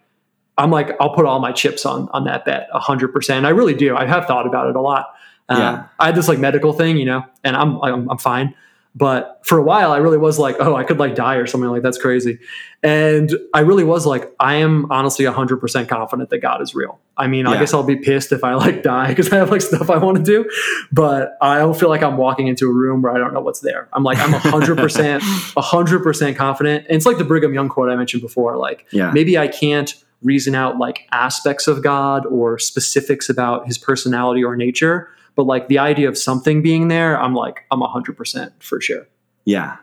[0.57, 3.95] i'm like i'll put all my chips on on that bet 100% i really do.
[3.95, 5.13] I have thought about it a lot.
[5.49, 5.85] Um, Yeah.
[5.99, 8.55] i had this like medical thing you know and i'm i'm, I'm fine
[8.97, 11.69] but for a while i really was like oh i could like die or something
[11.69, 12.39] like that's crazy.
[12.81, 16.99] And i really was like i am honestly 100% confident that god is real.
[17.17, 19.61] I mean i guess i'll be pissed if i like die because i have like
[19.61, 20.49] stuff i want to do
[20.91, 23.59] but i don't feel like i'm walking into a room where i don't know what's
[23.61, 23.87] there.
[23.93, 26.85] I'm like i'm 100% 100% confident.
[26.87, 29.11] And it's like the brigham young quote i mentioned before like Yeah.
[29.11, 29.93] maybe i can't
[30.23, 35.67] reason out like aspects of god or specifics about his personality or nature but like
[35.67, 39.07] the idea of something being there i'm like i'm 100% for sure
[39.45, 39.77] Yeah.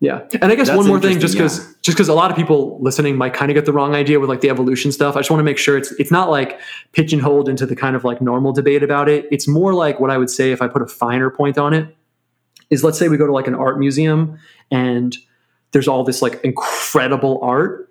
[0.00, 2.36] yeah, and I guess That's one more thing, just because just because a lot of
[2.36, 5.16] people listening might kind of get the wrong idea with like the evolution stuff.
[5.16, 6.60] I just want to make sure it's it's not like
[6.92, 9.26] pigeonholed into the kind of like normal debate about it.
[9.30, 11.96] It's more like what I would say if I put a finer point on it
[12.68, 14.38] is let's say we go to like an art museum
[14.70, 15.16] and
[15.72, 17.88] there's all this like incredible art.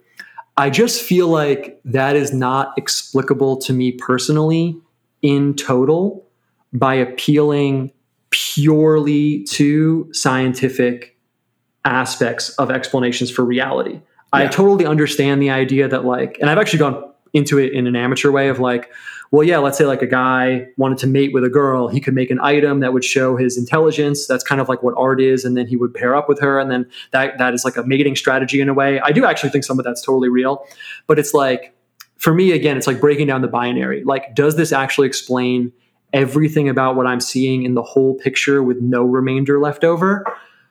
[0.58, 4.78] I just feel like that is not explicable to me personally
[5.22, 6.25] in total
[6.76, 7.92] by appealing
[8.30, 11.18] purely to scientific
[11.86, 14.02] aspects of explanations for reality.
[14.34, 17.96] I totally understand the idea that like, and I've actually gone into it in an
[17.96, 18.92] amateur way of like,
[19.32, 22.14] well, yeah, let's say like a guy wanted to mate with a girl, he could
[22.14, 24.28] make an item that would show his intelligence.
[24.28, 26.60] That's kind of like what art is, and then he would pair up with her,
[26.60, 29.00] and then that that is like a mating strategy in a way.
[29.00, 30.66] I do actually think some of that's totally real,
[31.08, 31.74] but it's like
[32.18, 34.04] for me again, it's like breaking down the binary.
[34.04, 35.74] Like, does this actually explain
[36.14, 40.26] everything about what I'm seeing in the whole picture with no remainder left over?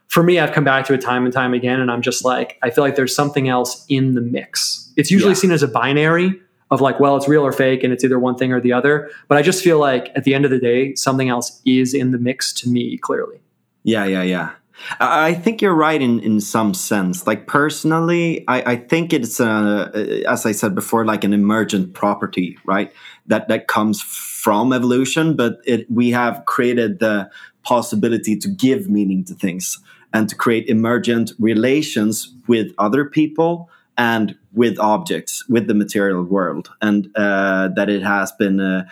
[0.08, 2.58] For me, I've come back to it time and time again, and I'm just like,
[2.62, 4.92] I feel like there's something else in the mix.
[4.96, 5.38] It's usually yeah.
[5.38, 6.40] seen as a binary
[6.70, 9.10] of like, well, it's real or fake, and it's either one thing or the other.
[9.28, 12.10] But I just feel like at the end of the day, something else is in
[12.10, 13.40] the mix to me, clearly.
[13.82, 14.52] Yeah, yeah, yeah.
[15.00, 17.26] I think you're right in, in some sense.
[17.26, 22.58] Like personally, I, I think it's a, as I said before, like an emergent property,
[22.64, 22.92] right?
[23.26, 27.30] That that comes from evolution, but it we have created the
[27.62, 29.78] possibility to give meaning to things
[30.12, 36.68] and to create emergent relations with other people and with objects, with the material world,
[36.82, 38.84] and uh, that it has been uh,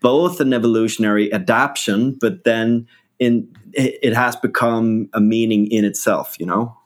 [0.00, 2.86] both an evolutionary adaptation, but then
[3.18, 6.76] in it, it, has become a meaning in itself, you know,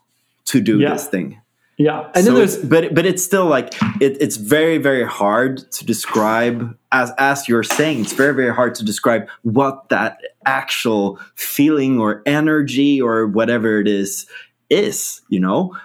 [0.47, 0.93] to do yeah.
[0.93, 1.41] this thing.
[1.77, 5.59] Yeah, and so then there's but but it's still like it, it's very very hard
[5.73, 11.19] to describe as as you're saying it's very very hard to describe what that actual
[11.35, 14.27] feeling or energy or whatever it is
[14.71, 15.77] is you know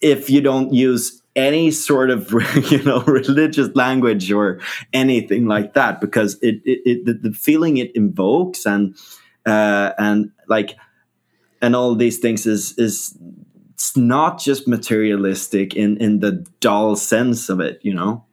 [0.00, 2.32] if you don't use any sort of
[2.70, 4.60] you know religious language or
[4.94, 8.96] anything like that because it, it, it the, the feeling it invokes and
[9.46, 10.76] uh, and like
[11.60, 13.16] and all these things is is
[13.74, 18.24] it's not just materialistic in in the dull sense of it you know?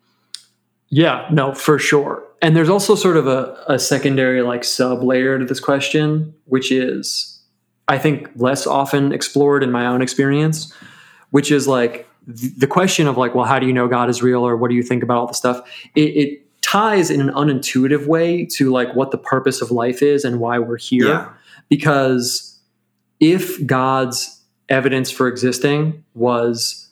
[0.90, 2.24] Yeah no for sure.
[2.44, 6.72] And there's also sort of a, a secondary like sub layer to this question which
[6.72, 7.40] is
[7.88, 10.74] i think less often explored in my own experience
[11.30, 14.46] which is like the question of like well how do you know god is real
[14.46, 15.62] or what do you think about all the stuff?
[15.96, 20.24] It, it ties in an unintuitive way to like what the purpose of life is
[20.24, 21.08] and why we're here.
[21.08, 21.30] Yeah.
[21.72, 22.60] Because
[23.20, 26.90] if god's evidence for existing was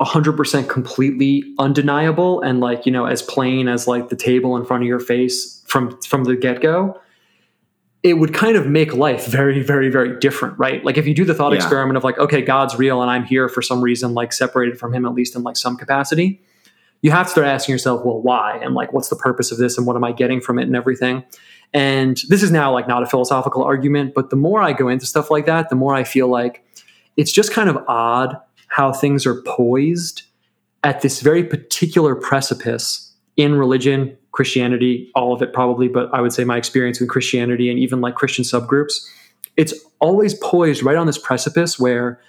[0.00, 4.82] 100% completely undeniable and like you know as plain as like the table in front
[4.82, 7.00] of your face from from the get-go
[8.02, 10.84] it would kind of make life very very very different right?
[10.84, 11.56] Like if you do the thought yeah.
[11.56, 14.92] experiment of like okay god's real and i'm here for some reason like separated from
[14.92, 16.42] him at least in like some capacity
[17.00, 18.58] you have to start asking yourself well why?
[18.58, 20.76] And like what's the purpose of this and what am i getting from it and
[20.76, 21.24] everything
[21.72, 25.06] and this is now like not a philosophical argument but the more i go into
[25.06, 26.64] stuff like that the more i feel like
[27.16, 28.36] it's just kind of odd
[28.68, 30.22] how things are poised
[30.84, 36.32] at this very particular precipice in religion, Christianity, all of it probably, but I would
[36.32, 39.06] say my experience with Christianity and even like Christian subgroups,
[39.56, 42.20] it's always poised right on this precipice where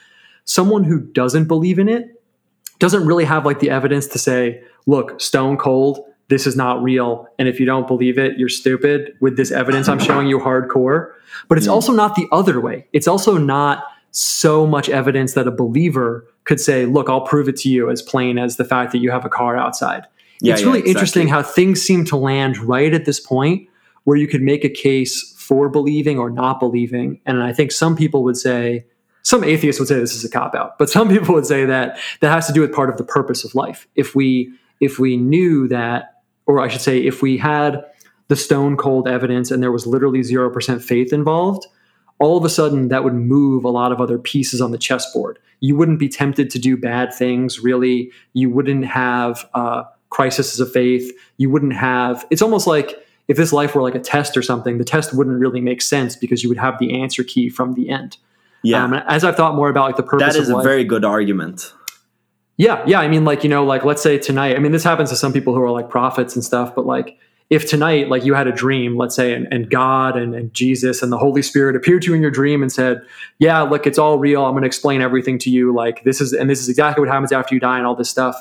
[0.45, 2.21] someone who doesn't believe in it
[2.79, 5.99] doesn't really have like the evidence to say, look, stone cold,
[6.29, 7.27] this is not real.
[7.39, 9.15] And if you don't believe it, you're stupid.
[9.21, 11.13] With this evidence, I'm showing you hardcore.
[11.47, 11.71] But it's mm.
[11.71, 12.87] also not the other way.
[12.91, 17.55] It's also not so much evidence that a believer could say, look, I'll prove it
[17.57, 20.05] to you as plain as the fact that you have a car outside.
[20.41, 20.91] Yeah, it's really yeah, exactly.
[20.91, 23.69] interesting how things seem to land right at this point
[24.03, 27.19] where you could make a case for believing or not believing.
[27.25, 28.85] And I think some people would say,
[29.23, 31.99] some atheists would say this is a cop out, but some people would say that
[32.21, 33.87] that has to do with part of the purpose of life.
[33.95, 36.16] If we if we knew that,
[36.47, 37.83] or I should say, if we had
[38.29, 41.67] the stone cold evidence and there was literally zero percent faith involved,
[42.19, 45.37] all of a sudden that would move a lot of other pieces on the chessboard.
[45.59, 48.11] You wouldn't be tempted to do bad things, really.
[48.33, 51.11] You wouldn't have uh, crises of faith.
[51.37, 52.95] You wouldn't have, it's almost like
[53.27, 56.15] if this life were like a test or something, the test wouldn't really make sense
[56.15, 58.17] because you would have the answer key from the end.
[58.63, 58.83] Yeah.
[58.83, 61.05] Um, as I've thought more about like the purpose that is a life, very good
[61.05, 61.73] argument.
[62.57, 62.83] Yeah.
[62.87, 62.99] Yeah.
[62.99, 65.31] I mean, like, you know, like let's say tonight, I mean, this happens to some
[65.31, 67.17] people who are like prophets and stuff, but like,
[67.49, 71.01] if tonight like you had a dream let's say and, and god and, and, jesus
[71.01, 73.01] and the holy spirit appeared to you in your dream and said
[73.39, 76.33] yeah look it's all real i'm going to explain everything to you like this is
[76.33, 78.35] and this is exactly what happens after you die and all this stuff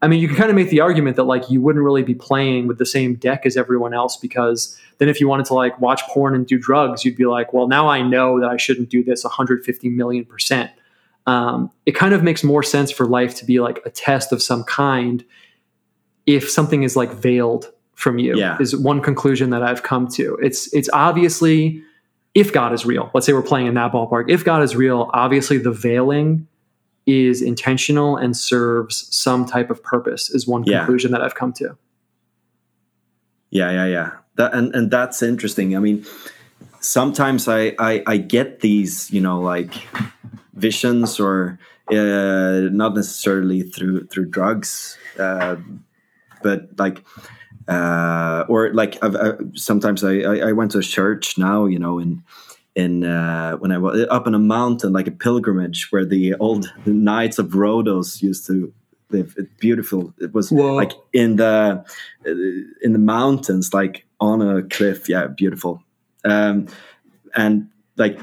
[0.00, 2.14] i mean you can kind of make the argument that like you wouldn't really be
[2.14, 5.78] playing with the same deck as everyone else because then if you wanted to like
[5.80, 8.88] watch porn and do drugs you'd be like well now i know that i shouldn't
[8.88, 10.70] do this 150 million percent
[11.26, 14.42] um, it kind of makes more sense for life to be like a test of
[14.42, 15.24] some kind
[16.26, 18.56] if something is like veiled from you yeah.
[18.60, 20.36] is one conclusion that I've come to.
[20.42, 21.82] It's it's obviously
[22.34, 23.10] if God is real.
[23.14, 24.28] Let's say we're playing in that ballpark.
[24.28, 26.46] If God is real, obviously the veiling
[27.06, 30.78] is intentional and serves some type of purpose is one yeah.
[30.78, 31.76] conclusion that I've come to.
[33.50, 34.10] Yeah, yeah, yeah.
[34.36, 35.76] That, and and that's interesting.
[35.76, 36.06] I mean,
[36.80, 39.74] sometimes I I, I get these, you know, like
[40.54, 41.58] visions or
[41.90, 45.56] uh, not necessarily through through drugs, uh,
[46.42, 47.04] but like
[47.68, 51.78] uh, or like I've, I, sometimes I, I I went to a church now, you
[51.78, 52.22] know, in
[52.74, 56.72] in uh, when I was up on a mountain, like a pilgrimage, where the old
[56.86, 58.72] knights of Rhodos used to
[59.10, 59.34] live.
[59.36, 60.14] It's beautiful.
[60.18, 60.74] It was Whoa.
[60.74, 61.84] like in the
[62.24, 65.08] in the mountains, like on a cliff.
[65.08, 65.82] Yeah, beautiful.
[66.24, 66.68] Um,
[67.34, 68.18] and like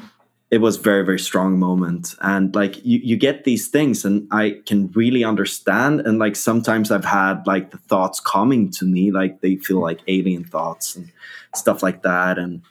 [0.52, 2.16] it was very very strong moment.
[2.22, 6.02] And like you, you get these things and i can really understand.
[6.02, 10.00] And like sometimes i've had like the thoughts coming to me like they feel like
[10.08, 11.12] alien thoughts and
[11.56, 12.38] stuff like that.
[12.38, 12.62] And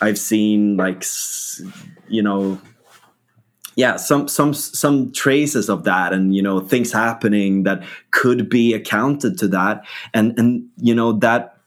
[0.00, 1.04] i've seen like
[2.08, 2.60] you know
[3.74, 8.74] yeah some some some traces of that and you know things happening that could be
[8.74, 9.84] accounted to that.
[10.12, 11.57] And and you know that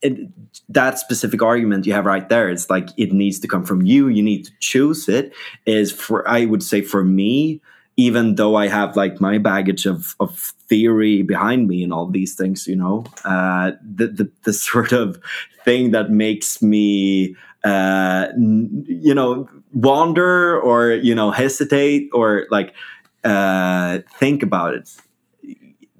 [0.00, 0.28] it,
[0.68, 4.08] that specific argument you have right there it's like it needs to come from you
[4.08, 5.32] you need to choose it
[5.66, 7.60] is for i would say for me
[7.96, 12.34] even though i have like my baggage of of theory behind me and all these
[12.34, 15.20] things you know uh the the, the sort of
[15.64, 17.34] thing that makes me
[17.64, 22.74] uh you know wander or you know hesitate or like
[23.24, 24.90] uh think about it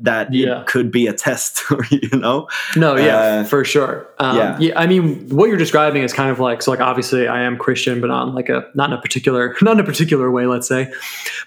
[0.02, 0.60] that Yeah.
[0.60, 4.06] it could be a test you know No, yeah, Uh, for sure.
[4.18, 4.58] Um, yeah.
[4.60, 4.72] yeah.
[4.78, 6.70] I mean, what you're describing is kind of like so.
[6.72, 9.80] Like, obviously, I am Christian, but on like a not in a particular, not in
[9.80, 10.84] a particular way, let's say.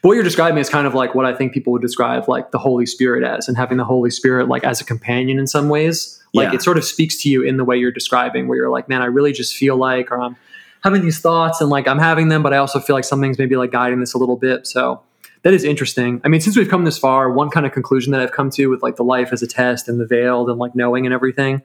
[0.01, 2.51] But what you're describing is kind of like what I think people would describe like
[2.51, 5.69] the Holy Spirit as, and having the Holy Spirit like as a companion in some
[5.69, 6.19] ways.
[6.34, 6.56] Like, Yeah.
[6.56, 9.01] it sort of speaks to you in the way you're describing, where you're like, man,
[9.01, 10.35] I really just feel like, or I'm
[10.84, 13.56] having these thoughts, and like I'm having them, but I also feel like something's maybe
[13.56, 14.67] like guiding this a little bit.
[14.67, 15.01] So
[15.45, 16.19] that is interesting.
[16.24, 18.65] I mean, since we've come this far, one kind of conclusion that I've come to
[18.65, 21.61] with like the life as a test and the veiled and like knowing and everything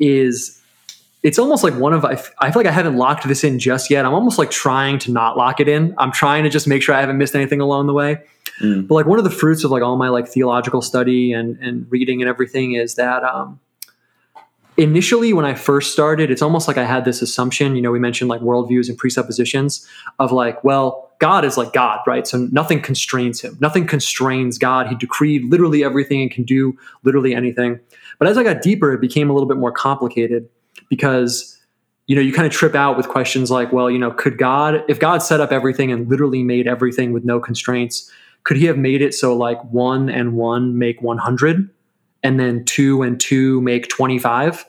[0.00, 0.60] is
[1.22, 3.60] it's almost like one of I, f- I feel like I haven't locked this in
[3.60, 4.04] just yet.
[4.04, 5.94] I'm almost like trying to not lock it in.
[5.98, 8.24] I'm trying to just make sure I haven't missed anything along the way.
[8.60, 8.88] Mm.
[8.88, 11.86] But like one of the fruits of like all my like theological study and and
[11.90, 13.60] reading and everything is that um
[14.76, 18.00] initially when I first started, it's almost like I had this assumption, you know, we
[18.00, 19.86] mentioned like worldviews and presuppositions
[20.18, 22.26] of like, well, God is like God, right?
[22.26, 23.56] So nothing constrains him.
[23.60, 24.88] Nothing constrains God.
[24.88, 27.78] He decreed literally everything and can do literally anything.
[28.18, 30.48] But as I got deeper, it became a little bit more complicated
[30.88, 31.56] because
[32.08, 34.82] you know, you kind of trip out with questions like, well, you know, could God,
[34.88, 38.10] if God set up everything and literally made everything with no constraints,
[38.42, 41.70] could he have made it so like one and one make 100
[42.24, 44.66] and then two and two make 25?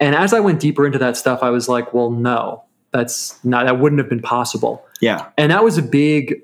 [0.00, 3.66] And as I went deeper into that stuff, I was like, well, no, that's not,
[3.66, 4.86] that wouldn't have been possible.
[5.00, 6.40] yeah And that was a big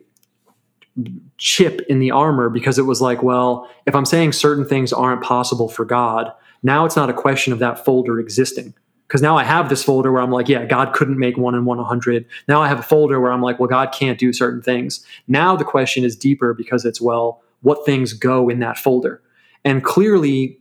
[1.38, 5.22] chip in the armor because it was like, well, if I'm saying certain things aren't
[5.22, 8.74] possible for God, now it's not a question of that folder existing.
[9.06, 11.66] Because now I have this folder where I'm like, yeah, God couldn't make one and
[11.66, 12.26] one 100.
[12.46, 15.04] Now I have a folder where I'm like, well, God can't do certain things.
[15.26, 19.20] Now the question is deeper because it's, well, what things go in that folder?
[19.64, 20.58] And clearly,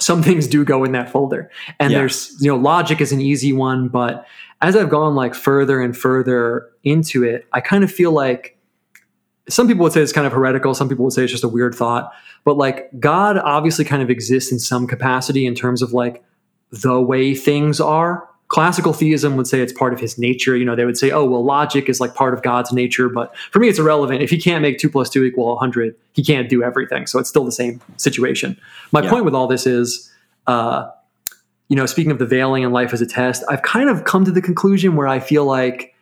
[0.00, 1.48] some things do go in that folder.
[1.78, 1.98] And Yeah.
[2.00, 4.26] there's, you know, logic is an easy one, but
[4.64, 8.56] as I've gone like further and further into it, I kind of feel like
[9.46, 10.72] some people would say it's kind of heretical.
[10.74, 12.10] Some people would say it's just a weird thought.
[12.44, 16.24] But like God obviously kind of exists in some capacity in terms of like
[16.70, 18.26] the way things are.
[18.48, 20.56] Classical theism would say it's part of his nature.
[20.56, 23.10] You know, they would say, oh, well, logic is like part of God's nature.
[23.10, 24.22] But for me, it's irrelevant.
[24.22, 27.06] If he can't make two plus two equal 100, he can't do everything.
[27.06, 28.58] So it's still the same situation.
[28.92, 29.10] My Yeah.
[29.10, 30.10] point with all this is,
[30.46, 30.86] uh,
[31.68, 34.24] you know, speaking of the veiling and life as a test, I've kind of come
[34.24, 35.94] to the conclusion where I feel like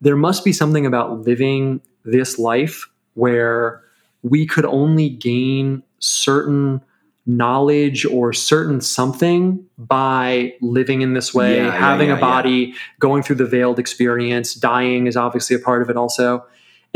[0.00, 3.82] there must be something about living this life where
[4.22, 6.80] we could only gain certain
[7.26, 12.74] knowledge or certain something by living in this way, Yeah, yeah, having yeah, a body,
[13.00, 16.46] going through the veiled experience, dying is obviously a part of it also.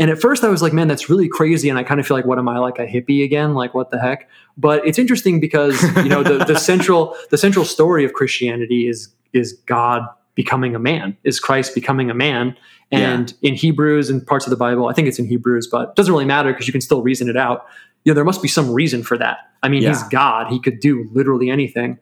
[0.01, 1.69] And at first I was like, man, that's really crazy.
[1.69, 3.53] And I kind of feel like, what am I like a hippie again?
[3.53, 4.27] Like, what the heck?
[4.57, 9.09] But it's interesting because, you know, the, the central, the central story of Christianity is,
[9.31, 10.01] is God
[10.33, 12.57] becoming a man, is Christ becoming a man.
[12.91, 15.95] And in Hebrews and parts of the Bible, I think it's in Hebrews, but it
[15.95, 17.67] doesn't really matter because you can still reason it out.
[18.03, 19.51] You know, there must be some reason for that.
[19.61, 20.47] I mean, he's God.
[20.47, 21.99] He could do literally anything.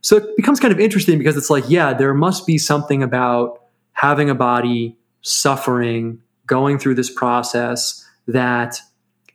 [0.00, 3.64] So it becomes kind of interesting because it's like, yeah, there must be something about
[3.94, 8.80] having a body, suffering, going through this process that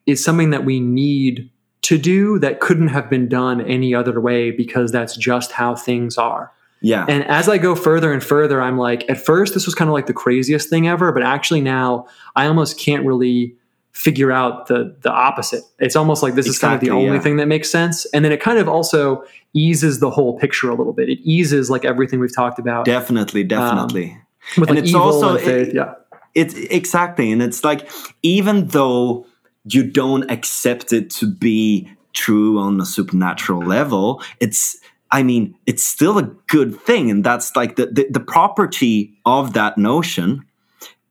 [0.06, 1.50] is something that we need
[1.84, 6.18] to do that couldn't have been done any other way because that's just how things
[6.18, 6.52] are.
[6.82, 9.90] yeah And as I go further and further, I'm like, at first, this was kind
[9.90, 13.56] of like the craziest thing ever, but actually now I almost can't really
[13.92, 15.64] figure out the the opposite.
[15.80, 17.20] It's almost like this is kind of the only yeah.
[17.20, 18.06] thing that makes sense.
[18.14, 21.10] And then it kind of also eases the whole picture a little bit.
[21.10, 24.22] It eases like everything we've talked about definitely definitely um,
[24.58, 25.68] with and like it's evil also- and faith.
[25.70, 25.94] it- yeah.
[26.38, 27.90] It's exactly and it's like
[28.24, 29.26] even though
[29.66, 34.78] you don't accept it to be true on a supernatural level it's
[35.12, 37.10] I mean, it's still a good thing.
[37.10, 40.46] And that's like the, the, the, property of that notion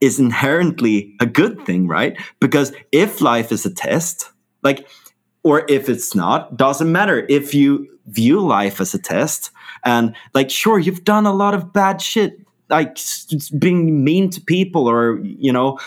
[0.01, 2.17] is inherently a good thing, right?
[2.41, 4.31] Because if life is a test,
[4.63, 4.87] like,
[5.43, 7.25] or if it's not, doesn't matter.
[7.29, 9.51] If you view life as a test,
[9.85, 12.99] and like, sure, you've done a lot of bad shit, like
[13.59, 15.79] being mean to people or, you know,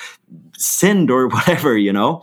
[0.58, 2.22] sinned or whatever, you know,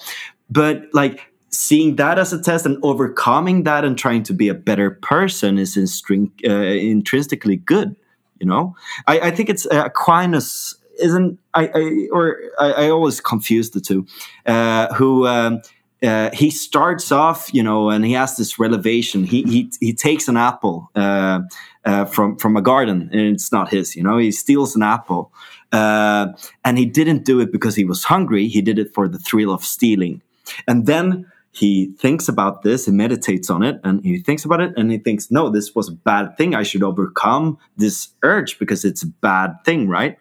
[0.51, 4.53] but like, seeing that as a test and overcoming that and trying to be a
[4.53, 7.97] better person is uh, intrinsically good
[8.41, 8.77] you know?
[9.07, 13.83] I, I think it's uh, aquinas isn't i, I or I, I, always confuse the
[13.83, 14.07] two
[14.47, 15.61] uh, who um,
[16.03, 19.25] uh, he starts off, you know, and he has this revelation.
[19.25, 21.41] He he he takes an apple uh,
[21.85, 23.97] uh, from from a garden, and it's not his.
[23.97, 25.33] You know, he steals an apple,
[25.73, 26.29] uh,
[26.65, 28.49] and he didn't do it because he was hungry.
[28.49, 30.21] He did it for the thrill of stealing.
[30.69, 34.75] And then he thinks about this, he meditates on it, and he thinks about it,
[34.77, 36.55] and he thinks, no, this was a bad thing.
[36.55, 40.19] I should overcome this urge because it's a bad thing, right?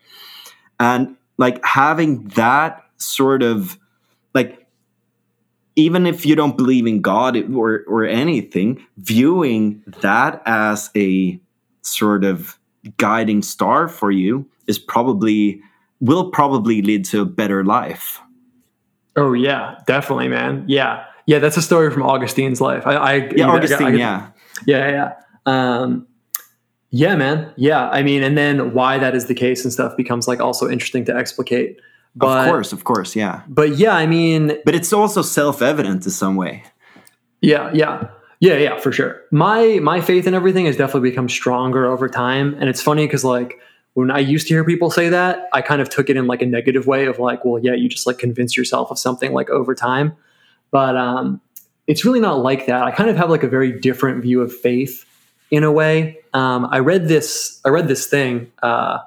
[0.79, 3.77] And like having that sort of
[4.33, 4.64] like
[5.75, 11.39] even if you don't believe in God or or anything, viewing that as a
[11.81, 12.57] sort of
[12.97, 15.61] guiding star for you is probably
[15.99, 18.19] will probably lead to a better life.
[19.15, 20.65] Oh yeah, definitely, man.
[20.67, 21.05] Yeah.
[21.27, 22.85] Yeah, that's a story from Augustine's life.
[22.85, 24.27] I, I yeah, Augustine, I, I, yeah,
[24.67, 25.13] yeah, yeah.
[25.47, 26.05] Um,
[26.91, 27.51] yeah, man.
[27.55, 30.69] Yeah, I mean, and then why that is the case and stuff becomes like also
[30.69, 31.79] interesting to explicate.
[32.15, 33.41] But, of course, of course, yeah.
[33.47, 36.63] But yeah, I mean, but it's also self-evident in some way.
[37.41, 38.07] Yeah, yeah,
[38.39, 39.21] yeah, yeah, for sure.
[39.31, 43.25] My my faith in everything has definitely become stronger over time, and it's funny because
[43.25, 43.59] like
[43.95, 46.41] when I used to hear people say that, I kind of took it in like
[46.41, 49.49] a negative way of like, well, yeah, you just like convince yourself of something like
[49.49, 50.15] over time.
[50.71, 51.41] But um,
[51.87, 52.83] it's really not like that.
[52.83, 55.05] I kind of have like a very different view of faith
[55.49, 56.17] in a way.
[56.33, 57.61] Um, I read this.
[57.63, 58.51] I read this thing.
[58.61, 58.99] Uh,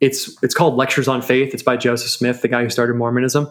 [0.00, 1.52] it's it's called Lectures on Faith.
[1.52, 3.48] It's by Joseph Smith, the guy who started Mormonism,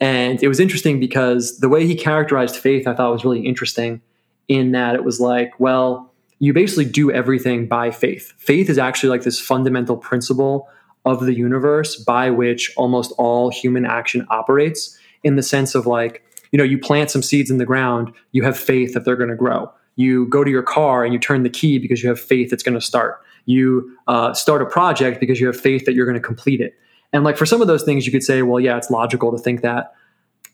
[0.00, 4.00] and it was interesting because the way he characterized faith, I thought was really interesting.
[4.48, 8.32] In that it was like, well, you basically do everything by faith.
[8.38, 10.68] Faith is actually like this fundamental principle
[11.04, 14.96] of the universe by which almost all human action operates.
[15.22, 18.42] In the sense of like you know, you plant some seeds in the ground, you
[18.42, 19.70] have faith that they're going to grow.
[19.96, 22.62] You go to your car and you turn the key because you have faith it's
[22.62, 23.20] going to start.
[23.48, 26.74] You uh, start a project because you have faith that you're going to complete it.
[27.12, 29.38] And like for some of those things, you could say, well, yeah, it's logical to
[29.38, 29.94] think that.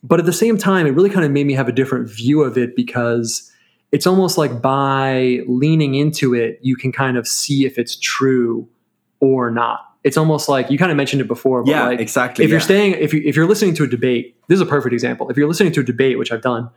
[0.02, 2.42] But at the same time, it really kind of made me have a different view
[2.42, 3.50] of it because
[3.90, 8.68] it's almost like by leaning into it, you can kind of see if it's true
[9.20, 11.64] or not it's almost like you kind of mentioned it before.
[11.64, 12.44] But yeah, like, exactly.
[12.44, 12.55] If yeah.
[12.55, 15.31] you're staying, if you if you're listening to a debate, this is a perfect example.
[15.31, 16.70] If you're listening to a debate, which I've done,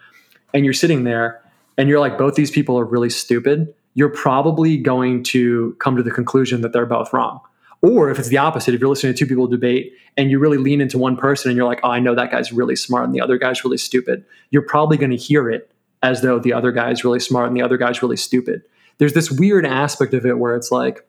[0.54, 1.42] and you're sitting there
[1.78, 6.04] and you're like, both these people are really stupid, you're probably going to come to
[6.04, 7.40] the conclusion that they're both wrong.
[7.82, 10.60] Or if it's the opposite, if you're listening to two people debate and you really
[10.60, 13.16] lean into one person and you're like, oh, I know that guy's really smart and
[13.16, 15.72] the other guy's really stupid, you're probably going to hear it
[16.04, 18.62] as though the other guy's really smart and the other guy's really stupid.
[19.00, 21.04] There's this weird aspect of it where it's like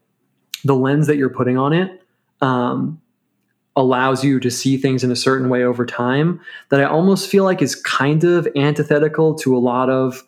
[0.64, 2.02] the lens that you're putting on it
[2.40, 3.02] um,
[3.76, 7.44] allows you to see things in a certain way over time that I almost feel
[7.44, 10.24] like is kind of antithetical to a lot of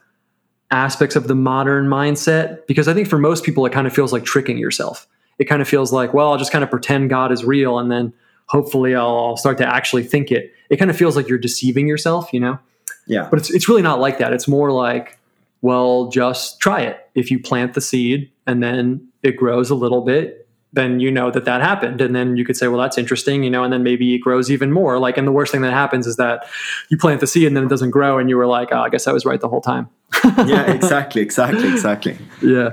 [0.71, 2.67] aspects of the modern mindset.
[2.67, 5.07] Because I think for most people, it kind of feels like tricking yourself.
[5.39, 7.91] It kind of feels like, well, I'll just kind of pretend God is real and
[7.91, 8.13] then
[8.47, 10.53] hopefully I'll, I'll start to actually think it.
[10.69, 12.59] It kind of feels like you're deceiving yourself, you know?
[13.07, 13.27] Yeah.
[13.31, 14.33] But it's, it's really not like that.
[14.33, 15.19] It's more like,
[15.63, 17.09] well, just try it.
[17.15, 20.40] If you plant the seed and then it grows a little bit,
[20.73, 22.01] then you know that that happened.
[22.01, 24.51] And then you could say well that's interesting you know and then maybe it grows
[24.51, 24.99] even more.
[24.99, 26.47] Like and the worst thing that happens is that
[26.89, 28.89] you plant the seed and then it doesn't grow and you were like oh i
[28.89, 29.89] guess i was right the whole time.
[30.47, 32.19] Yeah exactly exactly exactly.
[32.43, 32.71] Yeah.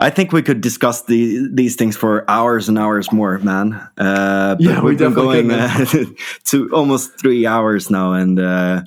[0.00, 3.74] I think we could discuss the, these things for hours and hours more, man.
[3.96, 5.86] Uh, yeah, we've been going uh,
[6.44, 8.82] to almost three hours now, and uh,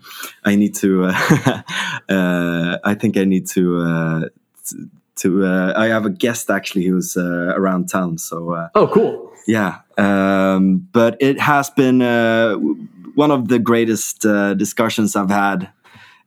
[0.46, 1.06] I need to.
[1.06, 1.62] Uh,
[2.10, 4.22] uh, I think I need to uh,
[5.18, 8.18] to uh, I have a guest actually who's uh, around town.
[8.18, 9.32] So uh, oh, cool.
[9.48, 12.56] Yeah, um, but it has been uh,
[13.16, 15.70] one of the greatest uh, discussions I've had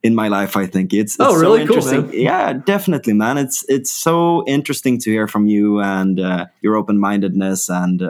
[0.03, 0.57] in my life.
[0.57, 2.03] I think it's, it's oh really so interesting.
[2.05, 3.39] Cool, yeah, definitely, man.
[3.39, 8.03] It's it's so interesting to hear from you and uh, your open mindedness and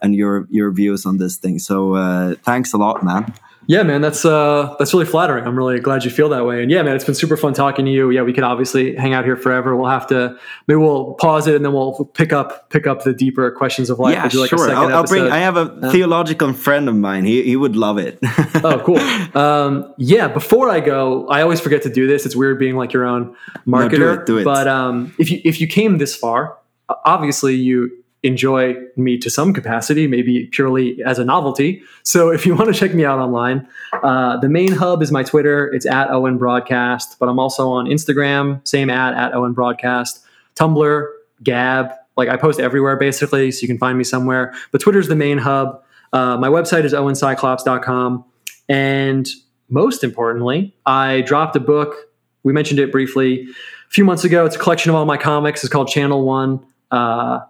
[0.00, 1.58] and your your views on this thing.
[1.58, 3.32] So thanks a lot, man.
[3.66, 5.46] Yeah, man, that's uh, that's really flattering.
[5.46, 6.62] I'm really glad you feel that way.
[6.62, 8.10] And yeah, man, it's been super fun talking to you.
[8.10, 9.74] Yeah, we could obviously hang out here forever.
[9.76, 13.12] We'll have to maybe we'll pause it and then we'll pick up pick up the
[13.12, 14.14] deeper questions of life.
[14.14, 14.70] Yeah, like sure.
[14.70, 15.30] I'll, I'll, bring.
[15.30, 15.90] I have a yeah.
[15.90, 17.24] theological friend of mine.
[17.24, 18.18] He he would love it.
[18.22, 18.98] oh, cool.
[19.40, 20.28] Um, yeah.
[20.28, 22.26] Before I go, I always forget to do this.
[22.26, 23.34] It's weird being like your own
[23.66, 23.92] marketer.
[23.92, 24.44] No, do it, do it.
[24.44, 29.52] But um, if you if you came this far, obviously you enjoy me to some
[29.52, 31.82] capacity, maybe purely as a novelty.
[32.02, 33.68] So if you want to check me out online,
[34.02, 35.72] uh, the main hub is my Twitter.
[35.72, 40.24] It's at Owen Broadcast, but I'm also on Instagram, same at at Owen Broadcast,
[40.56, 41.06] Tumblr,
[41.42, 41.90] Gab.
[42.16, 44.54] Like I post everywhere basically, so you can find me somewhere.
[44.72, 45.82] But Twitter's the main hub.
[46.12, 48.24] Uh, my website is owencyclops.com.
[48.68, 49.28] And
[49.68, 51.94] most importantly, I dropped a book.
[52.42, 54.46] We mentioned it briefly a few months ago.
[54.46, 55.64] It's a collection of all my comics.
[55.64, 56.64] It's called Channel One.
[56.90, 57.40] Uh,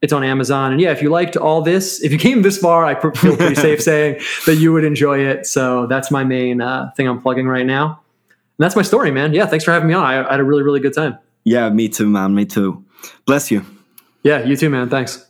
[0.00, 0.72] it's on Amazon.
[0.72, 3.54] And yeah, if you liked all this, if you came this far, I feel pretty
[3.54, 5.46] safe saying that you would enjoy it.
[5.46, 8.00] So that's my main uh, thing I'm plugging right now.
[8.30, 9.34] And that's my story, man.
[9.34, 10.04] Yeah, thanks for having me on.
[10.04, 11.18] I, I had a really, really good time.
[11.44, 12.34] Yeah, me too, man.
[12.34, 12.84] Me too.
[13.26, 13.64] Bless you.
[14.22, 14.88] Yeah, you too, man.
[14.88, 15.26] Thanks.